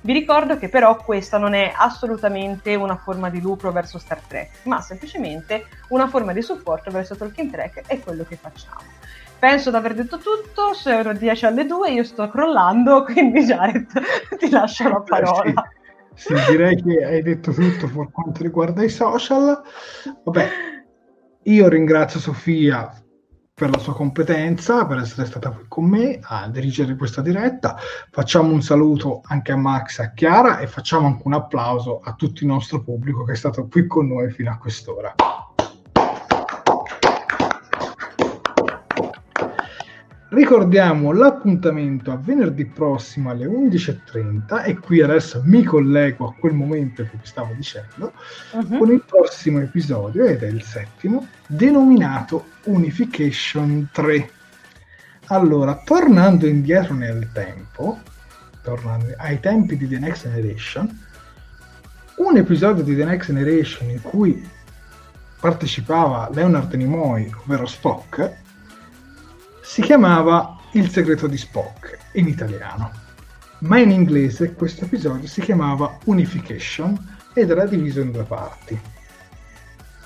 Vi 0.00 0.12
ricordo 0.12 0.58
che 0.58 0.68
però 0.68 0.96
questa 0.96 1.38
non 1.38 1.54
è 1.54 1.72
assolutamente 1.74 2.74
una 2.74 2.96
forma 2.96 3.30
di 3.30 3.40
lucro 3.40 3.72
verso 3.72 3.98
Star 3.98 4.20
Trek, 4.20 4.64
ma 4.64 4.80
semplicemente 4.80 5.66
una 5.88 6.08
forma 6.08 6.32
di 6.32 6.42
supporto 6.42 6.90
verso 6.90 7.16
Tolkien 7.16 7.50
Trek 7.50 7.82
e 7.86 8.00
quello 8.00 8.24
che 8.24 8.36
facciamo. 8.36 8.82
Penso 9.38 9.70
di 9.70 9.76
aver 9.76 9.94
detto 9.94 10.18
tutto, 10.18 10.74
sono 10.74 11.12
10 11.12 11.46
alle 11.46 11.66
2, 11.66 11.90
io 11.90 12.04
sto 12.04 12.28
crollando, 12.28 13.04
quindi 13.10 13.44
Jared 13.44 13.88
ti 14.38 14.50
lascio 14.50 14.88
la 14.88 15.00
parola. 15.00 15.70
Sì, 16.14 16.34
sì, 16.36 16.50
direi 16.50 16.80
che 16.82 17.04
hai 17.04 17.22
detto 17.22 17.52
tutto 17.52 17.88
per 17.88 18.10
quanto 18.10 18.42
riguarda 18.42 18.84
i 18.84 18.88
social. 18.88 19.62
Vabbè, 20.22 20.48
io 21.44 21.68
ringrazio 21.68 22.20
Sofia 22.20 22.90
per 23.52 23.70
la 23.70 23.78
sua 23.78 23.94
competenza, 23.94 24.86
per 24.86 24.98
essere 24.98 25.26
stata 25.26 25.50
qui 25.50 25.64
con 25.68 25.84
me 25.84 26.18
a 26.22 26.48
dirigere 26.48 26.96
questa 26.96 27.20
diretta. 27.20 27.76
Facciamo 28.10 28.52
un 28.52 28.62
saluto 28.62 29.20
anche 29.24 29.52
a 29.52 29.56
Max 29.56 29.98
e 29.98 30.04
a 30.04 30.12
Chiara 30.12 30.58
e 30.58 30.66
facciamo 30.66 31.06
anche 31.06 31.22
un 31.24 31.34
applauso 31.34 32.00
a 32.00 32.14
tutto 32.14 32.42
il 32.42 32.48
nostro 32.48 32.82
pubblico 32.82 33.24
che 33.24 33.32
è 33.32 33.36
stato 33.36 33.68
qui 33.68 33.86
con 33.86 34.08
noi 34.08 34.30
fino 34.30 34.50
a 34.50 34.56
quest'ora. 34.56 35.14
Ricordiamo 40.34 41.12
l'appuntamento 41.12 42.10
a 42.10 42.16
venerdì 42.16 42.66
prossimo 42.66 43.30
alle 43.30 43.46
11.30 43.46 44.64
e 44.64 44.76
qui 44.76 45.00
adesso 45.00 45.40
mi 45.44 45.62
collego 45.62 46.26
a 46.26 46.34
quel 46.36 46.54
momento 46.54 47.04
che 47.04 47.10
vi 47.12 47.24
stavo 47.24 47.52
dicendo 47.54 48.12
uh-huh. 48.50 48.78
con 48.78 48.90
il 48.90 49.04
prossimo 49.06 49.60
episodio 49.60 50.24
ed 50.24 50.42
è 50.42 50.48
il 50.48 50.64
settimo 50.64 51.28
denominato 51.46 52.46
Unification 52.64 53.90
3. 53.92 54.30
Allora, 55.26 55.80
tornando 55.84 56.48
indietro 56.48 56.94
nel 56.94 57.30
tempo, 57.32 58.00
tornando 58.60 59.14
ai 59.18 59.38
tempi 59.38 59.76
di 59.76 59.86
The 59.86 60.00
Next 60.00 60.24
Generation, 60.24 61.06
un 62.16 62.36
episodio 62.36 62.82
di 62.82 62.96
The 62.96 63.04
Next 63.04 63.28
Generation 63.28 63.88
in 63.88 64.02
cui 64.02 64.50
partecipava 65.38 66.28
Leonard 66.32 66.74
Nimoy, 66.74 67.30
ovvero 67.44 67.66
Spock, 67.66 68.42
si 69.64 69.80
chiamava 69.80 70.58
Il 70.72 70.90
segreto 70.90 71.26
di 71.26 71.38
Spock 71.38 71.96
in 72.12 72.28
italiano, 72.28 72.92
ma 73.60 73.78
in 73.78 73.90
inglese 73.90 74.52
questo 74.52 74.84
episodio 74.84 75.26
si 75.26 75.40
chiamava 75.40 75.98
Unification 76.04 76.94
ed 77.32 77.48
era 77.48 77.64
diviso 77.64 78.00
in 78.00 78.12
due 78.12 78.24
parti. 78.24 78.78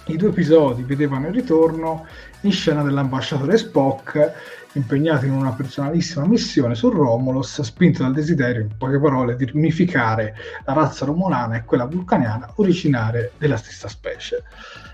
I 0.07 0.17
due 0.17 0.29
episodi 0.29 0.85
vedevano 0.85 1.27
il 1.27 1.35
ritorno 1.35 2.07
in 2.43 2.53
scena 2.53 2.85
dell'ambasciatore 2.85 3.59
Spock 3.59 4.33
impegnato 4.75 5.25
in 5.25 5.33
una 5.33 5.53
personalissima 5.53 6.25
missione 6.25 6.77
su 6.77 6.89
Romulus, 6.89 7.61
spinto 7.61 8.05
dal 8.05 8.15
desiderio, 8.15 8.61
in 8.61 8.77
poche 8.79 9.01
parole, 9.01 9.35
di 9.35 9.47
riunificare 9.47 10.37
la 10.67 10.73
razza 10.73 11.05
romulana 11.05 11.57
e 11.57 11.65
quella 11.65 11.85
vulcaniana 11.85 12.49
originaria 12.55 13.29
della 13.37 13.57
stessa 13.57 13.89
specie. 13.89 14.45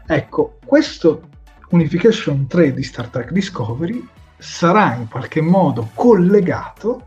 Ecco, 0.07 0.59
questo 0.65 1.29
Unification 1.69 2.47
3 2.47 2.73
di 2.73 2.83
Star 2.83 3.09
Trek 3.09 3.31
Discovery 3.31 4.14
sarà 4.39 4.95
in 4.95 5.09
qualche 5.09 5.41
modo 5.41 5.91
collegato 5.95 7.07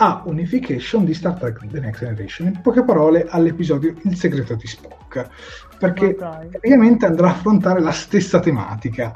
a 0.00 0.22
Unification 0.26 1.04
di 1.04 1.12
Star 1.12 1.34
Trek 1.34 1.66
The 1.66 1.80
Next 1.80 2.00
Generation, 2.00 2.46
in 2.46 2.60
poche 2.60 2.84
parole 2.84 3.26
all'episodio 3.28 3.94
Il 4.02 4.14
segreto 4.14 4.54
di 4.54 4.66
Spock, 4.68 5.28
perché 5.76 6.10
okay. 6.10 6.48
praticamente 6.48 7.04
andrà 7.04 7.28
a 7.28 7.30
affrontare 7.32 7.80
la 7.80 7.90
stessa 7.90 8.38
tematica. 8.38 9.12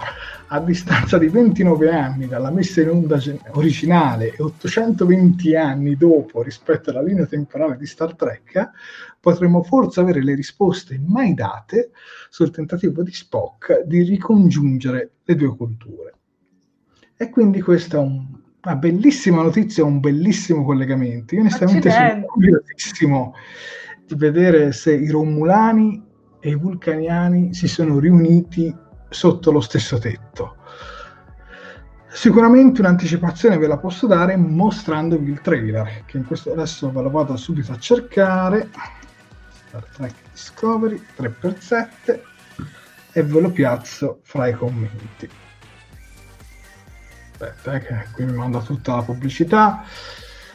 A 0.48 0.58
distanza 0.58 1.18
di 1.18 1.28
29 1.28 1.88
anni 1.88 2.26
dalla 2.26 2.50
messa 2.50 2.80
in 2.80 2.88
onda 2.88 3.20
originale 3.50 4.34
e 4.34 4.42
820 4.42 5.54
anni 5.54 5.96
dopo 5.96 6.42
rispetto 6.42 6.90
alla 6.90 7.02
linea 7.02 7.26
temporale 7.26 7.76
di 7.76 7.86
Star 7.86 8.16
Trek, 8.16 8.70
potremo 9.20 9.62
forse 9.62 10.00
avere 10.00 10.22
le 10.22 10.34
risposte 10.34 11.00
mai 11.04 11.32
date 11.32 11.92
sul 12.28 12.50
tentativo 12.50 13.04
di 13.04 13.12
Spock 13.12 13.82
di 13.84 14.02
ricongiungere 14.02 15.10
le 15.22 15.34
due 15.36 15.56
culture. 15.56 16.14
E 17.16 17.30
quindi 17.30 17.60
questo 17.60 17.96
è 17.96 18.00
un 18.00 18.40
una 18.64 18.76
bellissima 18.76 19.42
notizia, 19.42 19.84
un 19.84 19.98
bellissimo 19.98 20.64
collegamento. 20.64 21.34
Io 21.34 21.40
onestamente 21.40 21.88
Accidenti. 21.88 22.14
sono 22.14 22.26
curiosissimo 22.26 23.34
di 24.06 24.14
vedere 24.14 24.72
se 24.72 24.94
i 24.94 25.10
Romulani 25.10 26.04
e 26.38 26.50
i 26.50 26.54
Vulcaniani 26.54 27.54
si 27.54 27.66
sono 27.66 27.98
riuniti 27.98 28.74
sotto 29.08 29.50
lo 29.50 29.60
stesso 29.60 29.98
tetto. 29.98 30.56
Sicuramente 32.08 32.80
un'anticipazione 32.80 33.56
ve 33.58 33.66
la 33.66 33.78
posso 33.78 34.06
dare 34.06 34.36
mostrandovi 34.36 35.30
il 35.30 35.40
trailer, 35.40 36.04
che 36.04 36.18
in 36.18 36.26
questo 36.26 36.52
adesso 36.52 36.92
ve 36.92 37.02
lo 37.02 37.10
vado 37.10 37.36
subito 37.36 37.72
a 37.72 37.78
cercare. 37.78 38.68
Star 39.48 39.84
Trek 39.86 40.14
Discovery 40.30 41.02
3x7 41.16 42.20
e 43.12 43.22
ve 43.22 43.40
lo 43.40 43.50
piazzo 43.50 44.20
fra 44.22 44.46
i 44.46 44.52
commenti 44.52 45.41
aspetta, 47.42 47.74
eh, 47.74 47.80
che 47.80 48.06
qui 48.12 48.24
mi 48.24 48.32
manda 48.32 48.60
tutta 48.60 48.96
la 48.96 49.02
pubblicità. 49.02 49.84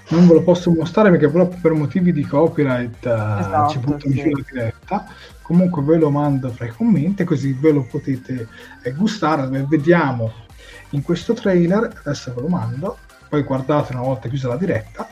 Non 0.10 0.26
ve 0.26 0.36
lo 0.36 0.44
posso 0.44 0.72
mostrare 0.72 1.10
perché 1.10 1.28
proprio 1.28 1.60
per 1.62 1.74
motivi 1.74 2.14
di 2.14 2.26
copyright 2.26 3.06
eh, 3.06 3.40
esatto, 3.40 3.72
ci 3.72 3.80
butto 3.80 4.10
sì. 4.10 4.14
giù 4.14 4.30
la 4.30 4.44
diretta. 4.50 5.06
Comunque 5.42 5.82
ve 5.84 5.98
lo 5.98 6.10
mando 6.10 6.50
fra 6.50 6.66
i 6.66 6.70
commenti 6.70 7.24
così 7.24 7.54
ve 7.54 7.72
lo 7.72 7.84
potete 7.84 8.48
eh, 8.82 8.92
gustare. 8.94 9.48
Vediamo 9.66 10.32
in 10.92 11.02
questo 11.02 11.34
trailer, 11.34 12.02
adesso 12.04 12.34
ve 12.34 12.42
lo 12.42 12.48
mando, 12.48 12.98
poi 13.28 13.44
guardate 13.44 13.94
una 13.94 14.04
volta 14.04 14.30
chiusa 14.30 14.48
la 14.48 14.56
diretta, 14.56 15.08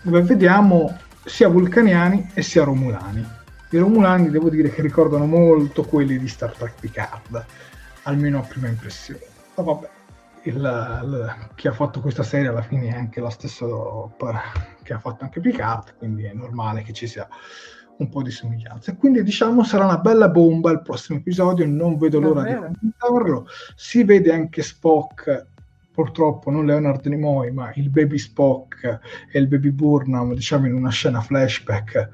dove 0.00 0.22
vediamo 0.22 0.96
sia 1.24 1.48
vulcaniani 1.48 2.30
e 2.32 2.42
sia 2.42 2.64
romulani. 2.64 3.26
I 3.72 3.76
romulani 3.76 4.30
devo 4.30 4.48
dire 4.48 4.70
che 4.70 4.80
ricordano 4.80 5.26
molto 5.26 5.84
quelli 5.84 6.18
di 6.18 6.28
Star 6.28 6.52
Trek 6.52 6.80
Picard, 6.80 7.44
almeno 8.04 8.38
a 8.38 8.42
prima 8.42 8.68
impressione. 8.68 9.20
Ma 9.56 9.62
vabbè 9.62 9.88
il, 10.44 10.54
il, 10.54 11.36
chi 11.54 11.68
ha 11.68 11.72
fatto 11.72 12.00
questa 12.00 12.22
serie 12.22 12.48
alla 12.48 12.62
fine 12.62 12.88
è 12.88 12.92
anche 12.96 13.20
la 13.20 13.30
stessa 13.30 13.66
che 14.82 14.92
ha 14.92 14.98
fatto 14.98 15.24
anche 15.24 15.40
Picard, 15.40 15.96
quindi 15.98 16.24
è 16.24 16.32
normale 16.32 16.82
che 16.82 16.92
ci 16.92 17.06
sia 17.06 17.28
un 17.98 18.08
po' 18.08 18.22
di 18.22 18.30
somiglianza. 18.30 18.94
Quindi 18.96 19.22
diciamo 19.22 19.62
sarà 19.62 19.84
una 19.84 19.98
bella 19.98 20.28
bomba 20.28 20.70
il 20.70 20.82
prossimo 20.82 21.18
episodio, 21.18 21.66
non 21.66 21.98
vedo 21.98 22.18
l'ora 22.18 22.44
di 22.44 22.54
commentarlo. 22.54 23.46
Si 23.74 24.02
vede 24.04 24.32
anche 24.32 24.62
Spock, 24.62 25.46
purtroppo 25.92 26.50
non 26.50 26.64
Leonard 26.64 27.04
Nimoy, 27.04 27.50
ma 27.50 27.70
il 27.74 27.90
baby 27.90 28.16
Spock 28.16 29.00
e 29.30 29.38
il 29.38 29.48
baby 29.48 29.70
Burnham, 29.70 30.32
diciamo 30.32 30.66
in 30.66 30.74
una 30.74 30.88
scena 30.88 31.20
flashback 31.20 32.08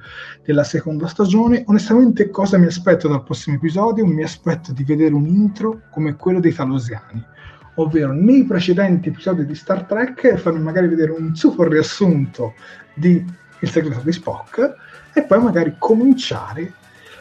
della 0.45 0.65
seconda 0.65 1.07
stagione. 1.07 1.63
Onestamente 1.67 2.31
cosa 2.31 2.59
mi 2.59 2.67
aspetto 2.67 3.07
dal 3.07 3.23
prossimo 3.23 3.55
episodio? 3.55 4.05
Mi 4.05 4.25
aspetto 4.25 4.73
di 4.73 4.83
vedere 4.83 5.15
un 5.15 5.27
intro 5.27 5.83
come 5.93 6.17
quello 6.17 6.41
dei 6.41 6.53
Talosiani 6.53 7.35
ovvero 7.77 8.13
nei 8.13 8.45
precedenti 8.45 9.09
episodi 9.09 9.47
di 9.47 9.55
Star 9.55 9.85
Trek 9.85 10.37
farmi 10.37 10.61
magari 10.61 10.89
vedere 10.89 11.13
un 11.13 11.35
super 11.35 11.69
riassunto 11.69 12.55
di 12.95 13.25
Il 13.61 13.71
segreto 13.71 14.01
di 14.01 14.13
Spock 14.13 14.75
e 15.13 15.23
poi 15.25 15.43
magari 15.43 15.77
cominciare 15.79 16.73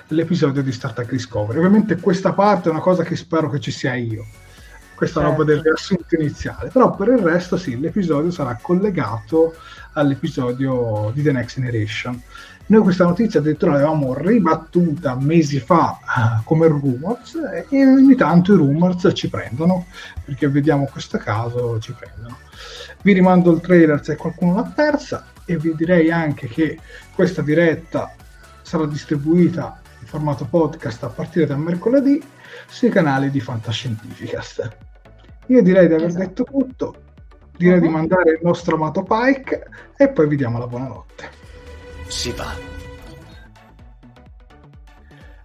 l'episodio 0.09 0.61
di 0.61 0.72
Star 0.72 0.93
Trek 0.93 1.09
Discovery. 1.09 1.58
Ovviamente 1.58 1.98
questa 1.98 2.34
parte 2.34 2.69
è 2.69 2.72
una 2.72 2.82
cosa 2.82 3.03
che 3.03 3.16
spero 3.16 3.50
che 3.50 3.59
ci 3.59 3.72
sia 3.72 3.95
io, 3.95 4.25
questa 4.95 5.22
certo. 5.22 5.38
roba 5.38 5.43
del 5.51 5.61
riassunto 5.61 6.16
iniziale, 6.16 6.69
però 6.69 6.93
per 6.95 7.08
il 7.09 7.19
resto 7.19 7.58
sì, 7.58 7.80
l'episodio 7.80 8.32
sarà 8.32 8.58
collegato 8.61 9.56
all'episodio 9.93 11.11
di 11.14 11.22
The 11.22 11.32
Next 11.32 11.56
Generation. 11.56 12.22
Noi 12.68 12.82
questa 12.82 13.03
notizia 13.03 13.40
addirittura 13.40 13.74
l'avevamo 13.74 14.16
ribattuta 14.16 15.16
mesi 15.19 15.60
fa 15.60 16.00
uh, 16.02 16.44
come 16.44 16.66
rumors 16.68 17.35
e 17.69 17.85
ogni 17.85 18.16
tanto 18.16 18.53
i 18.53 18.58
rumors 18.58 19.08
ci 19.14 19.30
prendono, 19.30 19.85
perché 20.24 20.50
vediamo 20.50 20.85
questo 20.92 21.19
caso, 21.19 21.77
ci 21.77 21.94
prendono. 21.94 22.40
Vi 23.03 23.14
rimando 23.14 23.52
il 23.52 23.61
trailer 23.61 24.03
se 24.03 24.16
qualcuno 24.16 24.56
l'ha 24.56 24.64
persa 24.64 25.27
e 25.45 25.58
vi 25.58 25.76
direi 25.76 26.10
anche 26.10 26.48
che 26.48 26.80
questa 27.14 27.44
diretta 27.44 28.11
sarà 28.64 28.88
distribuita 28.88 29.80
in 30.00 30.08
formato 30.08 30.45
podcast 30.45 31.03
a 31.03 31.10
partire 31.10 31.45
da 31.45 31.56
mercoledì 31.56 32.19
sui 32.68 32.90
canali 32.90 33.30
di 33.30 33.42
Fantascientificast. 33.42 34.76
Io 35.48 35.61
direi 35.61 35.88
di 35.88 35.94
aver 35.94 36.08
esatto. 36.08 36.24
detto 36.24 36.44
tutto, 36.45 36.95
direi 37.56 37.76
uh-huh. 37.76 37.82
di 37.82 37.88
mhm. 37.90 37.94
mandare 37.94 38.32
il 38.32 38.40
nostro 38.42 38.76
amato 38.76 39.03
Pike 39.03 39.68
e 39.95 40.10
poi 40.10 40.27
vi 40.27 40.35
diamo 40.35 40.58
la 40.58 40.66
buonanotte 40.66 41.44
si 42.08 42.32
va. 42.32 42.53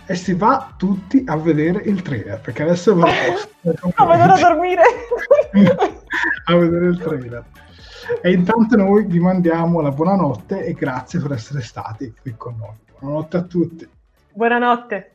E 0.06 0.14
si 0.14 0.34
va 0.34 0.74
tutti 0.76 1.22
a 1.26 1.36
vedere 1.36 1.82
il 1.82 2.02
trailer, 2.02 2.40
perché 2.40 2.62
adesso 2.62 2.94
posso. 2.94 3.48
No, 3.62 4.06
vado 4.06 4.32
a 4.32 4.39
dormire. 4.39 4.82
a 6.47 6.56
vedere 6.56 6.86
il 6.86 6.98
trailer. 6.98 7.44
E 8.22 8.32
intanto 8.32 8.74
noi 8.76 9.05
vi 9.05 9.20
mandiamo 9.20 9.80
la 9.80 9.90
buonanotte 9.90 10.64
e 10.64 10.72
grazie 10.72 11.20
per 11.20 11.32
essere 11.32 11.60
stati 11.60 12.12
qui 12.22 12.34
con 12.36 12.56
noi. 12.56 12.74
Buonanotte 12.98 13.36
a 13.36 13.42
tutti. 13.42 13.89
Buonanotte. 14.32 15.14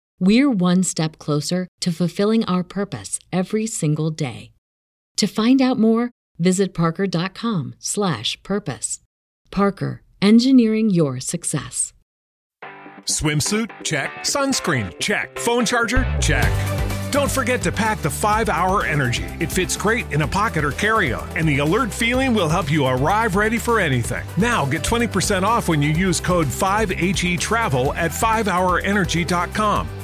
we're 0.21 0.49
one 0.49 0.83
step 0.83 1.17
closer 1.17 1.67
to 1.81 1.91
fulfilling 1.91 2.45
our 2.45 2.63
purpose 2.63 3.19
every 3.33 3.67
single 3.67 4.11
day. 4.11 4.53
To 5.17 5.27
find 5.27 5.61
out 5.61 5.77
more, 5.77 6.11
visit 6.39 6.73
parker.com/purpose. 6.73 8.99
Parker, 9.51 10.03
engineering 10.21 10.89
your 10.89 11.19
success. 11.19 11.91
Swimsuit? 13.05 13.69
Check. 13.83 14.11
Sunscreen? 14.19 14.97
Check. 14.99 15.37
Phone 15.39 15.65
charger? 15.65 16.05
Check. 16.21 16.51
Don't 17.11 17.29
forget 17.29 17.61
to 17.63 17.71
pack 17.71 18.01
the 18.01 18.09
5 18.09 18.47
Hour 18.47 18.85
Energy. 18.85 19.25
It 19.39 19.51
fits 19.51 19.75
great 19.75 20.09
in 20.13 20.21
a 20.21 20.27
pocket 20.27 20.63
or 20.63 20.71
carry 20.71 21.11
on, 21.11 21.27
and 21.35 21.47
the 21.47 21.57
alert 21.57 21.91
feeling 21.91 22.33
will 22.33 22.47
help 22.47 22.71
you 22.71 22.85
arrive 22.85 23.35
ready 23.35 23.57
for 23.57 23.79
anything. 23.79 24.23
Now 24.37 24.65
get 24.65 24.83
20% 24.83 25.43
off 25.43 25.67
when 25.67 25.81
you 25.81 25.89
use 25.89 26.21
code 26.21 26.47
5HE 26.47 27.37
Travel 27.37 27.93
at 27.95 28.11
5hourenergy.com. 28.11 30.00